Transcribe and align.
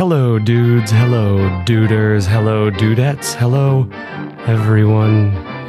Hello, 0.00 0.38
dudes. 0.38 0.90
Hello, 0.90 1.36
duders. 1.66 2.26
Hello, 2.26 2.70
dudettes. 2.70 3.34
Hello, 3.34 3.86
everyone 4.46 5.28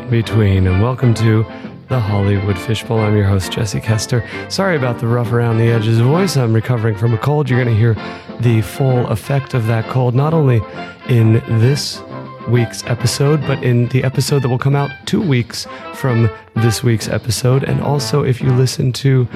between. 0.09 0.67
And 0.67 0.81
welcome 0.81 1.13
to 1.15 1.45
the 1.89 1.99
Hollywood 1.99 2.57
Fishbowl. 2.57 2.99
I'm 2.99 3.17
your 3.17 3.25
host, 3.25 3.51
Jesse 3.51 3.81
Kester. 3.81 4.25
Sorry 4.47 4.77
about 4.77 4.99
the 4.99 5.07
rough 5.07 5.33
around 5.33 5.57
the 5.57 5.69
edges 5.69 5.99
voice. 5.99 6.37
I'm 6.37 6.53
recovering 6.53 6.95
from 6.95 7.13
a 7.13 7.17
cold. 7.17 7.49
You're 7.49 7.61
going 7.61 7.75
to 7.75 7.77
hear 7.77 7.95
the 8.39 8.61
full 8.61 9.05
effect 9.07 9.53
of 9.53 9.67
that 9.67 9.83
cold, 9.89 10.15
not 10.15 10.33
only 10.33 10.61
in 11.09 11.33
this 11.59 12.01
week's 12.49 12.83
episode, 12.85 13.41
but 13.47 13.63
in 13.63 13.87
the 13.89 14.03
episode 14.03 14.41
that 14.41 14.49
will 14.49 14.57
come 14.57 14.75
out 14.75 14.91
two 15.05 15.21
weeks 15.21 15.67
from 15.95 16.29
this 16.55 16.83
week's 16.83 17.07
episode. 17.07 17.63
And 17.63 17.81
also, 17.81 18.23
if 18.23 18.41
you 18.41 18.51
listen 18.51 18.91
to 18.93 19.27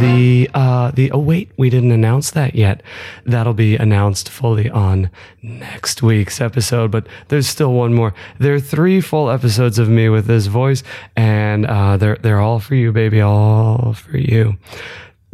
the 0.00 0.50
uh, 0.54 0.90
the 0.90 1.10
oh 1.12 1.18
wait, 1.18 1.50
we 1.56 1.70
didn't 1.70 1.92
announce 1.92 2.30
that 2.32 2.54
yet. 2.54 2.82
That'll 3.24 3.54
be 3.54 3.76
announced 3.76 4.28
fully 4.28 4.70
on 4.70 5.10
next 5.42 6.02
week's 6.02 6.40
episode. 6.40 6.90
But 6.90 7.06
there's 7.28 7.46
still 7.46 7.72
one 7.72 7.94
more. 7.94 8.14
There 8.38 8.54
are 8.54 8.60
three 8.60 9.00
full 9.00 9.30
episodes 9.30 9.78
of 9.78 9.88
me 9.88 10.08
with 10.08 10.26
this 10.26 10.46
voice, 10.46 10.82
and 11.16 11.66
uh, 11.66 11.96
they're 11.96 12.16
they're 12.16 12.40
all 12.40 12.60
for 12.60 12.74
you, 12.74 12.92
baby, 12.92 13.20
all 13.20 13.94
for 13.94 14.16
you. 14.16 14.56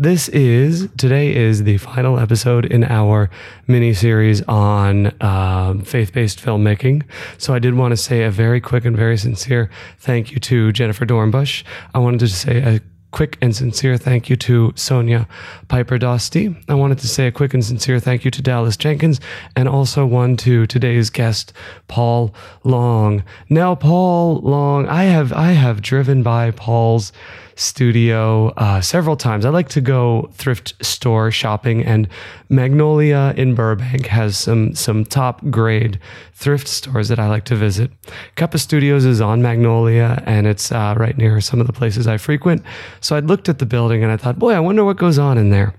This 0.01 0.31
is 0.31 0.89
today 0.97 1.37
is 1.37 1.65
the 1.65 1.77
final 1.77 2.19
episode 2.19 2.65
in 2.65 2.85
our 2.85 3.29
mini 3.67 3.93
series 3.93 4.41
on 4.45 5.13
um, 5.23 5.83
faith 5.83 6.15
based 6.15 6.39
filmmaking. 6.39 7.03
So 7.37 7.53
I 7.53 7.59
did 7.59 7.75
want 7.75 7.93
to 7.93 7.99
say 7.99 8.23
a 8.23 8.31
very 8.31 8.63
quick 8.63 8.87
and 8.87 8.97
very 8.97 9.19
sincere 9.19 9.69
thank 9.99 10.33
you 10.33 10.39
to 10.39 10.73
Jennifer 10.73 11.05
Dornbush. 11.05 11.65
I 11.95 11.99
wanted 11.99 12.21
to 12.21 12.29
say 12.29 12.77
a 12.77 12.81
quick 13.11 13.37
and 13.43 13.55
sincere 13.55 13.99
thank 13.99 14.31
you 14.31 14.37
to 14.37 14.73
Sonia 14.75 15.29
Piper 15.69 15.99
Dosty. 15.99 16.57
I 16.67 16.75
wanted 16.75 16.99
to 17.01 17.09
say 17.09 17.27
a 17.27 17.33
quick 17.33 17.53
and 17.53 17.63
sincere 17.63 18.01
thank 18.01 18.25
you 18.25 18.30
to 18.30 18.41
Dallas 18.41 18.79
Jenkins 18.79 19.21
and 19.55 19.69
also 19.69 20.07
one 20.07 20.37
to 20.39 20.67
today's 20.67 21.11
guest, 21.11 21.53
Paul 21.89 22.35
Long. 22.65 23.23
Now, 23.51 23.74
Paul 23.74 24.37
Long, 24.37 24.89
I 24.89 25.05
have 25.05 25.33
I 25.33 25.52
have 25.52 25.83
driven 25.83 26.23
by 26.23 26.52
Paul's 26.52 27.13
studio 27.61 28.49
uh, 28.57 28.80
several 28.80 29.16
times. 29.16 29.45
I 29.45 29.51
like 29.51 29.69
to 29.71 29.80
go 29.80 30.30
thrift 30.33 30.75
store 30.85 31.30
shopping, 31.30 31.85
and 31.85 32.09
Magnolia 32.49 33.35
in 33.37 33.55
Burbank 33.55 34.07
has 34.07 34.39
some 34.39 34.75
some 34.75 35.05
top 35.05 35.45
grade 35.51 35.99
thrift 36.33 36.69
stores 36.69 37.09
that 37.09 37.19
I 37.19 37.29
like 37.29 37.45
to 37.47 37.57
visit. 37.57 37.91
Kappa 38.37 38.59
Studios 38.59 39.05
is 39.05 39.21
on 39.21 39.43
Magnolia, 39.43 40.23
and 40.27 40.47
it's 40.47 40.73
uh, 40.73 40.95
right 40.97 41.17
near 41.17 41.41
some 41.41 41.61
of 41.61 41.67
the 41.67 41.73
places 41.73 42.07
I 42.07 42.17
frequent. 42.17 42.63
So 43.01 43.17
I 43.17 43.21
looked 43.21 43.49
at 43.49 43.59
the 43.59 43.67
building 43.67 44.02
and 44.02 44.11
I 44.11 44.17
thought, 44.17 44.39
boy, 44.39 44.52
I 44.52 44.61
wonder 44.61 44.85
what 44.85 44.97
goes 44.97 45.19
on 45.19 45.39
in 45.39 45.51
there. 45.51 45.74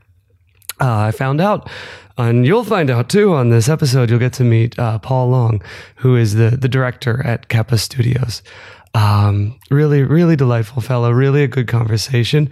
Uh, 0.80 1.00
I 1.00 1.12
found 1.12 1.42
out 1.42 1.70
and 2.18 2.46
you'll 2.46 2.64
find 2.64 2.90
out 2.90 3.10
too 3.10 3.34
on 3.34 3.50
this 3.50 3.70
episode. 3.70 4.10
You'll 4.10 4.20
get 4.20 4.34
to 4.34 4.44
meet 4.44 4.78
uh, 4.78 5.00
Paul 5.00 5.30
Long, 5.30 5.62
who 5.98 6.16
is 6.16 6.36
the 6.36 6.52
the 6.52 6.68
director 6.68 7.26
at 7.26 7.48
Kappa 7.48 7.78
Studios. 7.78 8.42
Um, 8.94 9.60
really, 9.70 10.04
really 10.04 10.36
delightful 10.36 10.82
fellow. 10.82 11.12
Really 11.12 11.44
a 11.44 11.48
good 11.48 11.68
conversation. 11.68 12.50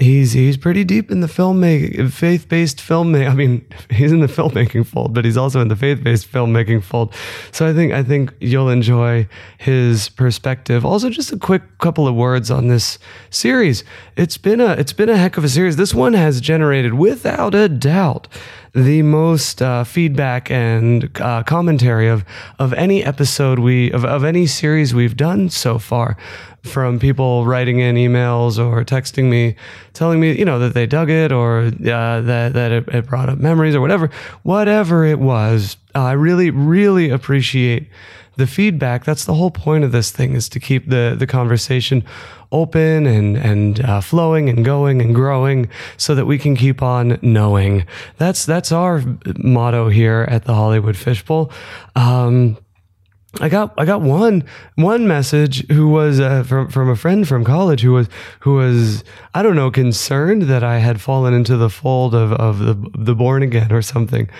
He's 0.00 0.32
he's 0.32 0.56
pretty 0.56 0.84
deep 0.84 1.10
in 1.10 1.22
the 1.22 1.26
filmmaking, 1.26 2.12
faith 2.12 2.48
based 2.48 2.78
filmmaking. 2.78 3.30
I 3.30 3.34
mean, 3.34 3.66
he's 3.90 4.12
in 4.12 4.20
the 4.20 4.28
filmmaking 4.28 4.86
fold, 4.86 5.12
but 5.12 5.24
he's 5.24 5.36
also 5.36 5.60
in 5.60 5.66
the 5.66 5.74
faith 5.74 6.04
based 6.04 6.30
filmmaking 6.30 6.84
fold. 6.84 7.12
So 7.50 7.68
I 7.68 7.72
think 7.74 7.92
I 7.92 8.04
think 8.04 8.32
you'll 8.38 8.68
enjoy 8.68 9.26
his 9.56 10.08
perspective. 10.08 10.86
Also, 10.86 11.10
just 11.10 11.32
a 11.32 11.36
quick 11.36 11.78
couple 11.78 12.06
of 12.06 12.14
words 12.14 12.48
on 12.48 12.68
this 12.68 13.00
series. 13.30 13.82
It's 14.16 14.38
been 14.38 14.60
a 14.60 14.72
it's 14.74 14.92
been 14.92 15.08
a 15.08 15.16
heck 15.16 15.36
of 15.36 15.42
a 15.42 15.48
series. 15.48 15.74
This 15.74 15.92
one 15.92 16.14
has 16.14 16.40
generated, 16.40 16.94
without 16.94 17.56
a 17.56 17.68
doubt, 17.68 18.28
the 18.74 19.02
most 19.02 19.60
uh, 19.60 19.82
feedback 19.82 20.48
and 20.48 21.10
uh, 21.20 21.42
commentary 21.42 22.06
of 22.06 22.24
of 22.60 22.72
any 22.74 23.04
episode 23.04 23.58
we 23.58 23.90
of, 23.90 24.04
of 24.04 24.22
any 24.22 24.46
series 24.46 24.94
we've 24.94 25.16
done 25.16 25.50
so 25.50 25.76
far 25.76 26.16
from 26.72 26.98
people 26.98 27.46
writing 27.46 27.80
in 27.80 27.96
emails 27.96 28.58
or 28.58 28.84
texting 28.84 29.24
me 29.24 29.56
telling 29.92 30.20
me 30.20 30.38
you 30.38 30.44
know 30.44 30.58
that 30.58 30.74
they 30.74 30.86
dug 30.86 31.10
it 31.10 31.32
or 31.32 31.60
uh, 31.60 31.70
that 32.20 32.52
that 32.52 32.72
it, 32.72 32.88
it, 32.88 33.06
brought 33.06 33.28
up 33.28 33.38
memories 33.38 33.74
or 33.74 33.80
whatever. 33.80 34.10
Whatever 34.42 35.04
it 35.04 35.18
was 35.18 35.76
i 35.94 36.12
really 36.12 36.50
really 36.50 37.10
appreciate 37.10 37.88
the 38.38 38.46
feedback. 38.46 39.04
That's 39.04 39.24
the 39.24 39.34
whole 39.34 39.50
point 39.50 39.84
of 39.84 39.92
this 39.92 40.10
thing 40.10 40.34
is 40.34 40.48
to 40.50 40.60
keep 40.60 40.88
the 40.88 41.14
the 41.18 41.26
conversation 41.26 42.04
open 42.50 43.04
and 43.04 43.36
and 43.36 43.84
uh, 43.84 44.00
flowing 44.00 44.48
and 44.48 44.64
going 44.64 45.02
and 45.02 45.14
growing 45.14 45.68
so 45.96 46.14
that 46.14 46.24
we 46.24 46.38
can 46.38 46.56
keep 46.56 46.80
on 46.80 47.18
knowing. 47.20 47.84
That's 48.16 48.46
that's 48.46 48.72
our 48.72 49.02
motto 49.36 49.88
here 49.88 50.24
at 50.30 50.44
the 50.44 50.54
hollywood 50.54 50.96
fishbowl. 50.96 51.50
Um, 51.96 52.56
I 53.40 53.48
got 53.50 53.74
I 53.76 53.84
got 53.84 54.00
one 54.00 54.44
one 54.76 55.06
message 55.06 55.66
who 55.68 55.88
was 55.88 56.18
uh, 56.18 56.44
from 56.44 56.70
from 56.70 56.88
a 56.88 56.96
friend 56.96 57.28
from 57.28 57.44
college 57.44 57.82
who 57.82 57.92
was 57.92 58.08
who 58.40 58.54
was 58.54 59.04
I 59.34 59.42
don't 59.42 59.54
know 59.54 59.70
concerned 59.70 60.42
that 60.42 60.64
I 60.64 60.78
had 60.78 61.00
fallen 61.00 61.34
into 61.34 61.56
the 61.58 61.68
fold 61.68 62.14
of 62.14 62.32
of 62.32 62.58
the 62.58 62.74
the 62.96 63.14
born 63.14 63.42
again 63.42 63.70
or 63.70 63.82
something. 63.82 64.30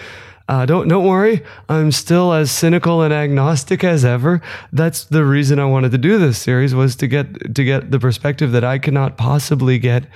Uh, 0.49 0.65
don't 0.65 0.89
don't 0.89 1.05
worry, 1.05 1.43
I'm 1.69 1.93
still 1.93 2.33
as 2.33 2.51
cynical 2.51 3.03
and 3.03 3.13
agnostic 3.13 3.85
as 3.85 4.07
ever. 4.07 4.41
That's 4.73 5.05
the 5.05 5.23
reason 5.23 5.59
I 5.59 5.67
wanted 5.67 5.93
to 5.93 5.99
do 5.99 6.19
this 6.19 6.39
series 6.39 6.75
was 6.75 6.97
to 6.97 7.07
get 7.07 7.55
to 7.55 7.65
get 7.65 7.91
the 7.91 7.99
perspective 7.99 8.53
that 8.53 8.65
I 8.65 8.79
cannot 8.79 9.19
possibly 9.19 9.79
get 9.79 10.07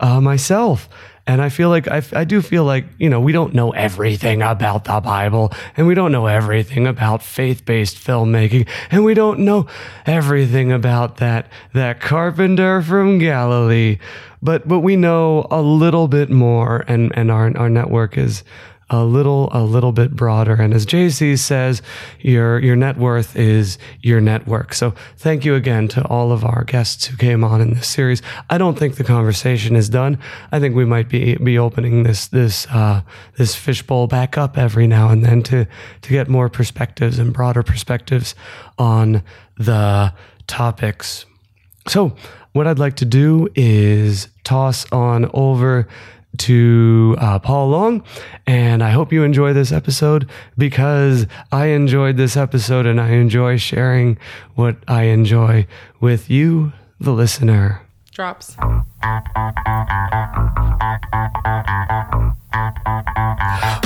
uh, 0.00 0.20
myself. 0.20 0.88
And 1.26 1.42
I 1.42 1.48
feel 1.48 1.70
like 1.70 1.88
I, 1.88 2.02
I 2.12 2.24
do 2.24 2.40
feel 2.40 2.64
like, 2.64 2.86
you 2.98 3.10
know, 3.10 3.20
we 3.20 3.32
don't 3.32 3.52
know 3.52 3.72
everything 3.72 4.42
about 4.42 4.84
the 4.84 5.00
Bible 5.00 5.52
and 5.76 5.86
we 5.86 5.94
don't 5.94 6.12
know 6.12 6.26
everything 6.26 6.86
about 6.86 7.22
faith 7.22 7.64
based 7.64 7.96
filmmaking 7.96 8.68
and 8.92 9.04
we 9.04 9.14
don't 9.14 9.40
know 9.40 9.66
everything 10.06 10.70
about 10.70 11.16
that, 11.16 11.50
that 11.72 12.00
carpenter 12.00 12.80
from 12.80 13.18
Galilee. 13.18 13.98
But, 14.40 14.68
but 14.68 14.80
we 14.80 14.94
know 14.94 15.46
a 15.50 15.60
little 15.60 16.06
bit 16.06 16.30
more 16.30 16.84
and, 16.86 17.10
and 17.16 17.32
our, 17.32 17.56
our 17.56 17.68
network 17.68 18.16
is, 18.16 18.44
a 18.88 19.04
little 19.04 19.48
a 19.52 19.64
little 19.64 19.92
bit 19.92 20.14
broader. 20.14 20.54
And 20.54 20.72
as 20.72 20.86
Jay-Z 20.86 21.36
says 21.36 21.82
your 22.20 22.60
your 22.60 22.76
net 22.76 22.96
worth 22.98 23.34
is 23.36 23.78
your 24.00 24.20
network. 24.20 24.74
So 24.74 24.94
thank 25.16 25.44
you 25.44 25.54
again 25.54 25.88
to 25.88 26.04
all 26.06 26.30
of 26.30 26.44
our 26.44 26.62
guests 26.64 27.06
who 27.06 27.16
came 27.16 27.42
on 27.42 27.60
in 27.60 27.74
this 27.74 27.88
series. 27.88 28.22
I 28.48 28.58
don't 28.58 28.78
think 28.78 28.96
the 28.96 29.04
conversation 29.04 29.74
is 29.74 29.88
done. 29.88 30.18
I 30.52 30.60
think 30.60 30.76
we 30.76 30.84
might 30.84 31.08
be 31.08 31.34
be 31.36 31.58
opening 31.58 32.04
this 32.04 32.28
this 32.28 32.66
uh, 32.68 33.02
this 33.36 33.56
fishbowl 33.56 34.06
back 34.06 34.38
up 34.38 34.56
every 34.56 34.86
now 34.86 35.08
and 35.08 35.24
then 35.24 35.42
to 35.44 35.66
to 36.02 36.08
get 36.08 36.28
more 36.28 36.48
perspectives 36.48 37.18
and 37.18 37.32
broader 37.32 37.64
perspectives 37.64 38.34
on 38.78 39.22
the 39.56 40.12
topics. 40.46 41.26
So 41.88 42.14
what 42.52 42.66
I'd 42.66 42.78
like 42.78 42.96
to 42.96 43.04
do 43.04 43.48
is 43.54 44.28
toss 44.44 44.90
on 44.92 45.28
over 45.34 45.88
to 46.36 47.16
uh, 47.18 47.38
Paul 47.38 47.68
Long. 47.68 48.04
And 48.46 48.82
I 48.82 48.90
hope 48.90 49.12
you 49.12 49.22
enjoy 49.22 49.52
this 49.52 49.72
episode 49.72 50.28
because 50.58 51.26
I 51.52 51.66
enjoyed 51.66 52.16
this 52.16 52.36
episode 52.36 52.86
and 52.86 53.00
I 53.00 53.10
enjoy 53.10 53.56
sharing 53.56 54.18
what 54.54 54.76
I 54.88 55.04
enjoy 55.04 55.66
with 56.00 56.30
you, 56.30 56.72
the 57.00 57.12
listener. 57.12 57.85
Drops. 58.16 58.56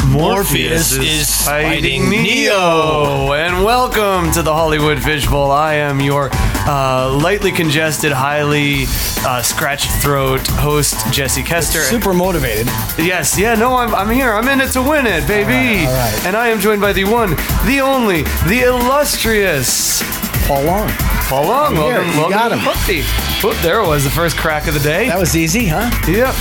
Morpheus 0.06 0.92
is 0.92 1.44
fighting 1.44 2.08
Neo, 2.08 3.32
and 3.32 3.64
welcome 3.64 4.30
to 4.30 4.42
the 4.42 4.52
Hollywood 4.54 5.02
Fishbowl. 5.02 5.50
I 5.50 5.74
am 5.74 5.98
your 5.98 6.28
uh, 6.32 7.18
lightly 7.20 7.50
congested, 7.50 8.12
highly 8.12 8.84
uh, 9.26 9.42
scratched 9.42 9.90
throat 10.00 10.46
host, 10.46 11.12
Jesse 11.12 11.42
Kester. 11.42 11.80
Super 11.80 12.14
motivated. 12.14 12.68
Yes, 12.98 13.36
yeah, 13.36 13.56
no, 13.56 13.74
I'm, 13.74 13.92
I'm 13.92 14.10
here. 14.10 14.32
I'm 14.32 14.46
in 14.46 14.60
it 14.60 14.70
to 14.74 14.80
win 14.80 15.08
it, 15.08 15.26
baby. 15.26 15.86
All 15.86 15.92
right, 15.92 16.04
all 16.04 16.12
right. 16.12 16.26
And 16.26 16.36
I 16.36 16.50
am 16.50 16.60
joined 16.60 16.80
by 16.80 16.92
the 16.92 17.02
one, 17.02 17.30
the 17.66 17.80
only, 17.82 18.22
the 18.46 18.62
illustrious 18.68 20.00
Paul 20.46 20.62
Long. 20.62 21.09
Paul 21.30 21.44
Long. 21.46 21.76
here. 21.76 21.82
Welcome, 21.84 22.10
You 22.10 22.16
welcome 22.18 22.30
got 22.32 22.52
him. 22.52 22.58
Whoop, 23.44 23.56
there 23.62 23.80
it 23.80 23.86
was, 23.86 24.02
the 24.02 24.10
first 24.10 24.36
crack 24.36 24.66
of 24.66 24.74
the 24.74 24.80
day. 24.80 25.06
That 25.08 25.18
was 25.20 25.36
easy, 25.36 25.64
huh? 25.66 25.88
Yep. 26.08 26.34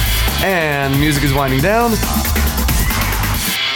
And 0.44 1.00
music 1.00 1.24
is 1.24 1.32
winding 1.32 1.62
down. 1.62 1.92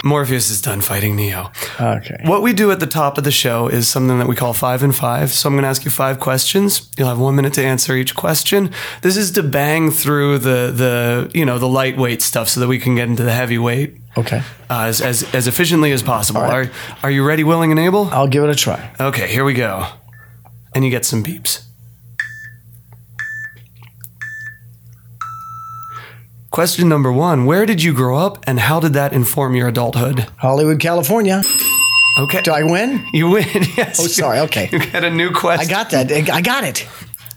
Morpheus 0.04 0.50
is 0.50 0.60
done 0.62 0.82
fighting 0.82 1.16
Neo. 1.16 1.52
Okay. 1.80 2.18
What 2.26 2.42
we 2.42 2.52
do 2.52 2.72
at 2.72 2.80
the 2.80 2.88
top 2.88 3.18
of 3.20 3.24
the 3.24 3.32
show 3.32 3.68
is 3.68 3.88
something 3.88 4.18
that 4.20 4.28
we 4.28 4.36
call 4.36 4.54
five 4.54 4.82
and 4.82 4.94
five. 4.94 5.32
So 5.32 5.48
I'm 5.48 5.54
going 5.54 5.62
to 5.64 5.70
ask 5.70 5.86
you 5.86 5.92
five 5.92 6.20
questions. 6.20 6.90
You'll 6.98 7.08
have 7.08 7.20
one 7.20 7.36
minute 7.36 7.54
to 7.54 7.64
answer 7.64 7.96
each 7.96 8.14
question. 8.16 8.72
This 9.02 9.16
is 9.16 9.32
to 9.34 9.44
bang 9.44 9.92
through 9.92 10.40
the 10.40 10.72
the 10.76 11.32
you 11.34 11.46
know 11.46 11.58
the 11.60 11.70
lightweight 11.70 12.22
stuff 12.22 12.50
so 12.50 12.60
that 12.60 12.68
we 12.68 12.80
can 12.80 12.96
get 12.96 13.08
into 13.08 13.24
the 13.24 13.32
heavyweight 13.32 13.96
Okay. 14.18 14.42
uh, 14.70 14.82
as, 14.88 15.00
as 15.00 15.24
as 15.34 15.48
efficiently 15.48 15.92
as 15.94 16.04
possible. 16.04 16.42
Right. 16.42 16.68
Are 16.68 16.72
are 17.04 17.12
you 17.12 17.24
ready, 17.26 17.44
willing, 17.46 17.72
and 17.72 17.80
able? 17.80 18.08
I'll 18.12 18.28
give 18.28 18.44
it 18.44 18.50
a 18.50 18.56
try. 18.56 18.92
Okay, 19.00 19.28
here 19.30 19.46
we 19.46 19.54
go. 19.54 19.88
And 20.76 20.84
you 20.84 20.90
get 20.92 21.06
some 21.06 21.24
beeps. 21.24 21.64
Question 26.52 26.88
number 26.88 27.12
one 27.12 27.46
Where 27.46 27.66
did 27.66 27.82
you 27.82 27.94
grow 27.94 28.18
up 28.18 28.44
and 28.48 28.60
how 28.60 28.80
did 28.80 28.94
that 28.94 29.14
inform 29.14 29.56
your 29.56 29.68
adulthood? 29.68 30.28
Hollywood, 30.38 30.80
California. 30.80 31.42
Okay. 32.20 32.42
Do 32.44 32.52
I 32.52 32.62
win? 32.64 33.04
You 33.14 33.30
win. 33.30 33.46
Yes. 33.78 34.00
Oh, 34.00 34.06
sorry. 34.08 34.40
Okay. 34.42 34.70
You 34.72 34.80
get 34.80 35.04
a 35.04 35.10
new 35.10 35.32
question. 35.32 35.68
I 35.68 35.72
got 35.72 35.90
that. 35.92 36.12
I 36.12 36.42
got 36.42 36.64
it. 36.64 36.88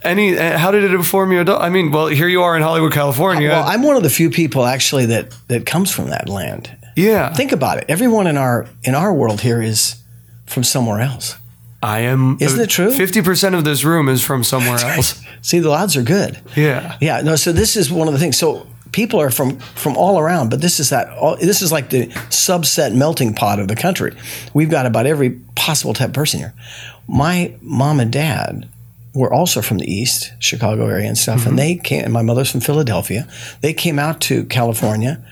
Any? 0.03 0.37
Uh, 0.39 0.59
how 0.59 0.71
did 0.71 0.85
it 0.85 0.93
inform 0.93 1.33
your 1.33 1.41
adult? 1.41 1.63
I 1.63 1.71
mean, 1.71 1.91
well, 1.91 2.09
here 2.09 2.29
you 2.29 2.43
are 2.43 2.55
in 2.57 2.63
Hollywood, 2.63 2.93
California. 2.93 3.49
Well, 3.49 3.65
I'm 3.67 3.83
one 3.83 3.97
of 3.97 4.03
the 4.03 4.11
few 4.11 4.29
people 4.31 4.67
actually 4.67 5.07
that 5.07 5.35
that 5.49 5.65
comes 5.65 5.91
from 5.91 6.11
that 6.11 6.29
land. 6.29 6.77
yeah. 6.95 7.33
Think 7.33 7.53
about 7.53 7.79
it. 7.79 7.87
Everyone 7.89 8.27
in 8.27 8.37
our 8.37 8.67
in 8.85 8.95
our 8.95 9.15
world 9.15 9.41
here 9.41 9.63
is 9.63 9.97
from 10.45 10.63
somewhere 10.63 11.01
else. 11.01 11.37
I 11.83 12.01
am. 12.01 12.39
Isn't 12.41 12.61
it 12.61 12.71
true? 12.71 12.91
Fifty 12.91 13.23
percent 13.23 13.55
of 13.55 13.65
this 13.65 13.85
room 13.85 14.09
is 14.09 14.23
from 14.23 14.45
somewhere 14.45 14.79
else. 14.85 15.23
See, 15.43 15.59
the 15.59 15.71
odds 15.71 15.97
are 15.97 16.03
good. 16.03 16.41
Yeah. 16.57 16.97
Yeah. 17.01 17.21
No. 17.21 17.37
So 17.37 17.53
this 17.53 17.77
is 17.77 17.91
one 17.91 18.09
of 18.09 18.15
the 18.15 18.21
things. 18.21 18.37
So 18.37 18.67
people 18.93 19.21
are 19.21 19.31
from 19.31 19.59
from 19.59 19.97
all 19.97 20.19
around, 20.19 20.51
but 20.51 20.61
this 20.61 20.81
is 20.81 20.91
that. 20.91 21.09
All, 21.11 21.37
this 21.37 21.63
is 21.63 21.71
like 21.71 21.91
the 21.91 22.07
subset 22.31 22.95
melting 22.95 23.35
pot 23.35 23.61
of 23.61 23.69
the 23.69 23.77
country. 23.77 24.15
We've 24.55 24.71
got 24.71 24.87
about 24.87 25.07
every 25.07 25.31
possible 25.55 25.95
type 25.95 26.09
of 26.09 26.15
person 26.15 26.41
here. 26.41 26.55
My 27.07 27.55
mom 27.61 28.01
and 28.01 28.13
dad 28.13 28.69
were 29.15 29.33
also 29.33 29.63
from 29.63 29.79
the 29.79 29.91
east, 29.91 30.33
Chicago 30.39 30.87
area 30.87 31.09
and 31.09 31.17
stuff, 31.17 31.47
and 31.47 31.49
mm-hmm. 31.49 31.57
they 31.57 31.77
came. 31.77 32.05
And 32.05 32.13
my 32.13 32.23
mother's 32.23 32.51
from 32.51 32.61
Philadelphia. 32.61 33.29
They 33.61 33.73
came 33.73 33.99
out 33.99 34.21
to 34.23 34.45
California, 34.45 35.25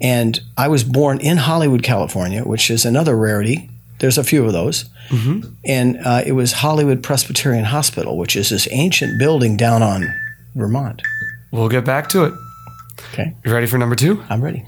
and 0.00 0.40
I 0.56 0.68
was 0.68 0.84
born 0.84 1.20
in 1.20 1.36
Hollywood, 1.36 1.82
California, 1.82 2.42
which 2.44 2.70
is 2.70 2.84
another 2.84 3.16
rarity. 3.16 3.70
There's 3.98 4.18
a 4.18 4.24
few 4.24 4.44
of 4.44 4.52
those, 4.52 4.84
and 5.64 5.98
uh, 6.04 6.22
it 6.26 6.32
was 6.32 6.52
Hollywood 6.52 7.02
Presbyterian 7.02 7.64
Hospital, 7.64 8.18
which 8.18 8.36
is 8.36 8.50
this 8.50 8.68
ancient 8.70 9.18
building 9.18 9.56
down 9.56 9.82
on 9.82 10.04
Vermont. 10.54 11.00
We'll 11.50 11.68
get 11.70 11.84
back 11.84 12.08
to 12.10 12.24
it. 12.24 12.34
Okay, 13.12 13.34
You 13.44 13.52
ready 13.52 13.66
for 13.66 13.78
number 13.78 13.94
two? 13.96 14.22
I'm 14.28 14.42
ready. 14.42 14.64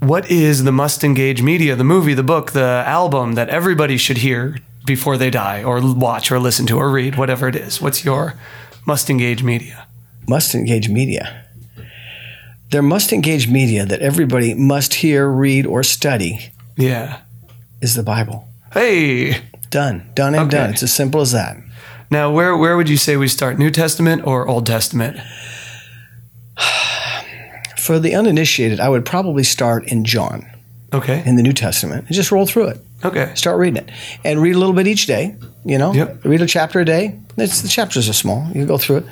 What 0.00 0.30
is 0.30 0.64
the 0.64 0.72
must 0.72 1.02
engage 1.04 1.42
media, 1.42 1.74
the 1.76 1.84
movie, 1.84 2.14
the 2.14 2.22
book, 2.22 2.52
the 2.52 2.82
album 2.86 3.34
that 3.34 3.48
everybody 3.48 3.96
should 3.96 4.18
hear 4.18 4.56
before 4.86 5.16
they 5.18 5.28
die, 5.30 5.62
or 5.62 5.80
watch, 5.94 6.30
or 6.30 6.38
listen 6.38 6.66
to, 6.66 6.78
or 6.78 6.90
read, 6.90 7.16
whatever 7.16 7.48
it 7.48 7.56
is? 7.56 7.80
What's 7.82 8.04
your 8.04 8.34
must 8.86 9.10
engage 9.10 9.42
media? 9.42 9.86
must 10.28 10.54
engage 10.54 10.90
media. 10.90 11.46
There 12.70 12.82
must 12.82 13.14
engage 13.14 13.48
media 13.48 13.86
that 13.86 14.00
everybody 14.00 14.52
must 14.52 14.94
hear, 14.94 15.26
read, 15.28 15.64
or 15.64 15.82
study 15.82 16.50
Yeah. 16.78 17.18
is 17.82 17.94
the 17.94 18.02
Bible. 18.02 18.48
Hey. 18.72 19.42
Done. 19.70 20.10
Done 20.14 20.34
and 20.34 20.44
Okay. 20.46 20.56
done. 20.56 20.70
It's 20.70 20.82
as 20.82 20.92
simple 20.92 21.20
as 21.20 21.32
that. 21.32 21.56
Now, 22.10 22.30
where 22.32 22.56
where 22.56 22.76
would 22.76 22.88
you 22.88 22.96
say 22.96 23.16
we 23.18 23.28
start? 23.28 23.58
New 23.58 23.70
Testament 23.70 24.22
or 24.24 24.48
Old 24.48 24.64
Testament? 24.66 25.18
For 27.76 27.98
the 27.98 28.14
uninitiated, 28.14 28.80
I 28.80 28.88
would 28.88 29.04
probably 29.04 29.44
start 29.44 29.86
in 29.90 30.04
John 30.04 30.46
Okay. 30.92 31.22
in 31.26 31.36
the 31.36 31.42
New 31.42 31.52
Testament 31.52 32.06
and 32.06 32.14
just 32.16 32.32
roll 32.32 32.46
through 32.46 32.68
it. 32.68 32.80
Okay. 33.04 33.30
Start 33.34 33.58
reading 33.58 33.76
it 33.84 33.90
and 34.24 34.40
read 34.42 34.54
a 34.54 34.58
little 34.58 34.74
bit 34.74 34.86
each 34.86 35.06
day. 35.06 35.36
You 35.64 35.78
know, 35.78 35.92
Yep. 35.92 36.24
read 36.24 36.42
a 36.42 36.46
chapter 36.46 36.80
a 36.80 36.84
day. 36.84 37.14
It's, 37.36 37.60
the 37.62 37.68
chapters 37.68 38.08
are 38.08 38.12
small. 38.14 38.48
You 38.54 38.66
go 38.66 38.78
through 38.78 38.98
it. 38.98 39.06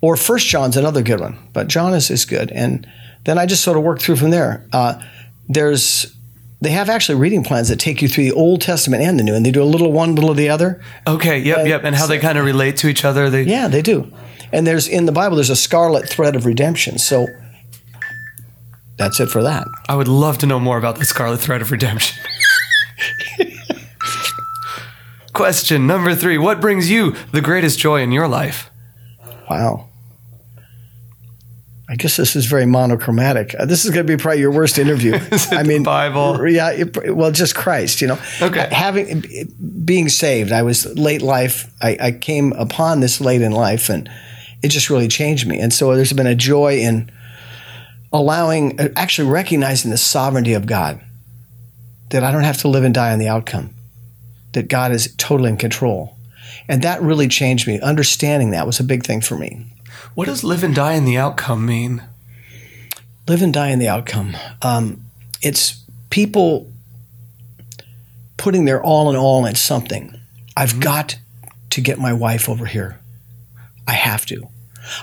Or 0.00 0.16
First 0.16 0.48
John's 0.48 0.76
another 0.76 1.02
good 1.02 1.20
one, 1.20 1.36
but 1.52 1.68
John 1.68 1.92
is, 1.94 2.10
is 2.10 2.24
good. 2.24 2.50
And 2.52 2.86
then 3.24 3.38
I 3.38 3.46
just 3.46 3.62
sort 3.62 3.76
of 3.76 3.82
work 3.84 4.00
through 4.00 4.16
from 4.16 4.30
there. 4.30 4.64
Uh, 4.72 4.94
there's 5.48 6.12
they 6.60 6.70
have 6.70 6.90
actually 6.90 7.18
reading 7.18 7.42
plans 7.42 7.68
that 7.68 7.80
take 7.80 8.02
you 8.02 8.08
through 8.08 8.24
the 8.24 8.32
Old 8.32 8.60
Testament 8.60 9.02
and 9.02 9.18
the 9.18 9.24
New, 9.24 9.34
and 9.34 9.44
they 9.44 9.50
do 9.50 9.62
a 9.62 9.64
little 9.64 9.92
one, 9.92 10.14
little 10.14 10.30
of 10.30 10.36
the 10.36 10.48
other. 10.50 10.82
Okay. 11.06 11.38
Yep. 11.38 11.66
Yep. 11.66 11.84
And 11.84 11.96
how 11.96 12.06
they 12.06 12.18
kind 12.18 12.38
of 12.38 12.44
relate 12.44 12.76
to 12.78 12.88
each 12.88 13.04
other. 13.04 13.30
They. 13.30 13.44
Yeah, 13.44 13.68
they 13.68 13.82
do. 13.82 14.12
And 14.52 14.66
there's 14.66 14.88
in 14.88 15.06
the 15.06 15.12
Bible, 15.12 15.36
there's 15.36 15.50
a 15.50 15.56
scarlet 15.56 16.08
thread 16.08 16.36
of 16.36 16.44
redemption. 16.44 16.98
So 16.98 17.26
that's 18.98 19.20
it 19.20 19.30
for 19.30 19.42
that. 19.42 19.66
I 19.88 19.96
would 19.96 20.08
love 20.08 20.38
to 20.38 20.46
know 20.46 20.60
more 20.60 20.76
about 20.76 20.98
the 20.98 21.04
Scarlet 21.06 21.40
Thread 21.40 21.62
of 21.62 21.70
Redemption. 21.70 22.22
Question 25.32 25.86
number 25.86 26.14
three: 26.14 26.36
What 26.36 26.60
brings 26.60 26.90
you 26.90 27.14
the 27.32 27.40
greatest 27.40 27.78
joy 27.78 28.02
in 28.02 28.12
your 28.12 28.28
life? 28.28 28.70
Wow. 29.48 29.89
I 31.90 31.96
guess 31.96 32.16
this 32.16 32.36
is 32.36 32.46
very 32.46 32.66
monochromatic. 32.66 33.52
Uh, 33.58 33.64
this 33.64 33.84
is 33.84 33.90
going 33.90 34.06
to 34.06 34.16
be 34.16 34.16
probably 34.16 34.38
your 34.38 34.52
worst 34.52 34.78
interview. 34.78 35.18
I 35.50 35.64
mean, 35.64 35.82
Bible? 35.82 36.48
Yeah, 36.48 36.70
it, 36.70 37.16
well, 37.16 37.32
just 37.32 37.56
Christ, 37.56 38.00
you 38.00 38.06
know. 38.06 38.18
Okay. 38.40 38.68
Having 38.70 39.24
being 39.84 40.08
saved, 40.08 40.52
I 40.52 40.62
was 40.62 40.86
late 40.96 41.20
life. 41.20 41.68
I, 41.82 41.96
I 42.00 42.12
came 42.12 42.52
upon 42.52 43.00
this 43.00 43.20
late 43.20 43.42
in 43.42 43.50
life, 43.50 43.88
and 43.88 44.08
it 44.62 44.68
just 44.68 44.88
really 44.88 45.08
changed 45.08 45.48
me. 45.48 45.58
And 45.58 45.74
so 45.74 45.96
there's 45.96 46.12
been 46.12 46.28
a 46.28 46.36
joy 46.36 46.78
in 46.78 47.10
allowing, 48.12 48.80
uh, 48.80 48.90
actually 48.94 49.28
recognizing 49.28 49.90
the 49.90 49.98
sovereignty 49.98 50.52
of 50.52 50.66
God. 50.66 51.04
That 52.10 52.22
I 52.22 52.30
don't 52.30 52.44
have 52.44 52.58
to 52.58 52.68
live 52.68 52.84
and 52.84 52.94
die 52.94 53.12
on 53.12 53.18
the 53.18 53.28
outcome. 53.28 53.74
That 54.52 54.68
God 54.68 54.92
is 54.92 55.12
totally 55.16 55.50
in 55.50 55.56
control. 55.56 56.16
And 56.68 56.82
that 56.82 57.02
really 57.02 57.26
changed 57.26 57.66
me. 57.66 57.80
Understanding 57.80 58.50
that 58.50 58.66
was 58.66 58.78
a 58.78 58.84
big 58.84 59.04
thing 59.04 59.20
for 59.20 59.36
me. 59.36 59.66
What 60.14 60.26
does 60.26 60.42
live 60.44 60.62
and 60.64 60.74
die 60.74 60.94
in 60.94 61.04
the 61.04 61.16
outcome 61.18 61.64
mean? 61.66 62.02
live 63.28 63.42
and 63.42 63.54
die 63.54 63.68
in 63.68 63.78
the 63.78 63.86
outcome. 63.86 64.36
Um, 64.60 65.02
it's 65.40 65.84
people 66.10 66.66
putting 68.36 68.64
their 68.64 68.82
all 68.82 69.08
in 69.10 69.14
all 69.16 69.46
in 69.46 69.54
something. 69.54 70.18
I've 70.56 70.80
got 70.80 71.16
to 71.70 71.80
get 71.80 71.98
my 71.98 72.12
wife 72.12 72.48
over 72.48 72.66
here. 72.66 72.98
I 73.86 73.92
have 73.92 74.26
to. 74.26 74.48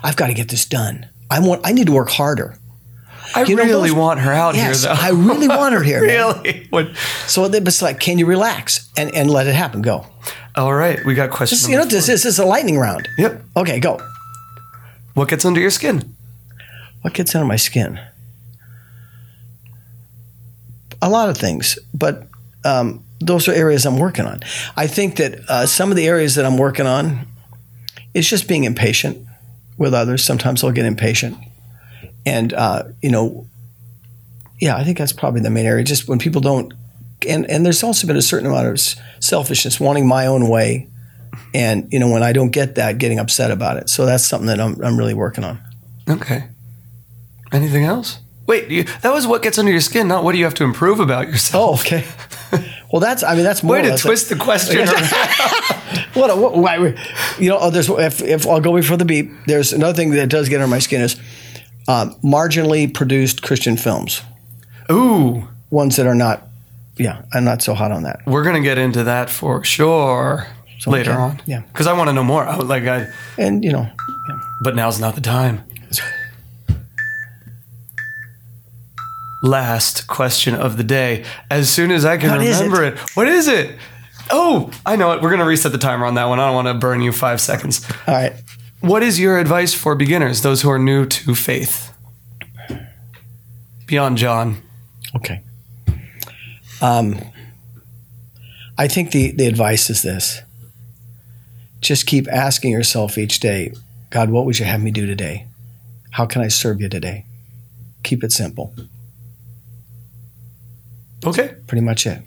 I've 0.03 0.17
got 0.17 0.27
to 0.27 0.33
get 0.33 0.49
this 0.49 0.65
done. 0.65 1.07
I 1.31 1.39
want. 1.39 1.61
I 1.65 1.71
need 1.71 1.87
to 1.87 1.93
work 1.93 2.09
harder. 2.09 2.57
I 3.35 3.43
You 3.43 3.55
know, 3.55 3.63
really 3.63 3.89
those- 3.89 3.97
want 3.97 4.19
her 4.21 4.31
out 4.33 4.55
Yes, 4.55 4.83
here, 4.83 4.93
though. 4.93 5.01
I 5.01 5.09
really 5.11 5.47
want 5.47 5.73
her 5.75 5.83
here. 5.83 6.01
really? 6.01 6.67
What? 6.69 6.95
So 7.27 7.45
it's 7.45 7.81
like, 7.81 7.99
can 7.99 8.17
you 8.19 8.25
relax 8.25 8.89
and, 8.97 9.13
and 9.13 9.29
let 9.29 9.47
it 9.47 9.55
happen? 9.55 9.81
Go. 9.81 10.05
All 10.55 10.73
right, 10.73 11.03
we 11.05 11.13
got 11.13 11.29
questions. 11.29 11.69
You 11.69 11.77
know, 11.77 11.85
this, 11.85 12.07
this 12.07 12.25
is 12.25 12.39
a 12.39 12.45
lightning 12.45 12.77
round. 12.77 13.07
Yep. 13.17 13.41
Okay, 13.55 13.79
go. 13.79 13.99
What 15.17 15.29
gets 15.29 15.45
under 15.45 15.59
your 15.59 15.71
skin? 15.71 16.15
What 17.01 17.15
gets 17.15 17.33
under 17.33 17.47
my 17.47 17.55
skin? 17.55 17.99
A 21.01 21.09
lot 21.09 21.27
of 21.27 21.37
things, 21.39 21.79
but 21.91 22.27
um, 22.63 23.03
those 23.19 23.47
are 23.47 23.51
areas 23.51 23.87
I'm 23.87 23.97
working 23.97 24.25
on. 24.25 24.41
I 24.75 24.85
think 24.85 25.15
that 25.15 25.39
uh, 25.49 25.65
some 25.65 25.89
of 25.89 25.97
the 25.97 26.05
areas 26.05 26.35
that 26.35 26.45
I'm 26.45 26.55
working 26.55 26.85
on 26.85 27.25
is 28.13 28.29
just 28.29 28.47
being 28.47 28.63
impatient 28.63 29.27
with 29.75 29.91
others. 29.91 30.23
Sometimes 30.23 30.63
I'll 30.63 30.71
get 30.71 30.85
impatient, 30.85 31.35
and 32.23 32.53
uh, 32.53 32.83
you 33.01 33.09
know, 33.09 33.47
yeah, 34.61 34.75
I 34.75 34.83
think 34.83 34.99
that's 34.99 35.13
probably 35.13 35.41
the 35.41 35.49
main 35.49 35.65
area. 35.65 35.83
Just 35.83 36.07
when 36.07 36.19
people 36.19 36.41
don't, 36.41 36.75
and 37.27 37.49
and 37.49 37.65
there's 37.65 37.81
also 37.81 38.05
been 38.05 38.17
a 38.17 38.21
certain 38.21 38.45
amount 38.45 38.67
of 38.67 38.79
selfishness, 39.19 39.79
wanting 39.79 40.07
my 40.07 40.27
own 40.27 40.47
way, 40.47 40.87
and 41.53 41.87
you 41.91 41.99
know, 41.99 42.09
when 42.09 42.23
I 42.23 42.33
don't 42.33 42.51
get 42.51 42.75
that, 42.75 42.97
getting 42.97 43.19
upset 43.19 43.51
about 43.51 43.77
it. 43.77 43.89
So 43.89 44.05
that's 44.05 44.25
something 44.25 44.47
that 44.47 44.59
I'm 44.59 44.81
I'm 44.83 44.97
really 44.97 45.13
working 45.13 45.43
on. 45.43 45.59
Okay. 46.09 46.47
Anything 47.51 47.85
else? 47.85 48.19
Wait, 48.45 48.69
you, 48.69 48.83
that 49.01 49.13
was 49.13 49.27
what 49.27 49.41
gets 49.41 49.59
under 49.59 49.71
your 49.71 49.81
skin, 49.81 50.07
not 50.07 50.23
what 50.23 50.31
do 50.31 50.37
you 50.37 50.45
have 50.45 50.53
to 50.53 50.63
improve 50.63 51.01
about 51.01 51.27
yourself. 51.27 51.81
Oh, 51.81 51.81
okay. 51.81 52.05
Well, 52.91 53.01
that's. 53.01 53.23
I 53.23 53.35
mean, 53.35 53.43
that's 53.43 53.63
more. 53.63 53.75
Way 53.75 53.81
to 53.83 53.97
twist 53.97 54.29
the 54.29 54.35
question. 54.35 54.87
What? 56.13 56.31
A, 56.31 56.35
what 56.35 56.57
why, 56.57 56.77
you 57.37 57.49
know, 57.49 57.59
oh, 57.59 57.69
there's. 57.69 57.89
If, 57.89 58.21
if 58.21 58.47
I'll 58.47 58.59
go 58.59 58.73
before 58.73 58.97
the 58.97 59.05
beep, 59.05 59.29
there's 59.45 59.71
another 59.71 59.93
thing 59.93 60.09
that 60.11 60.29
does 60.29 60.49
get 60.49 60.55
under 60.61 60.67
my 60.67 60.79
skin 60.79 61.01
is 61.01 61.15
um, 61.87 62.15
marginally 62.23 62.91
produced 62.91 63.43
Christian 63.43 63.77
films, 63.77 64.23
Ooh, 64.91 65.47
ones 65.69 65.95
that 65.97 66.07
are 66.07 66.15
not. 66.15 66.47
Yeah, 66.97 67.23
I'm 67.31 67.43
not 67.43 67.61
so 67.61 67.75
hot 67.75 67.91
on 67.91 68.03
that. 68.03 68.21
we're 68.25 68.43
gonna 68.43 68.61
get 68.61 68.79
into 68.79 69.03
that 69.03 69.29
for 69.29 69.63
sure 69.63 70.47
later 70.85 71.13
on. 71.13 71.41
Yeah. 71.45 71.61
because 71.61 71.87
I 71.87 71.93
want 71.93 72.09
to 72.09 72.13
know 72.13 72.23
more. 72.23 72.45
I 72.45 72.55
like, 72.57 72.83
I, 72.85 73.07
And 73.37 73.63
you 73.63 73.71
know, 73.71 73.89
but 74.61 74.75
now's 74.75 74.99
not 74.99 75.15
the 75.15 75.21
time. 75.21 75.63
Last 79.43 80.07
question 80.07 80.55
of 80.55 80.77
the 80.77 80.83
day. 80.83 81.23
As 81.51 81.69
soon 81.69 81.91
as 81.91 82.05
I 82.05 82.17
can 82.17 82.31
What 82.31 82.39
remember 82.39 82.83
it? 82.83 82.97
what 83.15 83.27
is 83.27 83.47
it? 83.47 83.75
Oh, 84.31 84.71
I 84.85 84.95
know 84.95 85.11
it. 85.11 85.21
We're 85.21 85.29
gonna 85.29 85.45
reset 85.45 85.71
the 85.71 85.77
timer 85.77 86.05
on 86.05 86.15
that 86.15 86.25
one. 86.25 86.39
I 86.39 86.47
don't 86.47 86.55
want 86.55 86.67
to 86.67 86.73
burn 86.73 87.01
you 87.01 87.11
five 87.11 87.39
seconds. 87.39 87.85
all 88.07 88.15
right. 88.15 88.33
What 88.81 89.03
is 89.03 89.19
your 89.19 89.37
advice 89.39 89.73
for 89.73 89.95
beginners, 89.95 90.41
those 90.41 90.61
who 90.63 90.69
are 90.69 90.79
new 90.79 91.05
to 91.05 91.35
faith? 91.35 91.93
Beyond 93.85 94.17
John. 94.17 94.61
Okay. 95.15 95.41
Um, 96.81 97.17
I 98.77 98.87
think 98.87 99.11
the, 99.11 99.31
the 99.31 99.47
advice 99.47 99.89
is 99.89 100.01
this 100.01 100.41
just 101.87 102.05
keep 102.05 102.27
asking 102.27 102.69
yourself 102.69 103.17
each 103.17 103.39
day, 103.39 103.71
God, 104.09 104.29
what 104.29 104.45
would 104.45 104.59
you 104.59 104.65
have 104.65 104.83
me 104.83 104.91
do 104.91 105.05
today? 105.05 105.47
How 106.11 106.25
can 106.25 106.41
I 106.41 106.49
serve 106.49 106.81
you 106.81 106.89
today? 106.89 107.23
Keep 108.03 108.25
it 108.25 108.33
simple. 108.33 108.75
Okay. 111.25 111.55
Pretty 111.65 111.81
much 111.81 112.05
it. 112.05 112.26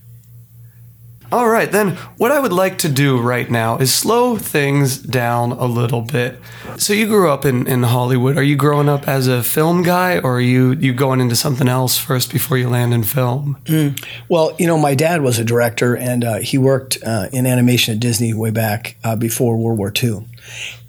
All 1.33 1.49
right, 1.49 1.71
then 1.71 1.91
what 2.17 2.33
I 2.33 2.41
would 2.41 2.53
like 2.53 2.79
to 2.79 2.89
do 2.89 3.21
right 3.21 3.49
now 3.49 3.79
is 3.79 3.95
slow 3.95 4.37
things 4.37 4.99
down 4.99 5.53
a 5.53 5.65
little 5.65 6.01
bit. 6.01 6.41
So 6.77 6.93
you 6.93 7.07
grew 7.07 7.31
up 7.31 7.45
in, 7.45 7.69
in 7.69 7.85
Hollywood. 7.85 8.37
Are 8.37 8.43
you 8.43 8.57
growing 8.57 8.89
up 8.89 9.07
as 9.07 9.29
a 9.29 9.43
film 9.43 9.85
guy 9.85 10.19
or 10.19 10.39
are 10.39 10.41
you, 10.41 10.73
you 10.73 10.93
going 10.93 11.21
into 11.21 11.37
something 11.37 11.69
else 11.69 11.97
first 11.97 12.33
before 12.33 12.59
you 12.59 12.69
land 12.69 12.93
in 12.93 13.05
film? 13.05 13.59
Well, 14.29 14.57
you 14.59 14.67
know, 14.67 14.77
my 14.77 14.97
dad 14.97 15.23
was 15.23 15.39
a 15.39 15.45
director 15.45 15.97
and 15.97 16.25
uh, 16.25 16.39
he 16.39 16.59
worked 16.59 16.99
uh, 17.07 17.29
in 17.33 17.47
animation 17.47 17.95
at 17.95 18.01
Disney 18.01 18.35
way 18.35 18.51
back 18.51 18.97
uh, 19.05 19.15
before 19.15 19.57
World 19.57 19.79
War 19.79 19.93
II. 20.03 20.27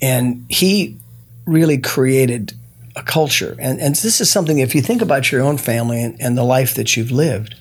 And 0.00 0.44
he 0.48 0.98
really 1.46 1.78
created 1.78 2.54
a 2.96 3.02
culture. 3.02 3.54
And, 3.60 3.80
and 3.80 3.94
this 3.94 4.20
is 4.20 4.30
something, 4.30 4.58
if 4.58 4.74
you 4.74 4.82
think 4.82 5.02
about 5.02 5.30
your 5.30 5.42
own 5.42 5.56
family 5.56 6.02
and, 6.02 6.20
and 6.20 6.36
the 6.36 6.44
life 6.44 6.74
that 6.74 6.96
you've 6.96 7.12
lived, 7.12 7.54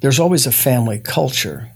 there's 0.00 0.20
always 0.20 0.46
a 0.46 0.52
family 0.52 0.98
culture. 0.98 1.70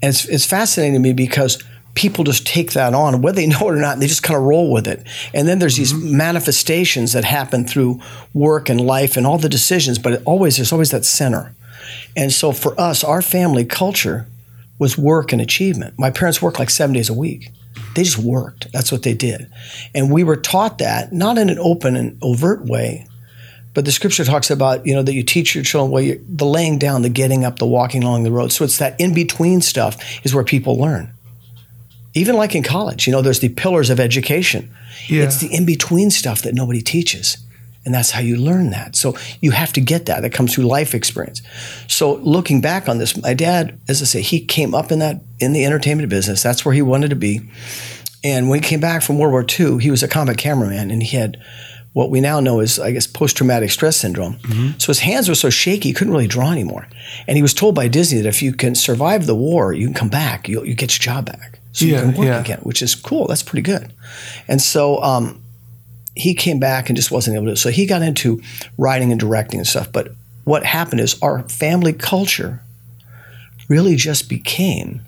And 0.00 0.10
it's, 0.10 0.24
it's 0.26 0.46
fascinating 0.46 0.94
to 0.94 1.00
me 1.00 1.12
because 1.12 1.62
people 1.94 2.22
just 2.22 2.46
take 2.46 2.72
that 2.72 2.94
on, 2.94 3.20
whether 3.20 3.36
they 3.36 3.46
know 3.48 3.68
it 3.68 3.74
or 3.74 3.76
not, 3.76 3.98
they 3.98 4.06
just 4.06 4.22
kind 4.22 4.36
of 4.36 4.44
roll 4.44 4.72
with 4.72 4.86
it. 4.86 5.06
And 5.34 5.48
then 5.48 5.58
there's 5.58 5.76
these 5.76 5.92
mm-hmm. 5.92 6.16
manifestations 6.16 7.12
that 7.12 7.24
happen 7.24 7.66
through 7.66 8.00
work 8.32 8.68
and 8.68 8.80
life 8.80 9.16
and 9.16 9.26
all 9.26 9.38
the 9.38 9.48
decisions, 9.48 9.98
but 9.98 10.12
it 10.14 10.22
always 10.24 10.56
there's 10.56 10.72
always 10.72 10.90
that 10.92 11.04
center. 11.04 11.54
And 12.16 12.32
so 12.32 12.52
for 12.52 12.78
us, 12.80 13.04
our 13.04 13.22
family 13.22 13.64
culture 13.64 14.26
was 14.78 14.96
work 14.96 15.32
and 15.32 15.40
achievement. 15.40 15.94
My 15.98 16.10
parents 16.10 16.40
worked 16.40 16.58
like 16.58 16.70
seven 16.70 16.94
days 16.94 17.08
a 17.08 17.14
week. 17.14 17.50
They 17.94 18.04
just 18.04 18.18
worked. 18.18 18.70
That's 18.72 18.92
what 18.92 19.02
they 19.02 19.14
did. 19.14 19.50
And 19.94 20.12
we 20.12 20.22
were 20.22 20.36
taught 20.36 20.78
that, 20.78 21.12
not 21.12 21.38
in 21.38 21.50
an 21.50 21.58
open 21.58 21.96
and 21.96 22.18
overt 22.22 22.64
way, 22.64 23.06
but 23.74 23.84
the 23.84 23.92
scripture 23.92 24.24
talks 24.24 24.50
about, 24.50 24.86
you 24.86 24.94
know, 24.94 25.02
that 25.02 25.12
you 25.12 25.22
teach 25.22 25.54
your 25.54 25.64
children 25.64 25.90
well, 25.90 26.16
the 26.28 26.44
laying 26.44 26.78
down, 26.78 27.02
the 27.02 27.08
getting 27.08 27.44
up, 27.44 27.58
the 27.58 27.66
walking 27.66 28.02
along 28.02 28.24
the 28.24 28.32
road. 28.32 28.52
So 28.52 28.64
it's 28.64 28.78
that 28.78 28.98
in 29.00 29.14
between 29.14 29.60
stuff 29.60 30.24
is 30.24 30.34
where 30.34 30.44
people 30.44 30.76
learn. 30.76 31.12
Even 32.14 32.36
like 32.36 32.54
in 32.54 32.62
college, 32.62 33.06
you 33.06 33.12
know, 33.12 33.22
there's 33.22 33.40
the 33.40 33.50
pillars 33.50 33.90
of 33.90 34.00
education. 34.00 34.74
Yeah. 35.08 35.24
It's 35.24 35.40
the 35.40 35.54
in 35.54 35.64
between 35.66 36.10
stuff 36.10 36.42
that 36.42 36.54
nobody 36.54 36.82
teaches. 36.82 37.38
And 37.84 37.94
that's 37.94 38.10
how 38.10 38.20
you 38.20 38.36
learn 38.36 38.70
that. 38.70 38.96
So 38.96 39.16
you 39.40 39.52
have 39.52 39.72
to 39.74 39.80
get 39.80 40.06
that. 40.06 40.20
That 40.20 40.30
comes 40.30 40.54
through 40.54 40.64
life 40.64 40.94
experience. 40.94 41.40
So 41.86 42.16
looking 42.16 42.60
back 42.60 42.88
on 42.88 42.98
this, 42.98 43.16
my 43.16 43.34
dad, 43.34 43.78
as 43.88 44.02
I 44.02 44.04
say, 44.04 44.20
he 44.20 44.44
came 44.44 44.74
up 44.74 44.90
in 44.90 44.98
that 44.98 45.22
in 45.38 45.52
the 45.52 45.64
entertainment 45.64 46.08
business. 46.10 46.42
That's 46.42 46.64
where 46.64 46.74
he 46.74 46.82
wanted 46.82 47.10
to 47.10 47.16
be. 47.16 47.48
And 48.24 48.50
when 48.50 48.60
he 48.62 48.68
came 48.68 48.80
back 48.80 49.02
from 49.02 49.18
World 49.18 49.32
War 49.32 49.46
II, 49.48 49.78
he 49.78 49.90
was 49.90 50.02
a 50.02 50.08
combat 50.08 50.36
cameraman 50.36 50.90
and 50.90 51.02
he 51.02 51.16
had 51.16 51.40
what 51.92 52.10
we 52.10 52.20
now 52.20 52.40
know 52.40 52.60
is, 52.60 52.78
I 52.78 52.92
guess, 52.92 53.06
post 53.06 53.36
traumatic 53.36 53.70
stress 53.70 53.96
syndrome. 53.96 54.34
Mm-hmm. 54.34 54.78
So 54.78 54.88
his 54.88 55.00
hands 55.00 55.28
were 55.28 55.34
so 55.34 55.50
shaky, 55.50 55.88
he 55.88 55.94
couldn't 55.94 56.12
really 56.12 56.26
draw 56.26 56.52
anymore. 56.52 56.86
And 57.26 57.36
he 57.36 57.42
was 57.42 57.54
told 57.54 57.74
by 57.74 57.88
Disney 57.88 58.20
that 58.20 58.28
if 58.28 58.42
you 58.42 58.52
can 58.52 58.74
survive 58.74 59.26
the 59.26 59.34
war, 59.34 59.72
you 59.72 59.86
can 59.86 59.94
come 59.94 60.08
back, 60.08 60.48
you'll, 60.48 60.66
you 60.66 60.74
get 60.74 60.92
your 60.94 61.14
job 61.14 61.26
back. 61.26 61.58
So 61.72 61.84
Yeah, 61.84 61.92
you 61.92 62.00
can 62.00 62.18
work 62.18 62.26
yeah. 62.26 62.40
again, 62.40 62.60
which 62.62 62.82
is 62.82 62.94
cool. 62.94 63.26
That's 63.26 63.42
pretty 63.42 63.62
good. 63.62 63.92
And 64.46 64.60
so 64.60 65.02
um, 65.02 65.42
he 66.14 66.34
came 66.34 66.58
back 66.58 66.88
and 66.88 66.96
just 66.96 67.10
wasn't 67.10 67.36
able 67.36 67.46
to. 67.46 67.56
So 67.56 67.70
he 67.70 67.86
got 67.86 68.02
into 68.02 68.42
writing 68.76 69.10
and 69.10 69.20
directing 69.20 69.60
and 69.60 69.66
stuff. 69.66 69.90
But 69.90 70.12
what 70.44 70.64
happened 70.64 71.00
is 71.00 71.20
our 71.22 71.48
family 71.48 71.92
culture 71.92 72.62
really 73.68 73.96
just 73.96 74.28
became 74.28 75.02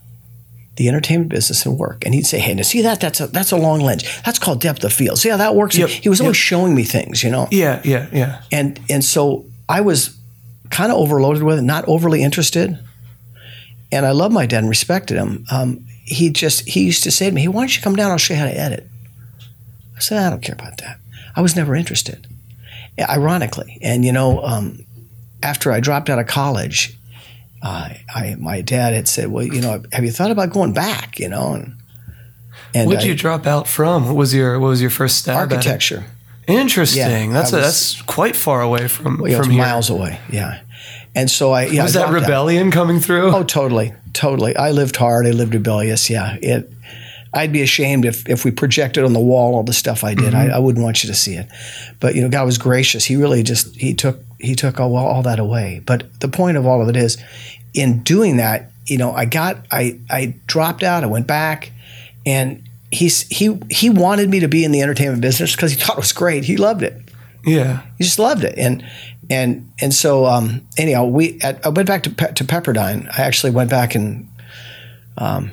the 0.81 0.89
entertainment 0.89 1.29
business 1.29 1.67
and 1.67 1.77
work. 1.77 2.07
And 2.07 2.15
he'd 2.15 2.27
say, 2.27 2.39
"Hey, 2.39 2.55
now 2.55 2.63
see 2.63 2.81
that? 2.81 3.01
That's 3.01 3.21
a 3.21 3.27
that's 3.27 3.53
a 3.53 3.57
long 3.59 3.81
lens. 3.81 4.03
That's 4.25 4.39
called 4.39 4.63
depth 4.63 4.83
of 4.83 4.95
field. 4.95 5.19
See 5.19 5.29
how 5.29 5.37
that 5.37 5.55
works?" 5.55 5.77
Yep, 5.77 5.91
He 5.91 6.09
was 6.09 6.23
always 6.23 6.39
yep. 6.39 6.43
showing 6.43 6.75
me 6.75 6.85
things, 6.85 7.23
you 7.23 7.31
know. 7.31 7.49
Yeah, 7.51 7.83
yeah, 7.85 8.07
yeah. 8.11 8.41
And 8.51 8.81
and 8.89 9.05
so 9.05 9.45
I 9.69 9.83
was 9.83 10.17
kind 10.71 10.91
of 10.91 10.97
overloaded 10.97 11.43
with 11.43 11.59
it, 11.59 11.63
not 11.63 11.87
overly 11.87 12.23
interested. 12.23 12.79
And 13.93 14.07
I 14.07 14.13
love 14.13 14.33
my 14.33 14.47
dad 14.47 14.61
and 14.61 14.71
respected 14.71 15.19
him. 15.19 15.45
Um, 15.53 15.85
he 16.07 16.31
just 16.31 16.67
he 16.67 16.83
used 16.83 17.03
to 17.03 17.11
say 17.11 17.29
to 17.29 17.35
me, 17.35 17.43
"Hey, 17.43 17.49
why 17.49 17.61
don't 17.61 17.77
you 17.77 17.83
come 17.83 17.95
down? 17.95 18.11
I'll 18.11 18.17
show 18.17 18.33
you 18.33 18.41
how 18.41 18.47
to 18.47 18.59
edit." 18.59 18.89
I 19.95 20.01
said, 20.01 20.17
"I 20.25 20.31
don't 20.31 20.41
care 20.43 20.55
about 20.55 20.79
that. 20.79 20.97
I 21.37 21.43
was 21.43 21.55
never 21.55 21.75
interested." 21.75 22.27
Ironically, 22.99 23.79
and 23.83 24.03
you 24.03 24.13
know, 24.13 24.43
um, 24.43 24.87
after 25.43 25.73
I 25.73 25.81
dropped 25.81 26.09
out 26.09 26.19
of 26.19 26.27
college, 26.27 26.97
uh, 27.63 27.91
I 28.15 28.37
my 28.39 28.61
dad 28.63 28.95
had 28.95 29.09
said, 29.09 29.29
"Well, 29.31 29.45
you 29.45 29.61
know, 29.61 29.83
have 29.93 30.05
you 30.05 30.11
thought 30.11 30.31
about 30.31 30.51
going 30.51 30.73
back?" 30.73 31.19
You 31.19 31.29
know, 31.29 31.55
and 31.55 31.77
and 32.75 32.89
What'd 32.89 33.05
you 33.05 33.15
drop 33.15 33.47
out 33.47 33.67
from? 33.69 34.07
What 34.07 34.17
was 34.17 34.33
your 34.35 34.59
What 34.61 34.69
was 34.69 34.81
your 34.81 34.91
first 34.91 35.27
it? 35.29 35.33
architecture. 35.33 36.05
Interesting. 36.47 37.01
Yeah, 37.31 37.33
that's 37.33 37.53
I 37.53 37.59
a, 37.59 37.61
was- 37.61 37.67
that's 37.95 38.03
quite 38.03 38.35
far 38.37 38.61
away 38.63 38.89
from 38.89 39.19
Well, 39.19 39.31
yeah, 39.31 39.37
from 39.39 39.49
was 39.49 39.55
here. 39.57 39.65
miles 39.65 39.91
away. 39.91 40.19
Yeah, 40.31 40.61
and 41.15 41.31
so 41.31 41.53
I 41.53 41.67
yeah, 41.67 41.83
Was 41.85 41.95
I 41.97 42.01
that 42.01 42.11
dropped 42.11 42.25
out. 42.25 42.29
rebellion 42.29 42.71
coming 42.71 42.99
through? 43.01 43.35
Oh, 43.35 43.45
totally, 43.45 43.93
totally. 44.13 44.57
I 44.57 44.71
lived 44.73 44.97
hard. 44.97 45.27
I 45.27 45.31
lived 45.31 45.55
rebellious. 45.55 46.11
Yeah, 46.11 46.37
it. 46.43 46.71
I'd 47.33 47.53
be 47.53 47.63
ashamed 47.63 48.05
if 48.05 48.29
if 48.29 48.45
we 48.45 48.51
projected 48.51 49.05
on 49.05 49.13
the 49.13 49.21
wall 49.21 49.55
all 49.55 49.63
the 49.63 49.73
stuff 49.73 50.03
I 50.03 50.15
did. 50.15 50.35
I, 50.35 50.49
I 50.49 50.59
wouldn't 50.59 50.83
want 50.83 51.05
you 51.05 51.11
to 51.11 51.15
see 51.15 51.35
it. 51.35 51.47
But 52.01 52.17
you 52.17 52.23
know, 52.23 52.29
God 52.29 52.45
was 52.47 52.59
gracious. 52.59 53.05
He 53.05 53.15
really 53.15 53.45
just 53.45 53.77
he 53.77 53.95
took 53.95 54.19
he 54.41 54.55
took 54.55 54.81
all 54.81 54.97
all 54.97 55.23
that 55.23 55.39
away. 55.39 55.83
But 55.85 56.21
the 56.21 56.29
point 56.29 56.57
of 56.57 56.67
all 56.67 56.83
of 56.83 56.89
it 56.89 56.97
is, 56.97 57.19
in 57.75 58.03
doing 58.03 58.37
that, 58.39 58.71
you 58.87 58.99
know, 58.99 59.13
I 59.13 59.25
got 59.25 59.59
I 59.71 59.99
I 60.11 60.35
dropped 60.47 60.83
out. 60.83 61.05
I 61.05 61.07
went 61.07 61.27
back, 61.27 61.73
and 62.27 62.63
he's 62.91 63.23
he 63.29 63.59
he 63.71 63.91
wanted 63.91 64.29
me 64.31 64.41
to 64.41 64.49
be 64.49 64.65
in 64.65 64.73
the 64.73 64.83
entertainment 64.83 65.23
business 65.23 65.55
because 65.55 65.73
he 65.73 65.79
thought 65.79 65.97
it 65.97 66.01
was 66.01 66.13
great. 66.13 66.45
He 66.45 66.57
loved 66.57 66.83
it 66.83 67.11
yeah. 67.45 67.83
he 67.99 68.05
just 68.05 68.19
loved 68.19 68.45
it 68.45 68.55
and 68.59 68.85
and 69.29 69.71
and 69.81 69.95
so 69.95 70.27
um, 70.27 70.67
anyhow 70.77 71.05
we 71.05 71.39
at, 71.41 71.65
I 71.65 71.69
went 71.71 71.89
back 71.89 72.03
to 72.05 72.11
to 72.11 72.45
Pepperdine 72.45 73.09
I 73.17 73.23
actually 73.23 73.53
went 73.53 73.71
back 73.71 73.95
and 73.95 74.29
um, 75.17 75.53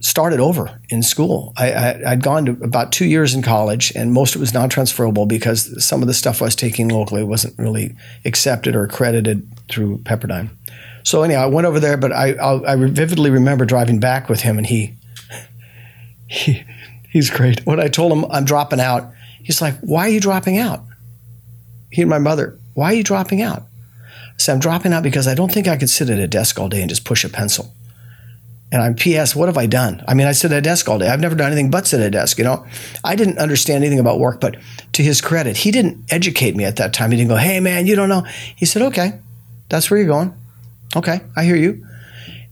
started 0.00 0.40
over 0.40 0.80
in 0.88 1.02
school 1.02 1.52
I, 1.56 1.72
I 1.72 2.02
I'd 2.12 2.22
gone 2.22 2.46
to 2.46 2.52
about 2.62 2.90
two 2.90 3.04
years 3.04 3.34
in 3.34 3.42
college 3.42 3.92
and 3.94 4.12
most 4.12 4.34
of 4.34 4.40
it 4.40 4.42
was 4.42 4.54
non-transferable 4.54 5.26
because 5.26 5.84
some 5.84 6.00
of 6.00 6.08
the 6.08 6.14
stuff 6.14 6.40
I 6.40 6.46
was 6.46 6.56
taking 6.56 6.88
locally 6.88 7.22
wasn't 7.22 7.58
really 7.58 7.94
accepted 8.24 8.74
or 8.74 8.84
accredited 8.84 9.46
through 9.68 9.98
Pepperdine 9.98 10.48
so 11.02 11.22
anyhow 11.22 11.42
I 11.42 11.46
went 11.46 11.66
over 11.66 11.80
there 11.80 11.96
but 11.96 12.12
I 12.12 12.32
I'll, 12.34 12.64
I 12.66 12.76
vividly 12.76 13.30
remember 13.30 13.66
driving 13.66 14.00
back 14.00 14.28
with 14.28 14.40
him 14.40 14.56
and 14.56 14.66
he 14.66 14.94
he 16.26 16.64
he's 17.10 17.28
great 17.28 17.66
when 17.66 17.78
I 17.78 17.88
told 17.88 18.10
him 18.10 18.24
I'm 18.30 18.44
dropping 18.44 18.80
out 18.80 19.12
he's 19.42 19.60
like 19.60 19.78
why 19.80 20.06
are 20.06 20.12
you 20.12 20.20
dropping 20.20 20.56
out 20.56 20.80
he 21.90 22.02
and 22.02 22.10
my 22.10 22.18
mother, 22.18 22.58
why 22.74 22.92
are 22.92 22.94
you 22.94 23.04
dropping 23.04 23.42
out? 23.42 23.62
I 23.62 24.38
said, 24.38 24.54
I'm 24.54 24.60
dropping 24.60 24.92
out 24.92 25.02
because 25.02 25.26
I 25.26 25.34
don't 25.34 25.52
think 25.52 25.68
I 25.68 25.76
could 25.76 25.90
sit 25.90 26.08
at 26.08 26.18
a 26.18 26.26
desk 26.26 26.58
all 26.58 26.68
day 26.68 26.80
and 26.80 26.88
just 26.88 27.04
push 27.04 27.24
a 27.24 27.28
pencil. 27.28 27.74
And 28.72 28.82
I'm 28.82 28.94
PS, 28.94 29.34
what 29.34 29.48
have 29.48 29.58
I 29.58 29.66
done? 29.66 30.04
I 30.06 30.14
mean, 30.14 30.28
I 30.28 30.32
sit 30.32 30.52
at 30.52 30.58
a 30.58 30.60
desk 30.60 30.88
all 30.88 30.98
day. 30.98 31.08
I've 31.08 31.20
never 31.20 31.34
done 31.34 31.48
anything 31.48 31.70
but 31.70 31.86
sit 31.86 32.00
at 32.00 32.06
a 32.06 32.10
desk, 32.10 32.38
you 32.38 32.44
know? 32.44 32.64
I 33.02 33.16
didn't 33.16 33.38
understand 33.38 33.82
anything 33.82 33.98
about 33.98 34.20
work, 34.20 34.40
but 34.40 34.56
to 34.92 35.02
his 35.02 35.20
credit, 35.20 35.56
he 35.56 35.72
didn't 35.72 36.04
educate 36.10 36.54
me 36.54 36.64
at 36.64 36.76
that 36.76 36.92
time. 36.92 37.10
He 37.10 37.16
didn't 37.16 37.30
go, 37.30 37.36
hey 37.36 37.58
man, 37.58 37.86
you 37.88 37.96
don't 37.96 38.08
know. 38.08 38.24
He 38.54 38.66
said, 38.66 38.82
okay, 38.82 39.18
that's 39.68 39.90
where 39.90 39.98
you're 39.98 40.08
going. 40.08 40.34
Okay, 40.94 41.20
I 41.36 41.44
hear 41.44 41.56
you. 41.56 41.84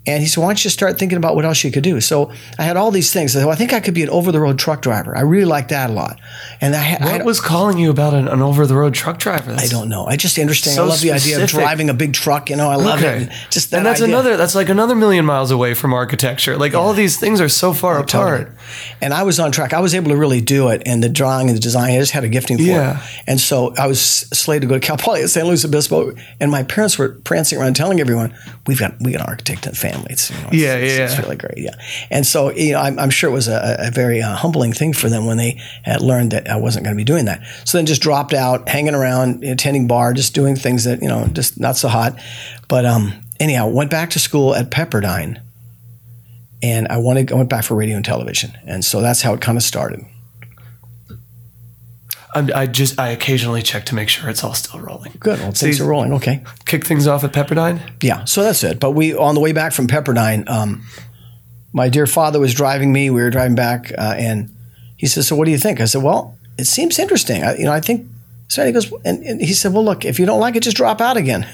And 0.08 0.20
he 0.22 0.26
said, 0.26 0.40
why 0.40 0.48
don't 0.48 0.64
you 0.64 0.70
start 0.70 0.98
thinking 0.98 1.18
about 1.18 1.36
what 1.36 1.44
else 1.44 1.62
you 1.62 1.70
could 1.70 1.82
do? 1.84 2.00
So 2.00 2.32
I 2.58 2.62
had 2.64 2.76
all 2.76 2.90
these 2.90 3.12
things. 3.12 3.36
I 3.36 3.40
said, 3.40 3.44
well, 3.46 3.54
I 3.54 3.56
think 3.58 3.72
I 3.72 3.80
could 3.80 3.94
be 3.94 4.02
an 4.02 4.08
over 4.10 4.32
the 4.32 4.40
road 4.40 4.58
truck 4.58 4.82
driver. 4.82 5.16
I 5.16 5.20
really 5.20 5.44
like 5.44 5.68
that 5.68 5.90
a 5.90 5.92
lot. 5.92 6.18
And 6.60 6.74
I, 6.74 6.78
had- 6.78 7.02
I 7.02 7.12
What 7.18 7.26
was 7.26 7.40
calling 7.40 7.78
you 7.78 7.90
about 7.90 8.14
an, 8.14 8.26
an 8.26 8.40
over 8.42 8.66
the 8.66 8.74
road 8.74 8.94
truck 8.94 9.18
driver? 9.18 9.54
I 9.56 9.66
don't 9.66 9.88
know. 9.88 10.06
I 10.06 10.16
just 10.16 10.38
interesting. 10.38 10.72
So 10.72 10.84
I 10.84 10.86
love 10.88 11.00
the 11.00 11.12
idea 11.12 11.42
of 11.42 11.48
driving 11.48 11.90
a 11.90 11.94
big 11.94 12.14
truck. 12.14 12.48
You 12.50 12.56
know, 12.56 12.68
I 12.68 12.76
love 12.76 12.98
Okay. 13.00 13.16
it. 13.16 13.22
And 13.28 13.32
just 13.50 13.70
that 13.70 13.76
and 13.78 13.86
that's 13.86 14.00
idea. 14.00 14.14
another. 14.14 14.36
That's 14.36 14.54
like 14.54 14.68
another 14.68 14.94
million 14.96 15.24
miles 15.26 15.50
away 15.50 15.74
from 15.74 15.92
architecture. 15.92 16.56
Like 16.56 16.74
all 16.74 16.92
these 16.94 17.18
things 17.18 17.40
are 17.40 17.48
so 17.50 17.72
far 17.74 17.98
oh, 17.98 18.02
Totally. 18.04 18.42
apart. 18.42 18.56
And 19.02 19.12
I 19.12 19.22
was 19.24 19.38
on 19.38 19.52
track. 19.52 19.72
I 19.74 19.80
was 19.80 19.94
able 19.94 20.08
to 20.10 20.16
really 20.16 20.40
do 20.40 20.68
it. 20.68 20.82
And 20.86 21.02
the 21.02 21.08
drawing 21.08 21.48
and 21.48 21.56
the 21.56 21.60
design, 21.60 21.92
I 21.92 21.98
just 21.98 22.12
had 22.12 22.24
a 22.24 22.28
gifting 22.28 22.56
for 22.56 22.62
Yeah. 22.64 22.98
it. 22.98 23.22
And 23.26 23.40
so 23.40 23.74
I 23.76 23.86
was 23.86 24.00
slated 24.00 24.62
to 24.62 24.68
go 24.68 24.74
to 24.78 24.86
Cal 24.86 24.96
Poly 24.96 25.22
at 25.22 25.28
San 25.30 25.44
Luis 25.46 25.64
Obispo. 25.64 26.12
And 26.40 26.50
my 26.50 26.62
parents 26.62 26.96
were 26.98 27.10
prancing 27.24 27.58
around 27.60 27.74
telling 27.76 28.00
everyone, 28.00 28.34
we've 28.66 28.80
got 28.80 28.94
we 29.00 29.12
got 29.12 29.20
an 29.22 29.26
architect 29.26 29.66
in 29.66 29.72
the 29.72 29.76
family. 29.78 29.97
It's, 30.10 30.30
you 30.30 30.36
know, 30.36 30.48
it's, 30.48 30.56
Yeah, 30.56 30.74
it's, 30.76 30.98
yeah, 30.98 31.04
it's 31.04 31.18
really 31.18 31.36
great. 31.36 31.58
Yeah. 31.58 31.74
And 32.10 32.26
so, 32.26 32.50
you 32.50 32.72
know, 32.72 32.80
I'm, 32.80 32.98
I'm 32.98 33.10
sure 33.10 33.30
it 33.30 33.32
was 33.32 33.48
a, 33.48 33.76
a 33.78 33.90
very 33.90 34.22
uh, 34.22 34.34
humbling 34.34 34.72
thing 34.72 34.92
for 34.92 35.08
them 35.08 35.26
when 35.26 35.36
they 35.36 35.60
had 35.82 36.00
learned 36.00 36.32
that 36.32 36.48
I 36.48 36.56
wasn't 36.56 36.84
going 36.84 36.96
to 36.96 37.00
be 37.00 37.04
doing 37.04 37.26
that. 37.26 37.42
So 37.64 37.78
then 37.78 37.86
just 37.86 38.02
dropped 38.02 38.34
out, 38.34 38.68
hanging 38.68 38.94
around, 38.94 39.44
attending 39.44 39.86
bar, 39.86 40.12
just 40.12 40.34
doing 40.34 40.56
things 40.56 40.84
that, 40.84 41.02
you 41.02 41.08
know, 41.08 41.26
just 41.32 41.58
not 41.60 41.76
so 41.76 41.88
hot. 41.88 42.18
But 42.68 42.86
um, 42.86 43.12
anyhow, 43.40 43.68
went 43.68 43.90
back 43.90 44.10
to 44.10 44.18
school 44.18 44.54
at 44.54 44.70
Pepperdine 44.70 45.40
and 46.62 46.88
I 46.88 46.98
wanted 46.98 47.30
I 47.32 47.36
went 47.36 47.48
back 47.48 47.64
for 47.64 47.74
radio 47.74 47.96
and 47.96 48.04
television, 48.04 48.52
and 48.66 48.84
so 48.84 49.00
that's 49.00 49.22
how 49.22 49.34
it 49.34 49.40
kind 49.40 49.56
of 49.56 49.62
started. 49.62 50.04
I'm, 52.34 52.50
I 52.54 52.66
just 52.66 52.98
I 52.98 53.08
occasionally 53.08 53.62
check 53.62 53.86
to 53.86 53.94
make 53.94 54.08
sure 54.08 54.28
it's 54.28 54.44
all 54.44 54.54
still 54.54 54.80
rolling. 54.80 55.12
Good, 55.18 55.38
well, 55.40 55.52
things 55.52 55.78
you 55.78 55.84
are 55.84 55.88
rolling. 55.88 56.12
Okay, 56.14 56.42
Kick 56.66 56.84
things 56.84 57.06
off 57.06 57.24
at 57.24 57.32
Pepperdine. 57.32 57.80
yeah, 58.02 58.24
so 58.24 58.42
that's 58.42 58.62
it. 58.64 58.78
But 58.78 58.90
we 58.92 59.14
on 59.16 59.34
the 59.34 59.40
way 59.40 59.52
back 59.52 59.72
from 59.72 59.86
Pepperdine, 59.86 60.48
um, 60.48 60.84
my 61.72 61.88
dear 61.88 62.06
father 62.06 62.38
was 62.38 62.54
driving 62.54 62.92
me. 62.92 63.10
We 63.10 63.22
were 63.22 63.30
driving 63.30 63.54
back, 63.54 63.92
uh, 63.96 64.14
and 64.18 64.50
he 64.96 65.06
says, 65.06 65.26
"So 65.28 65.36
what 65.36 65.46
do 65.46 65.50
you 65.50 65.58
think?" 65.58 65.80
I 65.80 65.86
said, 65.86 66.02
"Well, 66.02 66.36
it 66.58 66.66
seems 66.66 66.98
interesting. 66.98 67.42
I, 67.42 67.56
you 67.56 67.64
know, 67.64 67.72
I 67.72 67.80
think." 67.80 68.06
So 68.48 68.64
he 68.64 68.72
goes, 68.72 68.90
and, 69.04 69.22
and 69.24 69.40
he 69.40 69.52
said, 69.54 69.72
"Well, 69.72 69.84
look, 69.84 70.04
if 70.04 70.18
you 70.18 70.26
don't 70.26 70.40
like 70.40 70.54
it, 70.56 70.62
just 70.62 70.76
drop 70.76 71.00
out 71.00 71.16
again." 71.16 71.46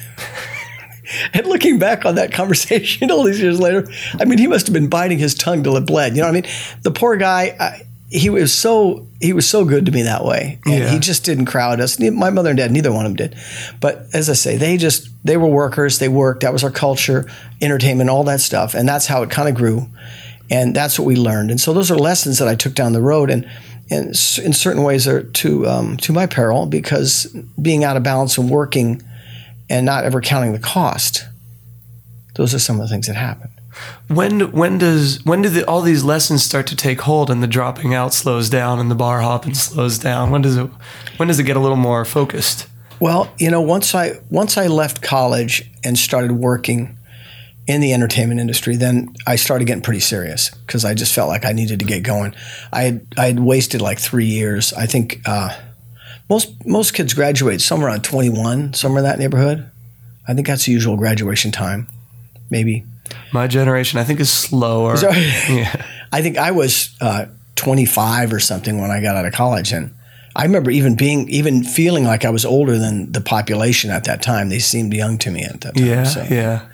and 1.35 1.47
looking 1.47 1.79
back 1.79 2.05
on 2.05 2.17
that 2.17 2.33
conversation 2.33 3.11
all 3.13 3.23
these 3.25 3.41
years 3.41 3.61
later, 3.61 3.87
I 4.19 4.25
mean, 4.25 4.39
he 4.39 4.47
must 4.47 4.67
have 4.67 4.75
been 4.75 4.89
biting 4.89 5.19
his 5.19 5.35
tongue 5.35 5.63
till 5.63 5.77
it 5.77 5.87
bled. 5.87 6.17
You 6.17 6.23
know 6.23 6.29
what 6.29 6.37
I 6.37 6.41
mean? 6.41 6.51
The 6.83 6.91
poor 6.91 7.17
guy. 7.17 7.57
I, 7.59 7.83
he 8.17 8.31
was 8.31 8.53
so 8.55 9.09
he 9.21 9.33
was 9.33 9.45
so 9.49 9.65
good 9.65 9.87
to 9.87 9.93
me 9.93 10.03
that 10.03 10.25
way, 10.25 10.61
and 10.65 10.75
Yeah. 10.75 10.89
he 10.89 11.01
just 11.01 11.25
didn't 11.25 11.47
crowd 11.47 11.81
us. 11.81 11.99
My 11.99 12.31
mother 12.31 12.51
and 12.51 12.57
dad, 12.57 12.71
neither 12.71 12.93
one 12.93 13.05
of 13.07 13.11
them 13.11 13.17
did. 13.17 13.37
But 13.81 14.07
as 14.13 14.31
I 14.31 14.35
say, 14.35 14.57
they 14.57 14.77
just 14.77 15.09
they 15.25 15.37
were 15.37 15.49
workers. 15.49 15.99
They 15.99 16.09
worked. 16.09 16.43
That 16.43 16.53
was 16.53 16.63
our 16.63 16.71
culture, 16.71 17.27
entertainment, 17.61 18.09
all 18.11 18.23
that 18.25 18.41
stuff, 18.41 18.75
and 18.75 18.89
that's 18.89 19.07
how 19.07 19.23
it 19.25 19.31
kind 19.31 19.49
of 19.49 19.57
grew, 19.57 19.89
and 20.49 20.77
that's 20.77 20.97
what 20.97 21.07
we 21.07 21.17
learned. 21.17 21.51
And 21.51 21.61
so 21.61 21.73
those 21.73 21.91
are 21.91 21.97
lessons 21.99 22.39
that 22.39 22.47
I 22.47 22.55
took 22.55 22.75
down 22.75 22.93
the 22.93 23.03
road, 23.03 23.31
and 23.31 23.49
and 23.91 24.07
in 24.11 24.53
certain 24.53 24.85
ways 24.85 25.09
are 25.09 25.25
to 25.25 25.67
um, 25.67 25.97
to 25.99 26.13
my 26.13 26.27
peril 26.27 26.67
because 26.67 27.27
being 27.61 27.83
out 27.83 27.97
of 27.97 28.05
balance 28.05 28.39
and 28.39 28.49
working, 28.49 29.03
and 29.69 29.85
not 29.85 30.05
ever 30.05 30.21
counting 30.21 30.53
the 30.53 30.61
cost. 30.61 31.27
Those 32.37 32.55
are 32.55 32.61
some 32.61 32.77
of 32.81 32.83
the 32.83 32.89
things 32.89 33.07
that 33.09 33.17
happen. 33.17 33.49
When 34.09 34.53
when 34.53 34.79
does 34.79 35.25
when 35.25 35.43
do 35.43 35.49
the, 35.49 35.67
all 35.67 35.81
these 35.81 36.05
lessons 36.05 36.43
start 36.43 36.67
to 36.69 36.77
take 36.77 37.01
hold 37.03 37.31
and 37.31 37.43
the 37.43 37.47
dropping 37.47 37.95
out 37.95 38.15
slows 38.15 38.49
down 38.49 38.79
and 38.79 38.91
the 38.91 38.95
bar 38.95 39.21
hopping 39.21 39.55
slows 39.55 39.99
down? 39.99 40.31
When 40.31 40.43
does 40.43 40.57
it 40.57 40.71
when 41.17 41.29
does 41.29 41.39
it 41.39 41.45
get 41.45 41.57
a 41.57 41.61
little 41.61 41.77
more 41.77 42.05
focused? 42.05 42.69
Well, 43.01 43.33
you 43.39 43.51
know, 43.51 43.61
once 43.61 43.95
I 43.95 44.21
once 44.31 44.57
I 44.57 44.67
left 44.67 45.03
college 45.03 45.71
and 45.83 45.99
started 45.99 46.33
working 46.33 46.99
in 47.67 47.81
the 47.81 47.93
entertainment 47.93 48.41
industry, 48.41 48.77
then 48.77 49.15
I 49.27 49.37
started 49.37 49.67
getting 49.67 49.83
pretty 49.83 50.01
serious 50.01 50.51
because 50.51 50.85
I 50.85 50.95
just 50.95 51.15
felt 51.15 51.29
like 51.29 51.45
I 51.45 51.53
needed 51.53 51.79
to 51.81 51.85
get 51.85 52.03
going. 52.03 52.35
I 52.73 52.83
had 52.83 53.07
I 53.17 53.27
had 53.27 53.41
wasted 53.41 53.81
like 53.81 53.99
three 53.99 54.27
years. 54.27 54.73
I 54.73 54.87
think 54.87 55.21
uh, 55.27 55.57
most 56.29 56.67
most 56.67 56.95
kids 56.95 57.15
graduate 57.15 57.61
somewhere 57.61 57.89
around 57.89 58.05
twenty 58.05 58.31
one, 58.31 58.75
somewhere 58.75 59.01
in 59.01 59.05
that 59.05 59.19
neighborhood. 59.19 59.71
I 60.29 60.35
think 60.35 60.47
that's 60.47 60.67
the 60.67 60.73
usual 60.73 60.97
graduation 60.97 61.51
time, 61.53 61.89
maybe. 62.51 62.85
My 63.33 63.47
generation, 63.47 63.99
I 63.99 64.05
think, 64.05 64.21
is 64.21 64.31
slower. 64.31 64.97
So- 64.97 65.11
yeah. 65.49 65.85
I 66.13 66.23
think 66.23 66.39
I 66.39 66.53
was 66.53 66.95
uh, 67.01 67.27
25 67.57 68.33
or 68.33 68.41
something 68.41 68.81
when 68.81 68.91
I 68.91 69.01
got 69.01 69.17
out 69.17 69.27
of 69.27 69.33
college, 69.33 69.73
and 69.73 69.93
I 70.37 70.45
remember 70.45 70.71
even 70.71 70.97
being, 70.97 71.29
even 71.29 71.65
feeling 71.65 72.05
like 72.05 72.25
I 72.25 72.31
was 72.31 72.45
older 72.45 72.79
than 72.79 73.11
the 73.13 73.21
population 73.21 73.91
at 73.91 74.05
that 74.05 74.23
time. 74.23 74.49
They 74.49 74.59
seemed 74.61 74.93
young 74.95 75.19
to 75.19 75.31
me 75.31 75.43
at 75.45 75.61
that 75.63 75.75
time. 75.77 75.87
Yeah, 75.87 76.05
so. 76.05 76.27
yeah. 76.31 76.69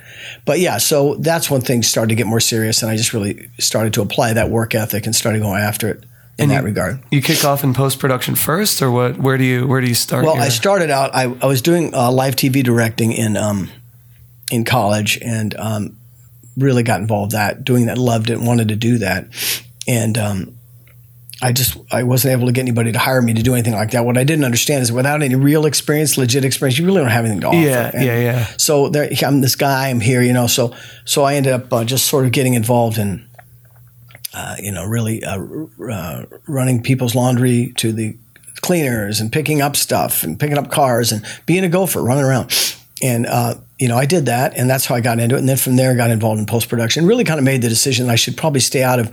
But 0.45 0.61
yeah, 0.61 0.77
so 0.79 1.15
that's 1.17 1.51
when 1.51 1.61
things 1.63 1.87
started 1.89 2.09
to 2.11 2.15
get 2.15 2.27
more 2.27 2.41
serious, 2.41 2.83
and 2.83 2.91
I 2.91 2.97
just 2.97 3.13
really 3.15 3.49
started 3.59 3.95
to 3.95 4.03
apply 4.03 4.35
that 4.35 4.51
work 4.51 4.75
ethic 4.75 5.07
and 5.07 5.15
started 5.17 5.41
going 5.41 5.61
after 5.63 5.89
it 5.89 6.03
in 6.39 6.45
And 6.45 6.51
that 6.51 6.61
you- 6.61 6.67
regard. 6.67 7.03
You 7.11 7.23
kick 7.23 7.45
off 7.45 7.65
in 7.65 7.73
post 7.75 7.99
production 7.99 8.35
first, 8.35 8.83
or 8.83 8.91
what? 8.91 9.17
Where 9.19 9.39
do 9.39 9.45
you 9.45 9.67
where 9.67 9.81
do 9.81 9.87
you 9.89 9.95
start? 9.95 10.25
Well, 10.25 10.35
your- 10.35 10.45
I 10.45 10.49
started 10.51 10.91
out. 10.91 11.15
I, 11.15 11.25
I 11.43 11.47
was 11.47 11.63
doing 11.63 11.95
uh, 11.95 12.11
live 12.13 12.37
TV 12.37 12.63
directing 12.63 13.13
in 13.13 13.37
um, 13.37 13.71
in 14.51 14.65
college, 14.65 15.19
and 15.23 15.55
um, 15.59 15.97
really 16.57 16.83
got 16.83 17.01
involved 17.01 17.33
that 17.33 17.65
doing 17.65 17.87
that. 17.87 17.99
Loved 17.99 18.31
it. 18.31 18.41
Wanted 18.41 18.69
to 18.69 18.77
do 18.77 18.99
that, 18.99 19.27
and 19.87 20.19
um, 20.19 20.59
I 21.43 21.53
just 21.53 21.77
I 21.91 22.03
wasn't 22.03 22.33
able 22.33 22.47
to 22.47 22.53
get 22.53 22.63
anybody 22.63 22.93
to 22.93 22.99
hire 22.99 23.23
me 23.23 23.35
to 23.35 23.43
do 23.43 23.55
anything 23.55 23.73
like 23.73 23.93
that. 23.93 24.05
What 24.05 24.19
I 24.19 24.25
didn't 24.25 24.45
understand 24.45 24.83
is 24.83 24.93
without 24.93 25.23
any 25.23 25.35
real 25.35 25.65
experience, 25.65 26.19
legit 26.19 26.45
experience, 26.45 26.79
you 26.79 26.85
really 26.85 27.01
don't 27.01 27.11
have 27.11 27.25
anything 27.25 27.41
to 27.41 27.47
offer. 27.49 27.57
Yeah, 27.57 27.91
And 27.95 28.05
yeah, 28.05 28.19
yeah. 28.21 28.45
So 28.59 28.89
there, 28.89 29.11
I'm 29.25 29.41
this 29.41 29.57
guy. 29.57 29.89
I'm 29.89 30.01
here, 30.01 30.23
you 30.23 30.33
know. 30.33 30.47
So 30.47 30.75
so 31.05 31.25
I 31.25 31.35
ended 31.35 31.53
up 31.53 31.73
uh, 31.73 31.85
just 31.85 32.07
sort 32.07 32.27
of 32.27 32.33
getting 32.33 32.55
involved 32.55 32.99
in. 32.99 33.27
Uh, 34.33 34.55
you 34.61 34.71
know, 34.71 34.85
really 34.85 35.25
uh, 35.25 35.43
uh, 35.91 36.25
running 36.47 36.81
people's 36.85 37.17
laundry 37.17 37.73
to 37.77 37.93
the 37.93 38.17
cleaners 38.61 39.21
and 39.21 39.33
picking 39.33 39.61
up 39.61 39.75
stuff 39.75 40.23
and 40.23 40.39
picking 40.39 40.57
up 40.57 40.71
cars 40.71 41.11
and 41.11 41.25
being 41.47 41.65
a 41.65 41.69
gopher, 41.69 42.01
running 42.01 42.23
around. 42.25 42.77
And, 43.03 43.27
uh, 43.27 43.55
you 43.81 43.89
know, 43.89 43.97
I 43.97 44.05
did 44.05 44.27
that 44.27 44.59
and 44.59 44.69
that's 44.69 44.85
how 44.85 44.95
I 44.95 45.01
got 45.01 45.19
into 45.19 45.37
it. 45.37 45.39
And 45.39 45.49
then 45.49 45.57
from 45.57 45.77
there, 45.77 45.93
I 45.93 45.95
got 45.95 46.11
involved 46.11 46.39
in 46.39 46.45
post 46.45 46.69
production. 46.69 47.07
Really 47.07 47.25
kind 47.25 47.39
of 47.39 47.45
made 47.45 47.63
the 47.63 47.69
decision 47.71 48.11
I 48.11 48.15
should 48.15 48.37
probably 48.37 48.61
stay 48.61 48.83
out 48.83 48.99
of 48.99 49.11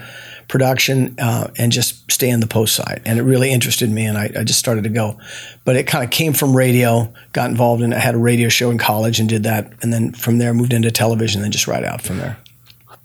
production 0.49 1.15
uh, 1.19 1.47
and 1.57 1.71
just 1.71 2.11
stay 2.11 2.29
in 2.29 2.41
the 2.41 2.47
post 2.47 2.75
side. 2.75 3.01
And 3.05 3.17
it 3.17 3.21
really 3.21 3.49
interested 3.49 3.89
me 3.89 4.05
and 4.05 4.17
I, 4.17 4.29
I 4.37 4.43
just 4.43 4.59
started 4.59 4.83
to 4.83 4.89
go. 4.89 5.17
But 5.63 5.77
it 5.77 5.87
kind 5.87 6.03
of 6.03 6.09
came 6.09 6.33
from 6.33 6.53
radio, 6.53 7.13
got 7.31 7.49
involved 7.49 7.81
in 7.81 7.93
I 7.93 7.99
had 7.99 8.13
a 8.13 8.17
radio 8.17 8.49
show 8.49 8.69
in 8.69 8.77
college 8.77 9.21
and 9.21 9.29
did 9.29 9.43
that. 9.43 9.71
And 9.81 9.93
then 9.93 10.11
from 10.11 10.37
there, 10.37 10.53
moved 10.53 10.73
into 10.73 10.91
television 10.91 11.43
and 11.43 11.53
just 11.53 11.67
right 11.67 11.85
out 11.85 12.01
from 12.01 12.17
there. 12.17 12.37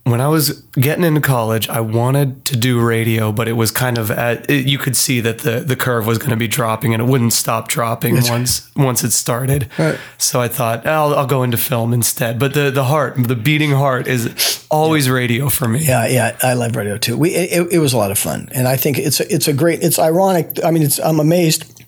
When 0.04 0.20
I 0.20 0.26
was 0.26 0.62
getting 0.72 1.04
into 1.04 1.20
college, 1.20 1.68
I 1.68 1.80
wanted 1.80 2.44
to 2.46 2.56
do 2.56 2.84
radio, 2.84 3.30
but 3.30 3.46
it 3.46 3.52
was 3.52 3.70
kind 3.70 3.98
of 3.98 4.10
at 4.10 4.50
it, 4.50 4.66
you 4.66 4.76
could 4.76 4.96
see 4.96 5.20
that 5.20 5.38
the 5.38 5.60
the 5.60 5.76
curve 5.76 6.06
was 6.06 6.18
going 6.18 6.30
to 6.30 6.36
be 6.36 6.48
dropping, 6.48 6.92
and 6.92 7.00
it 7.00 7.06
wouldn't 7.06 7.32
stop 7.32 7.68
dropping 7.68 8.16
once 8.22 8.68
once 8.74 9.04
it 9.04 9.12
started. 9.12 9.68
Right. 9.78 9.98
So 10.18 10.40
I 10.40 10.48
thought 10.48 10.86
I'll, 10.86 11.14
I'll 11.14 11.26
go 11.26 11.44
into 11.44 11.56
film 11.56 11.92
instead. 11.92 12.40
But 12.40 12.54
the 12.54 12.70
the 12.70 12.84
heart, 12.84 13.14
the 13.16 13.36
beating 13.36 13.70
heart, 13.70 14.08
is 14.08 14.66
always 14.70 15.08
radio 15.08 15.48
for 15.48 15.68
me. 15.68 15.84
Yeah, 15.84 16.06
yeah, 16.08 16.36
I 16.42 16.54
love 16.54 16.74
radio 16.74 16.98
too. 16.98 17.16
We 17.16 17.30
it, 17.34 17.72
it 17.72 17.78
was 17.78 17.92
a 17.92 17.96
lot 17.96 18.10
of 18.10 18.18
fun, 18.18 18.48
and 18.52 18.66
I 18.66 18.76
think 18.76 18.98
it's 18.98 19.20
a, 19.20 19.32
it's 19.32 19.46
a 19.46 19.52
great. 19.52 19.84
It's 19.84 20.00
ironic. 20.00 20.58
I 20.64 20.72
mean, 20.72 20.82
it's 20.82 20.98
I'm 20.98 21.20
amazed 21.20 21.84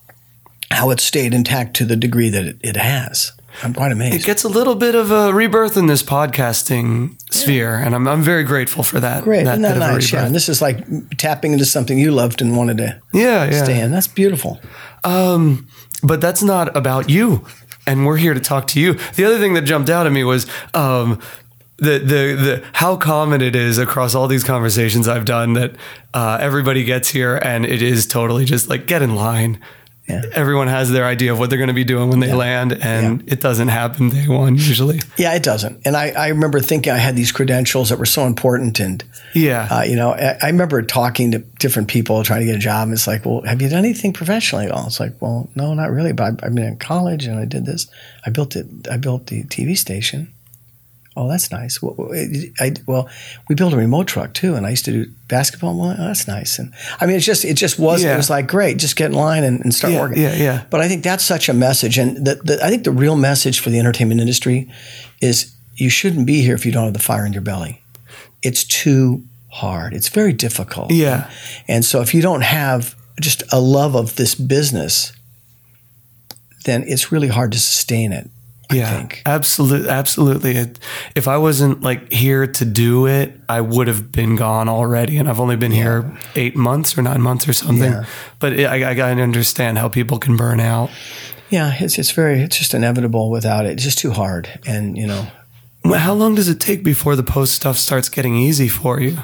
how 0.70 0.90
it 0.90 1.00
stayed 1.00 1.34
intact 1.34 1.74
to 1.76 1.84
the 1.84 1.96
degree 1.96 2.28
that 2.28 2.44
it, 2.44 2.56
it 2.62 2.76
has. 2.76 3.32
I'm 3.62 3.72
quite 3.74 3.92
amazed. 3.92 4.16
It 4.16 4.24
gets 4.24 4.44
a 4.44 4.48
little 4.48 4.74
bit 4.74 4.94
of 4.94 5.10
a 5.10 5.32
rebirth 5.32 5.76
in 5.76 5.86
this 5.86 6.02
podcasting 6.02 7.16
sphere, 7.32 7.76
and 7.76 7.94
I'm 7.94 8.08
I'm 8.08 8.22
very 8.22 8.44
grateful 8.44 8.82
for 8.82 9.00
that. 9.00 9.24
Great, 9.24 9.42
isn't 9.42 9.62
that 9.62 9.78
nice? 9.78 10.12
Yeah, 10.12 10.26
and 10.26 10.34
this 10.34 10.48
is 10.48 10.60
like 10.60 10.84
tapping 11.16 11.52
into 11.52 11.64
something 11.64 11.98
you 11.98 12.10
loved 12.10 12.42
and 12.42 12.56
wanted 12.56 12.78
to 12.78 13.00
yeah, 13.12 13.44
yeah. 13.44 13.62
stay 13.64 13.80
in. 13.80 13.90
That's 13.90 14.08
beautiful. 14.08 14.60
Um, 15.04 15.68
but 16.02 16.20
that's 16.20 16.42
not 16.42 16.76
about 16.76 17.08
you. 17.08 17.46
And 17.86 18.06
we're 18.06 18.16
here 18.16 18.34
to 18.34 18.40
talk 18.40 18.66
to 18.68 18.80
you. 18.80 18.94
The 19.14 19.24
other 19.24 19.38
thing 19.38 19.54
that 19.54 19.62
jumped 19.62 19.90
out 19.90 20.06
at 20.06 20.12
me 20.12 20.24
was 20.24 20.46
um, 20.72 21.20
the 21.76 21.98
the 21.98 22.34
the 22.34 22.64
how 22.72 22.96
common 22.96 23.40
it 23.40 23.54
is 23.56 23.78
across 23.78 24.14
all 24.14 24.26
these 24.26 24.44
conversations 24.44 25.08
I've 25.08 25.24
done 25.24 25.54
that 25.54 25.74
uh, 26.12 26.38
everybody 26.40 26.84
gets 26.84 27.10
here 27.10 27.36
and 27.36 27.66
it 27.66 27.82
is 27.82 28.06
totally 28.06 28.44
just 28.44 28.68
like 28.68 28.86
get 28.86 29.02
in 29.02 29.14
line. 29.14 29.60
Yeah. 30.08 30.22
Everyone 30.32 30.68
has 30.68 30.90
their 30.90 31.06
idea 31.06 31.32
of 31.32 31.38
what 31.38 31.48
they're 31.48 31.58
going 31.58 31.68
to 31.68 31.74
be 31.74 31.84
doing 31.84 32.10
when 32.10 32.20
they 32.20 32.34
land, 32.34 32.72
and 32.72 33.26
it 33.26 33.40
doesn't 33.40 33.68
happen 33.68 34.10
day 34.10 34.28
one 34.28 34.54
usually. 34.54 35.00
Yeah, 35.16 35.34
it 35.34 35.42
doesn't. 35.42 35.80
And 35.86 35.96
I, 35.96 36.10
I 36.10 36.28
remember 36.28 36.60
thinking 36.60 36.92
I 36.92 36.98
had 36.98 37.16
these 37.16 37.32
credentials 37.32 37.88
that 37.88 37.98
were 37.98 38.04
so 38.04 38.26
important, 38.26 38.80
and 38.80 39.02
Yeah, 39.32 39.66
uh, 39.70 39.82
you 39.82 39.96
know, 39.96 40.10
I, 40.10 40.36
I 40.42 40.46
remember 40.48 40.82
talking 40.82 41.30
to 41.30 41.38
different 41.38 41.88
people 41.88 42.22
trying 42.22 42.40
to 42.40 42.46
get 42.46 42.56
a 42.56 42.58
job. 42.58 42.88
And 42.88 42.92
it's 42.92 43.06
like, 43.06 43.24
well, 43.24 43.40
have 43.42 43.62
you 43.62 43.70
done 43.70 43.78
anything 43.78 44.12
professionally 44.12 44.66
at 44.66 44.72
all? 44.72 44.86
It's 44.86 45.00
like, 45.00 45.14
well, 45.20 45.48
no, 45.54 45.72
not 45.72 45.90
really. 45.90 46.12
But 46.12 46.42
I, 46.42 46.46
I've 46.46 46.54
been 46.54 46.64
in 46.64 46.76
college 46.76 47.24
and 47.24 47.38
I 47.38 47.46
did 47.46 47.64
this. 47.64 47.86
I 48.26 48.30
built 48.30 48.56
it. 48.56 48.66
I 48.90 48.98
built 48.98 49.28
the 49.28 49.44
TV 49.44 49.76
station. 49.76 50.33
Oh, 51.16 51.28
that's 51.28 51.52
nice. 51.52 51.80
Well, 51.80 52.10
I, 52.58 52.72
well, 52.86 53.08
we 53.48 53.54
built 53.54 53.72
a 53.72 53.76
remote 53.76 54.08
truck 54.08 54.34
too, 54.34 54.56
and 54.56 54.66
I 54.66 54.70
used 54.70 54.84
to 54.86 54.90
do 54.90 55.12
basketball. 55.28 55.78
Well, 55.78 55.94
oh, 55.96 56.06
that's 56.06 56.26
nice. 56.26 56.58
And 56.58 56.72
I 57.00 57.06
mean, 57.06 57.14
it's 57.16 57.24
just, 57.24 57.44
it 57.44 57.54
just 57.54 57.78
was. 57.78 58.02
Yeah. 58.02 58.14
It 58.14 58.16
was 58.16 58.30
like 58.30 58.48
great. 58.48 58.78
Just 58.78 58.96
get 58.96 59.10
in 59.12 59.16
line 59.16 59.44
and, 59.44 59.60
and 59.60 59.72
start 59.72 59.92
Yeah, 59.92 60.00
working. 60.00 60.22
yeah, 60.22 60.34
yeah. 60.34 60.64
But 60.70 60.80
I 60.80 60.88
think 60.88 61.04
that's 61.04 61.24
such 61.24 61.48
a 61.48 61.54
message, 61.54 61.98
and 61.98 62.16
the, 62.26 62.34
the, 62.42 62.58
I 62.64 62.68
think 62.68 62.82
the 62.82 62.90
real 62.90 63.14
message 63.16 63.60
for 63.60 63.70
the 63.70 63.78
entertainment 63.78 64.20
industry 64.20 64.68
is 65.22 65.54
you 65.76 65.88
shouldn't 65.88 66.26
be 66.26 66.40
here 66.42 66.54
if 66.56 66.66
you 66.66 66.72
don't 66.72 66.84
have 66.84 66.92
the 66.94 66.98
fire 66.98 67.24
in 67.24 67.32
your 67.32 67.42
belly. 67.42 67.80
It's 68.42 68.64
too 68.64 69.22
hard. 69.52 69.94
It's 69.94 70.08
very 70.08 70.32
difficult. 70.32 70.90
yeah, 70.90 71.30
And 71.68 71.84
so 71.84 72.00
if 72.00 72.12
you 72.12 72.22
don't 72.22 72.42
have 72.42 72.96
just 73.20 73.44
a 73.52 73.60
love 73.60 73.94
of 73.94 74.16
this 74.16 74.34
business, 74.34 75.12
then 76.64 76.82
it's 76.88 77.12
really 77.12 77.28
hard 77.28 77.52
to 77.52 77.58
sustain 77.58 78.12
it. 78.12 78.28
I 78.82 79.00
yeah. 79.00 79.08
Absolutely, 79.26 79.88
absolutely. 79.88 80.56
It, 80.56 80.78
if 81.14 81.28
I 81.28 81.36
wasn't 81.36 81.82
like 81.82 82.12
here 82.12 82.46
to 82.46 82.64
do 82.64 83.06
it, 83.06 83.38
I 83.48 83.60
would 83.60 83.88
have 83.88 84.10
been 84.12 84.36
gone 84.36 84.68
already. 84.68 85.16
And 85.16 85.28
I've 85.28 85.40
only 85.40 85.56
been 85.56 85.72
here 85.72 86.16
eight 86.34 86.56
months 86.56 86.96
or 86.98 87.02
nine 87.02 87.22
months 87.22 87.46
or 87.48 87.52
something. 87.52 87.92
Yeah. 87.92 88.04
But 88.38 88.52
it, 88.54 88.64
I, 88.66 88.90
I 88.90 88.94
gotta 88.94 89.22
understand 89.22 89.78
how 89.78 89.88
people 89.88 90.18
can 90.18 90.36
burn 90.36 90.60
out. 90.60 90.90
Yeah, 91.50 91.74
it's 91.78 91.98
it's 91.98 92.10
very 92.10 92.40
it's 92.42 92.58
just 92.58 92.74
inevitable 92.74 93.30
without 93.30 93.66
it. 93.66 93.72
It's 93.72 93.84
just 93.84 93.98
too 93.98 94.10
hard. 94.12 94.48
And 94.66 94.96
you 94.96 95.06
know, 95.06 95.26
Well, 95.84 96.00
How 96.00 96.14
long 96.14 96.34
does 96.34 96.48
it 96.48 96.58
take 96.60 96.82
before 96.82 97.14
the 97.16 97.22
post 97.22 97.52
stuff 97.52 97.76
starts 97.78 98.08
getting 98.08 98.36
easy 98.36 98.68
for 98.68 99.00
you? 99.00 99.18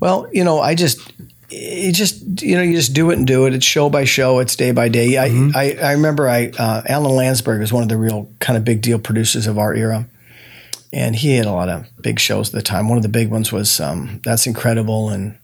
well, 0.00 0.28
you 0.32 0.44
know, 0.44 0.60
I 0.60 0.74
just 0.74 1.12
it 1.50 1.92
just 1.92 2.42
you 2.42 2.56
know 2.56 2.62
you 2.62 2.74
just 2.74 2.92
do 2.92 3.10
it 3.10 3.18
and 3.18 3.26
do 3.26 3.46
it. 3.46 3.54
It's 3.54 3.64
show 3.64 3.88
by 3.88 4.04
show. 4.04 4.38
It's 4.38 4.56
day 4.56 4.72
by 4.72 4.88
day. 4.88 5.16
I 5.16 5.26
I, 5.54 5.78
I 5.82 5.92
remember 5.92 6.28
I 6.28 6.48
uh, 6.58 6.82
Alan 6.86 7.12
Landsburg 7.12 7.60
was 7.60 7.72
one 7.72 7.82
of 7.82 7.88
the 7.88 7.96
real 7.96 8.30
kind 8.40 8.56
of 8.56 8.64
big 8.64 8.82
deal 8.82 8.98
producers 8.98 9.46
of 9.46 9.58
our 9.58 9.74
era, 9.74 10.06
and 10.92 11.16
he 11.16 11.36
had 11.36 11.46
a 11.46 11.52
lot 11.52 11.68
of 11.68 11.86
big 12.02 12.18
shows 12.18 12.48
at 12.48 12.54
the 12.54 12.62
time. 12.62 12.88
One 12.88 12.98
of 12.98 13.02
the 13.02 13.08
big 13.08 13.30
ones 13.30 13.50
was 13.50 13.80
um, 13.80 14.20
That's 14.24 14.46
Incredible, 14.46 15.08
and 15.08 15.38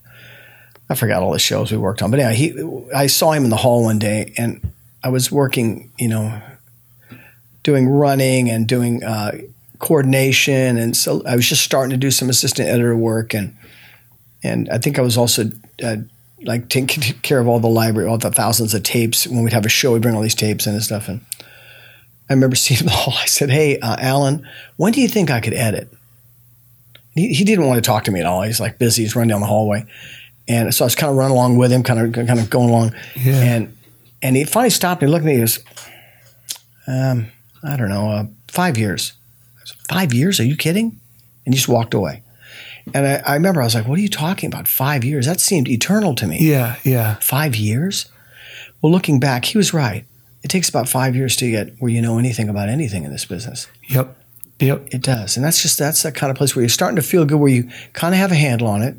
I 0.90 0.94
forgot 0.94 1.22
all 1.22 1.32
the 1.32 1.38
shows 1.38 1.72
we 1.72 1.78
worked 1.78 2.02
on. 2.02 2.10
But 2.10 2.20
anyway, 2.20 2.36
he 2.36 2.90
I 2.94 3.06
saw 3.06 3.32
him 3.32 3.44
in 3.44 3.50
the 3.50 3.56
hall 3.56 3.84
one 3.84 3.98
day, 3.98 4.34
and 4.36 4.72
I 5.02 5.08
was 5.08 5.32
working, 5.32 5.90
you 5.98 6.08
know, 6.08 6.40
doing 7.62 7.88
running 7.88 8.50
and 8.50 8.68
doing 8.68 9.02
uh, 9.02 9.38
coordination, 9.78 10.76
and 10.76 10.94
so 10.94 11.22
I 11.26 11.34
was 11.34 11.48
just 11.48 11.62
starting 11.62 11.90
to 11.90 11.96
do 11.96 12.10
some 12.10 12.28
assistant 12.28 12.68
editor 12.68 12.94
work, 12.94 13.32
and 13.32 13.56
and 14.42 14.68
I 14.68 14.76
think 14.76 14.98
I 14.98 15.02
was 15.02 15.16
also 15.16 15.50
uh, 15.82 15.96
like 16.42 16.68
taking 16.68 17.02
care 17.20 17.40
of 17.40 17.48
all 17.48 17.60
the 17.60 17.68
library, 17.68 18.08
all 18.08 18.18
the 18.18 18.30
thousands 18.30 18.74
of 18.74 18.82
tapes. 18.82 19.26
When 19.26 19.42
we'd 19.42 19.52
have 19.52 19.66
a 19.66 19.70
show, 19.70 19.92
we'd 19.92 20.02
bring 20.02 20.14
all 20.14 20.22
these 20.22 20.34
tapes 20.34 20.66
in 20.66 20.74
and 20.74 20.82
stuff, 20.82 21.08
and 21.08 21.24
I 22.28 22.34
remember 22.34 22.56
seeing 22.56 22.84
the 22.84 22.90
hall. 22.90 23.14
I 23.16 23.26
said, 23.26 23.50
"Hey, 23.50 23.78
uh, 23.78 23.96
Alan, 23.98 24.46
when 24.76 24.92
do 24.92 25.00
you 25.00 25.08
think 25.08 25.30
I 25.30 25.40
could 25.40 25.54
edit?" 25.54 25.88
He, 27.14 27.32
he 27.32 27.44
didn't 27.44 27.66
want 27.66 27.82
to 27.82 27.88
talk 27.88 28.04
to 28.04 28.10
me 28.10 28.20
at 28.20 28.26
all. 28.26 28.42
He's 28.42 28.60
like 28.60 28.78
busy. 28.78 29.02
He's 29.02 29.14
running 29.14 29.30
down 29.30 29.40
the 29.40 29.46
hallway, 29.46 29.86
and 30.48 30.74
so 30.74 30.84
I 30.84 30.86
was 30.86 30.94
kind 30.94 31.10
of 31.10 31.16
running 31.16 31.32
along 31.36 31.56
with 31.58 31.72
him, 31.72 31.82
kind 31.82 32.00
of 32.00 32.26
kind 32.26 32.40
of 32.40 32.50
going 32.50 32.70
along. 32.70 32.94
Yeah. 33.14 33.40
And 33.40 33.76
and 34.22 34.36
he 34.36 34.44
finally 34.44 34.70
stopped 34.70 35.02
and 35.02 35.08
he 35.08 35.12
looked 35.12 35.24
at 35.24 35.26
me. 35.26 35.34
He 35.34 35.40
goes, 35.40 35.60
um, 36.86 37.28
"I 37.62 37.76
don't 37.76 37.88
know, 37.88 38.10
uh, 38.10 38.24
five 38.48 38.76
years." 38.76 39.12
I 39.56 39.66
said, 39.66 39.78
five 39.88 40.12
years? 40.12 40.40
Are 40.40 40.44
you 40.44 40.56
kidding? 40.56 41.00
And 41.46 41.54
he 41.54 41.58
just 41.58 41.68
walked 41.68 41.94
away. 41.94 42.22
And 42.92 43.06
I, 43.06 43.22
I 43.26 43.34
remember 43.34 43.62
I 43.62 43.64
was 43.64 43.74
like, 43.74 43.86
"What 43.88 43.98
are 43.98 44.02
you 44.02 44.08
talking 44.08 44.48
about? 44.48 44.68
Five 44.68 45.04
years? 45.04 45.26
That 45.26 45.40
seemed 45.40 45.68
eternal 45.68 46.14
to 46.16 46.26
me." 46.26 46.38
Yeah, 46.40 46.76
yeah. 46.84 47.14
Five 47.20 47.56
years? 47.56 48.06
Well, 48.82 48.92
looking 48.92 49.18
back, 49.18 49.46
he 49.46 49.56
was 49.56 49.72
right. 49.72 50.04
It 50.42 50.48
takes 50.48 50.68
about 50.68 50.88
five 50.88 51.16
years 51.16 51.36
to 51.36 51.50
get 51.50 51.74
where 51.78 51.90
you 51.90 52.02
know 52.02 52.18
anything 52.18 52.50
about 52.50 52.68
anything 52.68 53.04
in 53.04 53.10
this 53.10 53.24
business. 53.24 53.66
Yep. 53.88 54.14
Yep. 54.60 54.88
It 54.92 55.02
does, 55.02 55.36
and 55.36 55.44
that's 55.44 55.62
just 55.62 55.78
that's 55.78 56.02
that 56.02 56.14
kind 56.14 56.30
of 56.30 56.36
place 56.36 56.54
where 56.54 56.62
you're 56.62 56.68
starting 56.68 56.96
to 56.96 57.02
feel 57.02 57.24
good, 57.24 57.38
where 57.38 57.50
you 57.50 57.70
kind 57.92 58.14
of 58.14 58.18
have 58.18 58.30
a 58.30 58.36
handle 58.36 58.68
on 58.68 58.82
it. 58.82 58.96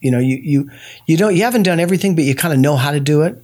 You 0.00 0.10
know, 0.10 0.18
you 0.18 0.36
you 0.36 0.70
you 1.06 1.16
don't 1.16 1.36
you 1.36 1.42
haven't 1.44 1.62
done 1.62 1.78
everything, 1.78 2.14
but 2.14 2.24
you 2.24 2.34
kind 2.34 2.52
of 2.52 2.60
know 2.60 2.76
how 2.76 2.90
to 2.90 3.00
do 3.00 3.22
it. 3.22 3.42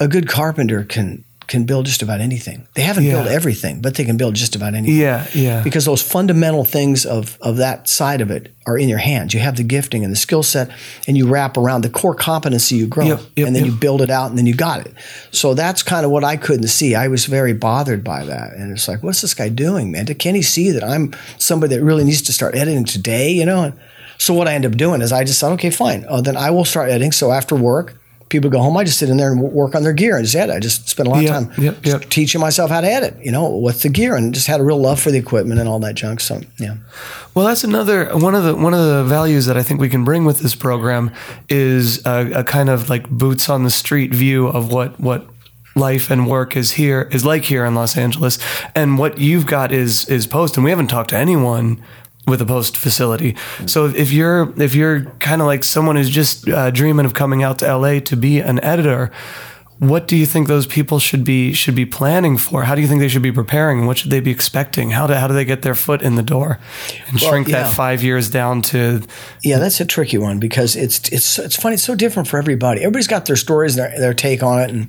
A 0.00 0.08
good 0.08 0.28
carpenter 0.28 0.82
can 0.82 1.24
can 1.46 1.64
build 1.64 1.86
just 1.86 2.02
about 2.02 2.20
anything. 2.20 2.66
They 2.74 2.82
haven't 2.82 3.04
Yeah. 3.04 3.14
built 3.14 3.28
everything, 3.28 3.80
but 3.80 3.94
they 3.94 4.04
can 4.04 4.16
build 4.16 4.34
just 4.34 4.56
about 4.56 4.74
anything. 4.74 4.96
Yeah, 4.98 5.26
yeah. 5.34 5.62
Because 5.62 5.84
those 5.84 6.02
fundamental 6.02 6.64
things 6.64 7.04
of 7.04 7.36
of 7.40 7.56
that 7.58 7.88
side 7.88 8.20
of 8.20 8.30
it 8.30 8.50
are 8.66 8.78
in 8.78 8.88
your 8.88 8.98
hands. 8.98 9.34
You 9.34 9.40
have 9.40 9.56
the 9.56 9.62
gifting 9.62 10.04
and 10.04 10.12
the 10.12 10.16
skill 10.16 10.42
set, 10.42 10.70
and 11.06 11.16
you 11.16 11.26
wrap 11.28 11.56
around 11.56 11.82
the 11.82 11.90
core 11.90 12.14
competency 12.14 12.76
you 12.76 12.86
grow, 12.86 13.04
Yep, 13.06 13.20
yep, 13.36 13.46
and 13.46 13.54
then 13.56 13.64
yep. 13.64 13.72
you 13.72 13.78
build 13.78 14.00
it 14.00 14.10
out, 14.10 14.30
and 14.30 14.38
then 14.38 14.46
you 14.46 14.54
got 14.54 14.86
it. 14.86 14.94
So 15.32 15.54
that's 15.54 15.82
kind 15.82 16.04
of 16.04 16.10
what 16.10 16.24
I 16.24 16.36
couldn't 16.36 16.68
see. 16.68 16.94
I 16.94 17.08
was 17.08 17.26
very 17.26 17.52
bothered 17.52 18.02
by 18.02 18.24
that, 18.24 18.54
and 18.54 18.72
it's 18.72 18.88
like, 18.88 19.02
what's 19.02 19.20
this 19.20 19.34
guy 19.34 19.50
doing, 19.50 19.90
man? 19.92 20.06
Can 20.06 20.34
he 20.34 20.42
see 20.42 20.70
that 20.70 20.82
I'm 20.82 21.14
somebody 21.38 21.74
that 21.76 21.82
really 21.82 22.04
needs 22.04 22.22
to 22.22 22.32
start 22.32 22.54
editing 22.56 22.84
today? 22.84 23.30
You 23.30 23.44
know. 23.46 23.64
And 23.64 23.74
so 24.16 24.32
what 24.32 24.48
I 24.48 24.54
ended 24.54 24.72
up 24.72 24.78
doing 24.78 25.02
is 25.02 25.12
I 25.12 25.24
just 25.24 25.40
thought, 25.40 25.52
okay, 25.52 25.70
fine, 25.70 26.06
uh, 26.08 26.20
then 26.20 26.36
I 26.36 26.50
will 26.50 26.64
start 26.64 26.88
editing. 26.88 27.12
So 27.12 27.32
after 27.32 27.54
work. 27.54 28.00
People 28.28 28.50
go 28.50 28.60
home. 28.60 28.76
I 28.76 28.84
just 28.84 28.98
sit 28.98 29.08
in 29.10 29.16
there 29.16 29.30
and 29.30 29.40
work 29.40 29.74
on 29.74 29.82
their 29.82 29.92
gear 29.92 30.16
and 30.16 30.24
just 30.24 30.34
edit. 30.36 30.56
I 30.56 30.58
just 30.58 30.88
spend 30.88 31.06
a 31.06 31.10
lot 31.10 31.22
Yep, 31.22 31.34
of 31.34 31.54
time 31.54 31.62
yep, 31.64 31.86
yep. 31.86 32.08
teaching 32.10 32.40
myself 32.40 32.70
how 32.70 32.80
to 32.80 32.86
edit. 32.88 33.16
You 33.22 33.30
know, 33.30 33.48
what's 33.48 33.82
the 33.82 33.88
gear, 33.88 34.16
and 34.16 34.32
just 34.34 34.46
had 34.46 34.60
a 34.60 34.64
real 34.64 34.78
love 34.80 35.00
for 35.00 35.10
the 35.10 35.18
equipment 35.18 35.60
and 35.60 35.68
all 35.68 35.78
that 35.80 35.94
junk. 35.94 36.20
So 36.20 36.40
yeah. 36.58 36.76
Well, 37.34 37.44
that's 37.46 37.64
another 37.64 38.16
one 38.16 38.34
of 38.34 38.44
the 38.44 38.54
one 38.54 38.74
of 38.74 38.80
the 38.84 39.04
values 39.04 39.46
that 39.46 39.56
I 39.56 39.62
think 39.62 39.80
we 39.80 39.88
can 39.88 40.04
bring 40.04 40.24
with 40.24 40.40
this 40.40 40.54
program 40.54 41.12
is 41.48 42.04
a, 42.06 42.30
a 42.40 42.44
kind 42.44 42.70
of 42.70 42.88
like 42.90 43.08
boots 43.08 43.48
on 43.48 43.62
the 43.64 43.70
street 43.70 44.12
view 44.14 44.46
of 44.48 44.72
what 44.72 44.98
what 44.98 45.26
life 45.76 46.08
and 46.08 46.28
work 46.28 46.56
is 46.56 46.72
here 46.72 47.08
is 47.10 47.24
like 47.24 47.42
here 47.44 47.64
in 47.64 47.74
Los 47.74 47.96
Angeles, 47.96 48.38
and 48.74 48.98
what 48.98 49.18
you've 49.18 49.46
got 49.46 49.72
is 49.72 50.08
is 50.08 50.26
post, 50.26 50.56
and 50.56 50.64
we 50.64 50.70
haven't 50.70 50.86
talked 50.88 51.10
to 51.10 51.16
anyone 51.16 51.82
with 52.26 52.40
a 52.40 52.46
post 52.46 52.76
facility. 52.76 53.36
So 53.66 53.86
if 53.86 54.12
you're 54.12 54.52
if 54.60 54.74
you're 54.74 55.04
kind 55.20 55.40
of 55.40 55.46
like 55.46 55.64
someone 55.64 55.96
who's 55.96 56.10
just 56.10 56.48
uh, 56.48 56.70
dreaming 56.70 57.06
of 57.06 57.14
coming 57.14 57.42
out 57.42 57.58
to 57.58 57.76
LA 57.76 58.00
to 58.00 58.16
be 58.16 58.40
an 58.40 58.62
editor. 58.64 59.10
What 59.80 60.06
do 60.06 60.16
you 60.16 60.24
think 60.24 60.46
those 60.46 60.68
people 60.68 61.00
should 61.00 61.24
be 61.24 61.52
should 61.52 61.74
be 61.74 61.84
planning 61.84 62.36
for? 62.38 62.62
How 62.62 62.76
do 62.76 62.80
you 62.80 62.86
think 62.86 63.00
they 63.00 63.08
should 63.08 63.22
be 63.22 63.32
preparing? 63.32 63.86
What 63.86 63.98
should 63.98 64.12
they 64.12 64.20
be 64.20 64.30
expecting? 64.30 64.92
How 64.92 65.08
do 65.08 65.14
how 65.14 65.26
do 65.26 65.34
they 65.34 65.44
get 65.44 65.62
their 65.62 65.74
foot 65.74 66.00
in 66.00 66.14
the 66.14 66.22
door 66.22 66.60
and 67.08 67.20
Well, 67.20 67.30
shrink 67.30 67.48
yeah. 67.48 67.64
that 67.64 67.74
five 67.74 68.02
years 68.02 68.30
down 68.30 68.62
to 68.62 69.02
Yeah, 69.42 69.58
that's 69.58 69.80
a 69.80 69.84
tricky 69.84 70.16
one 70.16 70.38
because 70.38 70.76
it's 70.76 71.00
it's 71.10 71.40
it's 71.40 71.56
funny. 71.56 71.74
It's 71.74 71.82
so 71.82 71.96
different 71.96 72.28
for 72.28 72.38
everybody. 72.38 72.82
Everybody's 72.82 73.08
got 73.08 73.26
their 73.26 73.36
stories, 73.36 73.76
and 73.76 73.84
their 73.84 73.98
their 73.98 74.14
take 74.14 74.44
on 74.44 74.60
it, 74.60 74.70
and 74.70 74.88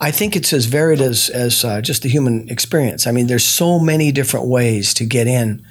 I 0.00 0.12
think 0.12 0.36
it's 0.36 0.52
as 0.52 0.66
varied 0.66 1.00
as 1.00 1.28
as 1.28 1.64
uh, 1.64 1.80
just 1.80 2.02
the 2.02 2.08
human 2.08 2.48
experience. 2.48 3.08
I 3.08 3.10
mean, 3.10 3.26
there's 3.26 3.44
so 3.44 3.80
many 3.80 4.12
different 4.12 4.46
ways 4.46 4.94
to 4.94 5.04
get 5.04 5.26
in 5.26 5.66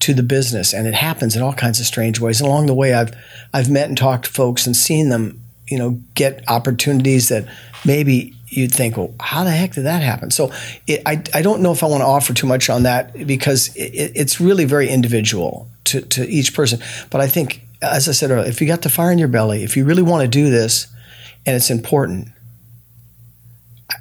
to 0.00 0.14
the 0.14 0.22
business, 0.22 0.72
and 0.72 0.86
it 0.86 0.94
happens 0.94 1.36
in 1.36 1.42
all 1.42 1.52
kinds 1.52 1.78
of 1.78 1.86
strange 1.86 2.20
ways. 2.20 2.40
And 2.40 2.48
along 2.48 2.66
the 2.66 2.74
way, 2.74 2.94
I've 2.94 3.14
I've 3.52 3.70
met 3.70 3.88
and 3.88 3.96
talked 3.96 4.26
to 4.26 4.30
folks 4.30 4.66
and 4.66 4.76
seen 4.76 5.10
them, 5.10 5.42
you 5.68 5.78
know, 5.78 6.00
get 6.14 6.42
opportunities 6.48 7.28
that 7.28 7.46
maybe 7.84 8.34
you'd 8.48 8.74
think, 8.74 8.96
well, 8.96 9.14
how 9.20 9.44
the 9.44 9.50
heck 9.50 9.74
did 9.74 9.84
that 9.84 10.02
happen? 10.02 10.30
So 10.30 10.52
it, 10.86 11.02
I 11.06 11.22
I 11.34 11.42
don't 11.42 11.60
know 11.60 11.72
if 11.72 11.82
I 11.82 11.86
want 11.86 12.00
to 12.00 12.06
offer 12.06 12.32
too 12.32 12.46
much 12.46 12.70
on 12.70 12.82
that 12.84 13.26
because 13.26 13.74
it, 13.76 14.12
it's 14.14 14.40
really 14.40 14.64
very 14.64 14.88
individual 14.88 15.68
to 15.84 16.00
to 16.00 16.26
each 16.26 16.54
person. 16.54 16.80
But 17.10 17.20
I 17.20 17.28
think, 17.28 17.62
as 17.82 18.08
I 18.08 18.12
said 18.12 18.30
earlier, 18.30 18.48
if 18.48 18.60
you 18.60 18.66
got 18.66 18.82
the 18.82 18.90
fire 18.90 19.12
in 19.12 19.18
your 19.18 19.28
belly, 19.28 19.62
if 19.62 19.76
you 19.76 19.84
really 19.84 20.02
want 20.02 20.22
to 20.22 20.28
do 20.28 20.50
this, 20.50 20.86
and 21.44 21.54
it's 21.54 21.70
important, 21.70 22.28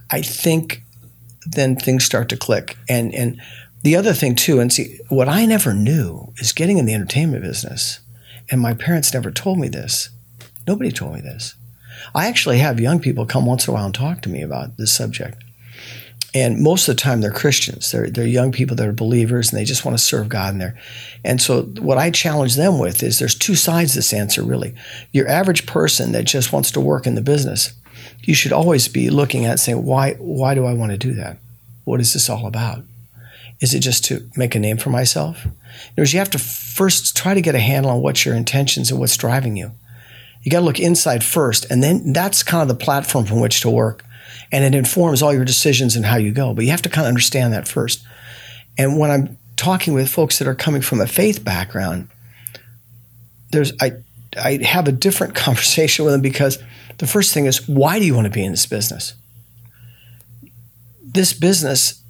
I 0.10 0.22
think 0.22 0.82
then 1.46 1.76
things 1.76 2.06
start 2.06 2.30
to 2.30 2.38
click. 2.38 2.78
And 2.88 3.14
and 3.14 3.42
the 3.82 3.96
other 3.96 4.14
thing 4.14 4.36
too, 4.36 4.60
and 4.60 4.72
see 4.72 5.00
what 5.10 5.30
I 5.30 5.46
never 5.46 5.74
knew 5.74 6.34
is 6.38 6.52
getting 6.52 6.78
in 6.78 6.86
the 6.86 6.94
entertainment 6.94 7.44
business, 7.44 8.00
and 8.52 8.60
my 8.60 8.74
parents 8.74 9.14
never 9.14 9.32
told 9.32 9.60
me 9.60 9.68
this. 9.68 10.10
Nobody 10.68 10.92
told 10.92 11.14
me 11.14 11.22
this. 11.22 11.56
I 12.14 12.28
actually 12.28 12.60
have 12.60 12.80
young 12.80 13.00
people 13.00 13.26
come 13.26 13.46
once 13.46 13.68
in 13.68 13.72
a 13.72 13.74
while 13.74 13.86
and 13.86 13.94
talk 13.94 14.22
to 14.22 14.30
me 14.30 14.42
about 14.42 14.78
this 14.78 14.94
subject. 14.94 15.44
And 16.34 16.62
most 16.62 16.88
of 16.88 16.96
the 16.96 17.02
time 17.02 17.22
they're 17.22 17.32
Christians. 17.32 17.92
They're 17.92 18.10
they're 18.10 18.28
young 18.28 18.52
people 18.52 18.76
that 18.76 18.88
are 18.88 18.94
believers 18.94 19.52
and 19.52 19.60
they 19.60 19.66
just 19.66 19.84
want 19.84 19.98
to 19.98 20.04
serve 20.04 20.30
God 20.30 20.54
in 20.54 20.60
there. 20.60 20.80
And 21.24 21.42
so 21.42 21.64
what 21.64 21.98
I 21.98 22.12
challenge 22.12 22.56
them 22.56 22.78
with 22.78 23.02
is 23.02 23.18
there's 23.18 23.36
two 23.36 23.56
sides 23.56 23.94
to 23.94 24.00
this 24.00 24.14
answer 24.14 24.44
really. 24.44 24.76
Your 25.12 25.28
average 25.28 25.66
person 25.66 26.12
that 26.12 26.26
just 26.26 26.54
wants 26.54 26.72
to 26.72 26.80
work 26.80 27.08
in 27.08 27.16
the 27.16 27.22
business, 27.22 27.74
you 28.22 28.36
should 28.36 28.54
always 28.54 28.88
be 28.88 29.10
looking 29.10 29.46
at 29.46 29.60
saying, 29.60 29.84
why 29.84 30.14
why 30.20 30.54
do 30.54 30.66
I 30.66 30.74
want 30.74 30.92
to 30.92 30.98
do 30.98 31.14
that? 31.14 31.38
What 31.86 32.00
is 32.00 32.14
this 32.14 32.30
all 32.30 32.46
about? 32.46 32.84
Is 33.62 33.74
it 33.74 33.80
just 33.80 34.06
to 34.06 34.30
make 34.36 34.56
a 34.56 34.60
name 34.60 34.78
for 34.78 34.90
myself? 34.90 35.46
In 35.46 35.52
words, 35.98 36.14
you 36.14 36.20
have 36.20 36.30
to 36.32 36.40
first 36.40 37.16
try 37.18 37.34
to 37.34 37.42
get 37.42 37.56
a 37.56 37.60
handle 37.60 37.92
on 37.92 38.02
what 38.02 38.26
your 38.26 38.36
intentions 38.36 38.90
and 38.90 39.00
what's 39.00 39.18
driving 39.18 39.58
you. 39.58 39.72
You 40.44 40.52
got 40.52 40.60
to 40.60 40.66
look 40.66 40.80
inside 40.80 41.24
first, 41.24 41.70
and 41.70 41.84
then 41.84 42.14
that's 42.14 42.44
kind 42.44 42.62
of 42.62 42.70
the 42.70 42.84
platform 42.84 43.26
from 43.26 43.42
which 43.42 43.62
to 43.62 43.70
work. 43.70 44.06
And 44.52 44.64
it 44.64 44.78
informs 44.78 45.22
all 45.22 45.34
your 45.34 45.46
decisions 45.46 45.96
and 45.96 46.06
how 46.06 46.16
you 46.16 46.32
go. 46.32 46.54
But 46.54 46.64
you 46.66 46.72
have 46.72 46.82
to 46.84 46.90
kind 46.90 47.06
of 47.06 47.10
understand 47.10 47.54
that 47.54 47.68
first. 47.68 48.04
And 48.78 48.98
when 48.98 49.12
I'm 49.12 49.38
talking 49.58 49.94
with 49.94 50.10
folks 50.10 50.40
that 50.40 50.48
are 50.48 50.56
coming 50.56 50.82
from 50.82 51.02
a 51.02 51.08
faith 51.08 51.44
background, 51.44 52.08
there's 53.52 53.74
I 53.82 53.94
I 54.42 54.60
have 54.64 54.88
a 54.88 54.92
different 54.92 55.36
conversation 55.46 56.06
with 56.06 56.14
them 56.14 56.22
because 56.22 56.58
the 56.98 57.08
first 57.08 57.34
thing 57.34 57.46
is 57.46 57.68
why 57.68 58.00
do 58.00 58.06
you 58.06 58.16
want 58.16 58.26
to 58.26 58.32
be 58.32 58.44
in 58.44 58.52
this 58.52 58.66
business? 58.66 59.16
This 61.04 61.34
business 61.34 62.02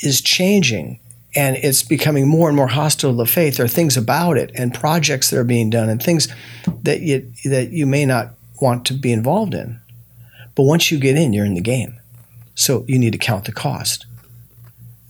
is 0.00 0.20
changing 0.20 1.00
and 1.34 1.56
it's 1.56 1.82
becoming 1.82 2.26
more 2.26 2.48
and 2.48 2.56
more 2.56 2.66
hostile 2.66 3.12
to 3.12 3.16
the 3.16 3.26
faith. 3.26 3.56
There 3.56 3.64
are 3.64 3.68
things 3.68 3.96
about 3.96 4.36
it 4.36 4.50
and 4.54 4.74
projects 4.74 5.30
that 5.30 5.38
are 5.38 5.44
being 5.44 5.70
done 5.70 5.88
and 5.88 6.02
things 6.02 6.28
that 6.82 7.00
you 7.00 7.30
that 7.44 7.70
you 7.70 7.86
may 7.86 8.04
not 8.04 8.34
want 8.60 8.84
to 8.86 8.94
be 8.94 9.12
involved 9.12 9.54
in. 9.54 9.80
But 10.54 10.64
once 10.64 10.90
you 10.90 10.98
get 10.98 11.16
in, 11.16 11.32
you're 11.32 11.46
in 11.46 11.54
the 11.54 11.60
game. 11.60 11.98
So 12.54 12.84
you 12.88 12.98
need 12.98 13.12
to 13.12 13.18
count 13.18 13.44
the 13.44 13.52
cost. 13.52 14.06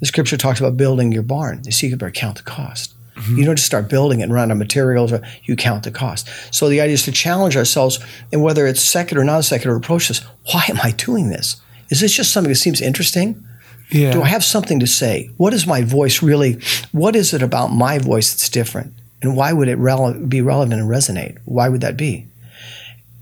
The 0.01 0.07
scripture 0.07 0.37
talks 0.37 0.61
about 0.61 0.77
building 0.77 1.13
your 1.13 1.23
barn. 1.23 1.63
You 1.65 1.73
see, 1.73 1.89
you 1.89 1.97
better 1.97 2.11
count 2.11 2.37
the 2.37 2.43
cost. 2.43 2.95
Mm-hmm. 3.15 3.37
You 3.37 3.45
don't 3.45 3.57
just 3.57 3.67
start 3.67 3.91
building 3.91 4.21
it 4.21 4.25
and 4.25 4.33
run 4.33 4.51
out 4.51 4.53
of 4.53 4.59
materials, 4.59 5.13
or 5.13 5.23
you 5.45 5.57
count 5.57 5.85
the 5.85 5.91
cost. 5.91 6.29
So 6.55 6.69
the 6.69 6.81
idea 6.81 6.95
is 6.95 7.03
to 7.05 7.13
challenge 7.13 7.57
ourselves, 7.57 7.99
and 8.33 8.43
whether 8.43 8.67
it's 8.67 8.81
secular 8.81 9.23
or 9.23 9.25
non 9.25 9.43
secular 9.43 9.77
approach 9.77 10.09
this, 10.09 10.21
why 10.53 10.65
am 10.69 10.79
I 10.83 10.93
doing 10.93 11.29
this? 11.29 11.61
Is 11.91 12.01
this 12.01 12.15
just 12.15 12.33
something 12.33 12.51
that 12.51 12.57
seems 12.57 12.81
interesting? 12.81 13.45
Yeah 13.91 14.13
Do 14.13 14.23
I 14.23 14.29
have 14.29 14.45
something 14.45 14.81
to 14.81 14.87
say? 14.87 15.31
What 15.37 15.53
is 15.53 15.67
my 15.67 15.83
voice 15.83 16.23
really? 16.23 16.59
What 16.93 17.17
is 17.17 17.33
it 17.35 17.43
about 17.43 17.69
my 17.69 17.99
voice 17.99 18.33
that's 18.33 18.49
different? 18.49 18.95
And 19.23 19.37
why 19.37 19.53
would 19.53 19.69
it 19.69 19.79
rele- 19.79 20.29
be 20.29 20.41
relevant 20.41 20.81
and 20.81 20.89
resonate? 20.89 21.39
Why 21.45 21.69
would 21.69 21.83
that 21.83 21.97
be? 21.97 22.27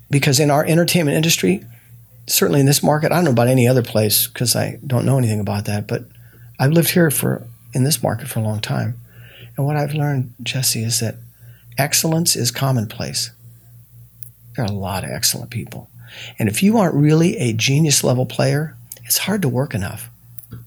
Because 0.09 0.39
in 0.39 0.49
our 0.49 0.65
entertainment 0.65 1.15
industry, 1.15 1.63
certainly 2.27 2.59
in 2.59 2.65
this 2.65 2.81
market, 2.83 3.11
I 3.11 3.15
don't 3.15 3.25
know 3.25 3.31
about 3.31 3.47
any 3.47 3.67
other 3.67 3.83
place 3.83 4.27
because 4.27 4.55
I 4.55 4.79
don't 4.85 5.05
know 5.05 5.17
anything 5.17 5.39
about 5.39 5.65
that, 5.65 5.87
but 5.87 6.05
I've 6.59 6.71
lived 6.71 6.91
here 6.91 7.11
for 7.11 7.47
in 7.73 7.83
this 7.83 8.01
market 8.01 8.27
for 8.27 8.39
a 8.39 8.43
long 8.43 8.59
time. 8.59 8.99
And 9.57 9.65
what 9.65 9.75
I've 9.75 9.93
learned, 9.93 10.33
Jesse, 10.41 10.83
is 10.83 10.99
that 10.99 11.17
excellence 11.77 12.35
is 12.35 12.51
commonplace. 12.51 13.31
There 14.55 14.65
are 14.65 14.71
a 14.71 14.71
lot 14.71 15.03
of 15.03 15.11
excellent 15.11 15.51
people. 15.51 15.89
And 16.37 16.49
if 16.49 16.63
you 16.63 16.77
aren't 16.77 16.95
really 16.95 17.37
a 17.37 17.53
genius 17.53 18.03
level 18.03 18.25
player, 18.25 18.75
it's 19.03 19.19
hard 19.19 19.41
to 19.43 19.49
work 19.49 19.73
enough. 19.73 20.09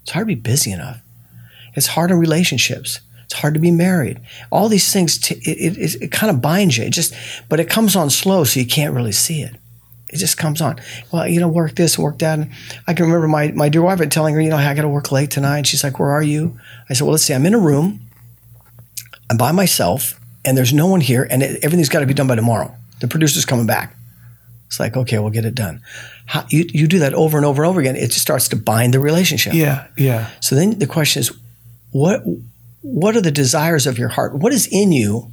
It's 0.02 0.12
hard 0.12 0.28
to 0.28 0.34
be 0.34 0.40
busy 0.40 0.72
enough. 0.72 1.00
It's 1.74 1.88
hard 1.88 2.10
in 2.10 2.18
relationships. 2.18 3.00
It's 3.24 3.34
hard 3.34 3.54
to 3.54 3.60
be 3.60 3.70
married. 3.70 4.20
All 4.50 4.68
these 4.68 4.92
things, 4.92 5.16
t- 5.16 5.40
it, 5.42 5.78
it, 5.78 6.02
it 6.02 6.12
kind 6.12 6.30
of 6.30 6.42
binds 6.42 6.76
you. 6.76 6.84
It 6.84 6.90
just, 6.90 7.14
but 7.48 7.60
it 7.60 7.70
comes 7.70 7.96
on 7.96 8.10
slow, 8.10 8.44
so 8.44 8.60
you 8.60 8.66
can't 8.66 8.94
really 8.94 9.12
see 9.12 9.40
it. 9.40 9.54
It 10.10 10.18
just 10.18 10.36
comes 10.36 10.60
on. 10.60 10.78
Well, 11.10 11.26
you 11.26 11.40
know, 11.40 11.48
work 11.48 11.74
this, 11.74 11.98
work 11.98 12.18
that. 12.18 12.38
And 12.38 12.50
I 12.86 12.92
can 12.92 13.06
remember 13.06 13.28
my, 13.28 13.50
my 13.52 13.70
dear 13.70 13.80
wife 13.80 14.06
telling 14.10 14.34
her, 14.34 14.40
you 14.42 14.50
know, 14.50 14.56
I 14.56 14.74
got 14.74 14.82
to 14.82 14.88
work 14.88 15.10
late 15.10 15.30
tonight. 15.30 15.58
And 15.58 15.66
she's 15.66 15.82
like, 15.82 15.98
where 15.98 16.10
are 16.10 16.22
you? 16.22 16.58
I 16.90 16.92
said, 16.92 17.04
well, 17.04 17.12
let's 17.12 17.24
see. 17.24 17.32
I'm 17.32 17.46
in 17.46 17.54
a 17.54 17.58
room. 17.58 18.00
I'm 19.30 19.38
by 19.38 19.52
myself, 19.52 20.20
and 20.44 20.58
there's 20.58 20.74
no 20.74 20.86
one 20.86 21.00
here, 21.00 21.26
and 21.30 21.42
it, 21.42 21.64
everything's 21.64 21.88
got 21.88 22.00
to 22.00 22.06
be 22.06 22.12
done 22.12 22.26
by 22.26 22.34
tomorrow. 22.34 22.74
The 23.00 23.08
producer's 23.08 23.46
coming 23.46 23.64
back. 23.64 23.96
It's 24.72 24.80
like, 24.80 24.96
okay, 24.96 25.18
we'll 25.18 25.28
get 25.28 25.44
it 25.44 25.54
done. 25.54 25.82
How, 26.24 26.46
you, 26.48 26.64
you 26.72 26.87
do 26.87 27.00
that 27.00 27.12
over 27.12 27.37
and 27.37 27.44
over 27.44 27.62
and 27.62 27.68
over 27.68 27.78
again. 27.78 27.94
It 27.94 28.06
just 28.06 28.22
starts 28.22 28.48
to 28.48 28.56
bind 28.56 28.94
the 28.94 29.00
relationship. 29.00 29.52
Yeah, 29.52 29.87
yeah. 29.98 30.30
So 30.40 30.54
then 30.54 30.78
the 30.78 30.87
question 30.87 31.20
is, 31.20 31.30
what 31.90 32.22
what 32.80 33.14
are 33.14 33.20
the 33.20 33.30
desires 33.30 33.87
of 33.87 33.98
your 33.98 34.08
heart? 34.08 34.35
What 34.35 34.50
is 34.50 34.66
in 34.72 34.90
you? 34.90 35.30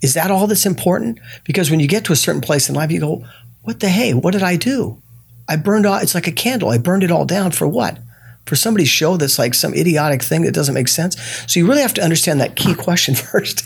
Is 0.00 0.14
that 0.14 0.30
all 0.30 0.46
that's 0.46 0.64
important? 0.64 1.18
Because 1.42 1.72
when 1.72 1.80
you 1.80 1.88
get 1.88 2.04
to 2.04 2.12
a 2.12 2.16
certain 2.16 2.40
place 2.40 2.68
in 2.68 2.76
life, 2.76 2.92
you 2.92 3.00
go, 3.00 3.24
what 3.62 3.80
the 3.80 3.88
hey? 3.88 4.14
What 4.14 4.30
did 4.30 4.44
I 4.44 4.54
do? 4.54 5.02
I 5.48 5.56
burned 5.56 5.84
all. 5.84 5.98
It's 5.98 6.14
like 6.14 6.28
a 6.28 6.32
candle. 6.32 6.68
I 6.68 6.78
burned 6.78 7.02
it 7.02 7.10
all 7.10 7.24
down 7.24 7.50
for 7.50 7.66
what? 7.66 7.98
For 8.46 8.54
somebody's 8.54 8.88
show 8.88 9.16
that's 9.16 9.40
like 9.40 9.54
some 9.54 9.74
idiotic 9.74 10.22
thing 10.22 10.42
that 10.42 10.54
doesn't 10.54 10.74
make 10.74 10.86
sense. 10.86 11.20
So 11.52 11.58
you 11.58 11.66
really 11.66 11.82
have 11.82 11.94
to 11.94 12.04
understand 12.04 12.40
that 12.40 12.54
key 12.54 12.76
question 12.76 13.14
first. 13.16 13.64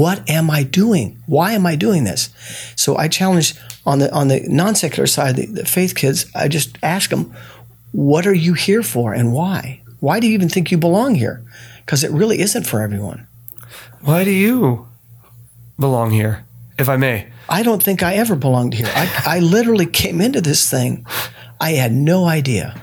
What 0.00 0.30
am 0.30 0.50
I 0.50 0.62
doing? 0.62 1.22
Why 1.26 1.52
am 1.52 1.66
I 1.66 1.76
doing 1.76 2.04
this? 2.04 2.30
So 2.74 2.96
I 2.96 3.06
challenge 3.06 3.54
on 3.84 3.98
the 3.98 4.10
on 4.14 4.28
the 4.28 4.40
non 4.48 4.74
secular 4.74 5.06
side, 5.06 5.36
the, 5.36 5.44
the 5.44 5.66
faith 5.66 5.94
kids. 5.94 6.24
I 6.34 6.48
just 6.48 6.78
ask 6.82 7.10
them, 7.10 7.34
what 7.92 8.26
are 8.26 8.32
you 8.32 8.54
here 8.54 8.82
for 8.82 9.12
and 9.12 9.30
why? 9.30 9.82
Why 10.00 10.18
do 10.18 10.26
you 10.26 10.32
even 10.32 10.48
think 10.48 10.70
you 10.70 10.78
belong 10.78 11.16
here? 11.16 11.44
Because 11.84 12.02
it 12.02 12.10
really 12.12 12.40
isn't 12.40 12.66
for 12.66 12.80
everyone. 12.80 13.26
Why 14.00 14.24
do 14.24 14.30
you 14.30 14.88
belong 15.78 16.12
here, 16.12 16.46
if 16.78 16.88
I 16.88 16.96
may? 16.96 17.26
I 17.50 17.62
don't 17.62 17.82
think 17.82 18.02
I 18.02 18.14
ever 18.14 18.36
belonged 18.36 18.72
here. 18.72 18.90
I, 18.94 19.36
I 19.36 19.38
literally 19.40 19.84
came 19.84 20.22
into 20.22 20.40
this 20.40 20.70
thing. 20.70 21.04
I 21.60 21.72
had 21.72 21.92
no 21.92 22.24
idea. 22.24 22.80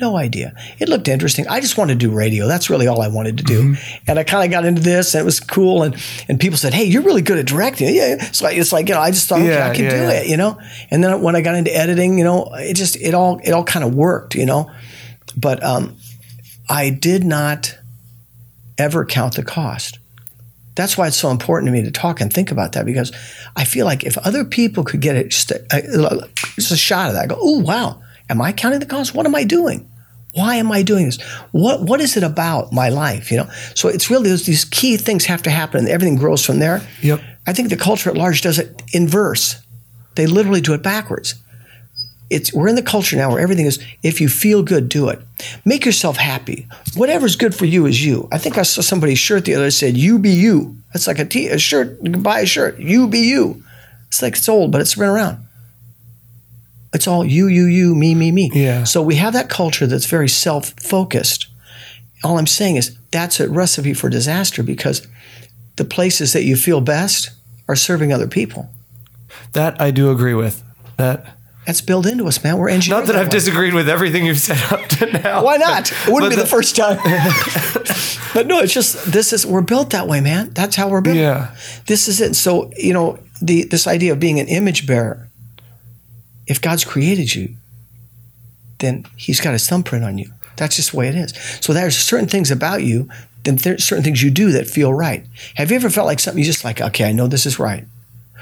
No 0.00 0.16
idea. 0.16 0.54
It 0.78 0.88
looked 0.88 1.06
interesting. 1.06 1.46
I 1.48 1.60
just 1.60 1.76
wanted 1.76 2.00
to 2.00 2.06
do 2.06 2.12
radio. 2.12 2.46
That's 2.46 2.70
really 2.70 2.86
all 2.86 3.02
I 3.02 3.08
wanted 3.08 3.38
to 3.38 3.44
do. 3.44 3.62
Mm-hmm. 3.62 4.04
And 4.08 4.18
I 4.18 4.24
kind 4.24 4.44
of 4.44 4.50
got 4.50 4.64
into 4.64 4.80
this 4.80 5.14
and 5.14 5.22
it 5.22 5.24
was 5.24 5.38
cool. 5.38 5.82
And, 5.82 5.96
and 6.28 6.40
people 6.40 6.56
said, 6.56 6.72
Hey, 6.72 6.84
you're 6.84 7.02
really 7.02 7.22
good 7.22 7.38
at 7.38 7.46
directing. 7.46 7.94
Yeah. 7.94 8.20
So 8.32 8.46
it's 8.48 8.72
like, 8.72 8.88
you 8.88 8.94
know, 8.94 9.00
I 9.00 9.10
just 9.10 9.28
thought, 9.28 9.40
okay, 9.40 9.50
yeah, 9.50 9.68
I 9.68 9.74
can 9.74 9.84
yeah, 9.84 9.90
do 9.90 9.96
yeah. 9.96 10.10
it, 10.12 10.28
you 10.28 10.36
know? 10.36 10.58
And 10.90 11.04
then 11.04 11.20
when 11.20 11.36
I 11.36 11.40
got 11.42 11.54
into 11.54 11.74
editing, 11.76 12.18
you 12.18 12.24
know, 12.24 12.48
it 12.54 12.74
just, 12.74 12.96
it 12.96 13.14
all, 13.14 13.40
it 13.44 13.52
all 13.52 13.64
kind 13.64 13.84
of 13.84 13.94
worked, 13.94 14.34
you 14.34 14.46
know? 14.46 14.70
But, 15.36 15.62
um, 15.62 15.96
I 16.68 16.90
did 16.90 17.22
not 17.22 17.78
ever 18.78 19.04
count 19.04 19.36
the 19.36 19.42
cost. 19.42 19.98
That's 20.74 20.96
why 20.96 21.06
it's 21.06 21.18
so 21.18 21.30
important 21.30 21.68
to 21.68 21.72
me 21.72 21.82
to 21.82 21.90
talk 21.90 22.20
and 22.20 22.32
think 22.32 22.50
about 22.50 22.72
that 22.72 22.86
because 22.86 23.12
I 23.54 23.64
feel 23.64 23.84
like 23.84 24.04
if 24.04 24.16
other 24.18 24.44
people 24.44 24.84
could 24.84 25.02
get 25.02 25.16
it, 25.16 25.28
just 25.28 25.50
a, 25.50 26.28
just 26.56 26.72
a 26.72 26.76
shot 26.76 27.08
of 27.08 27.14
that, 27.14 27.24
I 27.24 27.26
go, 27.26 27.36
oh, 27.38 27.58
wow, 27.58 28.00
am 28.32 28.42
I 28.42 28.52
counting 28.52 28.80
the 28.80 28.86
cost? 28.86 29.14
What 29.14 29.26
am 29.26 29.34
I 29.34 29.44
doing? 29.44 29.88
Why 30.32 30.56
am 30.56 30.72
I 30.72 30.82
doing 30.82 31.06
this? 31.06 31.20
What 31.52 31.82
what 31.82 32.00
is 32.00 32.16
it 32.16 32.22
about 32.22 32.72
my 32.72 32.88
life? 32.88 33.30
You 33.30 33.38
know, 33.38 33.50
so 33.74 33.88
it's 33.88 34.10
really 34.10 34.30
those, 34.30 34.46
these 34.46 34.64
key 34.64 34.96
things 34.96 35.26
have 35.26 35.42
to 35.42 35.50
happen, 35.50 35.80
and 35.80 35.88
everything 35.88 36.16
grows 36.16 36.44
from 36.44 36.58
there. 36.58 36.82
Yep. 37.02 37.20
I 37.46 37.52
think 37.52 37.68
the 37.68 37.76
culture 37.76 38.10
at 38.10 38.16
large 38.16 38.40
does 38.40 38.58
it 38.58 38.82
inverse. 38.92 39.62
They 40.14 40.26
literally 40.26 40.60
do 40.60 40.74
it 40.74 40.82
backwards 40.82 41.36
it's 42.32 42.52
we're 42.52 42.68
in 42.68 42.76
the 42.76 42.82
culture 42.82 43.14
now 43.16 43.30
where 43.30 43.40
everything 43.40 43.66
is 43.66 43.78
if 44.02 44.20
you 44.20 44.28
feel 44.28 44.62
good, 44.62 44.88
do 44.88 45.08
it. 45.10 45.20
Make 45.64 45.84
yourself 45.84 46.16
happy. 46.16 46.66
Whatever's 46.96 47.36
good 47.36 47.54
for 47.54 47.66
you 47.66 47.86
is 47.86 48.04
you. 48.04 48.28
I 48.32 48.38
think 48.38 48.56
I 48.56 48.62
saw 48.62 48.80
somebody's 48.80 49.18
shirt 49.18 49.44
the 49.44 49.54
other 49.54 49.66
day 49.66 49.70
said 49.70 49.96
"You 49.96 50.18
be 50.18 50.30
you." 50.30 50.76
That's 50.92 51.06
like 51.06 51.18
a 51.18 51.26
t 51.26 51.48
a 51.48 51.58
shirt. 51.58 51.98
You 52.02 52.10
can 52.10 52.22
buy 52.22 52.40
a 52.40 52.46
shirt. 52.46 52.78
You 52.78 53.06
be 53.06 53.20
you. 53.20 53.62
It's 54.08 54.22
like 54.22 54.36
it's 54.36 54.48
old, 54.48 54.72
but 54.72 54.80
it's 54.80 54.94
been 54.94 55.08
around. 55.08 55.38
It's 56.92 57.06
all 57.06 57.24
you, 57.24 57.46
you, 57.46 57.64
you, 57.64 57.94
me, 57.94 58.14
me, 58.14 58.30
me. 58.30 58.50
Yeah. 58.52 58.84
So 58.84 59.02
we 59.02 59.16
have 59.16 59.32
that 59.32 59.48
culture 59.48 59.86
that's 59.86 60.06
very 60.06 60.28
self-focused. 60.28 61.48
All 62.22 62.38
I'm 62.38 62.46
saying 62.46 62.76
is 62.76 62.96
that's 63.10 63.40
a 63.40 63.48
recipe 63.48 63.94
for 63.94 64.08
disaster 64.08 64.62
because 64.62 65.06
the 65.76 65.84
places 65.84 66.32
that 66.34 66.44
you 66.44 66.56
feel 66.56 66.80
best 66.80 67.30
are 67.68 67.76
serving 67.76 68.12
other 68.12 68.28
people. 68.28 68.70
That 69.52 69.80
I 69.80 69.90
do 69.90 70.10
agree 70.10 70.34
with. 70.34 70.62
That 70.98 71.36
that's 71.66 71.80
built 71.80 72.06
into 72.06 72.26
us, 72.26 72.42
man. 72.42 72.58
We're 72.58 72.68
engineers. 72.68 73.00
Not 73.00 73.06
that, 73.06 73.12
that 73.12 73.20
I've 73.20 73.28
way. 73.28 73.38
disagreed 73.38 73.72
with 73.74 73.88
everything 73.88 74.26
you've 74.26 74.38
said 74.38 74.60
up 74.72 74.88
to 74.88 75.06
now. 75.06 75.44
Why 75.44 75.56
not? 75.58 75.92
It 75.92 76.08
wouldn't 76.08 76.30
be 76.30 76.36
the, 76.36 76.42
the 76.42 76.48
first 76.48 76.74
time. 76.74 76.96
but 78.34 78.46
no, 78.46 78.58
it's 78.60 78.74
just 78.74 79.12
this 79.12 79.32
is 79.32 79.46
we're 79.46 79.62
built 79.62 79.90
that 79.90 80.08
way, 80.08 80.20
man. 80.20 80.50
That's 80.50 80.74
how 80.74 80.88
we're 80.88 81.00
built. 81.00 81.16
Yeah. 81.16 81.54
This 81.86 82.08
is 82.08 82.20
it. 82.20 82.34
So 82.34 82.70
you 82.76 82.92
know 82.92 83.18
the 83.40 83.64
this 83.64 83.86
idea 83.86 84.12
of 84.12 84.20
being 84.20 84.40
an 84.40 84.48
image 84.48 84.86
bearer. 84.86 85.28
If 86.46 86.60
God's 86.60 86.84
created 86.84 87.34
you, 87.34 87.54
then 88.78 89.06
He's 89.16 89.40
got 89.40 89.52
His 89.52 89.68
thumbprint 89.68 90.04
on 90.04 90.18
you. 90.18 90.32
That's 90.56 90.76
just 90.76 90.92
the 90.92 90.98
way 90.98 91.08
it 91.08 91.14
is. 91.14 91.32
So 91.60 91.72
there's 91.72 91.96
certain 91.96 92.28
things 92.28 92.50
about 92.50 92.82
you, 92.82 93.08
then 93.44 93.56
there's 93.56 93.84
certain 93.84 94.04
things 94.04 94.22
you 94.22 94.30
do 94.30 94.52
that 94.52 94.68
feel 94.68 94.92
right. 94.92 95.24
Have 95.54 95.70
you 95.70 95.76
ever 95.76 95.90
felt 95.90 96.06
like 96.06 96.20
something 96.20 96.38
you 96.38 96.44
just 96.44 96.64
like, 96.64 96.80
okay, 96.80 97.08
I 97.08 97.12
know 97.12 97.26
this 97.26 97.46
is 97.46 97.58
right. 97.58 97.84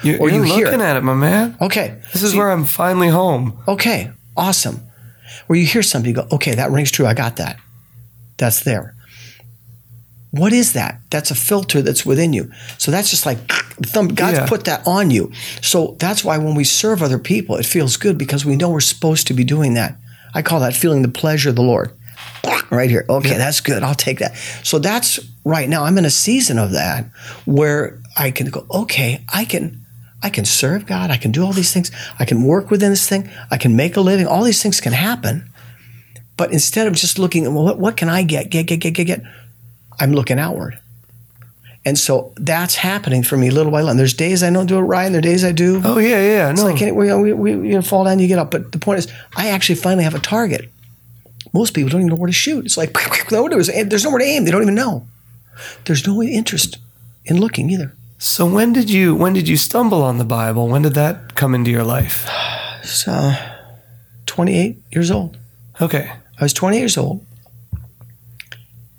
You, 0.03 0.19
or 0.19 0.31
you're 0.31 0.45
you 0.45 0.65
looking 0.65 0.81
at 0.81 0.97
it, 0.97 1.03
my 1.03 1.15
man. 1.15 1.57
Okay. 1.61 1.99
This 2.13 2.23
is 2.23 2.33
so 2.33 2.39
where 2.39 2.49
you, 2.49 2.55
I'm 2.55 2.65
finally 2.65 3.09
home. 3.09 3.59
Okay. 3.69 4.11
Awesome. 4.37 4.81
Where 5.47 5.59
you 5.59 5.67
hear 5.67 5.83
something, 5.83 6.09
you 6.09 6.15
go, 6.15 6.27
okay, 6.33 6.55
that 6.55 6.71
rings 6.71 6.91
true. 6.91 7.07
I 7.07 7.15
got 7.15 7.37
that. 7.37 7.59
That's 8.39 8.63
there. 8.63 8.95
What 10.31 10.53
is 10.53 10.75
that? 10.75 11.01
That's 11.11 11.31
a 11.31 11.35
filter 11.35 11.83
that's 11.83 12.07
within 12.07 12.33
you. 12.33 12.53
So 12.79 12.91
that's 12.91 13.11
just 13.11 13.27
like 13.27 13.39
thumb, 13.87 14.09
God's 14.09 14.39
yeah. 14.39 14.47
put 14.47 14.65
that 14.65 14.87
on 14.87 15.11
you. 15.11 15.33
So 15.61 15.97
that's 15.99 16.25
why 16.25 16.39
when 16.39 16.55
we 16.55 16.65
serve 16.65 17.03
other 17.03 17.19
people, 17.19 17.57
it 17.57 17.67
feels 17.67 17.97
good 17.97 18.17
because 18.17 18.45
we 18.45 18.57
know 18.57 18.71
we're 18.71 18.81
supposed 18.81 19.27
to 19.27 19.35
be 19.35 19.45
doing 19.45 19.75
that. 19.75 19.97
I 20.33 20.43
call 20.43 20.61
that 20.61 20.77
feeling 20.77 21.03
the 21.03 21.09
pleasure 21.09 21.51
of 21.51 21.57
the 21.57 21.63
Lord. 21.63 21.93
Right 22.71 22.89
here. 22.89 23.05
Okay, 23.09 23.31
yeah. 23.31 23.39
that's 23.39 23.61
good. 23.61 23.83
I'll 23.83 23.95
take 23.95 24.21
that. 24.21 24.37
So 24.63 24.79
that's 24.79 25.19
right 25.45 25.69
now. 25.69 25.85
I'm 25.85 25.99
in 25.99 26.05
a 26.05 26.11
season 26.11 26.59
of 26.59 26.73
that 26.73 27.07
where 27.45 28.01
I 28.17 28.31
can 28.31 28.49
go, 28.51 28.65
okay, 28.71 29.25
I 29.33 29.45
can 29.45 29.85
I 30.23 30.31
can 30.31 30.45
serve 30.45 30.87
God. 30.87 31.11
I 31.11 31.17
can 31.17 31.33
do 31.33 31.45
all 31.45 31.53
these 31.53 31.73
things. 31.73 31.91
I 32.19 32.25
can 32.25 32.45
work 32.45 32.71
within 32.71 32.91
this 32.91 33.09
thing. 33.09 33.29
I 33.51 33.57
can 33.57 33.75
make 33.75 33.97
a 33.97 34.01
living. 34.01 34.27
All 34.27 34.45
these 34.45 34.63
things 34.63 34.81
can 34.81 34.93
happen. 34.93 35.51
But 36.37 36.53
instead 36.53 36.87
of 36.87 36.95
just 36.95 37.19
looking, 37.19 37.45
well, 37.55 37.65
what, 37.65 37.79
what 37.79 37.97
can 37.97 38.09
I 38.09 38.23
get, 38.23 38.51
get, 38.51 38.67
get, 38.67 38.81
get, 38.81 38.95
get, 38.95 39.07
get, 39.07 39.23
I'm 40.01 40.13
looking 40.13 40.39
outward. 40.39 40.79
And 41.85 41.99
so 41.99 42.33
that's 42.37 42.75
happening 42.75 43.23
for 43.23 43.37
me 43.37 43.51
little 43.51 43.73
by 43.73 43.79
little. 43.79 43.91
And 43.91 43.99
there's 43.99 44.13
days 44.13 44.43
I 44.43 44.51
don't 44.51 44.67
do 44.67 44.79
it 44.79 44.83
right, 44.83 45.07
and 45.07 45.15
there 45.15 45.21
are 45.21 45.23
days 45.23 45.45
I 45.45 45.53
do. 45.53 45.81
Oh 45.85 45.99
yeah, 45.99 46.21
yeah. 46.21 46.53
no. 46.53 46.69
It's 46.69 46.83
like 46.83 46.95
we, 46.95 47.15
we, 47.15 47.33
we, 47.33 47.69
you 47.71 47.81
fall 47.83 48.05
down, 48.05 48.19
you 48.19 48.29
get 48.29 48.39
up. 48.39 48.51
But 48.51 48.73
the 48.73 48.79
point 48.79 48.99
is, 48.99 49.09
I 49.35 49.49
actually 49.49 49.77
finally 49.77 50.05
have 50.05 50.15
a 50.15 50.21
target. 50.21 50.69
Most 51.53 51.75
people 51.75 51.91
don't 51.91 52.03
even 52.03 52.11
know 52.11 52.17
where 52.17 52.27
to 52.27 52.33
shoot. 52.33 52.67
It's 52.67 52.77
like 52.77 52.93
there's 53.31 54.05
nowhere 54.05 54.19
to 54.19 54.25
aim. 54.25 54.45
They 54.45 54.51
don't 54.51 54.63
even 54.63 54.75
know. 54.75 55.07
There's 55.87 56.07
no 56.07 56.23
interest 56.23 56.79
in 57.25 57.41
looking 57.41 57.71
either. 57.71 57.95
So 58.19 58.45
when 58.47 58.75
did 58.75 58.91
you 58.91 59.15
when 59.15 59.33
did 59.33 59.49
you 59.49 59.57
stumble 59.57 60.03
on 60.03 60.19
the 60.19 60.25
Bible? 60.25 60.69
When 60.69 60.83
did 60.83 60.95
that 60.95 61.35
come 61.35 61.55
into 61.55 61.71
your 61.71 61.85
life? 61.85 62.29
So, 62.83 63.33
28 64.27 64.77
years 64.91 65.11
old. 65.11 65.39
Okay. 65.81 66.13
I 66.39 66.45
was 66.45 66.53
28 66.53 66.79
years 66.79 66.97
old, 66.97 67.25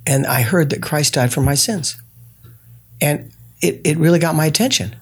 and 0.05 0.25
I 0.25 0.41
heard 0.41 0.69
that 0.71 0.81
Christ 0.81 1.13
died 1.13 1.33
for 1.33 1.41
my 1.41 1.55
sins, 1.55 2.01
and 2.99 3.31
it 3.61 3.81
it 3.83 3.97
really 3.97 4.19
got 4.19 4.35
my 4.35 4.45
attention. 4.45 4.95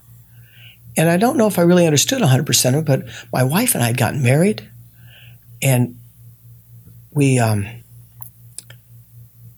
And 0.97 1.09
I 1.09 1.17
don't 1.17 1.38
know 1.38 1.47
if 1.47 1.57
I 1.59 1.62
really 1.62 1.85
understood 1.85 2.21
100% 2.21 2.69
of 2.69 2.75
it, 2.75 2.85
but 2.85 3.05
my 3.31 3.43
wife 3.43 3.73
and 3.73 3.83
I 3.83 3.88
had 3.88 3.97
gotten 3.97 4.21
married, 4.21 4.67
and 5.62 5.97
we 7.13 7.39
um, 7.39 7.65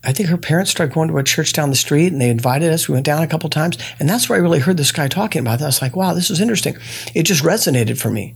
I 0.04 0.14
think 0.14 0.30
her 0.30 0.38
parents 0.38 0.72
started 0.72 0.94
going 0.94 1.10
to 1.10 1.18
a 1.18 1.24
church 1.24 1.54
down 1.54 1.70
the 1.70 1.76
street 1.76 2.12
and 2.12 2.20
they 2.20 2.30
invited 2.30 2.72
us. 2.74 2.88
We 2.88 2.94
went 2.94 3.06
down 3.06 3.22
a 3.22 3.28
couple 3.28 3.50
times. 3.50 3.78
And 4.00 4.10
that's 4.10 4.28
where 4.28 4.38
I 4.38 4.42
really 4.42 4.60
heard 4.60 4.78
this 4.78 4.92
guy 4.92 5.08
talking 5.08 5.42
about 5.42 5.60
that. 5.60 5.66
I 5.66 5.68
was 5.68 5.82
like, 5.82 5.96
wow, 5.96 6.14
this 6.14 6.32
is 6.32 6.42
interesting. 6.42 6.76
It 7.14 7.24
just 7.24 7.44
resonated 7.44 8.00
for 8.00 8.10
me. 8.10 8.36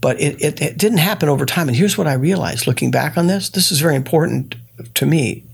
But 0.00 0.20
it, 0.20 0.40
it, 0.40 0.62
it 0.62 0.78
didn't 0.78 0.98
happen 0.98 1.28
over 1.28 1.44
time. 1.44 1.68
And 1.68 1.76
here's 1.76 1.98
what 1.98 2.06
I 2.06 2.12
realized 2.14 2.66
looking 2.66 2.90
back 2.90 3.16
on 3.16 3.26
this 3.26 3.50
this 3.50 3.72
is 3.72 3.80
very 3.80 3.96
important 3.96 4.54
to 4.94 5.06
me. 5.06 5.44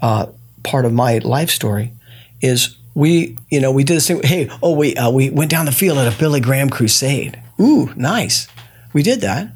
Uh, 0.00 0.26
part 0.62 0.84
of 0.84 0.92
my 0.92 1.18
life 1.18 1.50
story 1.50 1.92
is 2.40 2.76
we, 2.94 3.38
you 3.50 3.60
know, 3.60 3.70
we 3.70 3.84
did 3.84 3.96
this 3.96 4.08
thing. 4.08 4.22
Hey, 4.22 4.50
oh, 4.62 4.74
we, 4.74 4.94
uh, 4.96 5.10
we 5.10 5.30
went 5.30 5.50
down 5.50 5.66
the 5.66 5.72
field 5.72 5.98
at 5.98 6.12
a 6.12 6.18
Billy 6.18 6.40
Graham 6.40 6.70
crusade. 6.70 7.40
Ooh, 7.60 7.92
nice. 7.94 8.48
We 8.92 9.02
did 9.02 9.20
that. 9.20 9.52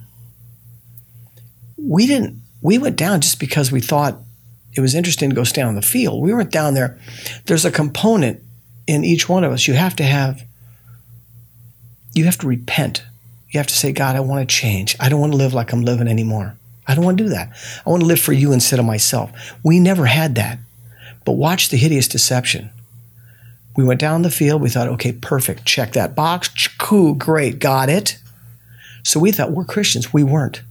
We 1.76 2.06
didn't, 2.06 2.40
we 2.62 2.78
went 2.78 2.96
down 2.96 3.20
just 3.20 3.40
because 3.40 3.72
we 3.72 3.80
thought 3.80 4.18
it 4.72 4.80
was 4.80 4.94
interesting 4.94 5.30
to 5.30 5.36
go 5.36 5.44
stand 5.44 5.68
on 5.68 5.74
the 5.74 5.82
field. 5.82 6.22
We 6.22 6.32
weren't 6.32 6.50
down 6.50 6.74
there. 6.74 6.98
There's 7.46 7.64
a 7.64 7.70
component 7.70 8.42
in 8.86 9.04
each 9.04 9.28
one 9.28 9.44
of 9.44 9.52
us. 9.52 9.66
You 9.66 9.74
have 9.74 9.96
to 9.96 10.04
have, 10.04 10.42
you 12.14 12.24
have 12.24 12.38
to 12.38 12.46
repent. 12.46 13.04
You 13.50 13.58
have 13.58 13.66
to 13.68 13.74
say, 13.74 13.92
God, 13.92 14.16
I 14.16 14.20
want 14.20 14.48
to 14.48 14.54
change. 14.54 14.96
I 14.98 15.08
don't 15.08 15.20
want 15.20 15.32
to 15.32 15.38
live 15.38 15.54
like 15.54 15.72
I'm 15.72 15.82
living 15.82 16.08
anymore. 16.08 16.56
I 16.86 16.94
don't 16.94 17.04
want 17.04 17.18
to 17.18 17.24
do 17.24 17.30
that. 17.30 17.50
I 17.86 17.90
want 17.90 18.02
to 18.02 18.06
live 18.06 18.20
for 18.20 18.32
you 18.32 18.52
instead 18.52 18.78
of 18.78 18.84
myself. 18.84 19.30
We 19.62 19.80
never 19.80 20.06
had 20.06 20.34
that. 20.34 20.58
But 21.24 21.32
watch 21.32 21.70
the 21.70 21.76
hideous 21.76 22.08
deception. 22.08 22.70
We 23.76 23.84
went 23.84 24.00
down 24.00 24.22
the 24.22 24.30
field. 24.30 24.62
We 24.62 24.68
thought, 24.68 24.88
okay, 24.88 25.12
perfect. 25.12 25.64
Check 25.64 25.92
that 25.92 26.14
box. 26.14 26.68
Cool, 26.78 27.14
great, 27.14 27.58
got 27.58 27.88
it. 27.88 28.18
So 29.02 29.18
we 29.18 29.32
thought 29.32 29.52
we're 29.52 29.64
Christians. 29.64 30.12
We 30.12 30.22
weren't 30.22 30.62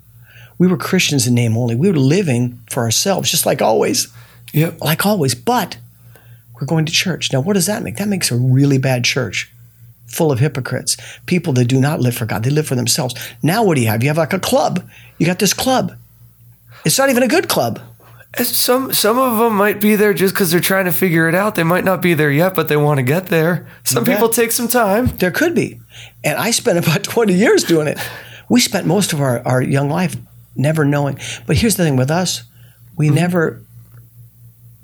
we 0.60 0.68
were 0.68 0.78
Christians 0.78 1.28
in 1.28 1.34
name 1.34 1.58
only. 1.58 1.76
We 1.76 1.90
were 1.90 1.98
living 1.98 2.62
for 2.70 2.84
ourselves, 2.84 3.32
just 3.32 3.46
like 3.46 3.62
always. 3.62 4.08
Yep. 4.54 4.82
Like 4.82 5.06
always. 5.06 5.36
But 5.36 5.78
we're 6.54 6.68
going 6.68 6.86
to 6.86 6.92
church. 6.92 7.34
Now, 7.34 7.42
what 7.42 7.54
does 7.54 7.66
that 7.66 7.84
make? 7.84 7.98
That 7.98 8.08
makes 8.08 8.32
a 8.32 8.38
really 8.38 8.78
bad 8.78 9.04
church. 9.04 9.52
full 10.06 10.32
of 10.32 10.40
hypocrites, 10.40 10.96
people 11.26 11.54
that 11.54 11.66
do 11.66 11.80
not 11.80 12.00
live 12.00 12.16
for 12.16 12.26
God. 12.26 12.44
They 12.44 12.50
live 12.50 12.68
for 12.68 12.76
themselves. 12.76 13.16
Now, 13.42 13.64
what 13.64 13.76
do 13.76 13.82
you 13.82 13.88
have? 13.88 14.04
You 14.04 14.10
have 14.10 14.18
like 14.18 14.34
a 14.34 14.40
club. 14.40 14.88
You 15.18 15.26
got 15.26 15.40
this 15.40 15.54
club. 15.54 15.98
It's 16.86 16.98
not 16.98 17.10
even 17.10 17.24
a 17.24 17.28
good 17.28 17.48
club. 17.48 17.80
Some 18.38 18.92
some 18.94 19.20
of 19.20 19.38
them 19.38 19.56
might 19.56 19.80
be 19.80 19.96
there 19.96 20.14
just 20.14 20.34
because 20.34 20.50
they're 20.50 20.60
trying 20.60 20.86
to 20.86 20.92
figure 20.92 21.30
it 21.30 21.36
out. 21.36 21.54
They 21.54 21.64
might 21.64 21.86
not 21.86 22.02
be 22.02 22.16
there 22.16 22.32
yet, 22.32 22.56
but 22.56 22.68
they 22.68 22.78
want 22.78 22.98
to 22.98 23.04
get 23.04 23.28
there. 23.28 23.68
Some 23.84 24.06
people 24.06 24.28
take 24.30 24.52
some 24.52 24.68
time. 24.68 25.08
There 25.18 25.30
could 25.30 25.54
be. 25.54 25.80
And 26.24 26.40
I 26.40 26.50
spent 26.52 26.80
about 26.80 27.04
20 27.16 27.34
years 27.34 27.64
doing 27.64 27.88
it. 27.88 28.00
We 28.50 28.60
spent 28.60 28.88
most 28.88 29.14
of 29.14 29.22
our, 29.22 29.46
our 29.48 29.62
young 29.62 29.90
life 29.90 30.16
never 30.56 30.84
knowing. 30.84 31.20
But 31.46 31.58
here's 31.58 31.76
the 31.76 31.84
thing 31.84 31.96
with 31.96 32.10
us 32.10 32.44
we 32.96 33.08
mm-hmm. 33.08 33.16
never, 33.16 33.62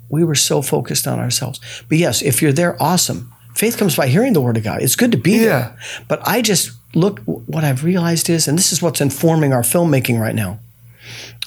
we 0.08 0.24
were 0.24 0.34
so 0.34 0.62
focused 0.62 1.06
on 1.06 1.18
ourselves. 1.18 1.60
But 1.88 1.98
yes, 1.98 2.22
if 2.22 2.42
you're 2.42 2.52
there, 2.52 2.80
awesome. 2.80 3.32
Faith 3.54 3.76
comes 3.78 3.96
by 3.96 4.06
hearing 4.06 4.32
the 4.32 4.40
word 4.40 4.56
of 4.56 4.62
God. 4.62 4.80
It's 4.80 4.96
good 4.96 5.12
to 5.12 5.18
be 5.18 5.32
Yeah. 5.32 5.40
there. 5.40 5.78
But 6.08 6.26
I 6.26 6.40
just 6.40 6.70
look, 6.94 7.20
what 7.24 7.64
I've 7.64 7.84
realized 7.84 8.30
is, 8.30 8.48
and 8.48 8.56
this 8.58 8.72
is 8.72 8.80
what's 8.80 9.00
informing 9.00 9.52
our 9.52 9.62
filmmaking 9.62 10.20
right 10.20 10.34
now. 10.34 10.60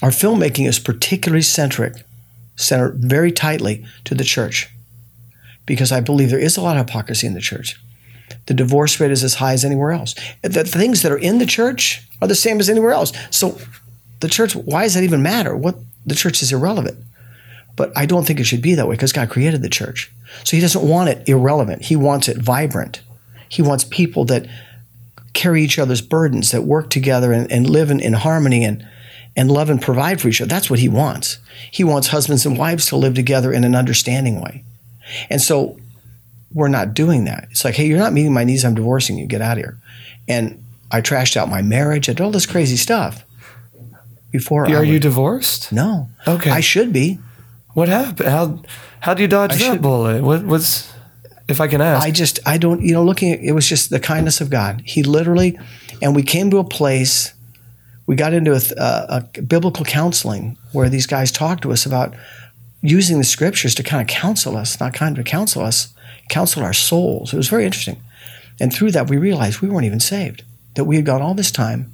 Our 0.01 0.09
filmmaking 0.09 0.67
is 0.67 0.79
particularly 0.79 1.41
centric, 1.41 2.03
centered 2.55 2.95
very 2.97 3.31
tightly 3.31 3.85
to 4.05 4.15
the 4.15 4.23
church, 4.23 4.69
because 5.65 5.91
I 5.91 6.01
believe 6.01 6.29
there 6.29 6.39
is 6.39 6.57
a 6.57 6.61
lot 6.61 6.77
of 6.77 6.87
hypocrisy 6.87 7.27
in 7.27 7.33
the 7.33 7.41
church. 7.41 7.79
The 8.47 8.53
divorce 8.53 8.99
rate 8.99 9.11
is 9.11 9.23
as 9.23 9.35
high 9.35 9.53
as 9.53 9.63
anywhere 9.63 9.91
else. 9.91 10.15
The 10.41 10.63
things 10.63 11.01
that 11.01 11.11
are 11.11 11.17
in 11.17 11.37
the 11.37 11.45
church 11.45 12.07
are 12.21 12.27
the 12.27 12.35
same 12.35 12.59
as 12.59 12.69
anywhere 12.69 12.91
else. 12.91 13.13
So, 13.29 13.57
the 14.19 14.27
church, 14.27 14.55
why 14.55 14.83
does 14.83 14.93
that 14.93 15.03
even 15.03 15.21
matter? 15.21 15.55
What 15.55 15.75
the 16.05 16.15
church 16.15 16.41
is 16.41 16.51
irrelevant. 16.51 16.97
But 17.75 17.91
I 17.95 18.05
don't 18.05 18.25
think 18.25 18.39
it 18.39 18.45
should 18.45 18.61
be 18.61 18.75
that 18.75 18.87
way 18.87 18.95
because 18.95 19.11
God 19.11 19.29
created 19.29 19.61
the 19.61 19.69
church. 19.69 20.11
So 20.43 20.55
He 20.55 20.61
doesn't 20.61 20.87
want 20.87 21.09
it 21.09 21.27
irrelevant. 21.27 21.83
He 21.83 21.95
wants 21.95 22.27
it 22.27 22.37
vibrant. 22.37 23.01
He 23.49 23.61
wants 23.61 23.83
people 23.83 24.25
that 24.25 24.47
carry 25.33 25.63
each 25.63 25.79
other's 25.79 26.01
burdens, 26.01 26.51
that 26.51 26.63
work 26.63 26.89
together 26.89 27.31
and, 27.31 27.51
and 27.51 27.69
live 27.69 27.89
in, 27.89 27.99
in 27.99 28.13
harmony 28.13 28.63
and, 28.63 28.87
and 29.35 29.51
love 29.51 29.69
and 29.69 29.81
provide 29.81 30.21
for 30.21 30.27
each 30.27 30.41
other. 30.41 30.49
That's 30.49 30.69
what 30.69 30.79
He 30.79 30.89
wants. 30.89 31.39
He 31.71 31.83
wants 31.83 32.09
husbands 32.09 32.45
and 32.45 32.57
wives 32.57 32.85
to 32.87 32.95
live 32.95 33.13
together 33.15 33.51
in 33.51 33.63
an 33.63 33.75
understanding 33.75 34.41
way. 34.41 34.63
And 35.29 35.41
so 35.41 35.77
we're 36.53 36.67
not 36.67 36.93
doing 36.93 37.25
that. 37.25 37.47
It's 37.51 37.65
like, 37.65 37.75
hey, 37.75 37.87
you're 37.87 37.97
not 37.99 38.13
meeting 38.13 38.33
my 38.33 38.43
needs. 38.43 38.63
I'm 38.63 38.75
divorcing 38.75 39.17
you. 39.17 39.25
Get 39.25 39.41
out 39.41 39.57
of 39.57 39.63
here. 39.63 39.77
And 40.27 40.63
I 40.91 41.01
trashed 41.01 41.35
out 41.35 41.49
my 41.49 41.61
marriage. 41.61 42.07
I 42.09 42.13
did 42.13 42.21
all 42.21 42.31
this 42.31 42.45
crazy 42.45 42.77
stuff 42.77 43.25
before. 44.31 44.67
I 44.67 44.73
Are 44.75 44.83
you 44.83 44.99
divorced? 44.99 45.71
no. 45.71 46.09
Okay. 46.27 46.49
I 46.51 46.59
should 46.61 46.93
be. 46.93 47.19
What 47.73 47.89
happened? 47.89 48.29
How 48.29 48.61
how 48.99 49.13
do 49.15 49.21
you 49.23 49.27
dodge 49.27 49.51
that 49.51 49.59
should- 49.59 49.81
bullet? 49.81 50.21
What 50.23 50.43
was, 50.45 50.93
if 51.47 51.59
I 51.59 51.67
can 51.67 51.81
ask? 51.81 52.05
I 52.05 52.11
just, 52.11 52.39
I 52.45 52.57
don't, 52.57 52.81
you 52.81 52.93
know, 52.93 53.03
looking 53.03 53.33
at 53.33 53.39
it 53.41 53.51
was 53.53 53.67
just 53.67 53.89
the 53.89 53.99
kindness 53.99 54.39
of 54.41 54.49
God. 54.49 54.83
He 54.85 55.01
literally, 55.03 55.57
and 56.01 56.15
we 56.15 56.21
came 56.23 56.51
to 56.51 56.57
a 56.59 56.63
place, 56.63 57.32
we 58.05 58.15
got 58.15 58.33
into 58.33 58.53
a, 58.53 58.61
a, 58.77 59.27
a 59.37 59.41
biblical 59.41 59.85
counseling 59.85 60.57
where 60.71 60.89
these 60.89 61.07
guys 61.07 61.31
talked 61.31 61.63
to 61.63 61.71
us 61.71 61.85
about 61.85 62.13
using 62.81 63.17
the 63.17 63.23
scriptures 63.23 63.73
to 63.75 63.83
kind 63.83 64.01
of 64.01 64.07
counsel 64.07 64.57
us, 64.57 64.79
not 64.79 64.93
kind 64.93 65.17
of 65.17 65.25
counsel 65.25 65.63
us, 65.63 65.93
counsel 66.29 66.63
our 66.63 66.73
souls. 66.73 67.33
It 67.33 67.37
was 67.37 67.47
very 67.47 67.65
interesting. 67.65 68.01
And 68.59 68.73
through 68.73 68.91
that, 68.91 69.09
we 69.09 69.17
realized 69.17 69.61
we 69.61 69.69
weren't 69.69 69.85
even 69.85 69.99
saved, 69.99 70.43
that 70.75 70.83
we 70.83 70.97
had 70.97 71.05
gone 71.05 71.21
all 71.21 71.33
this 71.33 71.51
time 71.51 71.91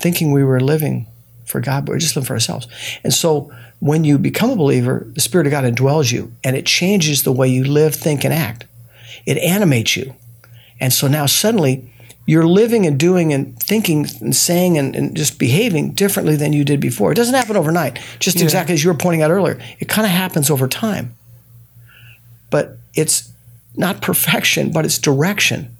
thinking 0.00 0.32
we 0.32 0.44
were 0.44 0.60
living 0.60 1.06
for 1.46 1.60
God, 1.60 1.84
but 1.84 1.92
we're 1.92 1.98
just 1.98 2.16
living 2.16 2.26
for 2.26 2.34
ourselves. 2.34 2.66
And 3.04 3.14
so 3.14 3.52
when 3.78 4.04
you 4.04 4.18
become 4.18 4.50
a 4.50 4.56
believer, 4.56 5.06
the 5.14 5.20
Spirit 5.20 5.46
of 5.46 5.52
God 5.52 5.64
indwells 5.64 6.12
you 6.12 6.32
and 6.42 6.56
it 6.56 6.66
changes 6.66 7.22
the 7.22 7.32
way 7.32 7.48
you 7.48 7.64
live, 7.64 7.94
think, 7.94 8.24
and 8.24 8.34
act. 8.34 8.64
It 9.26 9.38
animates 9.38 9.96
you. 9.96 10.14
And 10.80 10.92
so 10.92 11.06
now 11.06 11.26
suddenly 11.26 11.91
you're 12.26 12.46
living 12.46 12.86
and 12.86 12.98
doing 12.98 13.32
and 13.32 13.58
thinking 13.58 14.06
and 14.20 14.34
saying 14.34 14.78
and, 14.78 14.94
and 14.94 15.16
just 15.16 15.38
behaving 15.38 15.92
differently 15.94 16.36
than 16.36 16.52
you 16.52 16.64
did 16.64 16.78
before. 16.80 17.10
It 17.12 17.16
doesn't 17.16 17.34
happen 17.34 17.56
overnight, 17.56 17.98
just 18.20 18.36
Yeah. 18.38 18.44
exactly 18.44 18.74
as 18.74 18.84
you 18.84 18.90
were 18.90 18.96
pointing 18.96 19.22
out 19.22 19.30
earlier. 19.30 19.58
It 19.80 19.88
kind 19.88 20.06
of 20.06 20.12
happens 20.12 20.48
over 20.50 20.68
time. 20.68 21.14
But 22.50 22.78
it's 22.94 23.30
not 23.76 24.00
perfection, 24.02 24.70
but 24.70 24.84
it's 24.84 24.98
direction. 24.98 25.76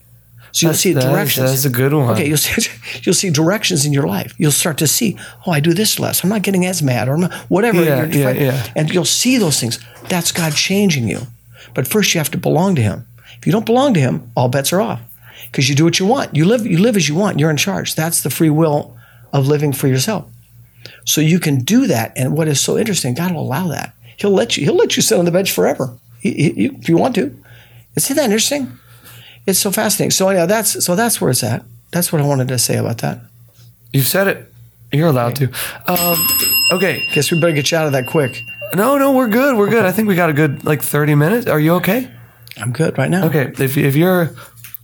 So 0.53 0.67
you'll 0.67 0.71
That's- 0.73 0.81
see 0.81 0.93
that 0.95 1.05
is- 1.05 1.11
directions. 1.11 1.51
that's 1.51 1.65
a 1.65 1.71
good 1.71 1.93
one. 1.95 2.11
Okay, 2.11 2.27
you'll 2.29 2.37
see, 2.37 2.71
you'll 3.05 3.15
see 3.15 3.31
directions 3.31 3.87
in 3.87 3.93
your 3.93 4.07
life. 4.07 4.35
You'll 4.37 4.51
start 4.53 4.79
to 4.79 4.87
see, 4.87 5.17
oh, 5.47 5.53
I 5.53 5.61
do 5.61 5.73
this 5.73 5.99
less. 5.99 6.23
I'm 6.25 6.31
not 6.31 6.43
getting 6.43 6.67
as 6.67 6.83
mad, 6.83 7.09
or 7.09 7.15
I'm 7.15 7.21
not, 7.23 7.33
whatever. 7.49 7.83
Yeah, 7.83 8.05
you're 8.07 8.33
yeah, 8.33 8.33
yeah. 8.33 8.67
And 8.77 8.91
you'll 8.93 9.05
see 9.05 9.39
those 9.39 9.61
things. 9.61 9.79
That's 10.09 10.33
God 10.33 10.55
changing 10.55 11.09
you. 11.09 11.27
But 11.75 11.87
first, 11.89 12.13
you 12.15 12.19
have 12.19 12.31
to 12.33 12.39
belong 12.39 12.75
to 12.75 12.83
Him. 12.83 13.07
If 13.39 13.47
you 13.47 13.53
don't 13.53 13.65
belong 13.65 13.95
to 13.95 14.01
Him, 14.01 14.31
all 14.37 14.49
bets 14.49 14.73
are 14.73 14.81
off 14.81 15.01
because 15.47 15.69
you 15.69 15.75
do 15.75 15.85
what 15.85 15.99
you 15.99 16.07
want. 16.07 16.35
You 16.37 16.45
live, 16.45 16.67
you 16.67 16.79
live 16.79 16.97
as 16.97 17.09
you 17.09 17.15
want. 17.15 17.39
You're 17.41 17.51
in 17.51 17.57
charge. 17.57 17.95
That's 17.95 18.23
the 18.23 18.31
free 18.31 18.51
will 18.51 18.97
of 19.33 19.47
living 19.47 19.73
for 19.73 19.89
yourself. 19.89 20.27
So 21.05 21.21
you 21.21 21.39
can 21.41 21.61
do 21.61 21.87
that. 21.87 22.13
And 22.17 22.37
what 22.37 22.49
is 22.49 22.61
so 22.61 22.79
interesting, 22.79 23.15
God 23.15 23.33
will 23.33 23.43
allow 23.43 23.69
that. 23.69 23.95
He'll 24.17 24.31
let 24.31 24.57
you. 24.57 24.65
He'll 24.65 24.77
let 24.77 24.97
you 24.97 25.03
sit 25.03 25.19
on 25.19 25.25
the 25.25 25.31
bench 25.31 25.51
forever 25.53 25.97
He- 26.21 26.35
he- 26.35 26.63
you- 26.63 26.77
if 26.81 26.89
you 26.89 26.97
want 26.97 27.15
to. 27.17 27.37
Isn't 27.97 28.17
that 28.17 28.25
interesting? 28.25 28.79
It's 29.47 29.59
so 29.59 29.71
fascinating. 29.73 30.13
So 30.13 30.29
anyhow, 30.29 30.47
that's 30.47 30.85
so 30.85 30.95
that's 30.95 31.21
where 31.21 31.31
it's 31.31 31.43
at. 31.43 31.65
That's 31.91 32.13
what 32.13 32.23
I 32.23 32.25
wanted 32.25 32.49
to 32.49 32.59
say 32.59 32.77
about 32.77 32.99
that. 32.99 33.21
You've 33.93 34.07
said 34.07 34.29
it. 34.29 34.53
You're 34.93 35.09
allowed 35.09 35.37
to. 35.37 35.51
Um, 35.87 36.17
okay. 36.71 37.03
Guess 37.13 37.31
we 37.33 37.41
better 37.41 37.53
get 37.53 37.71
you 37.71 37.79
out 37.79 37.87
of 37.87 37.93
that 37.93 38.07
quick. 38.07 38.43
No, 38.75 38.97
no, 38.99 39.13
we're 39.13 39.29
good. 39.29 39.57
We're 39.57 39.69
good. 39.69 39.85
I 39.85 39.93
think 39.93 40.07
we 40.09 40.15
got 40.15 40.31
a 40.31 40.33
good 40.33 40.65
like 40.65 40.83
30 40.83 41.15
minutes. 41.15 41.47
Are 41.47 41.59
you 41.61 41.75
okay? 41.75 42.11
I'm 42.59 42.73
good 42.73 42.97
right 42.99 43.11
now. 43.11 43.27
Okay. 43.27 43.53
If, 43.59 43.77
if 43.77 43.97
you're 43.97 44.31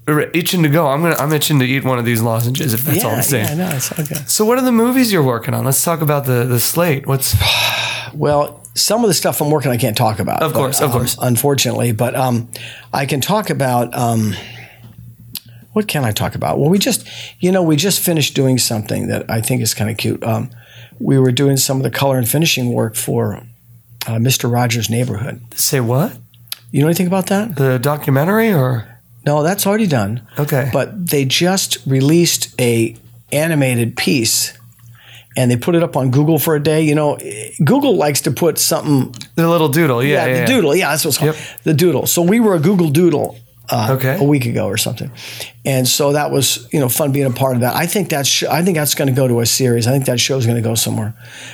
itching 0.09 0.63
to 0.63 0.69
go, 0.69 0.89
I'm 0.89 1.03
gonna 1.03 1.17
I'm 1.17 1.33
itching 1.33 1.59
to 1.59 1.67
eat 1.67 1.85
one 1.85 1.99
of 1.99 2.05
these 2.05 2.23
lozenges. 2.23 2.75
If 2.75 2.83
that's 2.83 2.99
yeah, 2.99 3.09
all 3.09 3.17
the 3.17 3.23
same. 3.23 3.45
yeah, 3.45 3.55
no, 3.55 3.77
it's 3.77 3.91
good. 3.91 4.29
So, 4.29 4.45
what 4.45 4.59
are 4.59 4.65
the 4.65 4.73
movies 4.73 5.13
you're 5.13 5.23
working 5.23 5.55
on? 5.55 5.65
Let's 5.65 5.83
talk 5.85 6.01
about 6.01 6.25
the 6.25 6.45
the 6.45 6.61
slate. 6.61 7.07
What's 7.07 7.37
Well, 8.15 8.65
some 8.75 9.05
of 9.05 9.09
the 9.09 9.15
stuff 9.15 9.41
I'm 9.41 9.51
working, 9.51 9.71
I 9.71 9.77
can't 9.77 9.97
talk 9.97 10.19
about. 10.19 10.43
Of 10.43 10.55
course, 10.55 10.81
but, 10.81 10.87
of 10.87 10.93
um, 10.93 10.99
course. 10.99 11.19
Unfortunately, 11.21 11.93
but 11.93 12.15
um, 12.15 12.49
I 12.93 13.07
can 13.07 13.21
talk 13.21 13.51
about. 13.51 13.95
Um, 13.97 14.35
what 15.75 15.87
can 15.87 16.05
I 16.05 16.11
talk 16.11 16.35
about? 16.35 16.59
Well, 16.59 16.71
we 16.71 16.79
just, 16.79 17.07
you 17.39 17.53
know, 17.53 17.63
we 17.63 17.77
just 17.77 18.01
finished 18.01 18.35
doing 18.35 18.59
something 18.59 19.09
that 19.09 19.31
I 19.31 19.41
think 19.41 19.63
is 19.63 19.75
kind 19.75 19.89
of 19.89 19.97
cute. 19.97 20.25
Um, 20.25 20.51
we 20.99 21.19
were 21.19 21.31
doing 21.31 21.57
some 21.57 21.77
of 21.77 21.85
the 21.85 21.91
color 21.91 22.19
and 22.19 22.29
finishing 22.29 22.73
work 22.73 22.97
for 22.97 23.37
uh, 24.07 24.17
Mr. 24.17 24.51
Rogers' 24.51 24.91
Neighborhood. 24.91 25.41
say 25.55 25.79
what? 25.79 26.17
You 26.73 26.81
know 26.81 26.89
anything 26.89 27.07
about 27.07 27.27
that? 27.27 27.57
The 27.57 27.79
documentary 27.79 28.53
or 28.53 28.98
No, 29.29 29.43
that's 29.43 29.67
already 29.67 29.87
done. 29.87 30.13
okay? 30.39 30.65
But 30.73 30.89
they 31.13 31.25
just 31.25 31.79
released 31.87 32.43
a 32.61 32.97
animated 33.33 33.97
piece, 33.97 34.57
and 35.37 35.51
they 35.51 35.57
put 35.57 35.75
it 35.75 35.83
up 35.83 35.97
on 35.97 36.11
Google 36.11 36.39
for 36.39 36.55
a 36.57 36.63
day. 36.73 36.81
You 36.83 36.95
know, 36.95 37.19
Google 37.65 37.95
likes 37.97 38.21
to 38.23 38.31
put 38.31 38.59
something 38.59 39.15
the 39.35 39.49
little 39.49 39.69
doodle. 39.69 40.03
Yeah, 40.03 40.09
Yeah, 40.09 40.27
yeah, 40.27 40.33
the 40.35 40.41
yeah. 40.41 40.47
doodle. 40.47 40.75
Yeah, 40.77 40.91
that's 40.91 41.05
what's 41.05 41.19
called. 41.19 41.35
Yep. 41.37 41.45
The 41.65 41.75
doodle. 41.75 42.07
So 42.07 42.23
we 42.23 42.41
were 42.41 42.55
a 42.55 42.59
Google 42.69 42.89
Doodle 42.91 43.37
uh, 43.71 43.97
Okay. 43.97 44.17
a 44.19 44.25
week 44.25 44.47
ago 44.47 44.65
or 44.67 44.79
something, 44.79 45.11
and 45.65 45.87
so 45.87 46.13
that 46.13 46.31
was 46.31 46.67
you 46.73 46.81
know 46.81 46.89
fun 46.89 47.13
being 47.13 47.27
a 47.27 47.31
part 47.43 47.55
of 47.57 47.61
that. 47.61 47.77
I 47.77 47.87
think 47.87 48.09
that's 48.09 48.29
sh- 48.29 48.45
I 48.59 48.63
think 48.65 48.77
that's 48.79 48.95
going 48.95 49.09
to 49.15 49.15
go 49.23 49.29
to 49.29 49.41
a 49.41 49.47
series. 49.47 49.87
I 49.87 49.93
think 49.93 50.07
that 50.07 50.19
show's 50.21 50.47
going 50.47 50.57
to 50.63 50.69
go 50.69 50.75
somewhere, 50.75 51.13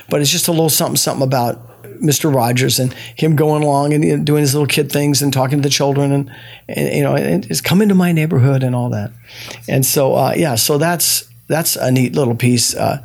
but 0.09 0.21
it's 0.21 0.31
just 0.31 0.47
a 0.49 0.53
little 0.53 0.71
something 0.71 0.97
something 0.97 1.27
about 1.27 1.55
Mr. 2.01 2.33
Rogers 2.35 2.79
and 2.79 2.93
him 2.93 3.37
going 3.37 3.63
along 3.63 3.93
and 3.93 4.05
you 4.05 4.17
know, 4.17 4.25
doing 4.25 4.41
his 4.43 4.55
little 4.55 4.67
kid 4.67 4.91
things 4.91 5.23
and 5.23 5.33
talking 5.33 5.59
to 5.59 5.63
the 5.63 5.73
children 5.73 6.13
and, 6.13 6.31
and 6.69 6.95
you 6.97 7.03
know 7.03 7.15
and 7.17 7.45
it's 7.51 7.61
come 7.61 7.81
into 7.83 7.95
my 7.95 8.13
neighborhood 8.13 8.63
and 8.63 8.75
all 8.75 8.91
that, 8.91 9.11
and 9.69 9.85
so 9.87 10.15
uh, 10.15 10.33
yeah, 10.37 10.55
so 10.55 10.79
that's 10.79 11.29
that's 11.49 11.77
a 11.77 11.91
neat 11.91 12.15
little 12.15 12.35
piece, 12.37 12.75
uh, 12.75 12.99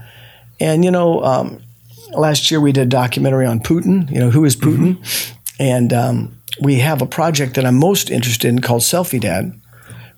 and 0.60 0.84
you 0.86 0.92
know. 0.92 1.24
Um, 1.24 1.62
last 2.16 2.50
year 2.50 2.60
we 2.60 2.72
did 2.72 2.82
a 2.82 2.90
documentary 2.90 3.46
on 3.46 3.60
Putin. 3.60 4.10
You 4.12 4.18
know, 4.20 4.30
who 4.32 4.44
is 4.44 4.56
Putin? 4.56 4.98
And 5.60 5.94
um, 5.94 6.40
we 6.60 6.80
have 6.80 7.04
a 7.04 7.06
project 7.06 7.54
that 7.54 7.66
I'm 7.66 7.76
most 7.78 8.10
interested 8.10 8.48
in 8.48 8.62
called 8.62 8.82
Selfie 8.82 9.20
Dad, 9.22 9.54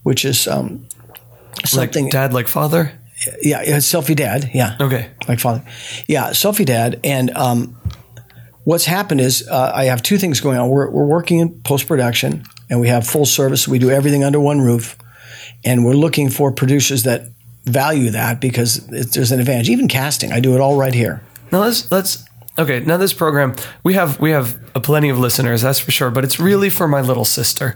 which 0.04 0.24
is 0.24 0.48
um, 0.48 0.88
something. 1.66 2.06
Like 2.06 2.12
dad, 2.14 2.34
like 2.34 2.48
father. 2.48 2.94
yeah, 3.42 3.62
yeah, 3.64 3.78
Selfie 3.80 4.16
Dad. 4.16 4.50
Yeah, 4.54 4.78
Okay. 4.80 5.10
like 5.28 5.42
father. 5.42 5.64
Yeah, 6.08 6.30
Selfie 6.30 6.66
Dad. 6.66 7.02
And 7.04 7.30
um, 7.32 7.76
what's 8.64 8.86
happened 8.86 9.22
is 9.22 9.48
uh, 9.48 9.72
I 9.74 9.86
have 9.86 10.02
two 10.04 10.18
things 10.18 10.40
going 10.40 10.58
on. 10.58 10.70
We're, 10.70 10.90
we're 10.90 11.06
working 11.06 11.40
in 11.40 11.62
post 11.62 11.88
production, 11.88 12.44
and 12.70 12.80
we 12.80 12.88
have 12.88 13.08
full 13.08 13.26
service. 13.26 13.68
We 13.68 13.80
do 13.80 13.90
everything 13.90 14.24
under 14.24 14.40
one 14.40 14.62
roof, 14.62 14.98
and 15.64 15.86
we're 15.86 15.94
looking 15.94 16.30
for 16.30 16.52
producers 16.52 17.04
that 17.04 17.30
value 17.66 18.10
that 18.12 18.42
because 18.42 18.78
it, 18.92 19.12
there's 19.14 19.32
an 19.32 19.40
advantage. 19.40 19.70
Even 19.70 19.88
casting, 19.88 20.32
I 20.32 20.40
do 20.40 20.54
it 20.56 20.62
all 20.62 20.78
right 20.78 20.94
here. 20.94 21.22
Now 21.52 21.60
let's 21.62 21.92
let's 21.92 22.26
okay. 22.58 22.80
Now 22.80 22.98
this 22.98 23.14
program 23.14 23.56
we 23.84 23.94
have 23.94 24.20
we 24.20 24.32
have 24.32 24.60
a 24.74 24.80
plenty 24.80 25.10
of 25.10 25.20
listeners, 25.20 25.62
that's 25.62 25.80
for 25.80 25.92
sure. 25.92 26.10
But 26.10 26.24
it's 26.24 26.40
really 26.40 26.70
for 26.70 26.88
my 26.88 27.02
little 27.02 27.26
sister, 27.26 27.76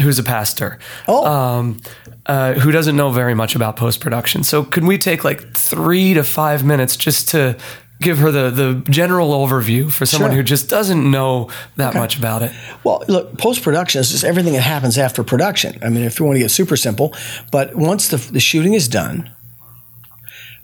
who's 0.00 0.18
a 0.18 0.22
pastor. 0.22 0.78
Oh. 1.08 1.24
Um, 1.26 1.80
uh, 2.26 2.54
who 2.54 2.70
doesn't 2.70 2.96
know 2.96 3.10
very 3.10 3.34
much 3.34 3.54
about 3.54 3.76
post 3.76 4.00
production. 4.00 4.42
So 4.44 4.64
can 4.64 4.86
we 4.86 4.96
take 4.96 5.24
like 5.24 5.54
three 5.54 6.14
to 6.14 6.24
five 6.24 6.64
minutes 6.64 6.96
just 6.96 7.28
to 7.30 7.58
give 8.00 8.18
her 8.18 8.30
the 8.30 8.50
the 8.50 8.82
general 8.90 9.30
overview 9.30 9.90
for 9.90 10.04
someone 10.06 10.30
Sure. 10.30 10.36
who 10.38 10.42
just 10.42 10.68
doesn't 10.68 11.10
know 11.10 11.48
that 11.76 11.94
much 11.94 12.18
about 12.18 12.42
it? 12.42 12.52
Well, 12.82 13.02
look, 13.08 13.38
post 13.38 13.62
production 13.62 14.00
is 14.00 14.10
just 14.10 14.24
everything 14.24 14.52
that 14.54 14.62
happens 14.62 14.98
after 14.98 15.22
production. 15.22 15.78
I 15.82 15.88
mean, 15.88 16.04
if 16.04 16.18
you 16.18 16.26
want 16.26 16.36
to 16.36 16.40
get 16.40 16.50
super 16.50 16.76
simple, 16.76 17.14
but 17.50 17.74
once 17.74 18.08
the, 18.08 18.16
the 18.16 18.40
shooting 18.40 18.74
is 18.74 18.88
done, 18.88 19.30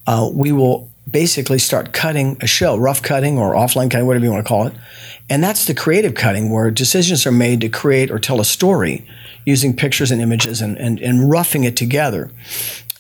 uh, 0.07 0.28
we 0.33 0.53
will 0.53 0.91
basically 1.11 1.59
start 1.59 1.93
cutting 1.93 2.37
a 2.41 2.47
show, 2.47 2.76
rough 2.76 3.03
cutting 3.03 3.39
or 3.39 3.55
offline 3.55 3.91
cutting, 3.91 4.07
whatever 4.07 4.24
you 4.24 4.31
want 4.31 4.45
to 4.45 4.49
call 4.49 4.66
it. 4.66 4.74
And 5.28 5.43
that's 5.43 5.66
the 5.66 5.74
creative 5.74 6.14
cutting 6.14 6.51
where 6.51 6.70
decisions 6.70 7.26
are 7.26 7.33
made 7.33 7.61
to 7.62 7.68
create 7.68 8.11
or 8.11 8.18
tell 8.18 8.41
a 8.41 8.45
story 8.45 9.07
using 9.45 9.74
pictures 9.74 10.11
and 10.11 10.20
images 10.20 10.61
and, 10.61 10.76
and, 10.76 11.01
and 11.01 11.31
roughing 11.31 11.64
it 11.64 11.76
together. 11.76 12.31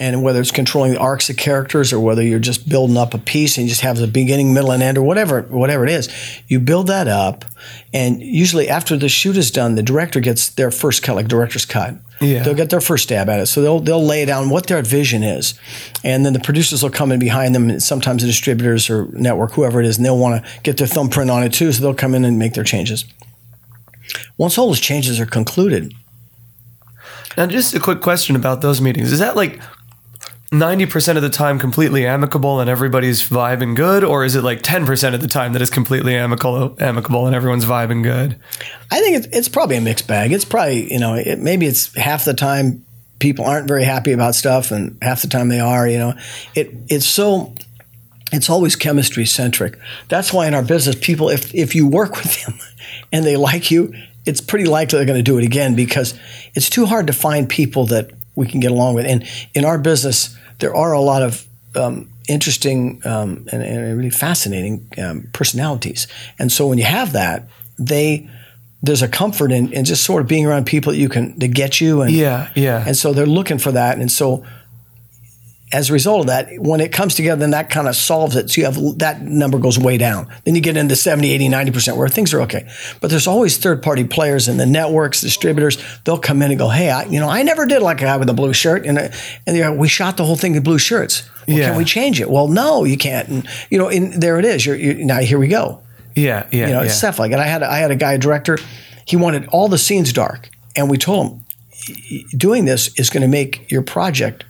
And 0.00 0.22
whether 0.22 0.40
it's 0.40 0.50
controlling 0.50 0.92
the 0.92 0.98
arcs 0.98 1.28
of 1.28 1.36
characters 1.36 1.92
or 1.92 2.00
whether 2.00 2.22
you're 2.22 2.38
just 2.38 2.66
building 2.66 2.96
up 2.96 3.12
a 3.12 3.18
piece 3.18 3.58
and 3.58 3.66
you 3.66 3.68
just 3.68 3.82
have 3.82 3.98
the 3.98 4.06
beginning, 4.06 4.54
middle, 4.54 4.72
and 4.72 4.82
end 4.82 4.96
or 4.96 5.02
whatever, 5.02 5.42
whatever 5.42 5.84
it 5.84 5.90
is, 5.90 6.08
you 6.48 6.58
build 6.58 6.86
that 6.86 7.06
up. 7.06 7.44
And 7.92 8.22
usually 8.22 8.66
after 8.66 8.96
the 8.96 9.10
shoot 9.10 9.36
is 9.36 9.50
done, 9.50 9.74
the 9.74 9.82
director 9.82 10.20
gets 10.20 10.48
their 10.48 10.70
first 10.70 11.02
cut, 11.02 11.16
like 11.16 11.28
director's 11.28 11.66
cut. 11.66 11.96
Yeah. 12.18 12.42
They'll 12.42 12.54
get 12.54 12.70
their 12.70 12.80
first 12.80 13.04
stab 13.04 13.28
at 13.28 13.40
it. 13.40 13.46
So 13.46 13.60
they'll 13.60 13.80
they'll 13.80 14.04
lay 14.04 14.24
down 14.24 14.48
what 14.48 14.66
their 14.68 14.80
vision 14.82 15.22
is, 15.22 15.54
and 16.02 16.24
then 16.24 16.32
the 16.32 16.40
producers 16.40 16.82
will 16.82 16.90
come 16.90 17.12
in 17.12 17.18
behind 17.18 17.54
them. 17.54 17.68
and 17.68 17.82
Sometimes 17.82 18.22
the 18.22 18.28
distributors 18.28 18.88
or 18.88 19.06
network, 19.12 19.52
whoever 19.52 19.80
it 19.80 19.86
is, 19.86 19.96
and 19.98 20.04
they'll 20.04 20.18
want 20.18 20.42
to 20.42 20.60
get 20.62 20.76
their 20.78 20.86
thumbprint 20.86 21.30
on 21.30 21.42
it 21.42 21.52
too. 21.52 21.72
So 21.72 21.82
they'll 21.82 21.94
come 21.94 22.14
in 22.14 22.24
and 22.24 22.38
make 22.38 22.54
their 22.54 22.64
changes. 22.64 23.04
Once 24.38 24.58
all 24.58 24.68
those 24.68 24.80
changes 24.80 25.20
are 25.20 25.26
concluded, 25.26 25.94
Now, 27.36 27.46
just 27.46 27.74
a 27.74 27.80
quick 27.80 28.00
question 28.00 28.36
about 28.36 28.60
those 28.60 28.80
meetings: 28.80 29.12
Is 29.12 29.18
that 29.18 29.36
like 29.36 29.60
ninety 30.52 30.86
percent 30.86 31.16
of 31.16 31.22
the 31.22 31.30
time 31.30 31.58
completely 31.58 32.06
amicable 32.06 32.60
and 32.60 32.68
everybody's 32.68 33.26
vibing 33.28 33.76
good, 33.76 34.04
or 34.04 34.24
is 34.24 34.34
it 34.34 34.42
like 34.42 34.62
ten 34.62 34.86
percent 34.86 35.14
of 35.14 35.20
the 35.20 35.28
time 35.28 35.52
that 35.52 35.62
is 35.62 35.70
completely 35.70 36.16
amicable, 36.16 36.76
amicable 36.80 37.26
and 37.26 37.34
everyone's 37.34 37.64
vibing 37.64 38.02
good? 38.02 38.36
I 38.90 39.00
think 39.00 39.16
it's, 39.16 39.36
it's 39.36 39.48
probably 39.48 39.76
a 39.76 39.80
mixed 39.80 40.06
bag. 40.06 40.32
It's 40.32 40.44
probably 40.44 40.92
you 40.92 40.98
know 40.98 41.14
it, 41.14 41.38
maybe 41.38 41.66
it's 41.66 41.94
half 41.96 42.24
the 42.24 42.34
time 42.34 42.84
people 43.18 43.44
aren't 43.44 43.68
very 43.68 43.84
happy 43.84 44.12
about 44.12 44.34
stuff, 44.34 44.70
and 44.70 44.98
half 45.02 45.22
the 45.22 45.28
time 45.28 45.48
they 45.48 45.60
are. 45.60 45.88
You 45.88 45.98
know, 45.98 46.14
it 46.54 46.70
it's 46.88 47.06
so 47.06 47.54
it's 48.32 48.50
always 48.50 48.76
chemistry 48.76 49.26
centric. 49.26 49.78
That's 50.08 50.32
why 50.32 50.46
in 50.46 50.54
our 50.54 50.62
business, 50.62 50.96
people 50.96 51.28
if 51.28 51.54
if 51.54 51.74
you 51.74 51.86
work 51.86 52.16
with 52.16 52.44
them 52.44 52.58
and 53.12 53.24
they 53.24 53.36
like 53.36 53.70
you, 53.70 53.94
it's 54.26 54.40
pretty 54.40 54.66
likely 54.66 54.98
they're 54.98 55.06
going 55.06 55.18
to 55.18 55.22
do 55.22 55.38
it 55.38 55.44
again 55.44 55.74
because 55.74 56.18
it's 56.54 56.70
too 56.70 56.86
hard 56.86 57.06
to 57.06 57.12
find 57.12 57.48
people 57.48 57.86
that 57.86 58.10
we 58.34 58.46
can 58.46 58.60
get 58.60 58.70
along 58.70 58.94
with. 58.94 59.06
And 59.06 59.26
in 59.54 59.64
our 59.64 59.78
business, 59.78 60.36
there 60.58 60.74
are 60.74 60.92
a 60.92 61.00
lot 61.00 61.22
of 61.22 61.46
um, 61.74 62.10
interesting 62.28 63.00
um, 63.04 63.46
and, 63.52 63.62
and 63.62 63.96
really 63.96 64.10
fascinating 64.10 64.88
um, 64.98 65.28
personalities. 65.32 66.06
And 66.38 66.50
so 66.52 66.66
when 66.66 66.78
you 66.78 66.84
have 66.84 67.12
that, 67.12 67.48
they 67.78 68.28
there's 68.82 69.02
a 69.02 69.08
comfort 69.08 69.52
in, 69.52 69.72
in 69.72 69.84
just 69.84 70.04
sort 70.04 70.22
of 70.22 70.28
being 70.28 70.46
around 70.46 70.64
people 70.64 70.92
that 70.92 70.98
you 70.98 71.08
can 71.08 71.38
to 71.38 71.48
get 71.48 71.80
you 71.80 72.00
and 72.02 72.10
Yeah, 72.12 72.50
yeah. 72.54 72.82
and 72.86 72.96
so 72.96 73.12
they're 73.12 73.26
looking 73.26 73.58
for 73.58 73.72
that. 73.72 73.98
And 73.98 74.10
so 74.10 74.44
as 75.72 75.88
a 75.88 75.92
result 75.92 76.22
of 76.22 76.26
that, 76.26 76.48
when 76.58 76.80
it 76.80 76.90
comes 76.92 77.14
together, 77.14 77.38
then 77.40 77.52
that 77.52 77.70
kind 77.70 77.86
of 77.86 77.94
solves 77.94 78.34
it. 78.34 78.50
So 78.50 78.60
you 78.60 78.64
have 78.64 78.98
that 78.98 79.22
number 79.22 79.58
goes 79.58 79.78
way 79.78 79.98
down. 79.98 80.26
Then 80.44 80.54
you 80.56 80.60
get 80.60 80.76
into 80.76 80.96
70, 80.96 81.30
80, 81.30 81.48
90% 81.48 81.96
where 81.96 82.08
things 82.08 82.34
are 82.34 82.40
okay. 82.42 82.68
But 83.00 83.10
there's 83.10 83.26
always 83.28 83.56
third 83.56 83.82
party 83.82 84.04
players 84.04 84.48
and 84.48 84.58
the 84.58 84.66
networks, 84.66 85.20
distributors, 85.20 85.78
they'll 86.04 86.18
come 86.18 86.42
in 86.42 86.50
and 86.50 86.58
go, 86.58 86.68
Hey, 86.68 86.90
I, 86.90 87.04
you 87.04 87.20
know, 87.20 87.28
I 87.28 87.42
never 87.42 87.66
did 87.66 87.82
like 87.82 87.98
a 88.00 88.04
guy 88.04 88.16
with 88.16 88.28
a 88.28 88.34
blue 88.34 88.52
shirt. 88.52 88.84
And, 88.84 88.98
uh, 88.98 89.08
and 89.46 89.56
they're, 89.56 89.72
we 89.72 89.86
shot 89.86 90.16
the 90.16 90.24
whole 90.24 90.36
thing 90.36 90.54
in 90.56 90.62
blue 90.62 90.78
shirts. 90.78 91.22
Well, 91.46 91.56
Yeah. 91.56 91.68
Can 91.68 91.78
we 91.78 91.84
change 91.84 92.20
it? 92.20 92.28
Well, 92.28 92.48
no, 92.48 92.84
you 92.84 92.96
can't. 92.96 93.28
And, 93.28 93.48
you 93.70 93.78
know, 93.78 93.88
and 93.88 94.12
there 94.14 94.38
it 94.38 94.44
is. 94.44 94.66
You're, 94.66 94.76
you 94.76 95.04
now 95.04 95.20
here 95.20 95.38
we 95.38 95.48
go. 95.48 95.82
yeah, 96.16 96.48
yeah, 96.50 96.66
You 96.66 96.72
know, 96.72 96.80
yeah. 96.80 96.86
it's 96.86 96.94
stuff 96.96 97.18
like 97.20 97.30
it. 97.30 97.38
I 97.38 97.46
had 97.46 97.62
I 97.62 97.78
had 97.78 97.90
a 97.92 97.96
guy, 97.96 98.14
a 98.14 98.18
director. 98.18 98.58
He 99.06 99.16
wanted 99.16 99.46
all 99.48 99.68
the 99.68 99.78
scenes 99.78 100.12
dark, 100.12 100.50
and 100.74 100.90
we 100.90 100.98
told 100.98 101.32
him 101.32 101.44
doing 102.36 102.64
this 102.64 102.98
is 102.98 103.10
going 103.10 103.22
to 103.22 103.28
make 103.28 103.70
your 103.70 103.82
project 103.82 104.44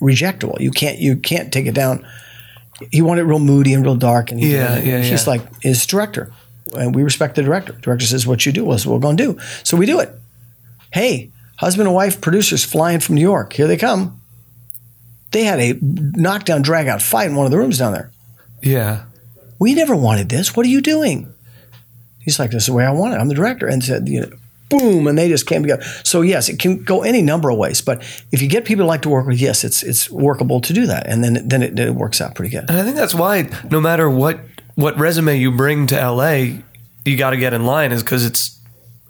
rejectable. 0.00 0.60
You 0.60 0.70
can't 0.70 0.98
you 0.98 1.16
can't 1.16 1.52
take 1.52 1.66
it 1.66 1.74
down. 1.74 2.06
He 2.90 3.02
wanted 3.02 3.22
it 3.22 3.24
real 3.24 3.38
moody 3.38 3.74
and 3.74 3.84
real 3.84 3.96
dark, 3.96 4.30
and 4.30 4.40
Yeah, 4.40 4.76
did 4.76 4.86
yeah, 4.86 5.02
yeah. 5.02 5.24
like 5.26 5.42
his 5.62 5.84
director, 5.86 6.32
and 6.74 6.94
we 6.94 7.02
respect 7.02 7.34
the 7.34 7.42
director. 7.42 7.72
Director 7.72 8.06
says 8.06 8.26
what 8.26 8.46
you 8.46 8.52
do 8.52 8.64
was 8.64 8.86
what 8.86 8.94
we're 8.94 9.00
going 9.00 9.16
to 9.18 9.34
do, 9.34 9.40
so 9.62 9.76
we 9.76 9.86
do 9.86 10.00
it. 10.00 10.10
Hey, 10.92 11.30
husband 11.56 11.88
and 11.88 11.94
wife 11.94 12.20
producers 12.20 12.64
flying 12.64 13.00
from 13.00 13.16
New 13.16 13.20
York, 13.20 13.52
here 13.52 13.66
they 13.66 13.76
come. 13.76 14.20
They 15.32 15.44
had 15.44 15.60
a 15.60 15.78
knockdown, 15.80 16.62
drag 16.62 16.88
out 16.88 17.02
fight 17.02 17.28
in 17.28 17.36
one 17.36 17.46
of 17.46 17.52
the 17.52 17.58
rooms 17.58 17.78
down 17.78 17.92
there 17.92 18.10
yeah. 18.62 19.04
we 19.58 19.74
never 19.74 19.96
wanted 19.96 20.28
this. 20.28 20.56
What 20.56 20.66
are 20.66 20.70
you 20.70 20.80
doing? 20.80 21.32
He's 22.20 22.38
like, 22.38 22.50
this 22.50 22.64
is 22.64 22.66
the 22.66 22.72
way 22.72 22.84
I 22.84 22.90
want 22.90 23.14
it. 23.14 23.18
I'm 23.18 23.28
the 23.28 23.34
director. 23.34 23.66
And 23.66 23.82
said, 23.82 24.08
you 24.08 24.22
know, 24.22 24.30
boom, 24.70 25.06
and 25.06 25.18
they 25.18 25.28
just 25.28 25.46
came 25.46 25.62
together. 25.62 25.82
So 26.04 26.22
yes, 26.22 26.48
it 26.48 26.58
can 26.58 26.82
go 26.82 27.02
any 27.02 27.20
number 27.20 27.50
of 27.50 27.58
ways. 27.58 27.82
But 27.82 28.02
if 28.32 28.40
you 28.40 28.48
get 28.48 28.64
people 28.64 28.86
like 28.86 29.02
to 29.02 29.10
work 29.10 29.26
with, 29.26 29.38
yes, 29.40 29.64
it's 29.64 29.82
it's 29.82 30.10
workable 30.10 30.60
to 30.62 30.72
do 30.72 30.86
that, 30.86 31.06
and 31.06 31.22
then 31.22 31.46
then 31.46 31.62
it, 31.62 31.76
then 31.76 31.88
it 31.88 31.94
works 31.94 32.20
out 32.20 32.34
pretty 32.34 32.50
good. 32.50 32.70
And 32.70 32.78
I 32.78 32.82
think 32.82 32.96
that's 32.96 33.14
why 33.14 33.50
no 33.70 33.80
matter 33.80 34.08
what 34.08 34.40
what 34.76 34.98
resume 34.98 35.36
you 35.36 35.52
bring 35.52 35.86
to 35.88 35.96
LA, 35.96 36.60
you 37.04 37.16
got 37.18 37.30
to 37.30 37.36
get 37.36 37.52
in 37.52 37.66
line 37.66 37.92
is 37.92 38.02
because 38.02 38.24
it's 38.24 38.58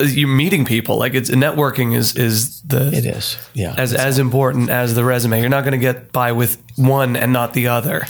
you're 0.00 0.28
meeting 0.28 0.64
people. 0.64 0.96
Like 0.96 1.14
it's 1.14 1.30
networking 1.30 1.94
is 1.94 2.16
is 2.16 2.62
the 2.62 2.88
It 2.92 3.04
is, 3.04 3.36
yeah. 3.54 3.74
as 3.76 3.94
as 3.94 4.18
important 4.18 4.70
as 4.70 4.94
the 4.94 5.04
resume. 5.04 5.40
You're 5.40 5.48
not 5.48 5.64
going 5.64 5.72
to 5.72 5.78
get 5.78 6.12
by 6.12 6.32
with 6.32 6.60
one 6.76 7.16
and 7.16 7.32
not 7.32 7.52
the 7.52 7.68
other. 7.68 8.06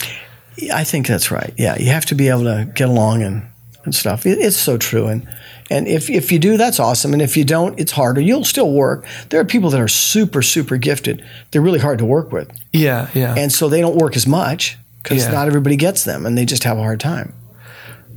I 0.73 0.83
think 0.83 1.07
that's 1.07 1.31
right. 1.31 1.53
Yeah, 1.57 1.77
you 1.77 1.87
have 1.87 2.05
to 2.07 2.15
be 2.15 2.29
able 2.29 2.43
to 2.43 2.69
get 2.75 2.89
along 2.89 3.23
and, 3.23 3.47
and 3.83 3.95
stuff. 3.95 4.25
It, 4.25 4.37
it's 4.39 4.57
so 4.57 4.77
true. 4.77 5.07
And 5.07 5.27
and 5.71 5.87
if 5.87 6.09
if 6.09 6.31
you 6.31 6.39
do, 6.39 6.57
that's 6.57 6.79
awesome. 6.79 7.13
And 7.13 7.21
if 7.21 7.35
you 7.37 7.43
don't, 7.43 7.79
it's 7.79 7.91
harder. 7.93 8.21
You'll 8.21 8.43
still 8.45 8.71
work. 8.71 9.05
There 9.29 9.39
are 9.39 9.45
people 9.45 9.69
that 9.71 9.81
are 9.81 9.87
super 9.87 10.41
super 10.41 10.77
gifted. 10.77 11.23
They're 11.51 11.61
really 11.61 11.79
hard 11.79 11.97
to 11.99 12.05
work 12.05 12.31
with, 12.31 12.49
Yeah, 12.73 13.07
yeah. 13.13 13.33
and 13.37 13.51
so 13.51 13.69
they 13.69 13.81
don't 13.81 13.95
work 13.97 14.15
as 14.15 14.27
much 14.27 14.77
because 15.03 15.23
Yeah. 15.23 15.31
not 15.31 15.47
everybody 15.47 15.75
gets 15.77 16.03
them, 16.03 16.25
and 16.25 16.37
they 16.37 16.45
just 16.45 16.63
have 16.63 16.77
a 16.77 16.81
hard 16.83 16.99
time. 16.99 17.33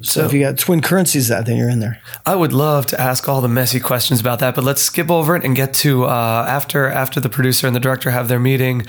So, 0.03 0.23
if 0.27 0.35
you 0.35 0.41
got 0.41 0.59
twin 0.59 0.83
currencies, 0.83 1.29
that 1.29 1.47
then 1.47 1.57
you're 1.57 1.71
in 1.71 1.81
there. 1.81 1.99
I 2.27 2.35
would 2.35 2.53
love 2.53 2.85
to 2.89 3.01
ask 3.01 3.27
all 3.27 3.41
the 3.41 3.49
messy 3.49 3.81
questions 3.81 4.21
about 4.21 4.39
that, 4.41 4.55
but 4.55 4.63
let's 4.63 4.83
skip 4.83 5.11
over 5.11 5.35
it 5.35 5.45
and 5.45 5.57
get 5.57 5.73
to 5.85 6.05
uh, 6.05 6.45
after 6.47 6.87
after 6.91 7.21
the 7.21 7.31
producer 7.31 7.67
and 7.67 7.75
the 7.75 7.81
director 7.81 8.11
have 8.11 8.29
their 8.29 8.39
meeting. 8.41 8.83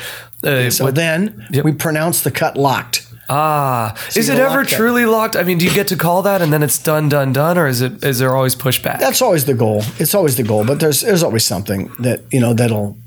Uh, 0.43 0.69
So 0.69 0.83
what- 0.85 0.95
then 0.95 1.45
Yep. 1.51 1.63
we 1.63 1.71
pronounce 1.71 2.19
the 2.19 2.31
cut 2.31 2.57
locked. 2.57 3.03
Ah, 3.29 3.95
is 4.15 4.29
it 4.29 4.39
ever 4.39 4.63
truly 4.63 5.05
locked? 5.05 5.35
I 5.35 5.43
mean, 5.43 5.57
do 5.57 5.65
you 5.65 5.73
get 5.73 5.87
to 5.89 5.95
call 5.95 6.21
that 6.23 6.41
and 6.41 6.51
then 6.51 6.63
it's 6.63 6.81
done, 6.81 7.09
done, 7.09 7.33
done, 7.33 7.57
or 7.57 7.67
is 7.67 7.81
it 7.81 8.03
is 8.03 8.19
there 8.19 8.35
always 8.35 8.55
pushback? 8.55 8.99
That's 8.99 9.21
always 9.21 9.45
the 9.45 9.53
goal. 9.53 9.83
It's 9.99 10.13
always 10.15 10.37
the 10.37 10.43
goal, 10.43 10.65
but 10.65 10.79
there's 10.79 11.01
there's 11.01 11.23
always 11.23 11.45
something 11.45 11.91
that 11.99 12.21
you 12.31 12.39
know 12.39 12.53
that'll. 12.53 12.97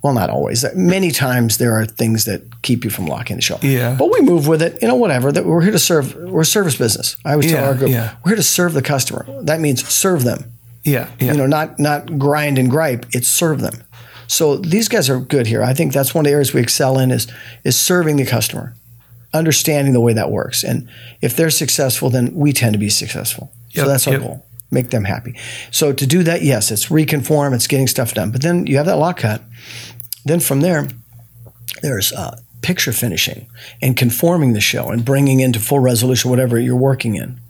Well, 0.00 0.14
not 0.14 0.30
always. 0.30 0.64
Many 0.76 1.10
times 1.10 1.58
there 1.58 1.74
are 1.74 1.84
things 1.84 2.24
that 2.26 2.62
keep 2.62 2.84
you 2.84 2.90
from 2.90 3.06
locking 3.06 3.34
the 3.34 3.42
show. 3.42 3.58
Yeah. 3.62 3.96
But 3.98 4.12
we 4.12 4.20
move 4.20 4.46
with 4.46 4.62
it. 4.62 4.80
You 4.80 4.86
know, 4.86 4.94
whatever. 4.94 5.32
That 5.32 5.44
we're 5.44 5.60
here 5.60 5.72
to 5.72 5.78
serve. 5.78 6.14
We're 6.14 6.42
a 6.42 6.46
service 6.46 6.76
business. 6.76 7.16
I 7.24 7.32
always 7.32 7.50
tell 7.50 7.64
our 7.64 7.74
group, 7.74 7.90
yeah. 7.90 8.14
we're 8.24 8.30
here 8.30 8.36
to 8.36 8.42
serve 8.44 8.74
the 8.74 8.82
customer. 8.82 9.26
That 9.42 9.58
means 9.58 9.84
serve 9.88 10.22
them. 10.22 10.52
yeah, 10.84 11.10
yeah. 11.18 11.32
You 11.32 11.38
know, 11.38 11.46
not 11.46 11.80
not 11.80 12.16
grind 12.16 12.58
and 12.58 12.70
gripe. 12.70 13.06
It's 13.12 13.26
serve 13.26 13.60
them. 13.60 13.82
So 14.28 14.56
these 14.58 14.88
guys 14.88 15.10
are 15.10 15.18
good 15.18 15.46
here. 15.46 15.62
I 15.64 15.74
think 15.74 15.92
that's 15.92 16.14
one 16.14 16.24
of 16.24 16.28
the 16.28 16.32
areas 16.34 16.54
we 16.54 16.60
excel 16.60 16.98
in 16.98 17.10
is 17.10 17.26
is 17.64 17.76
serving 17.76 18.16
the 18.16 18.26
customer, 18.26 18.74
understanding 19.32 19.92
the 19.92 20.00
way 20.00 20.12
that 20.12 20.30
works. 20.30 20.64
And 20.64 20.88
if 21.20 21.36
they're 21.36 21.50
successful, 21.50 22.10
then 22.10 22.34
we 22.34 22.52
tend 22.52 22.72
to 22.72 22.78
be 22.78 22.88
successful. 22.88 23.52
Yep, 23.70 23.84
so 23.84 23.90
that's 23.90 24.06
our 24.06 24.12
yep. 24.14 24.22
goal. 24.22 24.46
Make 24.70 24.90
them 24.90 25.04
happy. 25.04 25.34
So 25.70 25.92
to 25.92 26.06
do 26.06 26.22
that, 26.24 26.42
yes, 26.42 26.70
it's 26.70 26.86
reconform, 26.86 27.54
it's 27.54 27.66
getting 27.66 27.86
stuff 27.86 28.14
done. 28.14 28.30
But 28.30 28.42
then 28.42 28.66
you 28.66 28.76
have 28.76 28.86
that 28.86 28.96
lock 28.96 29.18
cut. 29.18 29.42
Then 30.24 30.40
from 30.40 30.60
there, 30.60 30.88
there's 31.80 32.12
uh, 32.12 32.38
picture 32.60 32.92
finishing 32.92 33.48
and 33.80 33.96
conforming 33.96 34.52
the 34.52 34.60
show 34.60 34.88
and 34.88 35.04
bringing 35.04 35.40
into 35.40 35.60
full 35.60 35.80
resolution 35.80 36.30
whatever 36.30 36.58
you're 36.58 36.76
working 36.76 37.16
in. 37.16 37.40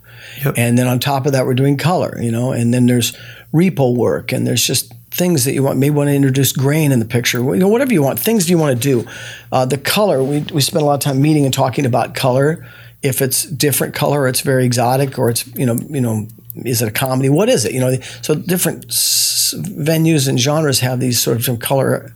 Yep. 0.44 0.54
And 0.56 0.78
then 0.78 0.86
on 0.86 0.98
top 0.98 1.26
of 1.26 1.32
that, 1.32 1.46
we're 1.46 1.54
doing 1.54 1.76
color, 1.76 2.20
you 2.20 2.30
know, 2.30 2.52
and 2.52 2.72
then 2.72 2.86
there's 2.86 3.16
repo 3.52 3.96
work 3.96 4.32
and 4.32 4.46
there's 4.46 4.64
just 4.64 4.92
things 5.18 5.44
that 5.44 5.52
you 5.52 5.62
want, 5.62 5.78
maybe 5.78 5.94
want 5.94 6.08
to 6.08 6.14
introduce 6.14 6.52
grain 6.52 6.92
in 6.92 7.00
the 7.00 7.04
picture, 7.04 7.38
you 7.40 7.56
know, 7.56 7.68
whatever 7.68 7.92
you 7.92 8.02
want, 8.02 8.18
things 8.18 8.48
you 8.48 8.56
want 8.56 8.80
to 8.80 8.82
do. 8.82 9.08
Uh, 9.52 9.66
the 9.66 9.76
color, 9.76 10.22
we, 10.22 10.40
we 10.52 10.60
spend 10.60 10.82
a 10.82 10.86
lot 10.86 10.94
of 10.94 11.00
time 11.00 11.20
meeting 11.20 11.44
and 11.44 11.52
talking 11.52 11.84
about 11.84 12.14
color. 12.14 12.66
If 13.02 13.20
it's 13.20 13.44
different 13.44 13.94
color, 13.94 14.22
or 14.22 14.28
it's 14.28 14.40
very 14.40 14.64
exotic, 14.64 15.18
or 15.18 15.28
it's, 15.30 15.46
you 15.54 15.66
know, 15.66 15.76
you 15.88 16.00
know, 16.00 16.26
is 16.54 16.82
it 16.82 16.88
a 16.88 16.90
comedy? 16.90 17.28
What 17.28 17.48
is 17.48 17.64
it? 17.64 17.72
You 17.72 17.80
know, 17.80 17.96
so 18.22 18.34
different 18.34 18.86
s- 18.86 19.54
venues 19.56 20.28
and 20.28 20.38
genres 20.38 20.80
have 20.80 20.98
these 20.98 21.20
sort 21.20 21.36
of 21.36 21.44
some 21.44 21.58
color 21.58 22.12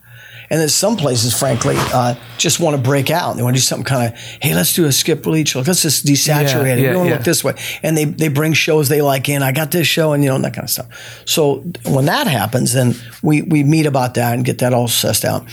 and 0.53 0.61
then 0.61 0.69
some 0.69 0.99
places, 0.99 1.33
frankly, 1.33 1.77
uh, 1.79 2.15
just 2.37 2.61
want 2.61 2.77
to 2.77 2.83
break 2.83 3.11
out. 3.11 3.37
They 3.37 3.43
want 3.43 3.57
to 3.57 3.59
do 3.59 3.65
something 3.65 3.87
kind 3.87 4.13
of, 4.13 4.21
hey, 4.43 4.55
let's 4.55 4.75
do 4.75 4.85
a 4.85 4.93
skip 4.93 5.23
bleach. 5.23 5.57
Let's 5.57 5.81
just 5.81 6.05
desaturate 6.05 6.67
Yeah, 6.67 6.75
it. 6.75 6.79
yeah, 6.81 6.91
we 6.91 6.97
want 6.97 7.07
to 7.07 7.11
yeah. 7.11 7.17
look 7.17 7.25
this 7.25 7.43
way. 7.43 7.55
And 7.83 7.97
they, 7.97 8.05
they 8.05 8.29
bring 8.29 8.53
shows 8.53 8.91
they 8.91 9.01
like 9.01 9.31
in. 9.31 9.43
I 9.43 9.53
got 9.53 9.71
this 9.71 9.87
show 9.87 10.13
and, 10.13 10.23
you 10.23 10.29
know, 10.29 10.37
and 10.37 10.45
that 10.45 10.53
kind 10.53 10.65
of 10.65 10.71
stuff. 10.71 11.23
So 11.25 11.65
when 11.87 12.05
that 12.05 12.27
happens, 12.27 12.75
then 12.75 12.95
we, 13.23 13.41
we 13.41 13.65
meet 13.65 13.87
about 13.87 14.13
that 14.15 14.35
and 14.35 14.45
get 14.45 14.59
that 14.59 14.75
all 14.75 14.89
sussed 14.89 15.25
out. 15.25 15.47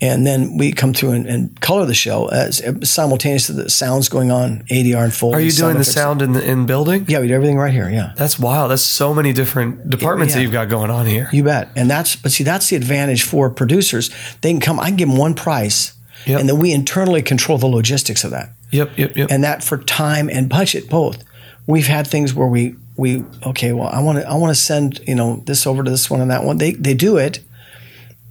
And 0.00 0.24
then 0.24 0.56
we 0.56 0.70
come 0.72 0.94
through 0.94 1.10
and, 1.10 1.26
and 1.26 1.60
color 1.60 1.84
the 1.84 1.94
show 1.94 2.26
as 2.28 2.60
uh, 2.62 2.74
simultaneously 2.84 3.56
the 3.56 3.68
sounds 3.68 4.08
going 4.08 4.30
on, 4.30 4.62
ADR 4.70 5.02
and 5.02 5.12
Foley. 5.12 5.34
Are 5.34 5.40
you 5.40 5.50
doing 5.50 5.76
the 5.76 5.82
sound 5.84 6.22
in 6.22 6.32
the 6.34 6.44
in 6.48 6.66
building? 6.66 7.04
Yeah, 7.08 7.18
we 7.18 7.26
do 7.26 7.34
everything 7.34 7.56
right 7.58 7.72
here. 7.72 7.90
Yeah, 7.90 8.12
That's 8.16 8.38
wild. 8.38 8.70
That's 8.70 8.82
so 8.82 9.12
many 9.12 9.32
different 9.32 9.90
departments 9.90 10.32
Yeah. 10.34 10.38
that 10.38 10.42
you've 10.44 10.52
got 10.52 10.68
going 10.68 10.90
on 10.92 11.06
here. 11.06 11.28
you 11.32 11.42
bet. 11.42 11.70
And 11.74 11.90
that's 11.90 12.14
but 12.14 12.30
see 12.30 12.44
that's 12.44 12.68
the 12.70 12.76
advantage 12.76 13.24
for 13.24 13.50
producers. 13.50 14.10
They 14.40 14.52
can 14.52 14.60
come. 14.60 14.78
I 14.78 14.86
can 14.86 14.96
give 14.96 15.08
them 15.08 15.18
one 15.18 15.34
price, 15.34 15.94
Yep. 16.26 16.40
and 16.40 16.48
then 16.48 16.58
we 16.58 16.72
internally 16.72 17.22
control 17.22 17.58
the 17.58 17.66
logistics 17.66 18.22
of 18.22 18.30
that. 18.30 18.50
Yep, 18.70 18.98
yep, 18.98 19.16
yep. 19.16 19.28
and 19.32 19.42
that 19.42 19.64
for 19.64 19.78
time 19.78 20.28
and 20.30 20.48
budget 20.48 20.88
both. 20.88 21.24
We've 21.66 21.86
had 21.88 22.06
things 22.06 22.32
where 22.34 22.46
we 22.46 22.76
we 22.96 23.24
okay, 23.44 23.72
well, 23.72 23.88
I 23.88 24.00
want 24.00 24.18
to 24.18 24.28
I 24.28 24.34
want 24.34 24.54
to 24.54 24.60
send 24.60 25.00
you 25.08 25.16
know 25.16 25.42
this 25.46 25.66
over 25.66 25.82
to 25.82 25.90
this 25.90 26.08
one 26.08 26.20
and 26.20 26.30
that 26.30 26.44
one. 26.44 26.58
They 26.58 26.72
they 26.72 26.94
do 26.94 27.16
it, 27.16 27.40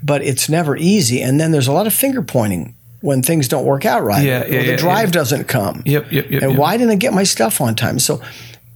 but 0.04 0.22
it's 0.22 0.50
never 0.50 0.76
easy. 0.78 1.22
And 1.22 1.40
then 1.40 1.52
there's 1.52 1.68
a 1.68 1.74
lot 1.74 1.88
of 1.88 1.94
finger 1.94 2.22
pointing 2.22 2.76
when 3.02 3.22
things 3.22 3.48
don't 3.48 3.66
work 3.66 3.86
out 3.86 4.04
right. 4.04 4.24
Yeah, 4.24 4.44
or 4.44 4.48
yeah, 4.48 4.62
the 4.62 4.68
yeah, 4.68 4.76
drive 4.78 5.10
yeah. 5.10 5.14
doesn't 5.14 5.44
come. 5.46 5.84
Yep, 5.86 6.12
yep, 6.12 6.30
yep, 6.30 6.42
And 6.42 6.52
yep. 6.52 6.60
why 6.60 6.78
didn't 6.78 6.92
I 6.92 6.96
get 6.96 7.14
my 7.14 7.24
stuff 7.24 7.62
on 7.62 7.76
time? 7.76 8.00
So. 8.00 8.22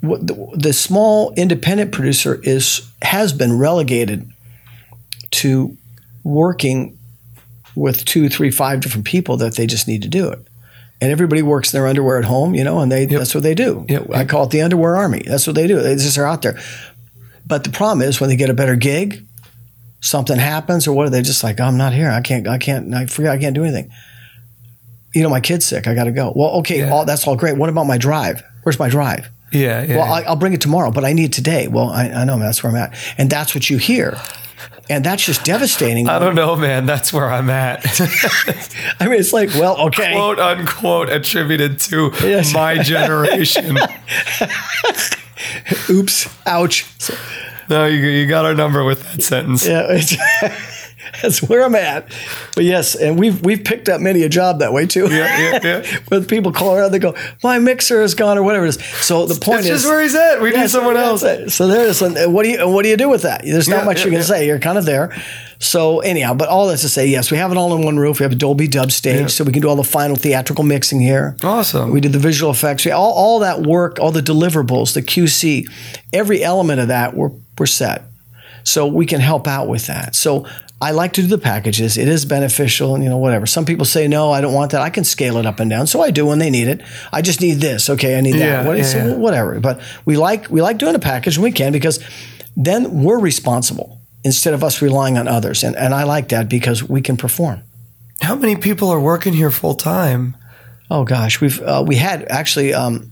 The, 0.03 0.51
the 0.55 0.73
small 0.73 1.31
independent 1.35 1.91
producer 1.91 2.41
is 2.41 2.91
has 3.03 3.33
been 3.33 3.59
relegated 3.59 4.31
to 5.29 5.77
working 6.23 6.97
with 7.75 8.05
two, 8.05 8.29
three, 8.29 8.51
five 8.51 8.81
different 8.81 9.05
people 9.05 9.37
that 9.37 9.55
they 9.55 9.65
just 9.65 9.87
need 9.87 10.01
to 10.03 10.07
do 10.07 10.29
it. 10.29 10.39
And 10.99 11.11
everybody 11.11 11.41
works 11.41 11.73
in 11.73 11.79
their 11.79 11.87
underwear 11.87 12.19
at 12.19 12.25
home, 12.25 12.53
you 12.53 12.63
know, 12.63 12.79
and 12.79 12.91
they 12.91 13.05
that's 13.05 13.33
what 13.33 13.43
they 13.43 13.55
do. 13.55 13.85
Yep. 13.89 14.11
I 14.13 14.25
call 14.25 14.45
it 14.45 14.51
the 14.51 14.61
underwear 14.61 14.95
army. 14.95 15.23
That's 15.25 15.47
what 15.47 15.55
they 15.55 15.67
do. 15.67 15.79
They 15.79 15.95
just 15.95 16.17
are 16.17 16.25
out 16.25 16.43
there. 16.43 16.59
But 17.45 17.63
the 17.63 17.71
problem 17.71 18.07
is 18.07 18.21
when 18.21 18.29
they 18.29 18.35
get 18.35 18.51
a 18.51 18.53
better 18.53 18.75
gig, 18.75 19.25
something 20.01 20.37
happens, 20.37 20.87
or 20.87 20.93
what 20.93 21.07
are 21.07 21.09
they 21.09 21.21
just 21.21 21.43
like? 21.43 21.59
I'm 21.59 21.77
not 21.77 21.93
here. 21.93 22.09
I 22.11 22.21
can't. 22.21 22.47
I 22.47 22.57
can't. 22.57 22.93
I 22.93 23.05
forget. 23.05 23.31
I 23.31 23.37
can't 23.37 23.55
do 23.55 23.63
anything. 23.63 23.91
You 25.13 25.23
know, 25.23 25.29
my 25.29 25.41
kid's 25.41 25.65
sick. 25.65 25.87
I 25.87 25.93
got 25.95 26.05
to 26.05 26.11
go. 26.11 26.31
Well, 26.35 26.49
okay, 26.59 26.79
Yeah. 26.79 26.91
all, 26.91 27.05
that's 27.05 27.27
all 27.27 27.35
great. 27.35 27.57
What 27.57 27.69
about 27.69 27.85
my 27.85 27.97
drive? 27.97 28.43
Where's 28.63 28.79
my 28.79 28.89
drive? 28.89 29.29
yeah, 29.51 29.83
yeah. 29.83 29.97
Well, 29.97 30.13
I, 30.13 30.21
I'll 30.21 30.37
bring 30.37 30.53
it 30.53 30.61
tomorrow, 30.61 30.91
but 30.91 31.03
I 31.03 31.11
need 31.13 31.25
it 31.25 31.33
today. 31.33 31.67
Well, 31.67 31.89
I, 31.89 32.05
I 32.09 32.23
know, 32.23 32.37
man, 32.37 32.45
that's 32.45 32.63
where 32.63 32.71
I'm 32.71 32.77
at, 32.77 32.95
and 33.17 33.29
that's 33.29 33.53
what 33.53 33.69
you 33.69 33.77
hear, 33.77 34.17
and 34.89 35.03
that's 35.03 35.25
just 35.25 35.43
devastating. 35.43 36.07
I 36.07 36.19
don't 36.19 36.35
know, 36.35 36.55
man. 36.55 36.85
That's 36.85 37.11
where 37.11 37.29
I'm 37.29 37.49
at. 37.49 37.83
I 39.01 39.07
mean, 39.09 39.19
it's 39.19 39.33
like, 39.33 39.49
well, 39.55 39.77
okay, 39.87 40.13
Quote 40.13 40.39
unquote 40.39 41.09
attributed 41.09 41.81
to 41.81 42.11
Yes. 42.21 42.53
my 42.53 42.77
generation. 42.81 43.77
oops, 45.89 46.29
ouch. 46.47 46.85
No, 47.71 47.85
you, 47.85 47.97
you 47.99 48.27
got 48.27 48.45
our 48.45 48.53
number 48.53 48.83
with 48.83 49.01
that 49.11 49.23
sentence. 49.23 49.65
yeah, 49.65 49.87
that's 51.21 51.41
where 51.41 51.63
I'm 51.63 51.75
at. 51.75 52.13
But 52.55 52.65
yes, 52.65 52.95
and 52.95 53.17
we've 53.19 53.41
we've 53.43 53.63
picked 53.63 53.89
up 53.89 54.01
many 54.01 54.23
a 54.23 54.29
job 54.29 54.59
that 54.59 54.73
way 54.73 54.85
too. 54.85 55.07
Yeah, 55.09 55.39
yeah, 55.39 55.59
yeah. 55.63 55.99
Where 56.09 56.21
people 56.21 56.51
call 56.51 56.75
around, 56.75 56.91
they 56.91 56.99
go, 56.99 57.15
"My 57.43 57.59
mixer 57.59 58.01
is 58.01 58.13
gone" 58.13 58.37
or 58.37 58.43
whatever 58.43 58.65
it 58.65 58.69
is. 58.69 58.85
So 59.05 59.25
the 59.25 59.35
point 59.39 59.63
That's 59.63 59.65
is, 59.67 59.81
just 59.81 59.85
where 59.87 60.01
he's 60.01 60.15
at. 60.15 60.39
We 60.41 60.49
need 60.49 60.55
That's- 60.55 60.71
someone 60.71 60.97
else. 60.97 61.23
it. 61.23 61.49
So 61.51 61.67
there 61.67 61.85
is. 61.87 62.01
it 62.01 62.11
is. 62.11 62.17
And 62.17 62.33
what 62.33 62.43
do 62.43 62.49
you 62.49 62.67
what 62.69 62.83
do 62.83 62.89
you 62.89 62.97
do 62.97 63.09
with 63.09 63.23
that? 63.23 63.41
There's 63.43 63.67
not 63.69 63.79
Yeah, 63.79 63.85
much 63.85 63.99
yeah, 63.99 64.05
you 64.05 64.11
can 64.11 64.19
yeah. 64.19 64.25
say. 64.25 64.47
You're 64.47 64.59
kind 64.59 64.77
of 64.77 64.85
there. 64.85 65.15
So 65.59 65.99
anyhow, 65.99 66.33
but 66.33 66.49
all 66.49 66.67
that's 66.67 66.81
to 66.81 66.89
say, 66.89 67.05
yes, 67.07 67.29
we 67.29 67.37
have 67.37 67.51
it 67.51 67.57
all 67.57 67.75
in 67.75 67.83
one 67.85 67.97
roof. 67.99 68.19
We 68.19 68.23
have 68.23 68.31
a 68.31 68.35
Dolby 68.35 68.67
Dub 68.67 68.91
stage, 68.91 69.19
Yeah. 69.21 69.27
so 69.27 69.43
we 69.43 69.51
can 69.51 69.61
do 69.61 69.69
all 69.69 69.75
the 69.75 69.83
final 69.83 70.15
theatrical 70.15 70.63
mixing 70.63 70.99
here. 70.99 71.35
Awesome. 71.43 71.91
We 71.91 72.01
did 72.01 72.13
the 72.13 72.19
visual 72.19 72.51
effects. 72.51 72.87
All, 72.87 73.11
all 73.13 73.39
that 73.39 73.61
work, 73.61 73.99
all 73.99 74.11
the 74.11 74.23
deliverables, 74.23 74.95
the 74.95 75.03
QC, 75.03 75.67
every 76.13 76.43
element 76.43 76.79
of 76.79 76.87
that, 76.87 77.13
we're, 77.15 77.29
we're 77.61 77.67
set. 77.67 78.01
So 78.63 78.87
we 78.87 79.05
can 79.05 79.21
help 79.21 79.47
out 79.47 79.67
with 79.67 79.85
that. 79.85 80.15
So 80.15 80.47
I 80.81 80.91
like 80.91 81.13
to 81.13 81.21
do 81.21 81.27
the 81.27 81.37
packages. 81.37 81.95
It 81.95 82.07
is 82.07 82.25
beneficial 82.25 82.95
and, 82.95 83.03
you 83.03 83.09
know, 83.09 83.17
whatever. 83.17 83.45
Some 83.45 83.65
people 83.65 83.85
say, 83.85 84.07
no, 84.07 84.31
I 84.31 84.41
don't 84.41 84.53
want 84.53 84.71
that. 84.71 84.81
I 84.81 84.89
can 84.89 85.03
scale 85.03 85.37
it 85.37 85.45
up 85.45 85.59
and 85.59 85.69
down. 85.69 85.85
So 85.85 86.01
I 86.01 86.09
do 86.09 86.25
when 86.25 86.39
they 86.39 86.49
need 86.49 86.67
it. 86.67 86.81
I 87.13 87.21
just 87.21 87.39
need 87.39 87.55
this. 87.55 87.87
Okay, 87.87 88.17
I 88.17 88.21
need 88.21 88.35
Yeah, 88.35 88.63
that. 88.63 88.65
What, 88.65 88.77
yeah, 88.77 88.83
so 88.83 88.97
yeah. 88.97 89.13
whatever. 89.15 89.59
But 89.59 89.79
we 90.05 90.17
like, 90.17 90.49
we 90.49 90.61
like 90.63 90.79
doing 90.79 90.95
a 90.95 90.99
package 90.99 91.37
when 91.37 91.43
we 91.43 91.51
can 91.51 91.71
because 91.71 92.03
then 92.57 93.03
we're 93.03 93.19
responsible 93.19 93.99
instead 94.23 94.55
of 94.55 94.63
us 94.63 94.81
relying 94.81 95.19
on 95.19 95.27
others. 95.27 95.63
And, 95.63 95.75
and 95.75 95.93
I 95.93 96.03
like 96.03 96.29
that 96.29 96.49
because 96.49 96.83
we 96.83 97.01
can 97.01 97.15
perform. 97.15 97.61
How 98.21 98.35
many 98.35 98.55
people 98.55 98.89
are 98.89 98.99
working 98.99 99.33
here 99.33 99.51
full 99.51 99.75
time? 99.75 100.35
Oh 100.89 101.03
gosh, 101.05 101.39
we've 101.41 101.61
uh, 101.61 101.83
we 101.87 101.95
had 101.95 102.25
actually. 102.29 102.73
Um, 102.73 103.11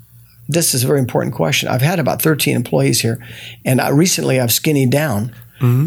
this 0.49 0.73
is 0.73 0.83
a 0.83 0.87
very 0.87 0.99
important 0.99 1.35
question. 1.35 1.69
I've 1.69 1.83
had 1.83 1.99
about 1.99 2.21
13 2.21 2.55
employees 2.55 2.99
here, 2.99 3.23
and 3.63 3.79
uh, 3.79 3.93
recently 3.93 4.39
I've 4.41 4.51
skinnied 4.51 4.89
down 4.89 5.33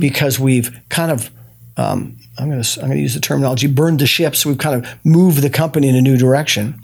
because 0.01 0.39
we've 0.39 0.71
kind 0.89 1.11
of. 1.11 1.31
Um, 1.77 2.19
I'm 2.39 2.49
going 2.49 2.63
to 2.63 2.81
I'm 2.81 2.87
going 2.87 2.97
to 2.97 3.03
use 3.03 3.15
the 3.15 3.21
terminology 3.21 3.67
burned 3.67 3.99
the 3.99 4.07
ship. 4.07 4.37
So 4.37 4.49
we've 4.49 4.59
kind 4.59 4.85
of 4.85 4.99
moved 5.05 5.43
the 5.43 5.51
company 5.51 5.89
in 5.89 5.97
a 5.97 6.01
new 6.01 6.17
direction, 6.17 6.83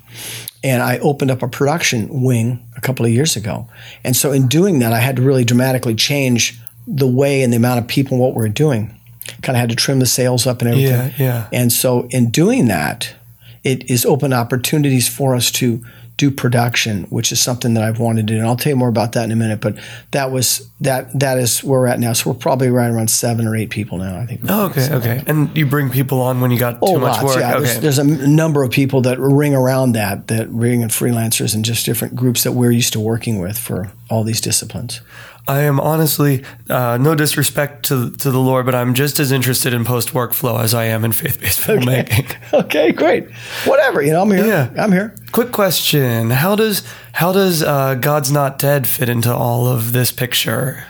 and 0.63 0.83
I 0.83 0.99
opened 0.99 1.31
up 1.31 1.43
a 1.43 1.49
production 1.49 2.23
wing 2.23 2.67
a 2.77 2.81
couple 2.81 3.07
of 3.07 3.13
years 3.13 3.37
ago. 3.37 3.69
And 4.05 4.17
so 4.17 4.33
in 4.33 4.49
doing 4.49 4.81
that, 4.81 4.93
I 4.93 4.99
had 4.99 5.17
to 5.17 5.23
really 5.23 5.45
dramatically 5.45 5.95
change 5.95 6.59
the 6.87 7.07
way 7.07 7.43
and 7.43 7.53
the 7.53 7.57
amount 7.57 7.81
of 7.81 7.87
people 7.87 8.15
and 8.15 8.21
what 8.21 8.35
we're 8.35 8.49
doing. 8.49 8.95
Kind 9.43 9.57
of 9.57 9.61
had 9.61 9.71
to 9.71 9.77
trim 9.77 9.99
the 9.99 10.07
sales 10.07 10.47
up 10.47 10.63
and 10.63 10.71
everything. 10.71 11.13
Yeah, 11.19 11.25
yeah. 11.25 11.49
And 11.53 11.71
so 11.71 12.09
in 12.11 12.31
doing 12.31 12.69
that, 12.69 13.15
it 13.63 13.91
is 13.91 14.07
open 14.07 14.33
opportunities 14.33 15.09
for 15.09 15.35
us 15.35 15.51
to 15.53 15.85
do 16.19 16.31
production, 16.31 17.05
which 17.05 17.33
is 17.33 17.41
something 17.41 17.73
that 17.75 17.83
I've 17.83 17.99
wanted 17.99 18.27
to 18.27 18.35
do. 18.35 18.39
And 18.39 18.47
I'll 18.47 18.57
tell 18.57 18.71
you 18.71 18.77
more 18.77 18.89
about 18.91 19.13
that 19.13 19.25
in 19.25 19.33
a 19.33 19.37
minute. 19.37 19.61
But 19.61 19.79
that 20.11 20.31
was 20.31 20.69
that 20.81 21.19
that 21.19 21.39
is 21.39 21.65
where 21.65 21.81
we're 21.81 21.87
at 21.87 21.99
now. 21.99 22.13
So 22.13 22.31
we're 22.31 22.39
probably 22.39 22.69
right 22.69 22.91
around 22.91 23.09
seven 23.09 23.47
or 23.47 23.57
eight 23.57 23.71
people 23.71 23.97
now. 23.99 24.19
I 24.19 24.27
think. 24.27 24.41
Oh, 24.49 24.67
okay, 24.67 24.93
okay. 24.93 25.23
And 25.27 25.57
you 25.57 25.65
bring 25.65 25.89
people 25.91 26.21
on 26.21 26.41
when 26.43 26.51
you 26.51 26.59
got 26.59 26.79
Oh, 26.83 26.95
too 26.97 27.01
much 27.01 27.23
lots, 27.23 27.25
work. 27.25 27.39
yeah. 27.41 27.55
okay. 27.55 27.65
There's, 27.65 27.81
there's 27.81 27.99
a 27.99 28.05
number 28.29 28.63
of 28.63 28.71
people 28.71 29.01
that 29.03 29.19
ring 29.19 29.55
around 29.55 29.93
that, 29.93 30.27
that 30.27 30.49
ring 30.51 30.83
and 30.83 30.91
freelancers 30.91 31.55
and 31.55 31.65
just 31.65 31.87
different 31.87 32.15
groups 32.15 32.43
that 32.45 32.53
we're 32.53 32.73
used 32.73 32.93
to 32.93 33.01
working 33.01 33.39
with 33.39 33.57
for 33.57 33.91
all 34.11 34.23
these 34.25 34.41
disciplines. 34.41 35.01
I 35.49 35.63
am 35.63 35.81
honestly, 35.81 36.45
uh, 36.69 36.99
no 37.01 37.15
disrespect 37.15 37.87
to 37.87 38.11
to 38.11 38.31
the 38.31 38.39
Lord, 38.39 38.67
but 38.67 38.75
I'm 38.75 38.93
just 38.93 39.19
as 39.19 39.33
interested 39.33 39.73
in 39.73 39.85
post 39.85 40.11
workflow 40.11 40.63
as 40.63 40.75
I 40.75 40.85
am 40.85 41.05
in 41.05 41.13
faith 41.13 41.41
based 41.41 41.61
filmmaking. 41.61 42.37
Okay, 42.53 42.93
great. 42.93 43.31
Whatever, 43.65 44.03
you 44.03 44.13
know, 44.13 44.23
I'm 44.23 44.31
here. 44.31 44.45
Yeah. 44.45 44.71
I'm 44.83 44.93
here. 44.93 45.15
Quick 45.33 45.53
question: 45.53 46.31
How 46.31 46.55
does 46.55 46.83
how 47.13 47.33
does 47.33 47.63
uh, 47.63 47.95
God's 47.95 48.31
Not 48.31 48.59
Dead 48.59 48.87
fit 48.87 49.09
into 49.09 49.33
all 49.33 49.67
of 49.67 49.93
this 49.93 50.13
picture? 50.13 50.85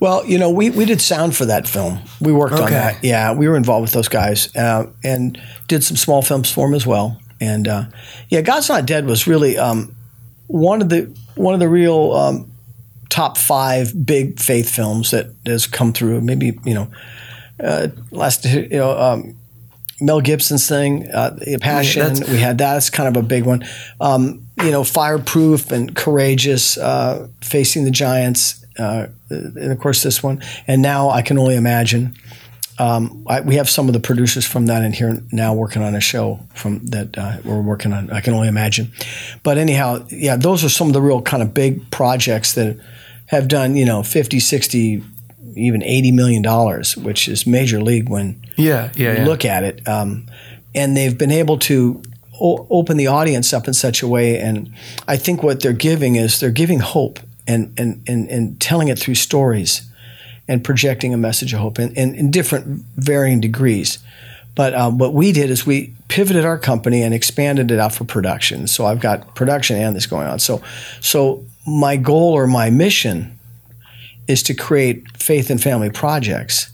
Well, 0.00 0.26
you 0.26 0.38
know, 0.38 0.50
we, 0.50 0.68
we 0.70 0.84
did 0.84 1.00
sound 1.00 1.34
for 1.34 1.46
that 1.46 1.66
film. 1.66 2.00
We 2.20 2.32
worked 2.32 2.54
on 2.54 2.70
that. 2.70 3.02
Yeah, 3.02 3.32
we 3.32 3.48
were 3.48 3.56
involved 3.56 3.82
with 3.82 3.92
those 3.92 4.08
guys 4.08 4.54
uh, 4.54 4.86
and 5.02 5.40
did 5.68 5.82
some 5.82 5.96
small 5.96 6.20
films 6.20 6.52
for 6.52 6.66
them 6.66 6.74
as 6.74 6.86
well. 6.86 7.18
And 7.40 7.66
uh, 7.66 7.84
yeah, 8.28 8.42
God's 8.42 8.68
Not 8.68 8.86
Dead 8.86 9.06
was 9.06 9.26
really 9.26 9.56
um, 9.56 9.94
one 10.46 10.82
of 10.82 10.90
the 10.90 11.14
one 11.34 11.54
of 11.54 11.60
the 11.60 11.68
real 11.68 12.12
um, 12.12 12.52
top 13.08 13.38
five 13.38 14.06
big 14.06 14.38
faith 14.40 14.68
films 14.68 15.10
that 15.10 15.26
has 15.46 15.66
come 15.66 15.92
through. 15.92 16.20
Maybe 16.20 16.58
you 16.64 16.74
know, 16.74 16.90
uh, 17.62 17.88
last 18.10 18.44
you 18.44 18.68
know. 18.70 18.98
Um, 18.98 19.36
Mel 19.98 20.20
Gibson's 20.20 20.68
thing, 20.68 21.08
uh, 21.10 21.38
Passion. 21.58 22.02
that's- 22.02 22.28
we 22.28 22.38
had 22.38 22.58
that. 22.58 22.76
It's 22.76 22.90
kind 22.90 23.08
of 23.08 23.16
a 23.16 23.26
big 23.26 23.44
one. 23.46 23.64
Um, 23.98 24.42
you 24.62 24.70
know, 24.70 24.84
fireproof 24.84 25.70
and 25.72 25.94
courageous, 25.96 26.76
uh, 26.76 27.28
facing 27.40 27.84
the 27.84 27.90
giants, 27.90 28.62
uh, 28.78 29.06
and 29.30 29.72
of 29.72 29.78
course 29.78 30.02
this 30.02 30.22
one. 30.22 30.42
And 30.66 30.82
now 30.82 31.08
I 31.08 31.22
can 31.22 31.38
only 31.38 31.56
imagine. 31.56 32.14
Um, 32.78 33.24
I, 33.26 33.40
we 33.40 33.56
have 33.56 33.68
some 33.70 33.86
of 33.88 33.94
the 33.94 34.00
producers 34.00 34.44
from 34.44 34.66
that 34.66 34.82
in 34.82 34.92
here 34.92 35.22
now 35.32 35.54
working 35.54 35.82
on 35.82 35.94
a 35.94 36.00
show 36.00 36.40
from 36.54 36.84
that 36.86 37.16
uh, 37.16 37.38
we're 37.44 37.62
working 37.62 37.92
on. 37.92 38.10
I 38.10 38.20
can 38.20 38.34
only 38.34 38.48
imagine. 38.48 38.92
But 39.42 39.56
anyhow, 39.58 40.04
yeah, 40.10 40.36
those 40.36 40.62
are 40.64 40.68
some 40.68 40.88
of 40.88 40.92
the 40.92 41.00
real 41.00 41.22
kind 41.22 41.42
of 41.42 41.54
big 41.54 41.90
projects 41.90 42.52
that 42.54 42.78
have 43.26 43.48
done, 43.48 43.76
you 43.76 43.84
know, 43.86 44.02
50, 44.02 44.40
60, 44.40 45.02
even 45.56 45.82
80 45.82 46.12
million 46.12 46.42
dollars, 46.42 46.96
which 46.96 47.28
is 47.28 47.46
major 47.46 47.80
league 47.80 48.08
when 48.10 48.42
Yeah, 48.56 48.90
yeah, 48.94 49.12
you 49.12 49.18
yeah. 49.20 49.24
look 49.24 49.44
at 49.44 49.64
it. 49.64 49.86
Um, 49.88 50.26
and 50.74 50.94
they've 50.94 51.16
been 51.16 51.32
able 51.32 51.58
to 51.60 52.02
o- 52.38 52.66
open 52.68 52.98
the 52.98 53.06
audience 53.06 53.54
up 53.54 53.66
in 53.66 53.72
such 53.72 54.02
a 54.02 54.06
way. 54.06 54.38
And 54.38 54.70
I 55.08 55.16
think 55.16 55.42
what 55.42 55.60
they're 55.60 55.72
giving 55.72 56.16
is 56.16 56.38
they're 56.40 56.50
giving 56.50 56.80
hope 56.80 57.20
and, 57.48 57.72
and, 57.78 58.02
and, 58.06 58.28
and 58.28 58.60
telling 58.60 58.88
it 58.88 58.98
through 58.98 59.14
stories 59.14 59.85
and 60.48 60.62
projecting 60.62 61.12
a 61.12 61.16
message 61.16 61.52
of 61.52 61.60
hope 61.60 61.78
in, 61.78 61.94
in, 61.94 62.14
in 62.14 62.30
different 62.30 62.84
varying 62.96 63.40
degrees. 63.40 63.98
But 64.54 64.74
um, 64.74 64.98
what 64.98 65.12
we 65.12 65.32
did 65.32 65.50
is 65.50 65.66
we 65.66 65.92
pivoted 66.08 66.44
our 66.44 66.58
company 66.58 67.02
and 67.02 67.12
expanded 67.12 67.70
it 67.70 67.78
out 67.78 67.94
for 67.94 68.04
production. 68.04 68.66
So 68.66 68.86
I've 68.86 69.00
got 69.00 69.34
production 69.34 69.76
and 69.76 69.94
this 69.94 70.06
going 70.06 70.26
on. 70.26 70.38
So, 70.38 70.62
so 71.00 71.44
my 71.66 71.96
goal 71.96 72.32
or 72.32 72.46
my 72.46 72.70
mission 72.70 73.38
is 74.26 74.42
to 74.44 74.54
create 74.54 75.04
faith 75.16 75.50
and 75.50 75.62
family 75.62 75.90
projects 75.90 76.70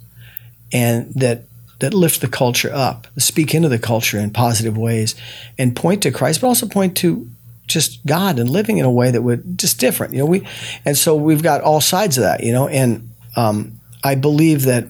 and 0.73 1.13
that 1.15 1.45
that 1.81 1.93
lift 1.93 2.21
the 2.21 2.29
culture 2.29 2.71
up, 2.73 3.09
speak 3.19 3.57
into 3.57 3.69
the 3.69 3.79
culture 3.79 4.17
in 4.17 4.31
positive 4.31 4.79
ways, 4.79 5.17
and 5.59 5.75
point 5.75 6.01
to 6.05 6.13
Christ, 6.13 6.41
but 6.41 6.47
also 6.47 6.69
point 6.69 6.97
to 6.99 7.29
just 7.67 8.07
God 8.07 8.39
and 8.39 8.49
living 8.49 8.79
in 8.79 8.85
a 8.85 8.91
way 8.91 9.11
that 9.11 9.23
would 9.23 9.59
just 9.59 9.81
different. 9.81 10.13
You 10.13 10.21
know, 10.21 10.27
we 10.27 10.47
and 10.85 10.97
so 10.97 11.17
we've 11.17 11.43
got 11.43 11.61
all 11.61 11.81
sides 11.81 12.17
of 12.17 12.23
that. 12.23 12.45
You 12.45 12.53
know, 12.53 12.69
and 12.69 13.11
um, 13.37 13.81
I 14.05 14.15
believe 14.15 14.63
that 14.63 14.89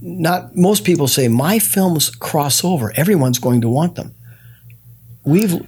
not 0.00 0.56
most 0.56 0.84
people 0.84 1.08
say 1.08 1.28
my 1.28 1.58
films 1.58 2.10
cross 2.10 2.64
over. 2.64 2.92
Everyone's 2.96 3.38
going 3.38 3.60
to 3.60 3.68
want 3.68 3.96
them. 3.96 4.14
We've 5.24 5.60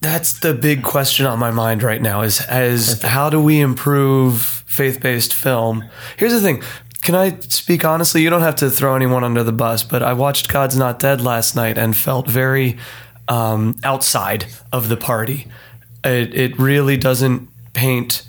That's 0.00 0.38
the 0.40 0.54
big 0.54 0.82
question 0.82 1.26
on 1.26 1.38
my 1.38 1.50
mind 1.50 1.82
right 1.82 2.02
now 2.02 2.22
is 2.22 2.40
as 2.46 3.02
how 3.02 3.30
do 3.30 3.40
we 3.40 3.60
improve 3.60 4.64
faith-based 4.66 5.32
film? 5.32 5.84
Here's 6.16 6.32
the 6.32 6.40
thing. 6.40 6.62
Can 7.02 7.14
I 7.14 7.38
speak 7.38 7.84
honestly? 7.84 8.22
You 8.22 8.30
don't 8.30 8.40
have 8.40 8.56
to 8.56 8.70
throw 8.70 8.96
anyone 8.96 9.24
under 9.24 9.44
the 9.44 9.52
bus, 9.52 9.82
but 9.82 10.02
I 10.02 10.14
watched 10.14 10.48
God's 10.48 10.76
Not 10.76 10.98
Dead 10.98 11.20
last 11.20 11.54
night 11.54 11.78
and 11.78 11.96
felt 11.96 12.26
very 12.26 12.78
um, 13.28 13.76
outside 13.84 14.46
of 14.72 14.88
the 14.88 14.96
party. 14.96 15.46
It, 16.02 16.34
it 16.34 16.58
really 16.58 16.96
doesn't 16.96 17.48
paint 17.74 18.26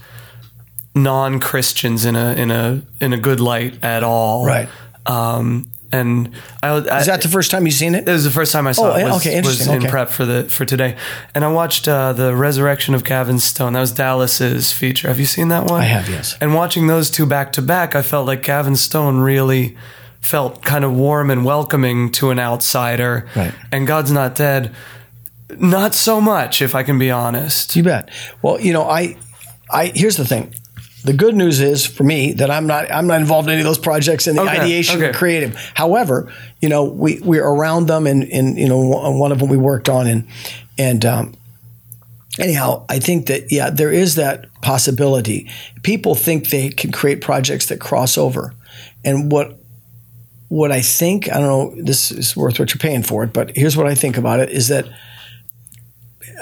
non 0.96 1.40
Christians 1.40 2.06
in 2.06 2.16
a 2.16 2.34
in 2.34 2.50
a 2.50 2.82
in 3.00 3.14
a 3.14 3.18
good 3.18 3.40
light 3.40 3.84
at 3.84 4.04
all. 4.04 4.46
Right. 4.46 4.70
Um, 5.06 5.70
and 5.92 6.32
I, 6.64 6.70
I, 6.70 7.00
is 7.00 7.06
that 7.06 7.22
the 7.22 7.30
first 7.30 7.52
time 7.52 7.66
you've 7.66 7.76
seen 7.76 7.96
it? 7.96 8.08
It 8.08 8.12
was 8.12 8.24
the 8.24 8.32
first 8.32 8.52
time 8.52 8.68
I 8.68 8.72
saw 8.74 8.94
Oh, 8.94 8.96
it. 8.98 9.04
Was, 9.04 9.18
okay, 9.18 9.30
was 9.30 9.48
interesting, 9.48 9.74
in 9.76 9.82
okay. 9.84 9.90
prep 9.90 10.10
for 10.10 10.26
the 10.26 10.44
for 10.46 10.66
today, 10.66 10.98
and 11.34 11.46
I 11.46 11.52
watched 11.52 11.88
uh, 11.88 12.12
the 12.12 12.36
Resurrection 12.36 12.96
of 12.96 13.04
Gavin 13.04 13.40
Stone. 13.40 13.74
That 13.74 13.82
was 13.82 13.92
Dallas's 13.94 14.74
feature. 14.74 15.08
Have 15.08 15.20
you 15.20 15.26
seen 15.26 15.50
that 15.50 15.66
one? 15.66 15.82
I 15.82 15.86
have, 15.86 16.10
yes. 16.10 16.36
And 16.42 16.54
watching 16.54 16.88
those 16.88 17.10
two 17.10 17.26
back 17.26 17.54
to 17.54 17.62
back, 17.62 17.96
I 17.96 18.02
felt 18.02 18.26
like 18.26 18.42
Gavin 18.44 18.76
Stone 18.76 19.20
really 19.20 19.78
felt 20.22 20.64
kind 20.64 20.84
of 20.84 20.92
warm 20.92 21.30
and 21.30 21.46
welcoming 21.46 22.12
to 22.14 22.32
an 22.32 22.40
outsider. 22.40 23.28
Right. 23.36 23.54
And 23.72 23.86
God's 23.86 24.12
Not 24.12 24.34
Dead, 24.36 24.74
not 25.60 25.94
so 25.94 26.20
much, 26.20 26.62
if 26.64 26.74
I 26.74 26.82
can 26.84 26.98
be 26.98 27.12
honest. 27.12 27.76
You 27.76 27.84
bet. 27.84 28.10
Well, 28.42 28.60
you 28.60 28.74
know, 28.74 28.84
I, 28.84 29.18
I 29.72 29.92
here's 29.94 30.18
the 30.18 30.26
thing. 30.26 30.54
The 31.06 31.14
good 31.14 31.36
news 31.36 31.62
is 31.62 31.86
for 31.86 32.04
me 32.04 32.34
that 32.34 32.50
I'm 32.50 32.66
not 32.66 32.92
I'm 32.92 33.06
not 33.06 33.22
involved 33.22 33.48
in 33.48 33.54
any 33.54 33.62
of 33.62 33.66
those 33.68 33.78
projects 33.78 34.26
in 34.26 34.36
the 34.36 34.42
Okay, 34.42 34.60
ideation 34.60 35.02
or 35.02 35.06
okay. 35.06 35.18
creative. 35.18 35.56
However, 35.76 36.34
you 36.62 36.68
know, 36.68 36.84
we 36.86 37.20
we're 37.22 37.46
around 37.46 37.86
them, 37.86 38.08
and 38.08 38.24
and 38.24 38.58
you 38.58 38.68
know, 38.68 38.80
one 38.80 39.32
of 39.32 39.38
them 39.40 39.48
we 39.50 39.58
worked 39.58 39.88
on, 39.88 40.08
and 40.08 40.28
and 40.80 41.06
um, 41.06 41.36
anyhow, 42.40 42.86
I 42.90 42.98
think 42.98 43.28
that 43.28 43.52
yeah, 43.52 43.70
there 43.70 43.92
is 43.92 44.16
that 44.16 44.48
possibility. 44.62 45.48
People 45.84 46.16
think 46.16 46.50
they 46.50 46.70
can 46.70 46.92
create 46.92 47.22
projects 47.22 47.68
that 47.68 47.80
cross 47.80 48.18
over, 48.18 48.56
and 49.04 49.32
what 49.32 49.60
what 50.50 50.72
I 50.72 50.82
think 50.82 51.30
I 51.32 51.40
don't 51.40 51.76
know 51.78 51.84
this 51.84 52.12
is 52.12 52.36
worth 52.36 52.58
what 52.60 52.74
you're 52.74 52.80
paying 52.80 53.04
for 53.04 53.24
it, 53.24 53.32
but 53.32 53.52
here's 53.56 53.78
what 53.78 53.86
I 53.86 53.94
think 53.94 54.18
about 54.18 54.40
it 54.40 54.50
is 54.50 54.70
that 54.70 54.88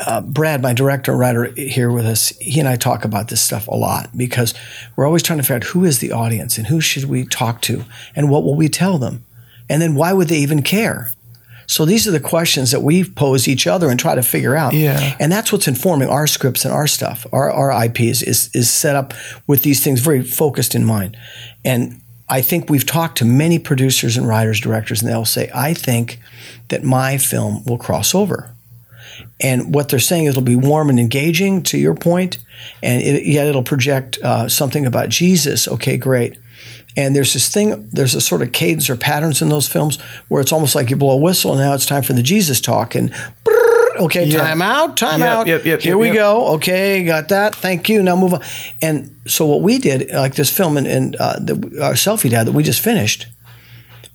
uh, 0.05 0.21
Brad, 0.21 0.61
my 0.61 0.73
director 0.73 1.11
and 1.11 1.19
writer 1.19 1.45
here 1.55 1.91
with 1.91 2.05
us, 2.05 2.29
he 2.39 2.59
and 2.59 2.69
I 2.69 2.75
talk 2.75 3.05
about 3.05 3.27
this 3.27 3.41
stuff 3.41 3.67
a 3.67 3.75
lot 3.75 4.09
because 4.15 4.53
we're 4.95 5.05
always 5.05 5.23
trying 5.23 5.39
to 5.39 5.43
figure 5.43 5.57
out 5.57 5.63
who 5.65 5.85
is 5.85 5.99
the 5.99 6.11
audience 6.11 6.57
and 6.57 6.67
who 6.67 6.81
should 6.81 7.05
we 7.05 7.25
talk 7.25 7.61
to 7.63 7.85
and 8.15 8.29
what 8.29 8.43
will 8.43 8.55
we 8.55 8.69
tell 8.69 8.97
them, 8.97 9.25
and 9.69 9.81
then 9.81 9.95
why 9.95 10.13
would 10.13 10.27
they 10.27 10.37
even 10.37 10.61
care? 10.61 11.11
So 11.65 11.85
these 11.85 12.07
are 12.07 12.11
the 12.11 12.19
questions 12.19 12.71
that 12.71 12.81
we 12.81 13.03
pose 13.03 13.47
each 13.47 13.67
other 13.67 13.89
and 13.89 13.99
try 13.99 14.15
to 14.15 14.23
figure 14.23 14.55
out. 14.55 14.73
Yeah. 14.73 15.15
And 15.19 15.31
that's 15.31 15.51
what's 15.51 15.67
informing 15.67 16.09
our 16.09 16.27
scripts 16.27 16.65
and 16.65 16.73
our 16.73 16.87
stuff. 16.87 17.25
Our, 17.31 17.49
our 17.49 17.85
IP 17.85 18.01
is, 18.01 18.21
is, 18.21 18.49
is 18.53 18.69
set 18.69 18.95
up 18.95 19.13
with 19.47 19.63
these 19.63 19.83
things 19.83 20.01
very 20.01 20.23
focused 20.23 20.75
in 20.75 20.85
mind. 20.85 21.17
And 21.63 22.01
I 22.29 22.41
think 22.41 22.69
we've 22.69 22.85
talked 22.85 23.17
to 23.19 23.25
many 23.25 23.59
producers 23.59 24.17
and 24.17 24.27
writers, 24.27 24.59
directors, 24.59 25.01
and 25.01 25.09
they'll 25.09 25.25
say, 25.25 25.49
I 25.53 25.73
think 25.73 26.19
that 26.69 26.83
my 26.83 27.17
film 27.17 27.63
will 27.65 27.77
cross 27.77 28.13
over. 28.13 28.53
And 29.39 29.73
what 29.73 29.89
they're 29.89 29.99
saying 29.99 30.25
is 30.25 30.31
it'll 30.31 30.43
be 30.43 30.55
warm 30.55 30.89
and 30.89 30.99
engaging, 30.99 31.63
to 31.63 31.77
your 31.77 31.95
point, 31.95 32.37
and 32.81 33.01
it, 33.01 33.25
yet 33.25 33.47
it'll 33.47 33.63
project 33.63 34.17
uh, 34.23 34.47
something 34.47 34.85
about 34.85 35.09
Jesus. 35.09 35.67
Okay, 35.67 35.97
great. 35.97 36.37
And 36.95 37.15
there's 37.15 37.33
this 37.33 37.49
thing, 37.49 37.89
there's 37.91 38.13
a 38.13 38.21
sort 38.21 38.41
of 38.43 38.51
cadence 38.51 38.89
or 38.89 38.95
patterns 38.95 39.41
in 39.41 39.49
those 39.49 39.67
films 39.67 39.99
where 40.27 40.41
it's 40.41 40.51
almost 40.51 40.75
like 40.75 40.89
you 40.91 40.95
blow 40.95 41.11
a 41.11 41.17
whistle 41.17 41.51
and 41.53 41.59
now 41.59 41.73
it's 41.73 41.87
time 41.87 42.03
for 42.03 42.13
the 42.13 42.21
Jesus 42.21 42.61
talk. 42.61 42.93
And 42.93 43.11
brrr, 43.43 43.97
okay, 44.01 44.25
Yeah. 44.25 44.37
time 44.37 44.61
out, 44.61 44.95
time 44.95 45.19
Yep, 45.19 45.29
out. 45.29 45.47
yep, 45.47 45.65
yep, 45.65 45.81
Here 45.81 45.93
yep, 45.93 45.99
we 45.99 46.07
yep. 46.07 46.15
go. 46.15 46.47
Okay, 46.55 47.03
got 47.03 47.29
that. 47.29 47.55
Thank 47.55 47.89
you. 47.89 48.03
Now 48.03 48.15
move 48.15 48.35
on. 48.35 48.41
And 48.79 49.15
so 49.25 49.47
what 49.47 49.61
we 49.61 49.79
did, 49.79 50.11
like 50.11 50.35
this 50.35 50.51
film 50.55 50.77
and, 50.77 50.85
and 50.85 51.15
uh, 51.15 51.39
the, 51.39 51.53
our 51.83 51.93
selfie 51.93 52.29
dad 52.29 52.45
that 52.45 52.51
we 52.51 52.61
just 52.61 52.81
finished, 52.81 53.25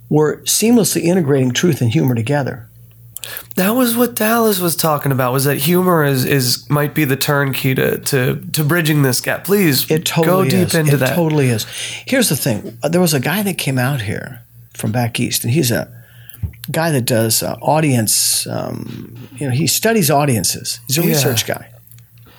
we're 0.09 0.39
seamlessly 0.43 1.03
integrating 1.03 1.51
truth 1.51 1.81
and 1.81 1.91
humor 1.91 2.15
together. 2.15 2.68
That 3.57 3.71
was 3.71 3.97
what 3.97 4.15
Dallas 4.15 4.61
was 4.61 4.77
talking 4.77 5.13
about. 5.13 5.33
Was 5.33 5.45
that 5.45 5.57
humor 5.59 6.05
is 6.05 6.25
is 6.25 6.69
might 6.71 6.95
be 6.95 7.05
the 7.05 7.17
turnkey 7.17 7.75
to 7.75 7.99
to 7.99 8.37
to 8.53 8.65
bridging 8.65 9.03
this 9.03 9.21
gap? 9.21 9.45
Please 9.45 9.91
It 9.91 10.05
totally 10.05 10.45
go 10.51 10.51
deep 10.59 10.69
is. 10.69 10.75
into 10.75 10.95
it 10.95 10.99
that. 10.99 11.15
totally 11.15 11.49
is. 11.49 11.65
Here's 12.07 12.29
the 12.29 12.37
thing: 12.37 12.79
Uh, 12.83 12.89
there 12.89 13.01
was 13.01 13.15
a 13.15 13.21
guy 13.21 13.43
that 13.43 13.59
came 13.59 13.79
out 13.79 14.03
here 14.03 14.41
from 14.75 14.93
back 14.93 15.19
east, 15.21 15.45
and 15.45 15.53
he's 15.53 15.71
a 15.71 15.89
guy 16.71 16.91
that 16.91 17.05
does 17.05 17.43
uh, 17.43 17.55
audience. 17.63 18.47
Um, 18.47 19.29
you 19.37 19.47
know, 19.49 19.55
he 19.55 19.67
studies 19.67 20.11
audiences. 20.11 20.81
He's 20.87 20.99
a 20.99 21.03
Yeah. 21.03 21.09
research 21.09 21.47
guy. 21.47 21.71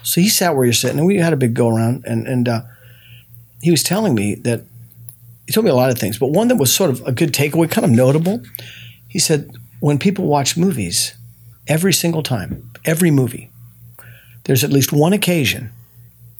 So 0.03 0.21
he 0.21 0.29
sat 0.29 0.55
where 0.55 0.65
you're 0.65 0.73
sitting, 0.73 0.97
and 0.99 1.05
we 1.07 1.17
had 1.17 1.33
a 1.33 1.37
big 1.37 1.53
go 1.53 1.67
around, 1.69 2.03
and 2.05 2.27
and 2.27 2.47
uh, 2.47 2.61
he 3.61 3.71
was 3.71 3.83
telling 3.83 4.15
me 4.15 4.35
that 4.35 4.61
he 5.45 5.51
told 5.53 5.65
me 5.65 5.71
a 5.71 5.75
lot 5.75 5.89
of 5.89 5.97
things, 5.97 6.17
but 6.17 6.27
one 6.31 6.47
that 6.47 6.55
was 6.55 6.73
sort 6.73 6.89
of 6.89 7.01
a 7.05 7.11
good 7.11 7.33
takeaway, 7.33 7.69
kind 7.69 7.83
of 7.85 7.91
notable. 7.91 8.41
He 9.07 9.19
said 9.19 9.49
when 9.80 9.97
people 9.99 10.25
watch 10.25 10.57
movies, 10.57 11.13
every 11.67 11.93
single 11.93 12.23
time, 12.23 12.71
every 12.86 13.11
movie, 13.11 13.49
there's 14.45 14.63
at 14.63 14.71
least 14.71 14.91
one 14.91 15.13
occasion. 15.13 15.71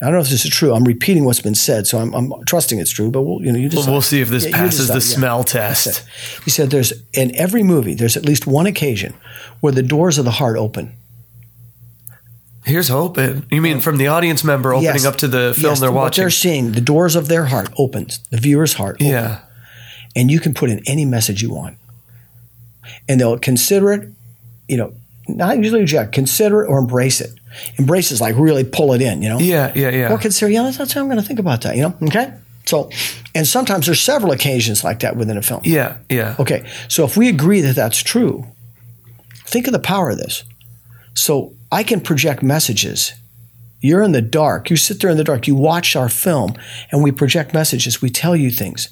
I 0.02 0.06
don't 0.06 0.14
know 0.14 0.20
if 0.20 0.30
this 0.30 0.46
is 0.46 0.50
true. 0.50 0.72
I'm 0.72 0.84
repeating 0.84 1.24
what's 1.26 1.42
been 1.42 1.54
said, 1.54 1.86
so 1.86 1.98
I'm, 1.98 2.14
I'm 2.14 2.32
trusting 2.46 2.78
it's 2.78 2.90
true. 2.90 3.10
But 3.10 3.20
we'll, 3.22 3.42
you 3.42 3.52
know, 3.52 3.58
you 3.58 3.68
We'll, 3.68 3.80
decide. 3.82 3.90
we'll 3.92 4.00
see 4.00 4.20
if 4.22 4.30
this 4.30 4.46
Yeah, 4.46 4.56
passes 4.56 4.88
the 4.88 4.94
yeah. 4.94 4.98
smell 5.00 5.44
test. 5.44 6.06
He 6.42 6.50
said 6.50 6.70
there's 6.70 6.94
in 7.12 7.34
every 7.36 7.62
movie 7.62 7.92
there's 7.94 8.16
at 8.16 8.24
least 8.24 8.46
one 8.46 8.64
occasion 8.66 9.12
where 9.60 9.72
the 9.74 9.82
doors 9.82 10.16
of 10.16 10.24
the 10.24 10.30
heart 10.32 10.56
open. 10.56 10.94
Here's 12.64 12.88
hoping. 12.88 13.44
You 13.50 13.60
mean 13.62 13.78
oh. 13.78 13.80
from 13.80 13.96
the 13.98 14.06
audience 14.06 14.44
member 14.44 14.72
opening 14.72 14.94
Yes. 14.94 15.04
up 15.06 15.16
to 15.16 15.28
the 15.28 15.52
film 15.54 15.70
Yes, 15.72 15.80
they're 15.80 15.90
what 15.90 16.02
watching? 16.04 16.22
they're 16.22 16.30
seeing, 16.30 16.72
the 16.72 16.80
doors 16.80 17.16
of 17.16 17.28
their 17.28 17.46
heart 17.46 17.68
opens, 17.78 18.18
the 18.30 18.36
viewer's 18.36 18.74
heart 18.74 18.96
opens, 18.96 19.10
yeah. 19.10 19.40
and 20.14 20.30
you 20.30 20.40
can 20.40 20.52
put 20.54 20.68
in 20.70 20.82
any 20.86 21.04
message 21.06 21.40
you 21.42 21.50
want, 21.50 21.76
and 23.08 23.20
they'll 23.20 23.38
consider 23.38 23.92
it. 23.92 24.08
You 24.68 24.76
know, 24.76 24.92
not 25.28 25.56
usually 25.58 25.80
reject, 25.80 26.12
consider 26.12 26.62
it 26.62 26.68
or 26.68 26.78
embrace 26.78 27.20
it. 27.20 27.30
Embrace 27.78 28.12
is 28.12 28.20
like 28.20 28.36
really 28.36 28.64
pull 28.64 28.92
it 28.92 29.02
in. 29.02 29.22
You 29.22 29.28
know, 29.30 29.38
Yeah, 29.38 29.72
yeah, 29.74 29.90
yeah. 29.90 30.12
or 30.12 30.18
consider. 30.18 30.50
Yeah, 30.50 30.62
that's, 30.62 30.78
that's 30.78 30.92
how 30.92 31.00
I'm 31.00 31.08
going 31.08 31.18
to 31.20 31.26
think 31.26 31.38
about 31.38 31.62
that. 31.62 31.76
You 31.76 31.82
know, 31.82 31.94
okay. 32.04 32.32
So, 32.66 32.90
and 33.34 33.46
sometimes 33.46 33.86
there's 33.86 34.00
several 34.00 34.32
occasions 34.32 34.84
like 34.84 35.00
that 35.00 35.16
within 35.16 35.36
a 35.36 35.42
film. 35.42 35.62
Yeah, 35.64 35.96
yeah. 36.08 36.36
Okay, 36.38 36.68
so 36.88 37.04
if 37.04 37.16
we 37.16 37.28
agree 37.28 37.60
that 37.62 37.74
that's 37.74 38.00
true, 38.02 38.46
think 39.46 39.66
of 39.66 39.72
the 39.72 39.80
power 39.80 40.10
of 40.10 40.18
this. 40.18 40.44
So 41.14 41.54
I 41.72 41.82
can 41.82 42.00
project 42.00 42.42
messages. 42.42 43.12
You're 43.80 44.02
in 44.02 44.12
the 44.12 44.22
dark. 44.22 44.70
You 44.70 44.76
sit 44.76 45.00
there 45.00 45.10
in 45.10 45.16
the 45.16 45.24
dark. 45.24 45.48
You 45.48 45.54
watch 45.56 45.96
our 45.96 46.08
film, 46.08 46.54
and 46.92 47.02
we 47.02 47.10
project 47.10 47.52
messages. 47.54 48.00
We 48.00 48.10
tell 48.10 48.36
you 48.36 48.50
things. 48.50 48.90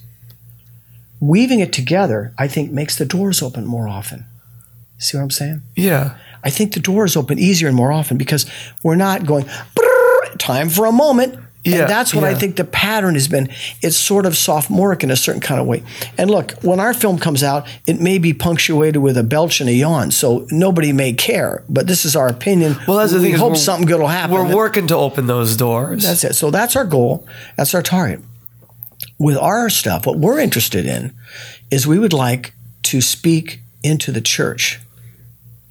Weaving 1.21 1.61
it 1.61 1.73
together, 1.73 2.33
I 2.39 2.49
think, 2.49 2.71
makes 2.71 2.97
the 2.97 3.05
doors 3.05 3.43
open 3.43 3.67
more 3.67 3.89
often. 3.89 4.25
See 4.99 5.17
what 5.17 5.25
I'm 5.25 5.31
saying? 5.31 5.63
Yeah. 5.77 6.17
I 6.45 6.51
think 6.51 6.75
the 6.75 6.81
doors 6.81 7.17
open 7.17 7.39
easier 7.39 7.69
and 7.69 7.77
more 7.77 7.93
often 7.93 8.17
because 8.17 8.47
we're 8.83 8.97
not 8.97 9.27
going, 9.27 9.47
time 10.39 10.69
for 10.69 10.87
a 10.87 10.93
moment. 10.93 11.39
Yeah, 11.65 11.81
and 11.81 11.91
that's 11.91 12.15
what 12.15 12.25
I 12.25 12.35
think 12.35 12.57
the 12.57 12.65
pattern 12.65 13.15
has 13.15 13.29
been. 13.29 13.49
It's 13.83 13.97
sort 13.97 14.27
of 14.27 14.37
sophomoric 14.37 15.03
in 15.03 15.11
a 15.11 15.17
certain 15.17 15.41
kind 15.41 15.61
of 15.61 15.67
way. 15.67 15.83
And 16.17 16.31
look, 16.31 16.53
when 16.63 16.81
our 16.81 16.95
film 16.95 17.19
comes 17.19 17.43
out, 17.43 17.67
it 17.87 18.01
may 18.01 18.19
be 18.19 18.33
punctuated 18.33 19.03
with 19.03 19.19
a 19.19 19.25
belch 19.25 19.61
and 19.61 19.69
a 19.69 19.73
yawn, 19.73 20.13
so 20.13 20.47
nobody 20.51 20.93
may 20.93 21.13
care. 21.13 21.65
But 21.69 21.87
this 21.87 22.05
is 22.05 22.15
our 22.15 22.29
opinion. 22.29 22.77
Well, 22.87 22.99
that's 22.99 23.13
the 23.13 23.19
we 23.19 23.25
thing. 23.25 23.35
is 23.35 23.41
hope 23.41 23.57
something 23.57 23.87
good 23.87 24.01
will 24.01 24.07
happen. 24.07 24.35
We're 24.35 24.55
working 24.55 24.87
to 24.87 24.97
open 24.97 25.27
those 25.27 25.57
doors. 25.57 26.05
That's 26.05 26.25
it. 26.25 26.35
So 26.35 26.51
that's 26.51 26.77
our 26.77 26.85
goal. 26.85 27.27
That's 27.57 27.75
our 27.75 27.83
target. 27.83 28.21
With 29.19 29.37
our 29.37 29.69
stuff, 29.69 30.07
what 30.07 30.19
we're 30.19 30.39
interested 30.39 30.87
in 30.87 31.13
is 31.71 31.87
we 31.87 31.99
would 31.99 32.13
like 32.13 32.53
to 32.85 33.01
speak 33.01 33.61
into 33.83 34.13
the 34.13 34.21
church 34.21 34.81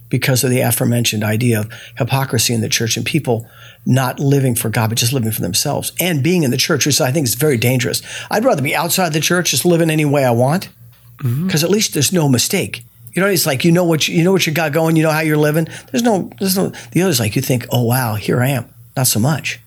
because 0.09 0.43
of 0.43 0.49
the 0.49 0.61
aforementioned 0.61 1.23
idea 1.23 1.61
of 1.61 1.71
hypocrisy 1.97 2.53
in 2.53 2.61
the 2.61 2.69
church 2.69 2.97
and 2.97 3.05
people 3.05 3.49
not 3.85 4.19
living 4.19 4.55
for 4.55 4.69
God, 4.69 4.89
but 4.89 4.97
just 4.97 5.13
living 5.13 5.31
for 5.31 5.41
themselves 5.41 5.91
and 5.99 6.23
being 6.23 6.43
in 6.43 6.51
the 6.51 6.57
church, 6.57 6.85
which 6.85 6.99
I 7.01 7.11
think 7.11 7.25
is 7.25 7.35
very 7.35 7.57
dangerous. 7.57 8.01
I'd 8.29 8.45
rather 8.45 8.61
be 8.61 8.75
outside 8.75 9.13
the 9.13 9.19
church, 9.19 9.51
just 9.51 9.65
living 9.65 9.89
any 9.89 10.05
way 10.05 10.25
I 10.25 10.31
want, 10.31 10.69
mm-hmm. 11.17 11.47
because 11.47 11.63
at 11.63 11.69
least 11.69 11.93
there's 11.93 12.13
no 12.13 12.27
mistake. 12.29 12.83
You 13.13 13.21
know, 13.21 13.29
it's 13.29 13.45
like 13.45 13.65
you 13.65 13.71
know 13.71 13.83
what 13.83 14.07
you, 14.07 14.15
you 14.15 14.23
know 14.23 14.31
what 14.31 14.45
you 14.45 14.53
got 14.53 14.73
going. 14.73 14.95
You 14.95 15.03
know 15.03 15.11
how 15.11 15.21
you're 15.21 15.37
living. 15.37 15.67
There's 15.91 16.03
no, 16.03 16.29
there's 16.39 16.57
no. 16.57 16.71
The 16.91 17.01
other's 17.01 17.19
like 17.19 17.35
you 17.35 17.41
think, 17.41 17.65
oh 17.71 17.83
wow, 17.83 18.15
here 18.15 18.41
I 18.41 18.49
am. 18.49 18.71
Not 18.95 19.07
so 19.07 19.19
much. 19.19 19.59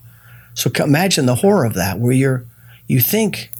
So 0.53 0.71
imagine 0.79 1.25
the 1.25 1.35
horror 1.35 1.65
of 1.65 1.73
that, 1.73 1.99
where 1.99 2.11
you're, 2.11 2.45
you 2.87 2.99
think 2.99 3.50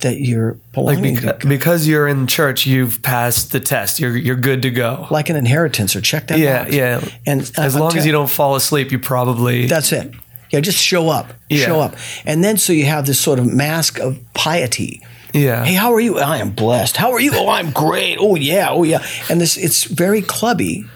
that 0.00 0.20
you're 0.20 0.58
like 0.76 0.98
beca- 0.98 1.48
because 1.48 1.86
you're 1.86 2.08
in 2.08 2.26
church, 2.26 2.66
you've 2.66 3.02
passed 3.02 3.52
the 3.52 3.60
test. 3.60 4.00
You're 4.00 4.16
you're 4.16 4.36
good 4.36 4.62
to 4.62 4.70
go. 4.70 5.06
like 5.10 5.30
an 5.30 5.36
inheritance 5.36 5.94
or 5.96 6.00
check 6.00 6.28
that 6.28 6.38
yeah, 6.38 6.64
box. 6.64 6.74
yeah. 6.74 7.08
And 7.26 7.40
uh, 7.42 7.62
as 7.62 7.76
I'm 7.76 7.82
long 7.82 7.96
as 7.96 8.06
you 8.06 8.12
don't 8.12 8.30
fall 8.30 8.56
asleep, 8.56 8.92
you 8.92 8.98
probably 8.98 9.66
That's 9.66 9.92
it. 9.92 10.14
Yeah, 10.50 10.60
just 10.60 10.78
show 10.78 11.08
up. 11.08 11.32
Yeah. 11.48 11.66
Show 11.66 11.80
up. 11.80 11.94
And 12.24 12.42
then 12.42 12.56
so 12.56 12.72
you 12.72 12.86
have 12.86 13.06
this 13.06 13.20
sort 13.20 13.38
of 13.38 13.46
mask 13.46 14.00
of 14.00 14.18
piety. 14.34 15.00
Yeah. 15.32 15.64
Hey, 15.64 15.74
how 15.74 15.92
are 15.92 16.00
you? 16.00 16.18
I 16.18 16.38
am 16.38 16.50
blessed. 16.50 16.96
How 16.96 17.12
are 17.12 17.20
you? 17.20 17.30
Oh, 17.34 17.48
I'm 17.48 17.70
great. 17.70 18.18
Oh 18.20 18.34
yeah. 18.34 18.70
Oh 18.70 18.82
yeah. 18.82 19.04
And 19.28 19.40
this 19.40 19.56
it's 19.56 19.84
very 19.84 20.22
clubby. 20.22 20.86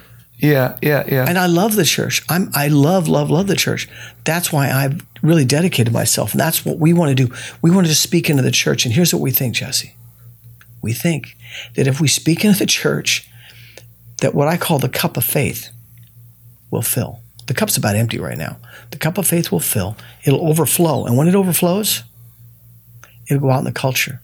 Yeah, 0.44 0.76
yeah, 0.82 1.04
yeah. 1.08 1.24
And 1.26 1.38
I 1.38 1.46
love 1.46 1.74
the 1.74 1.86
church. 1.86 2.22
I'm 2.28 2.50
I 2.54 2.68
love, 2.68 3.08
love, 3.08 3.30
love 3.30 3.46
the 3.46 3.56
church. 3.56 3.88
That's 4.24 4.52
why 4.52 4.70
I've 4.70 5.04
really 5.22 5.46
dedicated 5.46 5.90
myself. 5.92 6.32
And 6.32 6.40
that's 6.40 6.66
what 6.66 6.78
we 6.78 6.92
want 6.92 7.16
to 7.16 7.26
do. 7.26 7.34
We 7.62 7.70
want 7.70 7.86
to 7.86 7.94
speak 7.94 8.28
into 8.28 8.42
the 8.42 8.50
church. 8.50 8.84
And 8.84 8.94
here's 8.94 9.14
what 9.14 9.22
we 9.22 9.30
think, 9.30 9.54
Jesse. 9.54 9.94
We 10.82 10.92
think 10.92 11.36
that 11.76 11.86
if 11.86 11.98
we 11.98 12.08
speak 12.08 12.44
into 12.44 12.58
the 12.58 12.66
church, 12.66 13.26
that 14.20 14.34
what 14.34 14.46
I 14.46 14.58
call 14.58 14.78
the 14.78 14.88
cup 14.90 15.16
of 15.16 15.24
faith 15.24 15.70
will 16.70 16.82
fill. 16.82 17.20
The 17.46 17.54
cup's 17.54 17.78
about 17.78 17.96
empty 17.96 18.18
right 18.18 18.36
now. 18.36 18.58
The 18.90 18.98
cup 18.98 19.16
of 19.16 19.26
faith 19.26 19.50
will 19.50 19.60
fill. 19.60 19.96
It'll 20.24 20.46
overflow. 20.46 21.06
And 21.06 21.16
when 21.16 21.26
it 21.26 21.34
overflows, 21.34 22.02
it'll 23.28 23.40
go 23.40 23.50
out 23.50 23.60
in 23.60 23.64
the 23.64 23.72
culture. 23.72 24.20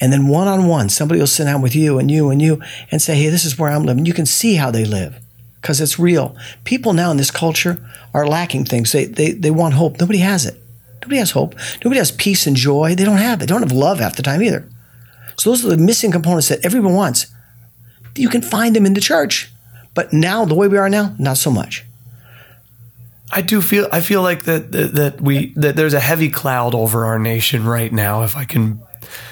And 0.00 0.12
then 0.12 0.28
one 0.28 0.46
on 0.46 0.68
one, 0.68 0.88
somebody 0.88 1.18
will 1.18 1.26
sit 1.26 1.44
down 1.44 1.62
with 1.62 1.74
you 1.74 1.98
and 1.98 2.10
you 2.10 2.30
and 2.30 2.40
you 2.40 2.62
and 2.92 3.02
say, 3.02 3.16
hey, 3.16 3.28
this 3.28 3.44
is 3.44 3.58
where 3.58 3.70
I'm 3.70 3.84
living. 3.84 4.06
You 4.06 4.14
can 4.14 4.26
see 4.26 4.54
how 4.54 4.70
they 4.70 4.84
live 4.84 5.23
because 5.64 5.80
it's 5.80 5.98
real. 5.98 6.36
People 6.64 6.92
now 6.92 7.10
in 7.10 7.16
this 7.16 7.30
culture 7.30 7.82
are 8.12 8.26
lacking 8.26 8.66
things. 8.66 8.92
They, 8.92 9.06
they, 9.06 9.30
they 9.32 9.50
want 9.50 9.72
hope. 9.72 9.98
Nobody 9.98 10.18
has 10.18 10.44
it. 10.44 10.60
Nobody 11.00 11.16
has 11.16 11.30
hope. 11.30 11.54
Nobody 11.82 11.96
has 11.96 12.12
peace 12.12 12.46
and 12.46 12.54
joy. 12.54 12.94
They 12.94 13.04
don't 13.06 13.16
have 13.16 13.38
it. 13.38 13.40
They 13.40 13.46
don't 13.46 13.62
have 13.62 13.72
love 13.72 13.98
half 13.98 14.14
the 14.14 14.22
time 14.22 14.42
either. 14.42 14.68
So 15.38 15.48
those 15.48 15.64
are 15.64 15.70
the 15.70 15.78
missing 15.78 16.12
components 16.12 16.48
that 16.48 16.62
everyone 16.66 16.92
wants. 16.92 17.28
You 18.14 18.28
can 18.28 18.42
find 18.42 18.76
them 18.76 18.84
in 18.84 18.92
the 18.92 19.00
church. 19.00 19.50
But 19.94 20.12
now, 20.12 20.44
the 20.44 20.54
way 20.54 20.68
we 20.68 20.76
are 20.76 20.90
now, 20.90 21.14
not 21.18 21.38
so 21.38 21.50
much. 21.50 21.82
I 23.32 23.40
do 23.40 23.62
feel 23.62 23.88
I 23.90 24.02
feel 24.02 24.20
like 24.20 24.44
that, 24.44 24.70
that 24.72 24.94
that 24.96 25.20
we 25.22 25.54
that 25.54 25.76
there's 25.76 25.94
a 25.94 26.00
heavy 26.00 26.28
cloud 26.28 26.74
over 26.74 27.06
our 27.06 27.18
nation 27.18 27.64
right 27.64 27.90
now. 27.90 28.22
If 28.22 28.36
I 28.36 28.44
can 28.44 28.82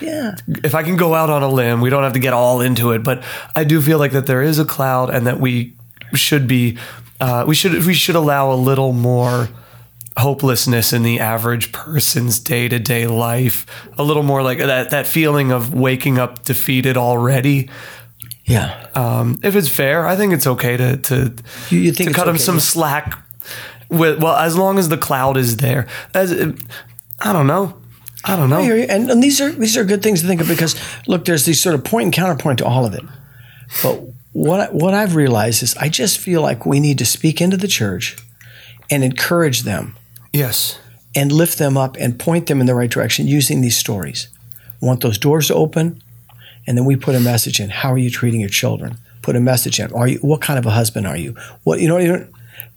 Yeah. 0.00 0.36
if 0.64 0.74
I 0.74 0.82
can 0.82 0.96
go 0.96 1.12
out 1.12 1.28
on 1.28 1.42
a 1.42 1.48
limb, 1.48 1.82
we 1.82 1.90
don't 1.90 2.02
have 2.04 2.14
to 2.14 2.18
get 2.18 2.32
all 2.32 2.62
into 2.62 2.92
it, 2.92 3.04
but 3.04 3.22
I 3.54 3.64
do 3.64 3.82
feel 3.82 3.98
like 3.98 4.12
that 4.12 4.26
there 4.26 4.42
is 4.42 4.58
a 4.58 4.64
cloud 4.64 5.10
and 5.10 5.26
that 5.26 5.38
we 5.38 5.74
should 6.18 6.46
be 6.48 6.78
uh, 7.20 7.44
we 7.46 7.54
should 7.54 7.72
we 7.86 7.94
should 7.94 8.16
allow 8.16 8.52
a 8.52 8.56
little 8.56 8.92
more 8.92 9.48
hopelessness 10.16 10.92
in 10.92 11.02
the 11.02 11.20
average 11.20 11.72
person's 11.72 12.38
day-to-day 12.38 13.06
life 13.06 13.64
a 13.98 14.02
little 14.02 14.22
more 14.22 14.42
like 14.42 14.58
that 14.58 14.90
that 14.90 15.06
feeling 15.06 15.50
of 15.50 15.72
waking 15.72 16.18
up 16.18 16.44
defeated 16.44 16.96
already 16.98 17.70
Yeah. 18.44 18.88
um, 18.94 19.38
if 19.42 19.56
it's 19.56 19.68
fair 19.70 20.06
i 20.06 20.14
think 20.16 20.34
it's 20.34 20.46
okay 20.46 20.76
to 20.76 20.96
to, 20.98 21.32
You- 21.70 21.78
you 21.78 21.92
think 21.92 22.10
to 22.10 22.14
cut 22.14 22.28
him 22.28 22.36
some 22.36 22.56
yeah. 22.56 22.60
slack 22.60 23.18
with 23.88 24.22
well 24.22 24.36
as 24.36 24.54
long 24.56 24.78
as 24.78 24.88
the 24.90 24.98
cloud 24.98 25.36
is 25.38 25.56
there 25.56 25.86
as 26.12 26.30
i 27.20 27.32
don't 27.32 27.46
know 27.46 27.74
i 28.24 28.36
don't 28.36 28.50
know 28.50 28.60
I. 28.60 28.86
And, 28.90 29.10
and 29.10 29.22
these 29.22 29.40
are 29.40 29.50
these 29.50 29.78
are 29.78 29.84
good 29.84 30.02
things 30.02 30.20
to 30.20 30.26
think 30.26 30.42
of 30.42 30.48
because 30.48 30.76
look, 31.06 31.24
there's 31.24 31.46
these 31.46 31.60
sort 31.62 31.74
of 31.74 31.84
point 31.84 32.04
and 32.04 32.12
counterpoint 32.12 32.58
to 32.58 32.66
all 32.66 32.84
of 32.84 32.92
it. 32.94 33.02
But 33.82 34.00
what 34.32 34.74
what 34.74 34.94
I've 34.94 35.14
realized 35.14 35.62
is 35.62 35.76
I 35.76 35.88
just 35.88 36.18
feel 36.18 36.42
like 36.42 36.66
we 36.66 36.80
need 36.80 36.98
to 36.98 37.04
speak 37.04 37.40
into 37.40 37.56
the 37.56 37.68
church 37.68 38.16
and 38.90 39.04
encourage 39.04 39.62
them 39.62 39.96
yes 40.32 40.78
and 41.14 41.30
lift 41.30 41.58
them 41.58 41.76
up 41.76 41.96
and 41.98 42.18
point 42.18 42.46
them 42.46 42.60
in 42.60 42.66
the 42.66 42.74
right 42.74 42.90
direction 42.90 43.26
using 43.26 43.60
these 43.60 43.76
stories. 43.76 44.28
We 44.80 44.88
want 44.88 45.02
those 45.02 45.18
doors 45.18 45.48
to 45.48 45.54
open, 45.54 46.02
and 46.66 46.76
then 46.76 46.84
we 46.84 46.96
put 46.96 47.14
a 47.14 47.20
message 47.20 47.60
in. 47.60 47.70
How 47.70 47.92
are 47.92 47.98
you 47.98 48.10
treating 48.10 48.40
your 48.40 48.48
children? 48.48 48.96
Put 49.20 49.36
a 49.36 49.40
message 49.40 49.78
in. 49.78 49.92
Are 49.92 50.08
you? 50.08 50.18
What 50.18 50.40
kind 50.40 50.58
of 50.58 50.66
a 50.66 50.70
husband 50.70 51.06
are 51.06 51.16
you? 51.16 51.36
What 51.64 51.80
you 51.80 51.88
know? 51.88 51.98
You 51.98 52.08
know 52.08 52.26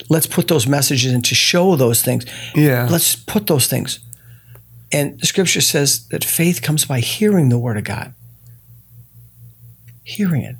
let's 0.10 0.28
put 0.28 0.48
those 0.48 0.68
messages 0.68 1.14
in 1.14 1.22
to 1.24 1.36
show 1.36 1.76
those 1.76 2.02
things. 2.02 2.26
Yeah. 2.54 2.88
Let's 2.90 3.16
put 3.16 3.48
those 3.48 3.68
things. 3.68 4.00
And 4.92 5.20
the 5.20 5.26
scripture 5.26 5.62
says 5.62 6.08
that 6.10 6.24
faith 6.24 6.62
comes 6.62 6.86
by 6.86 7.00
hearing 7.00 7.50
the 7.50 7.58
word 7.58 7.78
of 7.78 7.84
God. 7.84 8.14
Hearing 10.04 10.44
it. 10.44 10.56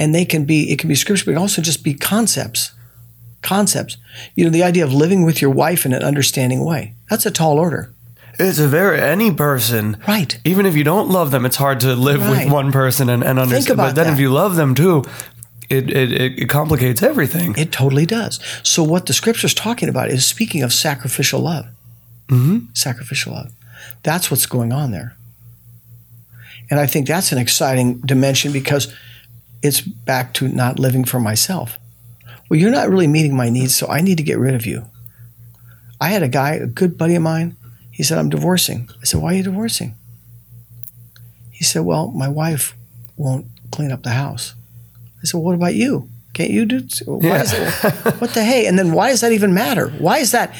And 0.00 0.14
they 0.14 0.24
can 0.24 0.46
be, 0.46 0.72
it 0.72 0.78
can 0.78 0.88
be 0.88 0.94
scripture, 0.94 1.26
but 1.26 1.32
it 1.32 1.34
can 1.34 1.42
also 1.42 1.60
just 1.62 1.84
be 1.84 1.94
concepts. 1.94 2.72
Concepts. 3.42 3.98
You 4.34 4.44
know, 4.44 4.50
the 4.50 4.62
idea 4.62 4.82
of 4.82 4.92
living 4.94 5.24
with 5.24 5.42
your 5.42 5.50
wife 5.50 5.84
in 5.84 5.92
an 5.92 6.02
understanding 6.02 6.64
way. 6.64 6.94
That's 7.10 7.26
a 7.26 7.30
tall 7.30 7.58
order. 7.58 7.92
It's 8.38 8.58
a 8.58 8.66
very 8.66 8.98
any 8.98 9.30
person, 9.30 9.98
Right. 10.08 10.40
Even 10.44 10.64
if 10.64 10.74
you 10.74 10.84
don't 10.84 11.10
love 11.10 11.30
them, 11.30 11.44
it's 11.44 11.56
hard 11.56 11.80
to 11.80 11.94
live 11.94 12.22
Right. 12.22 12.44
with 12.46 12.52
one 12.52 12.72
person 12.72 13.10
and, 13.10 13.22
and 13.22 13.38
understand. 13.38 13.76
but 13.76 13.94
then 13.94 14.06
that. 14.06 14.14
if 14.14 14.18
you 14.18 14.30
love 14.30 14.56
them 14.56 14.74
too, 14.74 15.04
it 15.68 15.90
it, 15.90 16.38
it, 16.38 16.48
complicates 16.48 17.02
everything. 17.02 17.54
It 17.58 17.70
totally 17.70 18.06
does. 18.06 18.40
So 18.62 18.82
what 18.82 19.04
the 19.04 19.12
scripture's 19.12 19.52
talking 19.52 19.90
about 19.90 20.08
is 20.10 20.24
speaking 20.24 20.62
of 20.62 20.72
sacrificial 20.72 21.40
love. 21.40 21.66
Mm-hmm. 22.28 22.72
Sacrificial 22.72 23.34
love. 23.34 23.52
That's 24.02 24.30
what's 24.30 24.46
going 24.46 24.72
on 24.72 24.90
there. 24.90 25.16
And 26.70 26.80
I 26.80 26.86
think 26.86 27.06
that's 27.06 27.32
an 27.32 27.38
exciting 27.38 28.00
dimension 28.00 28.52
because 28.52 28.94
it's 29.62 29.80
back 29.80 30.32
to 30.34 30.48
not 30.48 30.78
living 30.78 31.04
for 31.04 31.20
myself. 31.20 31.78
Well, 32.48 32.58
you're 32.58 32.70
not 32.70 32.88
really 32.88 33.06
meeting 33.06 33.36
my 33.36 33.48
needs, 33.50 33.74
so 33.76 33.86
I 33.88 34.00
need 34.00 34.16
to 34.18 34.22
get 34.24 34.38
rid 34.38 34.54
of 34.54 34.66
you. 34.66 34.86
I 36.00 36.08
had 36.08 36.22
a 36.22 36.28
guy, 36.28 36.54
a 36.54 36.66
good 36.66 36.96
buddy 36.98 37.14
of 37.14 37.22
mine, 37.22 37.56
he 37.90 38.02
said, 38.02 38.18
I'm 38.18 38.30
divorcing. 38.30 38.88
I 39.00 39.04
said, 39.04 39.20
Why 39.20 39.32
are 39.34 39.36
you 39.36 39.42
divorcing? 39.42 39.94
He 41.50 41.64
said, 41.64 41.82
Well, 41.82 42.10
my 42.10 42.28
wife 42.28 42.74
won't 43.16 43.46
clean 43.70 43.92
up 43.92 44.02
the 44.02 44.10
house. 44.10 44.54
I 45.22 45.26
said, 45.26 45.38
What 45.40 45.54
about 45.54 45.74
you? 45.74 46.08
Can't 46.32 46.50
you 46.50 46.64
do? 46.64 46.86
Why 47.04 47.28
Yeah. 47.28 47.42
is 47.42 47.52
it, 47.52 48.20
what 48.20 48.32
the 48.34 48.42
hey? 48.44 48.66
And 48.66 48.78
then 48.78 48.92
why 48.92 49.10
does 49.10 49.20
that 49.20 49.32
even 49.32 49.52
matter? 49.52 49.88
Why 49.90 50.18
is 50.18 50.30
that? 50.32 50.54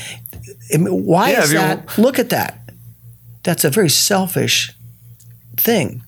Why 0.77 1.31
Yeah, 1.33 1.43
is 1.43 1.51
that? 1.53 1.97
Look 1.99 2.19
at 2.19 2.31
that. 2.31 2.59
That's 3.45 3.65
a 3.65 3.71
very 3.71 3.89
selfish 3.89 4.73
thing. 5.57 6.03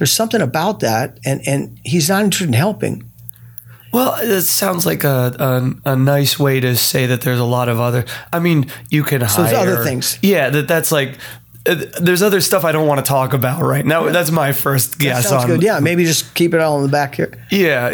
There's 0.00 0.14
something 0.14 0.40
about 0.40 0.80
that, 0.80 1.18
and 1.26 1.46
and 1.46 1.78
he's 1.84 2.08
not 2.08 2.24
interested 2.24 2.48
in 2.48 2.54
helping. 2.54 3.04
Well, 3.92 4.14
it 4.18 4.42
sounds 4.42 4.86
like 4.86 5.04
a, 5.04 5.76
a 5.84 5.90
a 5.92 5.94
nice 5.94 6.38
way 6.38 6.58
to 6.58 6.74
say 6.74 7.04
that 7.04 7.20
there's 7.20 7.38
a 7.38 7.44
lot 7.44 7.68
of 7.68 7.78
other. 7.78 8.06
I 8.32 8.38
mean, 8.38 8.70
you 8.88 9.02
can 9.02 9.18
there's 9.18 9.34
hire 9.34 9.56
other 9.56 9.84
things. 9.84 10.18
Yeah, 10.22 10.48
that 10.48 10.66
that's 10.66 10.90
like. 10.90 11.18
There's 11.64 12.22
other 12.22 12.40
stuff 12.40 12.64
I 12.64 12.72
don't 12.72 12.86
want 12.86 13.04
to 13.04 13.08
talk 13.08 13.34
about 13.34 13.62
right 13.62 13.84
now. 13.84 14.08
That's 14.08 14.30
my 14.30 14.52
first 14.52 14.98
guess 14.98 15.28
Sounds 15.28 15.44
on. 15.44 15.50
good. 15.50 15.62
Yeah, 15.62 15.78
maybe 15.80 16.04
just 16.04 16.34
keep 16.34 16.54
it 16.54 16.60
all 16.60 16.78
in 16.78 16.84
the 16.84 16.88
back 16.90 17.16
here. 17.16 17.32
yeah, 17.50 17.90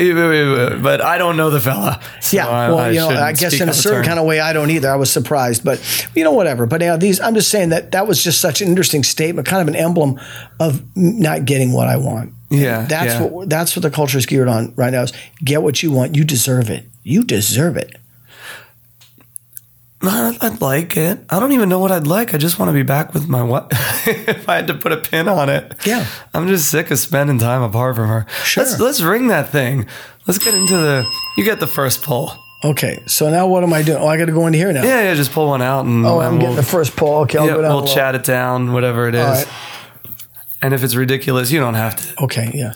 but 0.81 1.01
I 1.01 1.19
don't 1.19 1.37
know 1.37 1.51
the 1.51 1.61
fella. 1.61 2.01
so 2.21 2.37
Yeah, 2.37 2.47
I- 2.47 2.69
well, 2.69 2.79
I 2.79 2.91
you 2.91 3.01
know, 3.01 3.09
I 3.09 3.33
guess 3.33 3.61
in 3.61 3.69
a 3.69 3.75
certain 3.75 4.05
kind 4.05 4.21
of 4.21 4.25
way, 4.27 4.39
I 4.39 4.53
don't 4.53 4.71
either. 4.71 4.89
I 4.91 4.97
was 4.97 5.11
surprised, 5.11 5.65
but 5.65 5.81
you 6.15 6.23
know, 6.23 6.33
whatever. 6.33 6.67
But 6.67 6.81
yeah, 6.81 6.97
these, 6.97 7.21
I'm 7.21 7.35
just 7.35 7.51
saying 7.51 7.71
that 7.71 7.91
that 7.91 8.07
was 8.07 8.23
just 8.23 8.41
such 8.41 8.61
an 8.61 8.69
interesting 8.69 9.03
statement, 9.03 9.49
kind 9.49 9.63
of 9.63 9.69
an 9.69 9.77
emblem 9.77 10.21
of 10.61 10.83
not 10.97 11.45
getting 11.45 11.73
what 11.73 11.89
I 11.89 11.97
want. 11.97 12.33
Yeah, 12.51 12.87
that's 12.87 13.15
yeah. 13.15 13.23
what 13.23 13.51
that's 13.51 13.75
what 13.75 13.83
the 13.83 13.91
culture 13.91 14.19
is 14.19 14.27
geared 14.27 14.47
on 14.47 14.75
right 14.77 14.93
now. 14.93 15.03
Is 15.03 15.13
get 15.45 15.63
what 15.65 15.83
you 15.83 15.91
want. 15.91 16.15
You 16.15 16.23
deserve 16.23 16.71
it. 16.71 16.87
You 17.03 17.25
deserve 17.25 17.77
it. 17.77 17.97
I'd 20.09 20.37
I'd 20.43 20.61
like 20.61 20.97
it. 20.97 21.21
I 21.31 21.41
don't 21.41 21.53
even 21.53 21.69
know 21.69 21.79
what 21.79 21.91
I'd 21.93 22.07
like. 22.07 22.35
I 22.35 22.39
just 22.39 22.59
want 22.59 22.69
to 22.69 22.73
be 22.73 22.83
back 22.83 23.15
with 23.15 23.29
my 23.29 23.43
wife. 23.43 23.67
if 24.07 24.49
I 24.49 24.57
had 24.57 24.67
to 24.69 24.75
put 24.75 24.93
a 24.93 24.97
pin 24.99 25.29
on 25.29 25.49
it, 25.49 25.75
Yeah. 25.87 26.07
I'm 26.35 26.49
just 26.49 26.71
sick 26.71 26.91
of 26.91 26.99
spending 26.99 27.39
time 27.39 27.63
apart 27.63 27.97
from 27.97 28.09
her. 28.09 28.27
Sure. 28.45 28.65
Let's 28.65 28.81
let's 28.81 29.01
ring 29.01 29.29
that 29.29 29.49
thing. 29.51 29.87
Let's 30.27 30.39
get 30.39 30.55
into 30.55 30.77
the. 30.77 31.07
You 31.37 31.45
get 31.45 31.61
the 31.61 31.67
first 31.67 32.03
pull. 32.03 32.33
Okay, 32.65 33.03
so 33.07 33.31
now 33.31 33.47
what 33.47 33.63
am 33.63 33.73
I 33.73 33.83
doing? 33.83 33.99
Oh, 33.99 34.07
I 34.09 34.17
got 34.17 34.25
to 34.25 34.33
go 34.33 34.47
into 34.47 34.59
here 34.59 34.73
now. 34.73 34.83
Yeah, 34.83 35.03
yeah. 35.03 35.15
Just 35.15 35.31
pull 35.31 35.49
one 35.49 35.63
out 35.63 35.85
and. 35.85 36.05
Oh, 36.07 36.21
I'm 36.21 36.33
we'll, 36.33 36.41
getting 36.41 36.57
the 36.57 36.63
first 36.63 36.97
pull. 36.97 37.19
Okay, 37.21 37.39
I'll 37.39 37.47
yeah, 37.47 37.55
go 37.55 37.63
down. 37.63 37.75
we'll 37.75 37.87
chat 37.87 38.15
it 38.15 38.25
down, 38.25 38.73
whatever 38.73 39.09
it 39.09 39.15
is. 39.15 39.21
Right. 39.45 39.49
And 40.63 40.73
if 40.75 40.83
it's 40.83 40.95
ridiculous, 40.97 41.53
you 41.53 41.61
don't 41.61 41.75
have 41.75 41.97
to. 41.97 42.25
Okay, 42.25 42.51
yeah. 42.55 42.73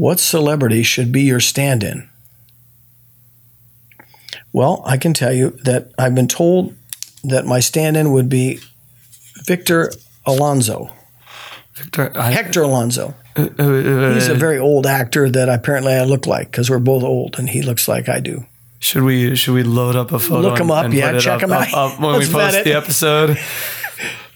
What 0.00 0.18
celebrity 0.18 0.82
should 0.82 1.12
be 1.12 1.20
your 1.24 1.40
stand 1.40 1.82
in? 1.84 2.08
Well, 4.50 4.82
I 4.86 4.96
can 4.96 5.12
tell 5.12 5.30
you 5.30 5.50
that 5.64 5.92
I've 5.98 6.14
been 6.14 6.26
told 6.26 6.74
that 7.22 7.44
my 7.44 7.60
stand 7.60 7.98
in 7.98 8.10
would 8.12 8.30
be 8.30 8.60
Victor 9.44 9.92
Alonso, 10.24 10.90
Victor, 11.74 12.12
I, 12.14 12.30
Hector 12.30 12.62
Alonso. 12.62 13.14
uh, 13.36 13.48
uh, 13.58 14.14
He's 14.14 14.28
a 14.28 14.34
very 14.34 14.58
old 14.58 14.86
actor 14.86 15.28
that 15.28 15.50
apparently 15.50 15.92
I 15.92 16.04
look 16.04 16.26
like 16.26 16.50
because 16.50 16.70
we're 16.70 16.78
both 16.78 17.02
old 17.02 17.38
and 17.38 17.50
he 17.50 17.60
looks 17.60 17.86
like 17.86 18.08
I 18.08 18.20
do. 18.20 18.46
should 18.78 19.02
we 19.02 19.36
should 19.36 19.52
we 19.52 19.64
load 19.64 19.96
up 19.96 20.12
a 20.12 20.18
photo? 20.18 20.48
Look 20.48 20.58
him 20.60 20.70
and- 20.70 20.78
up, 20.78 20.84
and 20.86 20.94
yeah, 20.94 21.12
it 21.12 21.20
check 21.20 21.34
up, 21.34 21.42
him 21.42 21.52
out. 21.52 21.68
up- 21.74 21.74
up 21.92 22.00
when 22.00 22.18
we 22.20 22.26
post 22.26 22.64
the 22.64 22.72
episode. 22.74 23.38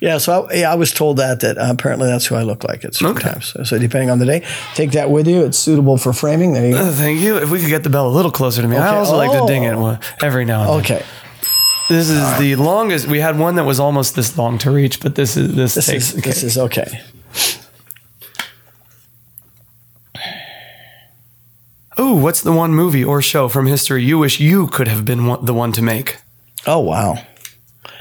Yeah, 0.01 0.19
so 0.19 0.47
I, 0.51 0.55
yeah, 0.55 0.73
I 0.73 0.75
was 0.75 0.93
told 0.93 1.17
that 1.17 1.41
that 1.41 1.57
uh, 1.59 1.67
apparently 1.71 2.07
that's 2.09 2.27
who 2.27 2.35
I 2.35 2.43
look 2.43 2.65
like 2.65 2.85
at 2.85 2.95
certain 2.95 3.17
Okay. 3.17 3.31
times. 3.31 3.47
So, 3.47 3.65
so 3.65 3.79
depending 3.79 4.11
on 4.11 4.19
the 4.19 4.27
day, 4.27 4.45
take 4.75 4.91
that 4.93 5.11
with 5.11 5.27
you. 5.27 5.45
It's 5.45 5.59
suitable 5.59 5.97
for 5.97 6.13
framing. 6.13 6.53
There 6.53 6.67
you 6.67 6.75
go. 6.75 6.81
Uh, 6.89 6.93
Thank 6.93 7.21
you. 7.21 7.37
If 7.39 7.51
we 7.51 7.61
could 7.61 7.69
get 7.71 7.83
the 7.85 7.91
bell 7.91 8.07
a 8.09 8.15
little 8.15 8.31
closer 8.31 8.61
to 8.63 8.69
me, 8.69 8.77
I 8.77 8.89
Okay. 8.89 8.97
also 8.99 9.17
like 9.17 9.31
to 9.33 9.47
ding 9.47 9.65
Oh. 9.67 9.73
it 9.73 9.77
one- 9.79 9.99
every 10.23 10.45
now 10.45 10.61
and 10.75 10.85
then. 10.85 10.97
Okay, 10.97 11.05
This 11.89 12.09
is 12.11 12.39
the 12.39 12.57
longest. 12.57 13.07
We 13.07 13.21
had 13.21 13.39
one 13.39 13.55
that 13.57 13.65
was 13.65 13.79
almost 13.81 14.15
this 14.17 14.37
long 14.39 14.59
to 14.59 14.71
reach, 14.71 15.01
but 15.01 15.15
this 15.15 15.37
is 15.37 15.55
this, 15.55 15.75
this 15.75 15.87
takes. 15.87 16.15
is 16.15 16.23
this 16.23 16.43
is 16.43 16.59
okay. 16.59 17.01
Oh, 21.97 22.15
what's 22.15 22.41
the 22.41 22.53
one 22.53 22.73
movie 22.75 23.05
or 23.05 23.23
show 23.23 23.49
from 23.49 23.67
history 23.67 24.03
you 24.03 24.19
wish 24.19 24.41
you 24.41 24.67
could 24.67 24.89
have 24.89 25.05
been 25.05 25.27
one, 25.27 25.45
the 25.45 25.55
one 25.55 25.73
to 25.73 25.83
make? 25.83 26.19
Oh 26.67 26.81
wow. 26.81 27.17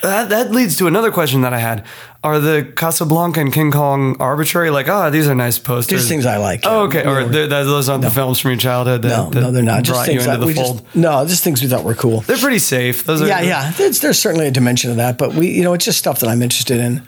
That, 0.04 0.30
that 0.30 0.51
leads 0.51 0.76
to 0.78 0.88
another 0.88 1.12
question 1.12 1.41
that 1.41 1.54
I 1.54 1.60
had. 1.60 1.86
Are 2.24 2.39
the 2.39 2.72
Casablanca 2.76 3.39
and 3.39 3.51
King 3.54 3.72
Kong 3.72 4.16
arbitrary? 4.20 4.70
Like, 4.70 4.88
ah, 4.89 5.10
these 5.10 5.28
are 5.28 5.34
nice 5.36 5.58
posters. 5.60 6.01
These 6.01 6.10
things 6.10 6.26
I 6.26 6.38
like. 6.38 6.62
Oh, 6.66 6.84
okay. 6.84 7.06
Or 7.06 7.24
they're- 7.24 7.47
that- 7.47 7.64
those 7.64 7.88
aren't 7.89 8.04
the 8.04 8.12
films 8.12 8.39
from 8.39 8.51
your 8.51 8.60
childhood 8.60 9.01
that, 9.04 9.08
No, 9.10 9.30
that 9.30 9.41
no, 9.41 9.51
they're 9.51 9.64
not. 9.64 9.84
Just 9.84 10.06
things 10.06 10.26
that 10.26 10.39
we 10.41 10.54
fold. 10.54 10.82
just 10.84 10.95
no, 10.95 11.26
just 11.26 11.43
things 11.43 11.62
we 11.62 11.68
thought 11.70 11.84
were 11.84 11.95
cool. 11.95 12.20
they're 12.22 12.38
pretty 12.38 12.60
safe. 12.60 13.06
Those 13.06 13.22
are 13.22 13.28
Yeah, 13.28 13.41
yeah. 13.41 13.72
There's, 13.72 14.01
there's 14.01 14.20
certainly 14.20 14.47
a 14.47 14.51
dimension 14.51 14.91
of 14.91 14.97
that, 14.97 15.18
but 15.18 15.34
we, 15.34 15.49
you 15.51 15.64
know, 15.64 15.74
it's 15.74 15.86
just 15.86 15.97
stuff 15.99 16.20
that 16.20 16.28
I'm 16.30 16.41
interested 16.41 16.80
in. 16.80 17.01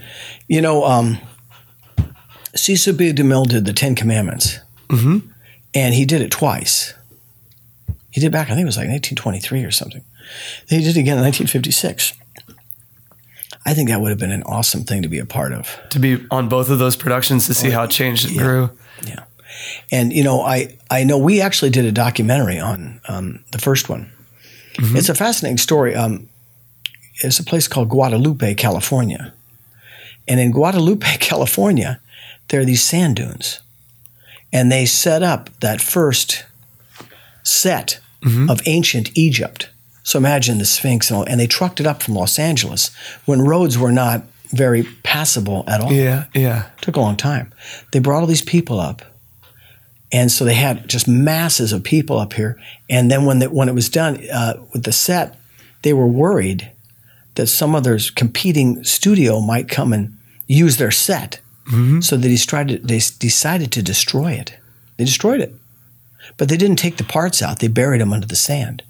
You 0.48 0.62
know, 0.62 0.86
um, 0.86 1.18
Cecil 2.56 2.94
B. 2.94 3.12
DeMille 3.14 3.48
did 3.48 3.66
the 3.66 3.74
Ten 3.74 3.96
Commandments, 3.96 4.60
Mm-hmm. 4.90 5.28
and 5.74 5.94
he 5.96 6.06
did 6.06 6.22
it 6.22 6.32
twice. 6.32 6.94
He 8.12 8.22
did 8.22 8.32
back, 8.32 8.48
I 8.48 8.52
think 8.52 8.62
it 8.62 8.66
was 8.66 8.78
like 8.78 8.88
1923 8.88 9.64
or 9.66 9.72
something. 9.72 10.02
Then 10.70 10.80
he 10.80 10.86
did 10.86 10.96
it 10.96 11.00
again 11.02 11.18
in 11.18 11.24
1956. 11.24 12.14
I 13.66 13.74
think 13.74 13.90
that 13.90 14.00
would 14.00 14.10
have 14.10 14.20
been 14.20 14.32
an 14.32 14.44
awesome 14.44 14.84
thing 14.84 15.02
to 15.02 15.08
be 15.10 15.20
a 15.20 15.26
part 15.26 15.52
of. 15.54 15.80
to 15.90 16.00
be 16.00 16.24
on 16.30 16.48
both 16.50 16.70
of 16.70 16.78
those 16.80 16.96
productions 16.96 17.48
to 17.48 17.54
see 17.54 17.72
how 17.72 17.84
it 17.84 17.90
changed 17.92 18.28
and 18.30 18.38
grew. 18.38 18.70
Yeah. 19.06 19.24
And 19.92 20.14
you 20.14 20.24
know, 20.24 20.42
I 20.42 20.78
I 20.92 21.04
know 21.04 21.18
we 21.18 21.42
actually 21.42 21.72
did 21.72 21.86
a 21.86 21.92
documentary 21.92 22.60
on 22.60 23.02
um, 23.08 23.44
the 23.52 23.58
first 23.60 23.90
one. 23.90 24.12
It's 24.78 25.10
a 25.10 25.16
fascinating 25.16 25.58
story. 25.58 25.96
Um, 25.96 26.28
it's 27.24 27.40
a 27.40 27.44
place 27.44 27.68
called 27.68 27.88
Guadalupe, 27.90 28.56
California, 28.56 29.34
and 30.28 30.40
in 30.40 30.52
Guadalupe, 30.52 31.06
California, 31.20 32.02
there 32.50 32.60
are 32.60 32.66
these 32.66 32.84
sand 32.84 33.16
dunes, 33.16 33.62
and 34.52 34.70
they 34.70 34.86
set 34.86 35.24
up 35.24 35.50
that 35.62 35.82
first 35.82 36.46
set 37.44 38.00
of 38.50 38.60
ancient 38.66 39.18
Egypt. 39.18 39.70
So 40.06 40.20
imagine 40.20 40.60
the 40.60 40.66
Sphinx 40.66 41.10
and 41.10 41.18
all, 41.18 41.24
and 41.24 41.40
they 41.40 41.48
trucked 41.48 41.80
it 41.80 41.88
up 41.88 42.04
from 42.04 42.14
Los 42.14 42.38
Angeles 42.38 42.92
when 43.26 43.42
roads 43.42 43.76
were 43.76 43.92
not 43.92 44.22
very 44.52 44.84
passable 45.04 45.64
at 45.68 45.82
all 45.82 45.92
Yeah, 45.92 46.26
yeah. 46.34 46.70
took 46.80 46.96
a 46.96 47.02
long 47.02 47.18
time. 47.18 47.52
They 47.92 47.98
brought 48.00 48.22
all 48.22 48.28
these 48.28 48.44
people 48.44 48.80
up, 48.80 49.02
and 50.12 50.32
so 50.32 50.46
they 50.46 50.54
had 50.54 50.88
just 50.88 51.08
masses 51.08 51.74
of 51.74 51.84
people 51.84 52.20
up 52.20 52.34
here. 52.34 52.62
And 52.88 53.10
then 53.10 53.26
when 53.26 53.40
the, 53.40 53.50
when 53.50 53.68
it 53.68 53.74
was 53.74 53.90
done 53.90 54.18
uh, 54.30 54.64
with 54.74 54.84
the 54.84 54.92
set, 54.92 55.40
they 55.82 55.92
were 55.92 56.08
worried 56.08 56.72
that 57.34 57.48
some 57.48 57.74
other 57.76 57.98
competing 58.16 58.84
studio 58.84 59.42
might 59.42 59.68
come 59.68 59.92
and 59.92 60.16
use 60.48 60.78
their 60.78 60.92
set. 60.92 61.40
So 62.02 62.16
they 62.16 62.36
they 62.36 63.00
decided 63.20 63.72
to 63.72 63.82
destroy 63.82 64.34
it. 64.34 64.56
They 64.98 65.04
destroyed 65.06 65.42
it, 65.42 65.52
but 66.38 66.48
they 66.48 66.58
didn't 66.58 66.78
take 66.78 66.98
the 66.98 67.04
parts 67.04 67.42
out. 67.42 67.58
They 67.58 67.68
buried 67.70 68.02
them 68.02 68.14
under 68.14 68.28
the 68.28 68.36
sand. 68.36 68.84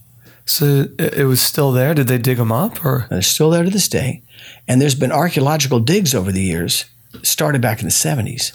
So 0.46 0.86
it 1.00 1.26
was 1.26 1.42
still 1.42 1.72
there. 1.72 1.94
Did 1.94 2.08
they 2.08 2.18
dig 2.20 2.38
them 2.38 2.52
up 2.52 2.86
or? 2.86 3.02
And 3.02 3.10
they're 3.12 3.22
still 3.22 3.50
there 3.50 3.64
to 3.64 3.70
this 3.70 3.88
day. 3.88 4.22
And 4.68 4.80
there's 4.82 4.96
been 4.96 5.12
archaeological 5.12 5.80
digs 5.80 6.14
over 6.14 6.32
the 6.32 6.42
years, 6.44 6.86
started 7.24 7.62
back 7.62 7.80
in 7.80 7.86
the 7.86 7.92
70s. 7.92 8.52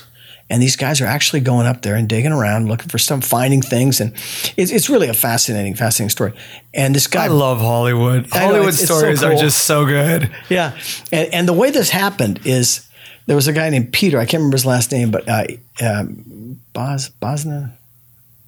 And 0.48 0.60
these 0.60 0.74
guys 0.76 1.00
are 1.00 1.06
actually 1.06 1.40
going 1.40 1.66
up 1.66 1.82
there 1.82 1.94
and 1.94 2.08
digging 2.08 2.32
around, 2.32 2.66
looking 2.68 2.88
for 2.88 2.98
some, 2.98 3.20
finding 3.20 3.62
things. 3.62 4.00
And 4.00 4.12
it's, 4.56 4.72
it's 4.72 4.88
really 4.90 5.08
a 5.08 5.14
fascinating, 5.14 5.74
fascinating 5.74 6.10
story. 6.10 6.32
And 6.74 6.92
this 6.94 7.06
guy, 7.06 7.24
I 7.26 7.28
love 7.28 7.58
Hollywood. 7.60 8.28
I 8.32 8.40
know, 8.40 8.46
Hollywood 8.46 8.68
it's- 8.68 8.80
it's 8.80 8.88
so 8.88 8.98
stories 8.98 9.22
are 9.22 9.36
just 9.36 9.64
so 9.64 9.84
good. 9.86 10.30
yeah. 10.48 10.76
And, 11.12 11.32
and 11.34 11.48
the 11.48 11.52
way 11.52 11.70
this 11.70 11.90
happened 11.90 12.40
is 12.44 12.88
there 13.26 13.36
was 13.36 13.46
a 13.46 13.52
guy 13.52 13.68
named 13.70 13.92
Peter, 13.92 14.18
I 14.18 14.24
can't 14.24 14.40
remember 14.40 14.56
his 14.56 14.66
last 14.66 14.90
name, 14.90 15.12
but 15.12 15.28
uh, 15.28 15.44
um, 15.84 16.60
Bos, 16.72 17.10
Bosnan? 17.22 17.72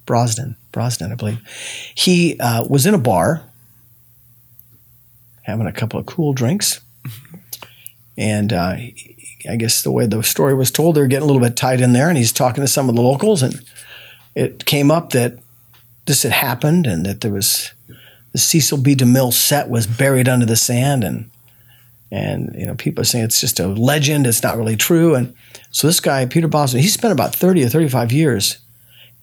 Brosnan, 0.05 0.57
Brosnan, 0.73 1.13
I 1.13 1.15
believe. 1.15 1.39
He 1.95 2.37
uh, 2.39 2.65
was 2.65 2.85
in 2.85 2.93
a 2.93 2.97
bar 2.97 3.43
having 5.43 5.67
a 5.67 5.71
couple 5.71 5.99
of 5.99 6.05
cool 6.05 6.33
drinks. 6.33 6.81
And 8.17 8.51
uh, 8.51 8.75
I 9.49 9.55
guess 9.57 9.83
the 9.83 9.91
way 9.91 10.05
the 10.05 10.21
story 10.23 10.53
was 10.53 10.71
told, 10.71 10.95
they're 10.95 11.07
getting 11.07 11.23
a 11.23 11.31
little 11.31 11.41
bit 11.41 11.55
tight 11.55 11.81
in 11.81 11.93
there, 11.93 12.09
and 12.09 12.17
he's 12.17 12.31
talking 12.31 12.63
to 12.63 12.67
some 12.67 12.89
of 12.89 12.95
the 12.95 13.01
locals, 13.01 13.41
and 13.41 13.63
it 14.35 14.65
came 14.65 14.91
up 14.91 15.11
that 15.11 15.39
this 16.05 16.23
had 16.23 16.31
happened, 16.31 16.85
and 16.85 17.05
that 17.05 17.21
there 17.21 17.31
was 17.31 17.71
the 18.31 18.37
Cecil 18.37 18.77
B. 18.77 18.95
DeMille 18.95 19.33
set 19.33 19.69
was 19.69 19.87
buried 19.87 20.29
under 20.29 20.45
the 20.45 20.55
sand, 20.55 21.03
and 21.03 21.29
and 22.11 22.55
you 22.55 22.65
know 22.65 22.75
people 22.75 23.01
are 23.01 23.05
saying 23.05 23.25
it's 23.25 23.41
just 23.41 23.59
a 23.59 23.67
legend, 23.67 24.27
it's 24.27 24.43
not 24.43 24.57
really 24.57 24.75
true, 24.75 25.15
and 25.15 25.33
so 25.71 25.87
this 25.87 25.99
guy 25.99 26.25
Peter 26.25 26.47
Brosnan, 26.47 26.81
he 26.81 26.87
spent 26.87 27.11
about 27.11 27.35
thirty 27.35 27.63
or 27.63 27.69
thirty-five 27.69 28.11
years 28.11 28.59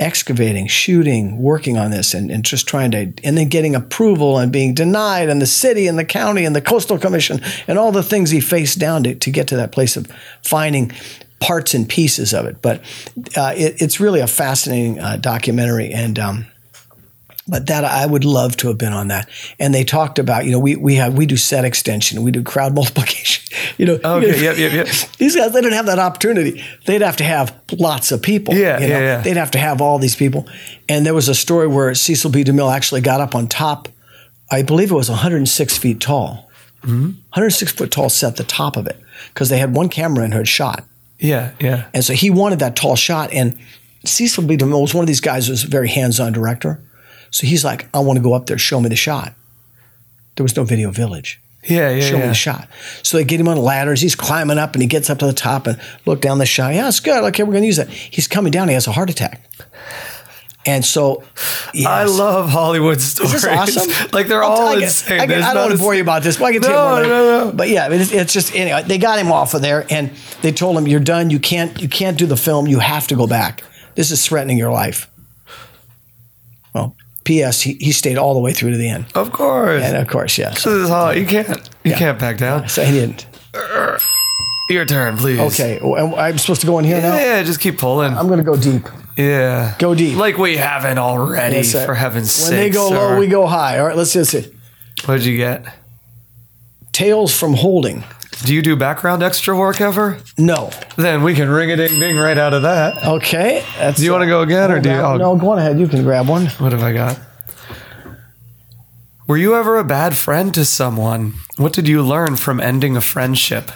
excavating, 0.01 0.66
shooting, 0.66 1.38
working 1.38 1.76
on 1.76 1.90
this, 1.90 2.14
and, 2.14 2.30
and 2.30 2.44
just 2.44 2.66
trying 2.66 2.90
to, 2.90 3.12
and 3.22 3.36
then 3.36 3.48
getting 3.48 3.74
approval 3.76 4.38
and 4.38 4.51
being 4.51 4.74
denied, 4.74 5.28
and 5.28 5.40
the 5.40 5.46
city 5.46 5.86
and 5.86 5.98
the 5.98 6.05
county 6.05 6.44
and 6.44 6.57
the 6.57 6.61
coastal 6.61 6.98
commission 6.98 7.40
and 7.68 7.78
all 7.78 7.92
the 7.92 8.03
things 8.03 8.30
he 8.30 8.40
faced 8.40 8.78
down 8.78 9.05
to, 9.05 9.14
to 9.14 9.30
get 9.30 9.46
to 9.48 9.57
that 9.57 9.70
place 9.70 9.96
of 9.96 10.07
finding 10.42 10.90
parts 11.38 11.74
and 11.74 11.88
pieces 11.88 12.32
of 12.32 12.46
it. 12.46 12.61
But 12.62 12.80
uh, 13.36 13.55
it, 13.57 13.80
it's 13.80 14.01
really 14.01 14.20
a 14.20 14.26
fascinating 14.26 14.98
uh, 14.98 15.16
documentary, 15.16 15.92
and 15.92 16.18
um, 16.18 16.46
but 17.46 17.66
that 17.66 17.84
I 17.84 18.07
would 18.07 18.24
love 18.24 18.57
to 18.59 18.68
have 18.68 18.78
been 18.78 18.92
on 18.92 19.09
that. 19.09 19.28
And 19.59 19.74
they 19.74 19.84
talked 19.84 20.18
about, 20.18 20.44
you 20.44 20.53
know, 20.53 20.59
we 20.59 20.76
we 20.76 20.94
have 20.96 21.14
we 21.14 21.26
do 21.26 21.36
set 21.36 21.64
extension, 21.64 22.22
we 22.22 22.30
do 22.30 22.42
crowd 22.42 22.74
multiplication. 22.74 23.39
You 23.81 23.87
know, 23.87 23.95
Okay, 24.05 24.43
yep, 24.43 24.59
yep, 24.59 24.72
yep. 24.74 24.87
These 25.16 25.37
guys, 25.37 25.55
they 25.55 25.62
didn't 25.62 25.72
have 25.72 25.87
that 25.87 25.99
opportunity. 25.99 26.62
They'd 26.85 27.01
have 27.01 27.16
to 27.16 27.24
have 27.24 27.59
lots 27.78 28.12
of 28.12 28.20
people. 28.20 28.53
Yeah, 28.53 28.78
you 28.78 28.87
know? 28.87 28.93
yeah, 28.93 29.01
yeah. 29.01 29.20
They'd 29.22 29.39
have 29.39 29.53
to 29.53 29.59
have 29.59 29.81
all 29.81 29.99
these 29.99 30.14
people. 30.14 30.47
And 30.87 31.07
there 31.07 31.14
was 31.14 31.31
a 31.31 31.35
story 31.35 31.66
where 31.66 31.95
Cecil 31.95 32.31
B. 32.31 32.45
DeMille 32.45 32.70
actually 32.70 33.01
got 33.01 33.22
up 33.22 33.35
on 33.35 33.49
top. 33.49 33.89
I 34.51 34.61
believe 34.61 34.91
it 34.91 34.95
was 34.95 35.09
106 35.09 35.78
feet 35.78 35.99
tall. 35.99 36.51
Mm-hmm. 36.83 37.05
106 37.05 37.72
foot 37.72 37.91
tall 37.91 38.11
set 38.11 38.37
the 38.37 38.45
top 38.45 38.76
of 38.76 38.87
it 38.87 39.01
because 39.33 39.49
they 39.49 39.57
had 39.57 39.74
one 39.74 39.89
camera 39.89 40.26
in 40.26 40.33
who 40.33 40.39
had 40.39 40.49
shot. 40.49 40.85
Yeah, 41.18 41.53
yeah. 41.59 41.89
And 41.95 42.05
so 42.05 42.12
he 42.12 42.28
wanted 42.28 42.59
that 42.59 42.76
tall 42.76 42.97
shot. 42.97 43.33
And 43.33 43.59
Cecil 44.05 44.45
B. 44.45 44.59
DeMille 44.59 44.83
was 44.83 44.93
one 44.93 45.05
of 45.05 45.09
these 45.09 45.22
guys 45.22 45.47
who 45.47 45.53
was 45.53 45.64
a 45.64 45.68
very 45.68 45.89
hands 45.89 46.20
on 46.20 46.35
director. 46.35 46.83
So 47.31 47.47
he's 47.47 47.64
like, 47.64 47.89
I 47.95 48.01
want 48.01 48.18
to 48.18 48.22
go 48.22 48.35
up 48.35 48.45
there, 48.45 48.59
show 48.59 48.78
me 48.78 48.91
the 48.91 48.97
shot. 48.97 49.33
There 50.37 50.45
was 50.45 50.55
no 50.55 50.64
video 50.64 50.91
village. 50.91 51.41
Yeah, 51.64 51.90
yeah, 51.90 52.00
Show 52.00 52.16
me 52.18 52.26
the 52.26 52.34
shot. 52.34 52.68
So 53.02 53.18
they 53.18 53.24
get 53.24 53.38
him 53.38 53.46
on 53.48 53.58
ladders. 53.58 54.00
He's 54.00 54.14
climbing 54.14 54.56
up 54.58 54.72
and 54.74 54.80
he 54.82 54.88
gets 54.88 55.11
up 55.11 55.18
to 55.18 55.26
the 55.26 55.32
top 55.34 55.66
and 55.66 55.78
look 56.06 56.20
down 56.22 56.38
the 56.38 56.46
shot. 56.46 56.72
Yeah, 56.74 56.88
it's 56.88 57.00
good. 57.00 57.22
Okay, 57.24 57.42
we're 57.42 57.52
going 57.52 57.62
to 57.62 57.66
use 57.66 57.76
that. 57.76 57.90
He's 57.90 58.26
coming 58.26 58.50
down. 58.50 58.68
He 58.68 58.74
has 58.74 58.86
a 58.86 58.92
heart 58.92 59.11
attack. 59.11 59.42
And 60.66 60.84
so, 60.84 61.22
yes. 61.72 61.86
I 61.86 62.04
love 62.04 62.48
Hollywood 62.50 63.00
stories. 63.00 63.34
Is 63.34 63.42
this 63.42 63.50
awesome? 63.78 64.11
like 64.12 64.26
they're 64.28 64.44
I'll 64.44 64.50
all 64.50 64.78
insane. 64.78 65.20
I, 65.20 65.26
can- 65.26 65.42
I 65.42 65.54
don't 65.54 65.68
want 65.68 65.72
to 65.72 65.78
bore 65.82 65.94
you 65.94 66.02
about 66.02 66.22
this, 66.22 66.36
but 66.38 66.44
I 66.46 66.52
can 66.52 66.62
tell 66.62 66.72
No, 66.96 67.02
you 67.02 67.08
more. 67.08 67.16
no, 67.16 67.44
no. 67.46 67.52
But 67.52 67.68
yeah, 67.70 67.88
it's, 67.90 68.12
it's 68.12 68.32
just 68.32 68.54
anyway. 68.54 68.82
They 68.86 68.98
got 68.98 69.18
him 69.18 69.32
off 69.32 69.54
of 69.54 69.62
there, 69.62 69.86
and 69.90 70.11
they 70.42 70.52
told 70.52 70.76
him, 70.76 70.86
"You're 70.86 71.00
done. 71.00 71.30
You 71.30 71.40
can't. 71.40 71.80
You 71.80 71.88
can't 71.88 72.18
do 72.18 72.26
the 72.26 72.36
film. 72.36 72.66
You 72.66 72.78
have 72.80 73.06
to 73.06 73.16
go 73.16 73.26
back. 73.26 73.62
This 73.94 74.11
is 74.11 74.24
threatening 74.26 74.58
your 74.58 74.70
life." 74.70 75.11
Well, 76.74 76.94
P.S. 77.31 77.61
He, 77.61 77.74
he 77.74 77.93
stayed 77.93 78.18
all 78.18 78.35
the 78.35 78.41
way 78.41 78.53
through 78.53 78.72
to 78.72 78.76
the 78.76 78.89
end, 78.89 79.07
Of 79.14 79.31
course. 79.31 79.85
and 79.85 79.97
of 79.97 80.09
course, 80.09 80.37
yes. 80.37 80.64
this 80.64 80.74
is 80.74 80.89
how 80.89 81.11
you 81.11 81.24
can't 81.24 81.70
you 81.85 81.95
can't 81.95 82.18
back 82.18 82.39
down. 82.39 82.68
So 82.68 82.83
he 82.83 82.91
didn't. 82.91 83.24
Your 84.68 84.85
turn, 84.85 85.16
please. 85.16 85.39
Okay, 85.39 85.78
well, 85.81 86.16
I'm 86.16 86.39
supposed 86.39 86.61
to 86.62 86.66
go 86.66 86.81
in 86.81 86.85
here 86.85 87.01
now. 87.01 87.14
Yeah, 87.14 87.43
just 87.45 87.61
keep 87.61 87.78
pulling. 87.78 88.14
I'm 88.14 88.26
going 88.26 88.39
to 88.39 88.45
go 88.45 88.57
deep. 88.57 88.83
yeah. 89.16 89.76
Go 89.78 89.95
deep. 89.95 90.16
Like 90.16 90.39
we 90.39 90.57
haven't 90.57 90.99
already, 90.99 91.59
it. 91.59 91.87
for 91.87 91.95
heaven's 91.95 92.33
sake. 92.33 92.51
When 92.51 92.61
they 92.61 92.70
go 92.70 92.89
low, 92.89 93.16
we 93.16 93.28
go 93.28 93.47
high. 93.47 93.78
All 93.78 93.87
right, 93.87 93.97
let's 93.97 94.12
just 94.12 94.33
see. 94.33 94.51
What 95.05 95.18
did 95.18 95.26
you 95.26 95.37
get? 95.37 95.64
Tales 96.93 97.36
from 97.36 97.55
Holding. 97.55 98.05
Do 98.45 98.55
you 98.55 98.62
do 98.62 98.74
background 98.74 99.22
extra 99.22 99.57
work 99.57 99.80
ever? 99.80 100.18
No. 100.38 100.70
Then 100.97 101.22
we 101.22 101.34
can 101.34 101.49
ring 101.51 101.70
a 101.70 101.76
ding 101.76 101.99
ding 102.01 102.16
right 102.16 102.38
out 102.38 102.55
of 102.55 102.62
that. 102.62 103.05
Okay. 103.05 103.62
That's, 103.76 103.99
Do 103.99 104.05
you 104.05 104.12
want 104.12 104.22
to 104.22 104.26
go 104.28 104.41
again, 104.43 104.70
or 104.72 104.80
do 104.80 104.88
you? 104.88 104.95
no, 104.97 105.05
oh, 105.12 105.16
no, 105.16 105.36
go 105.36 105.51
on 105.51 105.59
ahead. 105.59 105.78
You 105.78 105.86
can 105.88 106.03
grab 106.03 106.26
one. 106.28 106.47
What 106.47 106.72
have 106.72 106.82
I 106.82 106.93
got? 106.93 107.18
Were 109.26 109.36
you 109.36 109.55
ever 109.55 109.76
a 109.78 109.84
bad 109.84 110.16
friend 110.16 110.53
to 110.55 110.64
someone? 110.64 111.34
What 111.57 111.72
did 111.74 111.86
you 111.86 112.03
learn 112.03 112.36
from 112.36 112.61
ending 112.61 112.97
a 112.97 113.01
friendship? 113.01 113.70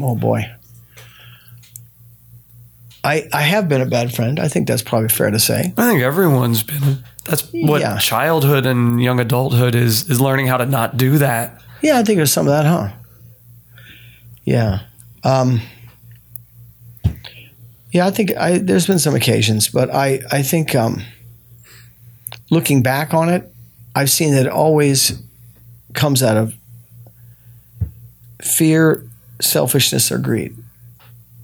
Oh 0.00 0.16
boy. 0.16 0.50
I 3.04 3.28
I 3.32 3.42
have 3.42 3.68
been 3.68 3.80
a 3.80 3.86
bad 3.86 4.14
friend. 4.14 4.38
I 4.40 4.48
think 4.48 4.66
that's 4.68 4.82
probably 4.82 5.08
fair 5.08 5.30
to 5.30 5.38
say. 5.38 5.72
I 5.76 5.88
think 5.90 6.02
everyone's 6.02 6.62
been. 6.62 7.04
That's 7.24 7.48
what 7.52 7.80
Yeah. 7.80 7.98
childhood 7.98 8.66
and 8.66 9.02
young 9.02 9.20
adulthood 9.20 9.74
is 9.74 10.08
is 10.10 10.20
learning 10.20 10.46
how 10.48 10.56
to 10.56 10.66
not 10.66 10.96
do 10.96 11.18
that. 11.18 11.60
Yeah, 11.82 11.98
I 11.98 12.02
think 12.02 12.16
there's 12.16 12.32
some 12.32 12.46
of 12.46 12.52
that, 12.52 12.66
huh? 12.66 12.90
Yeah. 14.44 14.80
Um, 15.24 15.60
yeah, 17.92 18.06
I 18.06 18.10
think 18.10 18.36
I, 18.36 18.58
there's 18.58 18.86
been 18.86 18.98
some 18.98 19.14
occasions, 19.14 19.68
but 19.68 19.92
I, 19.92 20.20
I 20.30 20.42
think 20.42 20.74
um, 20.74 21.02
looking 22.50 22.82
back 22.82 23.14
on 23.14 23.28
it, 23.28 23.52
I've 23.94 24.10
seen 24.10 24.34
that 24.34 24.46
it 24.46 24.52
always 24.52 25.20
comes 25.94 26.22
out 26.22 26.36
of 26.36 26.54
fear, 28.42 29.04
selfishness, 29.40 30.12
or 30.12 30.18
greed. 30.18 30.56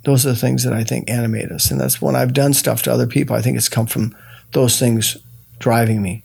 Those 0.04 0.24
are 0.24 0.30
the 0.30 0.36
things 0.36 0.62
that 0.62 0.72
I 0.72 0.84
think 0.84 1.10
animate 1.10 1.50
us. 1.50 1.70
And 1.70 1.80
that's 1.80 2.00
when 2.00 2.14
I've 2.14 2.32
done 2.32 2.54
stuff 2.54 2.82
to 2.82 2.92
other 2.92 3.06
people, 3.08 3.34
I 3.34 3.42
think 3.42 3.56
it's 3.56 3.68
come 3.68 3.86
from 3.86 4.14
those 4.52 4.78
things 4.78 5.16
driving 5.58 6.00
me. 6.00 6.22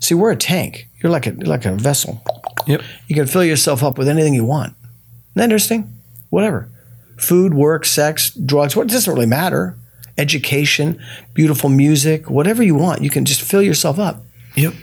See, 0.00 0.14
we're 0.14 0.32
a 0.32 0.36
tank. 0.36 0.88
You're 1.00 1.12
like 1.12 1.26
a 1.26 1.32
you're 1.32 1.46
like 1.46 1.64
a 1.64 1.74
vessel. 1.74 2.22
Yep. 2.68 2.82
You 3.08 3.16
can 3.16 3.26
fill 3.26 3.44
yourself 3.44 3.82
up 3.82 3.98
with 3.98 4.08
anything 4.08 4.34
you 4.34 4.44
want. 4.44 4.74
Isn't 4.74 5.34
that 5.34 5.44
interesting? 5.44 5.92
Whatever. 6.30 6.68
Food, 7.16 7.54
work, 7.54 7.84
sex, 7.84 8.30
drugs, 8.30 8.76
what 8.76 8.86
it 8.86 8.90
doesn't 8.92 9.12
really 9.12 9.26
matter. 9.26 9.76
Education, 10.16 11.00
beautiful 11.34 11.70
music, 11.70 12.30
whatever 12.30 12.62
you 12.62 12.74
want, 12.74 13.02
you 13.02 13.10
can 13.10 13.24
just 13.24 13.40
fill 13.42 13.62
yourself 13.62 13.98
up. 13.98 14.22
Yep. 14.54 14.74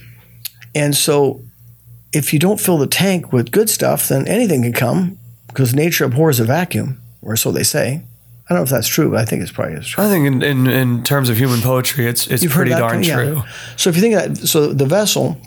And 0.73 0.95
so 0.95 1.41
if 2.11 2.33
you 2.33 2.39
don't 2.39 2.59
fill 2.59 2.77
the 2.77 2.87
tank 2.87 3.31
with 3.31 3.51
good 3.51 3.69
stuff, 3.69 4.07
then 4.07 4.27
anything 4.27 4.63
can 4.63 4.73
come 4.73 5.17
because 5.47 5.73
nature 5.73 6.05
abhors 6.05 6.39
a 6.39 6.45
vacuum, 6.45 7.01
or 7.21 7.35
so 7.35 7.51
they 7.51 7.63
say. 7.63 8.01
I 8.47 8.53
don't 8.53 8.59
know 8.59 8.63
if 8.63 8.69
that's 8.69 8.87
true, 8.87 9.09
but 9.09 9.19
I 9.19 9.25
think 9.25 9.41
it's 9.41 9.51
probably 9.51 9.79
true. 9.81 10.03
I 10.03 10.07
think 10.07 10.27
in, 10.27 10.43
in, 10.43 10.67
in 10.67 11.03
terms 11.03 11.29
of 11.29 11.37
human 11.37 11.61
poetry, 11.61 12.05
it's 12.05 12.27
it's 12.27 12.43
You've 12.43 12.51
pretty 12.51 12.71
darn 12.71 13.03
yeah. 13.03 13.15
true. 13.15 13.43
So 13.75 13.89
if 13.89 13.95
you 13.95 14.01
think 14.01 14.15
that, 14.15 14.37
so 14.47 14.71
the 14.71 14.85
vessel, 14.85 15.37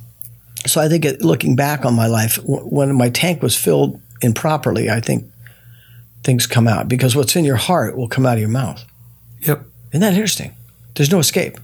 so 0.66 0.80
I 0.80 0.88
think 0.88 1.04
it, 1.04 1.22
looking 1.22 1.56
back 1.56 1.84
on 1.84 1.94
my 1.94 2.06
life, 2.06 2.36
w- 2.36 2.62
when 2.62 2.94
my 2.94 3.10
tank 3.10 3.42
was 3.42 3.56
filled 3.56 4.00
improperly, 4.22 4.90
I 4.90 5.00
think 5.00 5.24
things 6.24 6.46
come 6.46 6.66
out 6.66 6.88
because 6.88 7.14
what's 7.14 7.36
in 7.36 7.44
your 7.44 7.56
heart 7.56 7.96
will 7.96 8.08
come 8.08 8.26
out 8.26 8.34
of 8.34 8.40
your 8.40 8.48
mouth. 8.48 8.84
Yep. 9.40 9.62
Isn't 9.90 10.00
that 10.00 10.14
interesting? 10.14 10.54
There's 10.94 11.12
no 11.12 11.20
escape. 11.20 11.58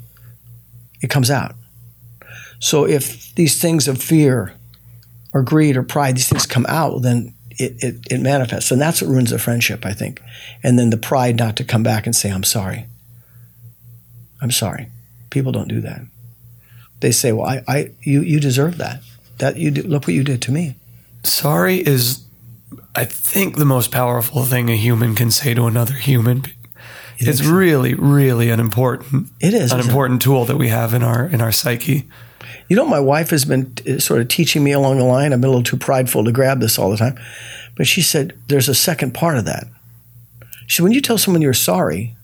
It 1.02 1.10
comes 1.10 1.30
out. 1.30 1.54
So 2.60 2.86
if 2.86 3.34
these 3.34 3.60
things 3.60 3.88
of 3.88 4.02
fear 4.02 4.54
or 5.32 5.42
greed 5.42 5.76
or 5.76 5.82
pride, 5.82 6.16
these 6.16 6.28
things 6.28 6.46
come 6.46 6.66
out, 6.68 7.02
then 7.02 7.34
it, 7.50 7.82
it, 7.82 7.94
it 8.10 8.20
manifests. 8.20 8.70
And 8.70 8.80
that's 8.80 9.02
what 9.02 9.10
ruins 9.10 9.32
a 9.32 9.38
friendship, 9.38 9.84
I 9.84 9.92
think. 9.92 10.22
And 10.62 10.78
then 10.78 10.90
the 10.90 10.96
pride 10.96 11.36
not 11.36 11.56
to 11.56 11.64
come 11.64 11.82
back 11.82 12.06
and 12.06 12.14
say, 12.14 12.30
I'm 12.30 12.44
sorry. 12.44 12.86
I'm 14.40 14.50
sorry. 14.50 14.88
People 15.30 15.52
don't 15.52 15.68
do 15.68 15.80
that. 15.80 16.02
They 17.04 17.12
say, 17.12 17.32
well, 17.32 17.46
I, 17.46 17.62
I 17.68 17.90
you, 18.00 18.22
you 18.22 18.40
deserve 18.40 18.78
that. 18.78 19.02
That 19.36 19.58
you 19.58 19.70
did, 19.70 19.84
look 19.84 20.06
what 20.06 20.14
you 20.14 20.24
did 20.24 20.40
to 20.40 20.52
me. 20.52 20.74
Sorry 21.22 21.86
is, 21.86 22.24
I 22.94 23.04
think, 23.04 23.58
the 23.58 23.66
most 23.66 23.90
powerful 23.92 24.44
thing 24.44 24.70
a 24.70 24.74
human 24.74 25.14
can 25.14 25.30
say 25.30 25.52
to 25.52 25.66
another 25.66 25.92
human. 25.92 26.44
It's 27.18 27.44
so? 27.44 27.52
really, 27.52 27.92
really 27.92 28.48
an 28.48 28.58
important, 28.58 29.28
It 29.38 29.52
is. 29.52 29.70
an 29.70 29.80
isn't 29.80 29.80
it? 29.80 29.86
important 29.86 30.22
tool 30.22 30.46
that 30.46 30.56
we 30.56 30.68
have 30.68 30.94
in 30.94 31.02
our 31.02 31.26
in 31.26 31.42
our 31.42 31.52
psyche. 31.52 32.08
You 32.70 32.76
know, 32.76 32.86
my 32.86 33.00
wife 33.00 33.28
has 33.28 33.44
been 33.44 33.74
uh, 33.86 33.98
sort 33.98 34.22
of 34.22 34.28
teaching 34.28 34.64
me 34.64 34.72
along 34.72 34.96
the 34.96 35.04
line. 35.04 35.34
I'm 35.34 35.44
a 35.44 35.46
little 35.46 35.62
too 35.62 35.76
prideful 35.76 36.24
to 36.24 36.32
grab 36.32 36.60
this 36.60 36.78
all 36.78 36.90
the 36.90 36.96
time. 36.96 37.18
But 37.76 37.86
she 37.86 38.00
said 38.00 38.32
there's 38.48 38.70
a 38.70 38.74
second 38.74 39.12
part 39.12 39.36
of 39.36 39.44
that. 39.44 39.66
She 40.68 40.76
said, 40.76 40.84
when 40.84 40.92
you 40.92 41.02
tell 41.02 41.18
someone 41.18 41.42
you're 41.42 41.52
sorry, 41.52 42.16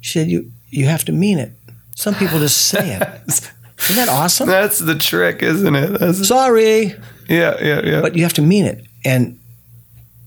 she 0.00 0.12
said, 0.20 0.28
you, 0.30 0.52
you 0.70 0.86
have 0.86 1.04
to 1.06 1.12
mean 1.12 1.40
it. 1.40 1.50
Some 1.94 2.14
people 2.14 2.38
just 2.38 2.68
say 2.68 2.96
it. 2.96 3.02
Isn't 3.78 3.96
that 3.96 4.08
awesome? 4.08 4.46
That's 4.48 4.78
the 4.78 4.94
trick, 4.94 5.42
isn't 5.42 5.74
it? 5.74 5.98
That's, 5.98 6.26
Sorry. 6.26 6.94
yeah, 7.28 7.56
yeah, 7.60 7.80
yeah. 7.84 8.00
But 8.00 8.14
you 8.16 8.22
have 8.22 8.32
to 8.34 8.42
mean 8.42 8.64
it. 8.64 8.84
And 9.04 9.38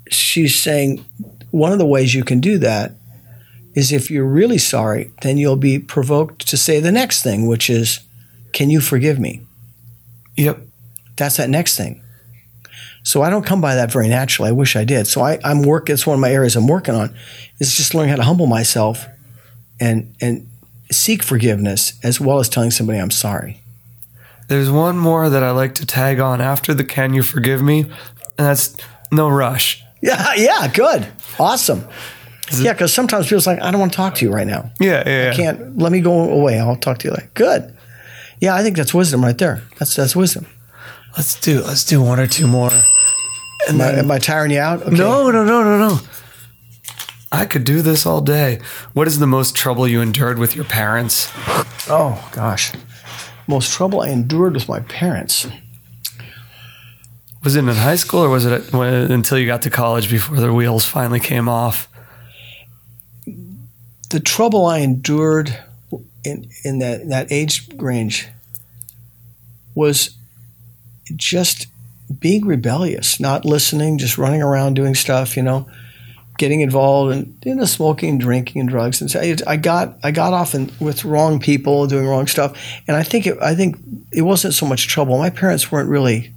she's 0.10 0.60
saying 0.62 1.04
one 1.52 1.72
of 1.72 1.80
the 1.80 1.86
ways 1.86 2.14
you 2.14 2.24
can 2.24 2.40
do 2.40 2.58
that 2.60 2.92
is 3.74 3.92
if 3.92 4.12
you're 4.12 4.26
really 4.26 4.58
sorry, 4.58 5.12
then 5.22 5.38
you'll 5.38 5.56
be 5.56 5.80
provoked 5.80 6.48
to 6.50 6.58
say 6.58 6.80
the 6.80 6.92
next 6.92 7.24
thing, 7.24 7.48
which 7.48 7.70
is, 7.70 8.02
Can 8.54 8.70
you 8.70 8.82
forgive 8.82 9.20
me? 9.20 9.42
yep. 10.36 10.60
That's 11.16 11.38
that 11.38 11.50
next 11.50 11.78
thing. 11.78 12.04
So 13.02 13.24
I 13.24 13.30
don't 13.32 13.46
come 13.46 13.60
by 13.62 13.74
that 13.76 13.92
very 13.92 14.08
naturally. 14.08 14.50
I 14.50 14.52
wish 14.52 14.76
I 14.76 14.84
did. 14.84 15.08
So 15.08 15.22
I, 15.22 15.40
I'm 15.44 15.64
work. 15.64 15.90
It's 15.90 16.06
one 16.06 16.14
of 16.16 16.20
my 16.20 16.32
areas 16.32 16.56
I'm 16.56 16.68
working 16.68 16.94
on. 16.94 17.16
Is 17.60 17.76
just 17.76 17.96
learning 17.96 18.10
how 18.12 18.18
to 18.18 18.24
humble 18.24 18.46
myself, 18.46 19.08
and 19.80 20.14
and 20.22 20.48
seek 20.92 21.24
forgiveness 21.24 21.94
as 22.04 22.20
well 22.20 22.40
as 22.40 22.50
telling 22.50 22.72
somebody 22.72 23.00
I'm 23.00 23.12
sorry. 23.12 23.62
There's 24.48 24.72
one 24.72 24.98
more 24.98 25.30
that 25.30 25.44
I 25.44 25.52
like 25.52 25.76
to 25.76 25.86
tag 25.86 26.20
on 26.20 26.40
after 26.42 26.74
the 26.74 26.84
"Can 26.86 27.14
you 27.14 27.24
forgive 27.24 27.62
me?" 27.62 27.82
and 28.38 28.48
that's 28.48 28.76
no 29.12 29.30
rush. 29.30 29.84
Yeah, 30.00 30.34
yeah, 30.36 30.68
good, 30.72 31.08
awesome. 31.40 31.84
Yeah, 32.52 32.74
because 32.74 32.94
sometimes 32.94 33.26
people's 33.26 33.48
like, 33.48 33.60
I 33.60 33.72
don't 33.72 33.80
want 33.80 33.92
to 33.94 33.96
talk 33.98 34.14
to 34.16 34.26
you 34.26 34.32
right 34.32 34.46
now. 34.46 34.70
Yeah, 34.80 35.02
yeah, 35.06 35.24
yeah. 35.24 35.34
Can't 35.34 35.78
let 35.80 35.92
me 35.92 36.02
go 36.02 36.30
away. 36.30 36.60
I'll 36.60 36.76
talk 36.76 37.00
to 37.00 37.08
you 37.08 37.14
later. 37.16 37.30
Good. 37.34 37.76
Yeah, 38.40 38.56
I 38.56 38.62
think 38.62 38.78
that's 38.78 38.94
wisdom 38.94 39.24
right 39.24 39.38
there. 39.38 39.64
That's 39.80 39.96
that's 39.96 40.16
wisdom. 40.16 40.46
Let's 41.18 41.42
do 41.42 41.64
let's 41.64 41.84
do 41.84 42.00
one 42.00 42.20
or 42.20 42.28
two 42.28 42.46
more. 42.46 42.70
Am 43.68 43.82
I, 43.82 43.94
am 43.94 44.12
I 44.12 44.20
tiring 44.20 44.52
you 44.52 44.60
out? 44.60 44.84
Okay. 44.84 44.96
No, 44.96 45.32
no, 45.32 45.44
no, 45.44 45.64
no, 45.64 45.78
no. 45.90 46.00
I 47.32 47.46
could 47.46 47.64
do 47.64 47.82
this 47.82 48.06
all 48.06 48.22
day. 48.22 48.60
What 48.94 49.08
is 49.08 49.20
the 49.20 49.28
most 49.28 49.56
trouble 49.56 49.88
you 49.88 50.02
endured 50.02 50.40
with 50.40 50.56
your 50.56 50.66
parents? 50.66 51.32
Oh 51.90 52.30
gosh, 52.32 52.72
most 53.48 53.72
trouble 53.72 54.02
I 54.02 54.10
endured 54.10 54.54
with 54.54 54.68
my 54.70 54.80
parents. 54.82 55.48
Was 57.44 57.56
it 57.56 57.60
in 57.60 57.68
high 57.68 57.96
school 57.96 58.22
or 58.22 58.30
was 58.30 58.46
it 58.46 58.74
when, 58.74 59.12
until 59.12 59.38
you 59.38 59.46
got 59.46 59.62
to 59.62 59.70
college 59.70 60.10
before 60.10 60.38
the 60.38 60.54
wheels 60.54 60.86
finally 60.86 61.20
came 61.20 61.48
off? 61.48 61.88
the 64.10 64.20
trouble 64.20 64.66
I 64.66 64.80
endured 64.80 65.58
in 66.24 66.50
in 66.64 66.80
that 66.80 67.08
that 67.10 67.32
age 67.32 67.68
range 67.76 68.28
was 69.76 70.16
just 71.16 71.68
being 72.20 72.46
rebellious, 72.46 73.20
not 73.20 73.46
listening, 73.46 73.98
just 73.98 74.18
running 74.18 74.42
around 74.42 74.76
doing 74.76 74.96
stuff, 74.96 75.36
you 75.36 75.44
know, 75.44 75.68
getting 76.38 76.62
involved 76.62 77.16
in 77.16 77.38
you 77.44 77.56
know 77.56 77.66
smoking, 77.66 78.18
drinking, 78.18 78.62
and 78.62 78.70
drugs. 78.70 79.02
And 79.02 79.10
so 79.10 79.20
I, 79.20 79.36
I 79.46 79.58
got 79.58 79.98
I 80.04 80.12
got 80.12 80.34
off 80.34 80.56
in, 80.56 80.72
with 80.80 81.06
wrong 81.06 81.40
people, 81.40 81.88
doing 81.88 82.08
wrong 82.08 82.28
stuff. 82.28 82.58
And 82.88 82.96
I 82.96 83.04
think 83.04 83.28
it, 83.28 83.38
I 83.42 83.56
think 83.56 83.78
it 84.12 84.22
wasn't 84.22 84.54
so 84.54 84.66
much 84.66 84.88
trouble. 84.88 85.18
My 85.18 85.30
parents 85.30 85.72
weren't 85.72 85.90
really, 85.90 86.32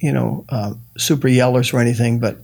you 0.00 0.12
know, 0.12 0.44
um, 0.50 0.80
super 0.96 1.28
yellers 1.28 1.72
or 1.72 1.80
anything, 1.80 2.20
but 2.20 2.38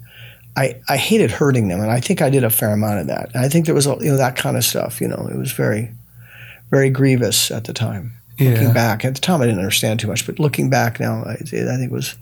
I, 0.57 0.81
I 0.89 0.97
hated 0.97 1.31
hurting 1.31 1.68
them, 1.68 1.81
and 1.81 1.91
I 1.91 2.01
think 2.01 2.22
I 2.22 2.31
did 2.31 2.45
a 2.45 2.51
fair 2.51 2.70
amount 2.70 3.01
of 3.01 3.07
that. 3.09 3.31
And 3.35 3.45
I 3.45 3.49
think 3.49 3.66
there 3.66 3.75
was 3.75 3.87
a, 3.87 3.97
you 4.01 4.11
know 4.11 4.16
that 4.16 4.37
kind 4.37 4.57
of 4.57 4.64
stuff. 4.64 5.01
You 5.01 5.09
know, 5.09 5.29
it 5.31 5.37
was 5.37 5.53
very, 5.53 5.93
very 6.70 6.91
grievous 6.91 7.51
at 7.51 7.64
the 7.64 7.72
time. 7.72 8.12
Looking 8.41 8.72
back 8.72 9.05
at 9.05 9.14
the 9.14 9.20
time, 9.20 9.41
I 9.41 9.47
didn't 9.47 9.61
understand 9.61 10.01
too 10.01 10.09
much, 10.09 10.27
but 10.27 10.41
looking 10.41 10.68
back 10.68 10.99
now, 10.99 11.22
I, 11.25 11.35
I 11.35 11.37
think 11.37 11.85
it 11.85 11.93
was 11.93 12.16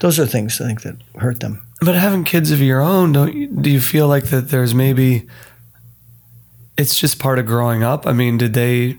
those 0.00 0.18
are 0.18 0.26
things 0.26 0.60
I 0.60 0.66
think 0.66 0.82
that 0.82 0.96
hurt 1.16 1.40
them. 1.40 1.62
But 1.80 1.94
having 1.94 2.24
kids 2.24 2.50
of 2.50 2.60
your 2.60 2.80
own, 2.80 3.12
don't 3.12 3.34
you, 3.34 3.46
do 3.46 3.70
you 3.70 3.80
feel 3.80 4.06
like 4.08 4.24
that 4.26 4.48
there's 4.50 4.74
maybe 4.74 5.26
it's 6.76 6.94
just 6.94 7.18
part 7.18 7.38
of 7.38 7.46
growing 7.46 7.82
up? 7.82 8.06
I 8.06 8.12
mean, 8.12 8.38
did 8.38 8.54
they 8.54 8.98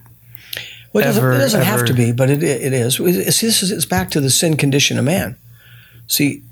Well, 0.94 1.04
it 1.04 1.08
doesn't, 1.08 1.24
Ever- 1.24 1.34
it 1.34 1.38
doesn't 1.40 1.62
have 1.64 1.86
to 1.86 1.94
be, 1.94 2.12
but 2.12 2.30
it 2.30 2.44
it 2.44 2.74
is. 2.74 2.96
See, 2.96 3.12
this 3.12 3.64
is 3.64 3.72
it's 3.72 3.86
back 3.86 4.12
to 4.12 4.22
the 4.22 4.30
sin 4.30 4.58
condition 4.58 4.98
of 4.98 5.06
man. 5.06 5.36
See, 6.08 6.44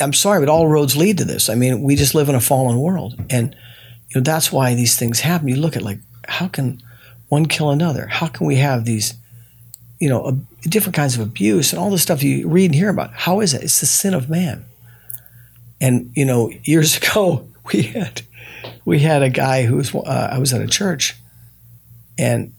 I'm 0.00 0.12
sorry, 0.12 0.40
but 0.40 0.48
all 0.48 0.66
roads 0.68 0.96
lead 0.96 1.18
to 1.18 1.24
this. 1.24 1.48
I 1.48 1.54
mean, 1.54 1.82
we 1.82 1.94
just 1.96 2.14
live 2.14 2.28
in 2.28 2.34
a 2.34 2.40
fallen 2.40 2.78
world, 2.78 3.14
and 3.30 3.54
you 4.08 4.16
know 4.16 4.22
that's 4.22 4.50
why 4.50 4.74
these 4.74 4.98
things 4.98 5.20
happen. 5.20 5.48
You 5.48 5.56
look 5.56 5.76
at 5.76 5.82
like 5.82 6.00
how 6.26 6.48
can 6.48 6.82
one 7.28 7.46
kill 7.46 7.70
another? 7.70 8.06
How 8.08 8.26
can 8.26 8.46
we 8.46 8.56
have 8.56 8.84
these, 8.84 9.14
you 10.02 10.08
know, 10.08 10.26
ab- 10.26 10.46
different 10.62 10.96
kinds 10.96 11.14
of 11.14 11.20
abuse 11.20 11.72
and 11.72 11.80
all 11.80 11.88
the 11.88 11.96
stuff 11.96 12.24
you 12.24 12.48
read 12.48 12.64
and 12.64 12.74
hear 12.74 12.88
about? 12.88 13.12
How 13.12 13.38
is 13.38 13.54
it? 13.54 13.62
It's 13.62 13.78
the 13.78 13.86
sin 13.86 14.14
of 14.14 14.28
man. 14.28 14.64
And 15.80 16.10
you 16.16 16.24
know, 16.24 16.50
years 16.64 16.96
ago 16.98 17.46
we 17.72 17.82
had 17.82 18.22
we 18.84 18.98
had 18.98 19.22
a 19.22 19.30
guy 19.30 19.62
who 19.62 19.76
was 19.76 19.94
uh, 19.94 20.28
I 20.32 20.40
was 20.40 20.52
at 20.52 20.60
a 20.60 20.66
church, 20.66 21.14
and 22.18 22.52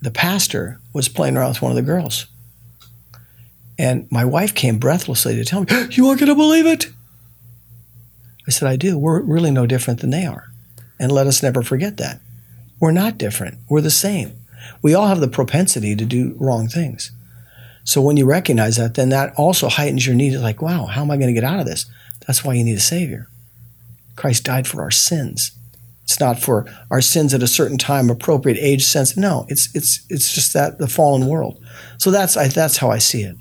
the 0.00 0.10
pastor 0.10 0.80
was 0.94 1.06
playing 1.10 1.36
around 1.36 1.50
with 1.50 1.62
one 1.62 1.70
of 1.70 1.76
the 1.76 1.82
girls. 1.82 2.28
And 3.78 4.10
my 4.10 4.24
wife 4.24 4.54
came 4.54 4.78
breathlessly 4.78 5.36
to 5.36 5.44
tell 5.44 5.60
me, 5.60 5.66
You 5.90 6.06
aren't 6.06 6.20
going 6.20 6.30
to 6.30 6.34
believe 6.34 6.64
it. 6.64 6.86
I 8.48 8.50
said, 8.50 8.68
I 8.68 8.76
do. 8.76 8.96
We're 8.96 9.20
really 9.20 9.50
no 9.50 9.66
different 9.66 10.00
than 10.00 10.10
they 10.10 10.24
are. 10.24 10.50
And 10.98 11.12
let 11.12 11.26
us 11.26 11.42
never 11.42 11.62
forget 11.62 11.98
that. 11.98 12.20
We're 12.80 12.92
not 12.92 13.18
different. 13.18 13.58
We're 13.68 13.82
the 13.82 13.90
same. 13.90 14.32
We 14.82 14.94
all 14.94 15.06
have 15.06 15.20
the 15.20 15.28
propensity 15.28 15.96
to 15.96 16.04
do 16.04 16.36
wrong 16.38 16.68
things. 16.68 17.10
So 17.84 18.00
when 18.00 18.16
you 18.16 18.26
recognize 18.26 18.76
that, 18.76 18.94
then 18.94 19.10
that 19.10 19.32
also 19.36 19.68
heightens 19.68 20.06
your 20.06 20.16
need. 20.16 20.32
It's 20.32 20.42
like, 20.42 20.60
wow, 20.60 20.86
how 20.86 21.02
am 21.02 21.10
I 21.10 21.16
going 21.16 21.28
to 21.28 21.40
get 21.40 21.44
out 21.44 21.60
of 21.60 21.66
this? 21.66 21.86
That's 22.26 22.44
why 22.44 22.54
you 22.54 22.64
need 22.64 22.76
a 22.76 22.80
Savior. 22.80 23.28
Christ 24.16 24.44
died 24.44 24.66
for 24.66 24.82
our 24.82 24.90
sins. 24.90 25.52
It's 26.02 26.18
not 26.18 26.40
for 26.40 26.66
our 26.90 27.00
sins 27.00 27.34
at 27.34 27.42
a 27.42 27.48
certain 27.48 27.78
time, 27.78 28.10
appropriate 28.10 28.58
age, 28.58 28.84
sense. 28.84 29.16
No, 29.16 29.44
it's 29.48 29.74
it's 29.74 30.06
it's 30.08 30.32
just 30.32 30.52
that 30.52 30.78
the 30.78 30.86
fallen 30.86 31.26
world. 31.26 31.60
So 31.98 32.12
that's 32.12 32.36
I, 32.36 32.46
that's 32.48 32.76
how 32.76 32.90
I 32.90 32.98
see 32.98 33.22
it. 33.22 33.36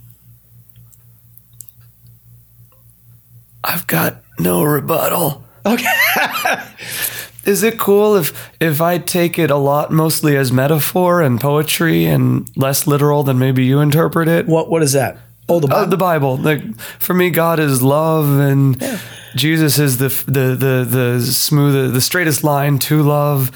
I've 3.63 3.85
got 3.87 4.23
no 4.39 4.63
rebuttal. 4.63 5.43
Okay. 5.65 5.85
Is 7.45 7.63
it 7.63 7.77
cool 7.79 8.15
if 8.15 8.51
if 8.59 8.81
I 8.81 8.97
take 8.97 9.37
it 9.39 9.51
a 9.51 9.55
lot 9.57 9.91
mostly 9.91 10.35
as 10.37 10.51
metaphor 10.51 11.21
and 11.21 11.39
poetry 11.39 12.05
and 12.05 12.49
less 12.57 12.87
literal 12.87 13.23
than 13.23 13.37
maybe 13.39 13.63
you 13.65 13.79
interpret 13.79 14.27
it? 14.27 14.47
what 14.47 14.69
what 14.69 14.81
is 14.83 14.93
that? 14.93 15.17
Oh, 15.47 15.59
the 15.59 15.67
Uh, 15.67 15.85
Bible. 15.85 15.89
the 15.89 15.97
Bible. 15.97 16.37
Like 16.37 16.75
for 16.99 17.13
me, 17.13 17.29
God 17.29 17.59
is 17.59 17.81
love, 17.83 18.39
and 18.39 18.81
Jesus 19.35 19.77
is 19.77 19.97
the 19.99 20.07
the 20.25 20.55
the 20.55 20.87
the 20.89 21.21
smooth, 21.21 21.93
the 21.93 22.01
straightest 22.01 22.43
line 22.43 22.79
to 22.79 23.03
love. 23.03 23.51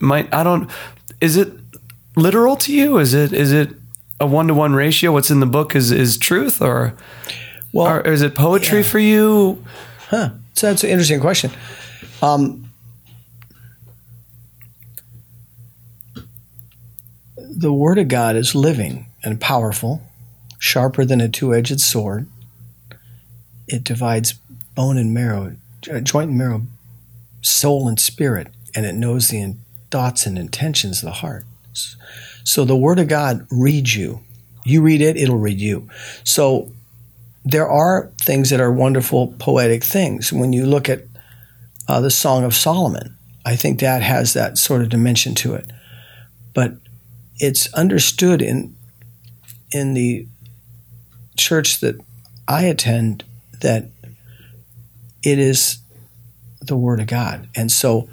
Might 0.00 0.32
I 0.34 0.42
don't. 0.42 0.68
Is 1.20 1.36
it? 1.36 1.52
literal 2.14 2.56
to 2.56 2.74
you? 2.74 2.98
Is 2.98 3.14
it 3.14 3.32
is 3.32 3.52
it 3.52 3.70
a 4.20 4.26
one 4.26 4.46
to 4.48 4.54
one 4.54 4.74
ratio? 4.74 5.12
What's 5.12 5.30
in 5.30 5.40
the 5.40 5.46
book 5.46 5.74
is 5.74 5.90
is 5.90 6.18
truth, 6.18 6.60
or 6.60 6.92
Well, 7.72 7.86
or 7.86 8.00
is 8.02 8.20
it 8.20 8.34
poetry 8.34 8.78
yeah. 8.80 8.84
for 8.84 8.98
you? 8.98 9.64
Huh. 10.10 10.30
So 10.54 10.66
that's 10.66 10.84
an 10.84 10.90
interesting 10.90 11.20
question. 11.20 11.50
Um, 12.20 12.68
the 17.56 17.72
Word 17.72 17.98
of 17.98 18.08
God 18.08 18.36
is 18.36 18.54
living 18.54 19.06
and 19.22 19.40
powerful, 19.40 20.02
sharper 20.58 21.04
than 21.04 21.20
a 21.20 21.28
two 21.28 21.54
edged 21.54 21.80
sword. 21.80 22.26
It 23.68 23.84
divides 23.84 24.34
bone 24.74 24.96
and 24.96 25.12
marrow, 25.12 25.56
uh, 25.90 26.00
joint 26.00 26.30
and 26.30 26.38
marrow, 26.38 26.62
soul 27.42 27.88
and 27.88 28.00
spirit, 28.00 28.48
and 28.74 28.86
it 28.86 28.94
knows 28.94 29.28
the 29.28 29.56
thoughts 29.90 30.26
and 30.26 30.38
intentions 30.38 31.02
of 31.02 31.06
the 31.06 31.12
heart. 31.12 31.44
So 32.44 32.64
the 32.64 32.76
Word 32.76 32.98
of 32.98 33.08
God 33.08 33.46
reads 33.50 33.94
you. 33.94 34.20
You 34.64 34.82
read 34.82 35.00
it, 35.00 35.16
it'll 35.16 35.38
read 35.38 35.60
you. 35.60 35.88
So 36.24 36.72
there 37.44 37.68
are 37.68 38.10
things 38.20 38.50
that 38.50 38.60
are 38.60 38.72
wonderful 38.72 39.34
poetic 39.38 39.84
things. 39.84 40.32
When 40.32 40.52
you 40.52 40.64
look 40.64 40.88
at 40.88 41.02
uh, 41.88 42.00
the 42.00 42.10
Song 42.10 42.44
of 42.44 42.54
Solomon, 42.54 43.16
I 43.44 43.56
think 43.56 43.80
that 43.80 44.02
has 44.02 44.32
that 44.32 44.56
sort 44.56 44.82
of 44.82 44.88
dimension 44.88 45.34
to 45.36 45.54
it. 45.54 45.68
But 46.54 46.74
it's 47.38 47.72
understood 47.74 48.42
in 48.42 48.76
in 49.72 49.94
the 49.94 50.26
church 51.36 51.80
that 51.80 51.96
I 52.46 52.64
attend 52.64 53.24
that 53.60 53.88
it 55.22 55.38
is 55.38 55.78
the 56.60 56.76
Word 56.76 57.00
of 57.00 57.06
God, 57.06 57.48
and 57.56 57.70
so 57.70 58.08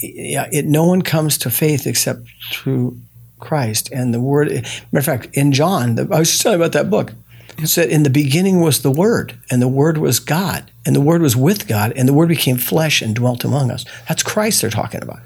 yeah, 0.00 0.48
it 0.52 0.64
no 0.64 0.84
one 0.84 1.02
comes 1.02 1.38
to 1.38 1.50
faith 1.50 1.86
except 1.86 2.28
through 2.52 2.98
Christ 3.38 3.90
and 3.92 4.12
the 4.12 4.20
Word. 4.20 4.50
Matter 4.50 4.98
of 4.98 5.04
fact, 5.04 5.28
in 5.32 5.52
John, 5.52 5.94
the, 5.94 6.08
I 6.12 6.18
was 6.18 6.30
just 6.30 6.42
telling 6.42 6.60
about 6.60 6.72
that 6.72 6.90
book. 6.90 7.14
It 7.58 7.66
said, 7.66 7.88
"In 7.88 8.04
the 8.04 8.10
beginning 8.10 8.60
was 8.60 8.82
the 8.82 8.90
Word, 8.90 9.36
and 9.50 9.60
the 9.60 9.68
Word 9.68 9.98
was 9.98 10.20
God, 10.20 10.70
and 10.86 10.94
the 10.94 11.00
Word 11.00 11.22
was 11.22 11.34
with 11.34 11.66
God, 11.66 11.92
and 11.96 12.08
the 12.08 12.12
Word 12.12 12.28
became 12.28 12.56
flesh 12.56 13.02
and 13.02 13.14
dwelt 13.14 13.44
among 13.44 13.70
us." 13.70 13.84
That's 14.08 14.22
Christ 14.22 14.60
they're 14.60 14.70
talking 14.70 15.02
about. 15.02 15.20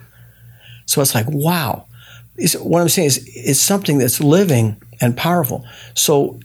So 0.92 1.00
it's 1.00 1.14
like, 1.14 1.26
wow. 1.28 1.86
It's, 2.36 2.54
what 2.56 2.82
I'm 2.82 2.88
saying 2.90 3.06
is, 3.06 3.24
it's 3.34 3.60
something 3.60 3.96
that's 3.98 4.20
living 4.20 4.76
and 5.00 5.16
powerful. 5.16 5.64
So 5.94 6.38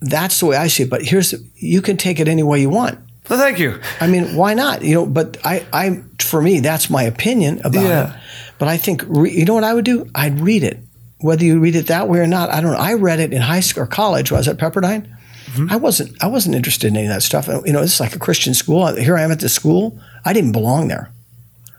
that's 0.00 0.40
the 0.40 0.46
way 0.46 0.56
I 0.56 0.68
see 0.68 0.84
it. 0.84 0.90
But 0.90 1.02
here's, 1.02 1.34
you 1.56 1.82
can 1.82 1.96
take 1.98 2.18
it 2.18 2.28
any 2.28 2.42
way 2.42 2.60
you 2.62 2.70
want. 2.70 2.98
Well, 3.28 3.38
thank 3.38 3.58
you. 3.58 3.78
I 4.00 4.06
mean, 4.06 4.34
why 4.34 4.54
not? 4.54 4.82
You 4.82 4.94
know, 4.94 5.06
but 5.06 5.36
I, 5.44 5.66
I, 5.72 6.02
for 6.18 6.40
me, 6.40 6.60
that's 6.60 6.88
my 6.88 7.02
opinion 7.02 7.60
about 7.62 7.84
Yeah. 7.84 8.14
it. 8.14 8.20
But 8.58 8.68
I 8.68 8.78
think, 8.78 9.04
re, 9.06 9.30
you 9.30 9.44
know 9.44 9.54
what 9.54 9.64
I 9.64 9.74
would 9.74 9.84
do? 9.84 10.08
I'd 10.14 10.40
read 10.40 10.62
it. 10.64 10.78
Whether 11.20 11.44
you 11.44 11.60
read 11.60 11.76
it 11.76 11.88
that 11.88 12.08
way 12.08 12.20
or 12.20 12.26
not, 12.26 12.48
I 12.48 12.62
don't 12.62 12.72
know. 12.72 12.78
I 12.78 12.94
read 12.94 13.20
it 13.20 13.34
in 13.34 13.42
high 13.42 13.60
school 13.60 13.82
or 13.84 13.86
college 13.86 14.30
when 14.30 14.38
I 14.38 14.40
was 14.40 14.48
at 14.48 14.56
Pepperdine. 14.56 15.06
Mm-hmm. 15.52 15.66
I 15.70 15.76
wasn't, 15.76 16.24
I 16.24 16.28
wasn't 16.28 16.54
interested 16.54 16.86
in 16.88 16.96
any 16.96 17.06
of 17.06 17.12
that 17.12 17.22
stuff. 17.22 17.46
You 17.48 17.72
know, 17.72 17.82
it's 17.82 18.00
like 18.00 18.16
a 18.16 18.18
Christian 18.18 18.54
school. 18.54 18.86
Here 18.96 19.16
I 19.18 19.22
am 19.22 19.30
at 19.30 19.40
the 19.40 19.48
school. 19.48 19.98
I 20.24 20.32
didn't 20.32 20.52
belong 20.52 20.88
there. 20.88 21.10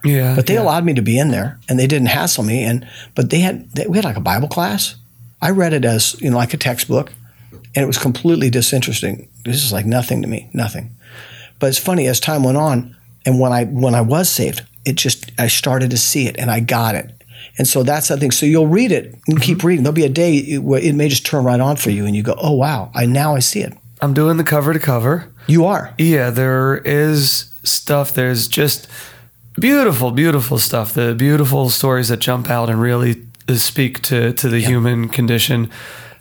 Yeah, 0.03 0.35
But 0.35 0.47
they 0.47 0.55
yeah. 0.55 0.61
allowed 0.61 0.85
me 0.85 0.93
to 0.93 1.01
be 1.01 1.19
in 1.19 1.29
there, 1.29 1.59
and 1.69 1.77
they 1.79 1.87
didn't 1.87 2.07
hassle 2.07 2.43
me. 2.43 2.63
And 2.63 2.87
but 3.15 3.29
they 3.29 3.39
had 3.39 3.69
they, 3.71 3.87
we 3.87 3.97
had 3.97 4.05
like 4.05 4.17
a 4.17 4.21
Bible 4.21 4.47
class. 4.47 4.95
I 5.41 5.51
read 5.51 5.73
it 5.73 5.85
as 5.85 6.19
you 6.21 6.29
know 6.29 6.37
like 6.37 6.53
a 6.53 6.57
textbook, 6.57 7.11
and 7.51 7.83
it 7.83 7.87
was 7.87 7.97
completely 7.97 8.49
disinteresting. 8.49 9.27
This 9.45 9.63
is 9.63 9.71
like 9.71 9.85
nothing 9.85 10.21
to 10.21 10.27
me, 10.27 10.49
nothing. 10.53 10.91
But 11.59 11.67
it's 11.67 11.77
funny 11.77 12.07
as 12.07 12.19
time 12.19 12.43
went 12.43 12.57
on, 12.57 12.95
and 13.25 13.39
when 13.39 13.51
I 13.51 13.65
when 13.65 13.95
I 13.95 14.01
was 14.01 14.29
saved, 14.29 14.63
it 14.85 14.95
just 14.95 15.31
I 15.37 15.47
started 15.47 15.91
to 15.91 15.97
see 15.97 16.27
it, 16.27 16.37
and 16.37 16.49
I 16.49 16.59
got 16.59 16.95
it. 16.95 17.11
And 17.57 17.67
so 17.67 17.83
that's 17.83 18.07
the 18.07 18.17
thing. 18.17 18.31
So 18.31 18.45
you'll 18.45 18.67
read 18.67 18.91
it 18.91 19.15
and 19.27 19.41
keep 19.41 19.59
mm-hmm. 19.59 19.67
reading. 19.67 19.83
There'll 19.83 19.93
be 19.93 20.05
a 20.05 20.09
day 20.09 20.57
where 20.57 20.81
it 20.81 20.95
may 20.95 21.09
just 21.09 21.25
turn 21.25 21.43
right 21.43 21.59
on 21.59 21.75
for 21.75 21.89
you, 21.89 22.05
and 22.05 22.15
you 22.15 22.23
go, 22.23 22.35
"Oh 22.41 22.53
wow! 22.53 22.91
I 22.95 23.05
now 23.05 23.35
I 23.35 23.39
see 23.39 23.61
it." 23.61 23.73
I'm 24.01 24.13
doing 24.13 24.37
the 24.37 24.43
cover 24.43 24.73
to 24.73 24.79
cover. 24.79 25.31
You 25.47 25.65
are. 25.65 25.93
Yeah, 25.97 26.31
there 26.31 26.77
is 26.77 27.51
stuff. 27.63 28.13
There's 28.13 28.47
just 28.47 28.87
beautiful, 29.59 30.11
beautiful 30.11 30.57
stuff. 30.57 30.93
The 30.93 31.13
beautiful 31.15 31.69
stories 31.69 32.07
that 32.09 32.17
jump 32.19 32.49
out 32.49 32.69
and 32.69 32.81
really 32.81 33.25
uh, 33.49 33.55
speak 33.55 34.01
to 34.03 34.33
to 34.33 34.49
the 34.49 34.59
human 34.59 35.09
condition. 35.09 35.69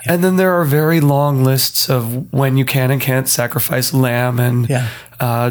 And 0.06 0.24
then 0.24 0.36
there 0.36 0.52
are 0.58 0.64
very 0.64 1.00
long 1.00 1.44
lists 1.44 1.90
of 1.90 2.32
when 2.32 2.56
you 2.56 2.64
can 2.64 2.90
and 2.90 3.00
can't 3.02 3.28
sacrifice 3.28 3.92
lamb, 3.92 4.40
and 4.40 4.68
Yeah. 4.68 4.88
uh, 5.20 5.50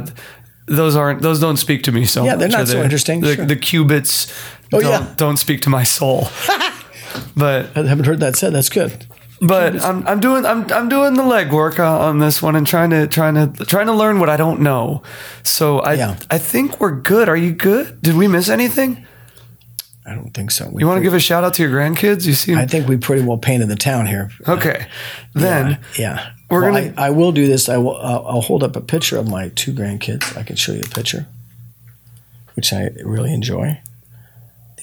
those 0.65 0.95
aren't 0.95 1.21
those 1.21 1.39
don't 1.39 1.57
speak 1.57 1.83
to 1.83 1.91
me 1.91 2.05
so 2.05 2.23
Yeah, 2.23 2.31
much. 2.31 2.39
they're 2.39 2.57
not 2.59 2.67
so 2.67 2.81
interesting, 2.83 3.21
The, 3.21 3.35
sure. 3.35 3.45
the 3.45 3.55
cubits 3.55 4.27
Oh, 4.73 4.79
don't, 4.81 4.89
yeah. 4.91 5.13
don't 5.17 5.37
speak 5.37 5.61
to 5.61 5.69
my 5.69 5.83
soul. 5.83 6.27
but 7.35 7.65
I 7.75 7.83
haven't 7.87 8.05
heard 8.05 8.19
that 8.19 8.35
said. 8.35 8.53
That's 8.53 8.69
good. 8.69 9.05
But 9.41 9.81
I'm 9.83 10.05
I'm 10.07 10.19
doing 10.19 10.45
I'm 10.45 10.71
I'm 10.71 10.89
doing 10.89 11.13
the 11.13 11.23
legwork 11.23 11.79
uh, 11.79 11.99
on 12.07 12.19
this 12.19 12.41
one 12.41 12.55
and 12.55 12.65
trying 12.67 12.89
to 12.91 13.07
trying 13.07 13.35
to 13.35 13.65
trying 13.65 13.85
to 13.87 13.93
learn 13.93 14.19
what 14.19 14.29
I 14.29 14.37
don't 14.37 14.61
know. 14.61 15.01
So 15.43 15.79
I 15.79 15.93
Yeah. 15.93 16.17
I 16.29 16.37
think 16.37 16.79
we're 16.79 16.95
good. 16.99 17.29
Are 17.29 17.37
you 17.37 17.51
good? 17.53 18.01
Did 18.01 18.15
we 18.15 18.27
miss 18.27 18.49
anything? 18.49 19.05
I 20.05 20.15
don't 20.15 20.33
think 20.33 20.49
so. 20.51 20.67
We 20.71 20.81
You 20.81 20.87
want 20.87 20.97
to 20.97 21.03
give 21.03 21.13
a 21.13 21.19
shout 21.19 21.43
out 21.43 21.53
to 21.55 21.63
your 21.63 21.71
grandkids? 21.71 22.25
You 22.25 22.33
seem 22.33 22.57
I 22.57 22.65
think 22.65 22.87
we 22.87 22.97
pretty 22.97 23.21
well 23.23 23.37
painted 23.37 23.67
the 23.69 23.75
town 23.75 24.07
here. 24.07 24.31
okay. 24.47 24.87
Then 25.35 25.77
Yeah, 25.97 26.31
We're 26.49 26.61
Well, 26.63 26.71
gonna- 26.73 26.93
I, 26.97 27.07
I 27.07 27.09
will 27.11 27.31
do 27.31 27.45
this. 27.45 27.69
I 27.69 27.77
will. 27.77 27.95
Uh, 27.95 28.23
I'll 28.25 28.41
hold 28.41 28.63
up 28.63 28.75
a 28.75 28.81
picture 28.81 29.17
of 29.17 29.27
my 29.29 29.49
two 29.49 29.71
grandkids. 29.71 30.35
I 30.35 30.41
can 30.43 30.55
show 30.55 30.71
you 30.73 30.81
a 30.83 30.89
picture, 30.89 31.27
which 32.55 32.73
I 32.73 32.89
really 33.03 33.31
enjoy. 33.33 33.79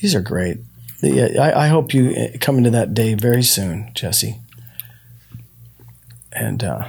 These 0.01 0.15
are 0.15 0.21
great. 0.21 0.59
The, 1.03 1.39
I, 1.39 1.65
I 1.65 1.69
hope 1.69 1.93
you 1.93 2.11
uh, 2.11 2.39
come 2.41 2.57
into 2.59 2.71
that 2.71 2.95
day 2.95 3.15
very 3.15 3.43
soon, 3.43 3.91
Jesse. 3.95 4.39
And 6.37 6.63
uh, 6.63 6.87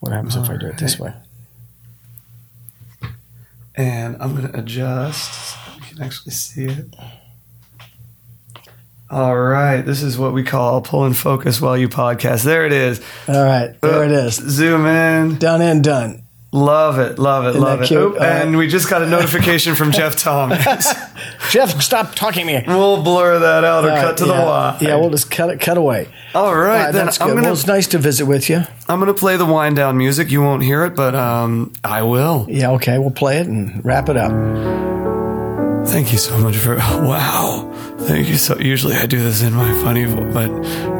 what 0.00 0.12
happens 0.12 0.36
if 0.36 0.48
I 0.50 0.56
do 0.58 0.66
it 0.66 0.76
this 0.78 0.98
way? 0.98 1.12
and 3.76 4.16
I'm 4.20 4.34
gonna 4.36 4.52
adjust 4.54 5.32
so 5.52 5.58
you 5.76 5.80
can 5.82 6.02
actually 6.02 6.30
see 6.32 6.66
it. 6.66 6.94
All 9.10 9.36
right, 9.36 9.82
this 9.82 10.02
is 10.02 10.16
what 10.18 10.32
we 10.32 10.42
call 10.42 10.80
pull 10.80 11.04
and 11.04 11.16
focus 11.16 11.60
while 11.60 11.76
you 11.76 11.88
podcast. 11.88 12.44
There 12.44 12.66
it 12.66 12.72
is. 12.72 13.00
All 13.28 13.44
right, 13.44 13.74
there 13.80 14.04
it 14.04 14.10
is. 14.10 14.34
Zoom 14.34 14.86
in. 14.86 15.38
Done 15.38 15.60
and 15.62 15.82
done. 15.82 16.23
Love 16.54 17.00
it, 17.00 17.18
love 17.18 17.46
it, 17.46 17.48
Isn't 17.48 17.60
love 17.62 17.82
it. 17.82 17.86
cute? 17.88 18.00
Oop, 18.00 18.20
Uh, 18.20 18.24
and 18.24 18.56
we 18.56 18.68
just 18.68 18.88
got 18.88 19.02
a 19.02 19.06
notification 19.08 19.74
from 19.74 19.90
Jeff 19.98 20.14
Thomas. 20.16 20.64
Jeff, 21.50 21.82
stop 21.82 22.14
talking 22.14 22.46
to 22.46 22.60
me. 22.60 22.64
We'll 22.64 23.02
blur 23.02 23.40
that 23.40 23.64
out 23.64 23.84
or 23.84 23.90
All 23.90 23.96
cut 23.96 24.18
to 24.18 24.24
the 24.24 24.34
yeah, 24.34 24.44
wire. 24.44 24.78
Yeah, 24.80 24.96
we'll 24.96 25.10
just 25.10 25.32
cut 25.32 25.50
it. 25.50 25.58
Cut 25.60 25.76
away. 25.78 26.06
All 26.32 26.54
right, 26.54 26.84
right, 26.84 26.92
then 26.92 27.06
that's 27.06 27.18
good. 27.18 27.30
gonna 27.30 27.42
Well, 27.42 27.52
it's 27.54 27.66
nice 27.66 27.88
to 27.88 27.98
visit 27.98 28.26
with 28.26 28.48
you. 28.48 28.62
I'm 28.88 29.00
gonna 29.00 29.14
play 29.14 29.36
the 29.36 29.44
wind 29.44 29.74
down 29.74 29.98
music. 29.98 30.30
You 30.30 30.42
won't 30.42 30.62
hear 30.62 30.84
it, 30.84 30.94
but 30.94 31.16
um, 31.16 31.72
I 31.82 32.02
will. 32.02 32.46
Yeah, 32.48 32.70
okay, 32.72 32.98
we'll 32.98 33.10
play 33.10 33.38
it 33.38 33.48
and 33.48 33.84
wrap 33.84 34.08
it 34.08 34.16
up. 34.16 34.30
Thank 35.88 36.12
you 36.12 36.18
so 36.18 36.38
much 36.38 36.56
for 36.56 36.76
wow. 36.78 37.68
Thank 37.98 38.28
you 38.28 38.36
so. 38.36 38.56
Usually 38.58 38.96
I 38.96 39.06
do 39.06 39.18
this 39.20 39.42
in 39.42 39.54
my 39.54 39.72
funny, 39.82 40.04
but 40.06 40.50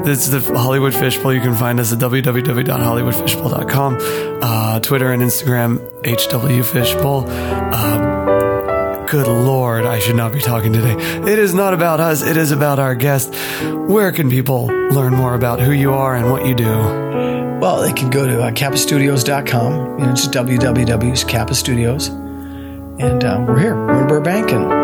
it's 0.08 0.28
the 0.28 0.40
Hollywood 0.40 0.94
Fishbowl. 0.94 1.32
You 1.34 1.40
can 1.40 1.54
find 1.54 1.78
us 1.80 1.92
at 1.92 1.98
www.hollywoodfishbowl.com, 1.98 3.98
uh, 4.42 4.80
Twitter 4.80 5.12
and 5.12 5.22
Instagram 5.22 5.80
HW 6.06 6.62
Fishbowl. 6.62 7.24
Uh, 7.28 9.06
good 9.06 9.26
lord, 9.26 9.84
I 9.84 9.98
should 9.98 10.16
not 10.16 10.32
be 10.32 10.40
talking 10.40 10.72
today. 10.72 10.94
It 11.30 11.38
is 11.38 11.52
not 11.52 11.74
about 11.74 12.00
us. 12.00 12.22
It 12.22 12.36
is 12.36 12.52
about 12.52 12.78
our 12.78 12.94
guest. 12.94 13.34
Where 13.62 14.12
can 14.12 14.30
people 14.30 14.66
learn 14.66 15.14
more 15.14 15.34
about 15.34 15.60
who 15.60 15.72
you 15.72 15.92
are 15.92 16.14
and 16.14 16.30
what 16.30 16.46
you 16.46 16.54
do? 16.54 17.02
Well, 17.60 17.82
they 17.82 17.92
can 17.92 18.08
go 18.10 18.26
to 18.26 18.42
uh, 18.42 18.50
kappastudios.com. 18.50 19.98
You 19.98 20.06
know, 20.06 20.14
just 20.14 20.30
www.kappastudios. 20.32 22.08
And 23.00 23.24
uh, 23.24 23.44
we're 23.46 23.58
here. 23.58 23.74
We're 23.74 24.02
in 24.02 24.08
Burbank. 24.08 24.52
And 24.52 24.83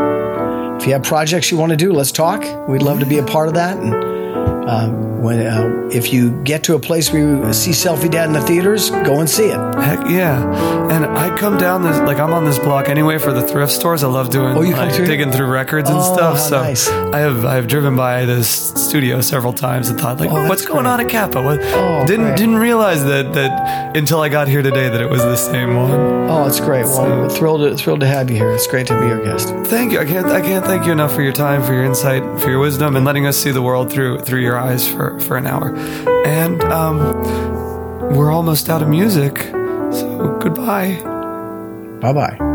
if 0.81 0.87
you 0.87 0.95
have 0.95 1.03
projects 1.03 1.51
you 1.51 1.59
want 1.59 1.71
to 1.71 1.77
do, 1.77 1.93
let's 1.93 2.11
talk. 2.11 2.41
We'd 2.67 2.81
love 2.81 3.01
to 3.01 3.07
be 3.07 3.19
a 3.19 3.23
part 3.23 3.49
of 3.49 3.55
that. 3.55 3.77
And 3.77 4.20
uh, 4.71 4.89
when 5.21 5.39
uh, 5.47 5.89
if 5.93 6.13
you 6.13 6.31
get 6.45 6.63
to 6.65 6.75
a 6.77 6.79
place 6.79 7.13
where 7.13 7.21
you 7.47 7.53
see 7.53 7.73
Selfie 7.73 8.11
Dad 8.11 8.27
in 8.27 8.33
the 8.33 8.41
theaters, 8.41 8.91
go 8.91 9.19
and 9.21 9.29
see 9.29 9.47
it. 9.47 9.59
Heck 9.75 10.01
yeah! 10.09 10.91
And 10.93 11.05
I 11.07 11.37
come 11.37 11.59
down 11.59 11.83
this 11.83 11.99
like 12.01 12.19
I'm 12.19 12.33
on 12.33 12.45
this 12.45 12.59
block 12.59 12.89
anyway 12.89 13.19
for 13.19 13.33
the 13.33 13.43
thrift 13.43 13.73
stores. 13.73 14.05
I 14.05 14.09
love 14.09 14.31
doing 14.31 14.57
Oh, 14.57 14.63
you 14.63 14.75
like 14.77 14.95
through? 14.95 15.07
digging 15.07 15.33
through 15.33 15.47
records 15.51 15.89
and 15.91 15.99
Oh, 15.99 16.15
stuff. 16.15 16.39
So 16.39 16.63
nice. 16.63 16.89
I 16.89 17.19
have 17.21 17.45
I've 17.45 17.67
driven 17.69 17.97
by 17.97 18.25
this 18.27 18.49
studio 18.87 19.21
several 19.21 19.53
times 19.53 19.89
and 19.89 19.99
thought 20.01 20.21
like, 20.21 20.31
Oh, 20.31 20.49
what's 20.49 20.65
going 20.65 20.85
great. 20.85 20.93
on 20.93 21.01
at 21.01 21.09
Kappa? 21.09 21.43
What, 21.43 21.61
Oh, 21.63 22.05
didn't 22.07 22.27
great. 22.27 22.39
didn't 22.39 22.57
realize 22.59 23.05
that 23.05 23.33
that 23.35 23.97
until 23.97 24.21
I 24.21 24.29
got 24.29 24.47
here 24.49 24.63
today 24.63 24.89
that 24.89 25.01
it 25.01 25.11
was 25.11 25.23
the 25.23 25.37
same 25.37 25.77
one. 25.77 25.91
Oh, 26.31 26.47
it's 26.47 26.61
great. 26.61 26.85
Well, 26.85 27.09
we're 27.23 27.29
thrilled 27.29 27.63
to, 27.63 27.75
thrilled 27.77 28.01
to 28.01 28.07
have 28.07 28.31
you 28.31 28.37
here. 28.37 28.51
It's 28.53 28.69
great 28.69 28.87
to 28.87 28.99
be 29.01 29.07
your 29.07 29.23
guest. 29.25 29.49
Thank 29.67 29.93
you. 29.93 29.99
I 30.01 30.05
can't 30.05 30.27
I 30.27 30.41
can't 30.41 30.65
thank 30.65 30.87
you 30.87 30.93
enough 30.93 31.13
for 31.13 31.23
your 31.23 31.33
time, 31.33 31.63
for 31.65 31.73
your 31.73 31.85
insight, 31.85 32.23
for 32.41 32.51
your 32.51 32.61
wisdom, 32.61 32.95
and 32.97 33.05
letting 33.05 33.27
us 33.27 33.37
see 33.37 33.51
the 33.51 33.63
world 33.63 33.91
through 33.93 34.21
through 34.21 34.41
your 34.41 34.57
eyes 34.61 34.89
for 34.89 35.19
for 35.21 35.37
an 35.37 35.47
hour. 35.47 35.75
And 36.27 36.63
um, 36.65 36.99
we're 38.17 38.33
almost 38.33 38.69
out 38.69 38.83
of 38.83 38.89
music, 38.89 39.39
so 39.39 40.39
goodbye. 40.41 41.01
Bye 42.01 42.13
bye. 42.13 42.50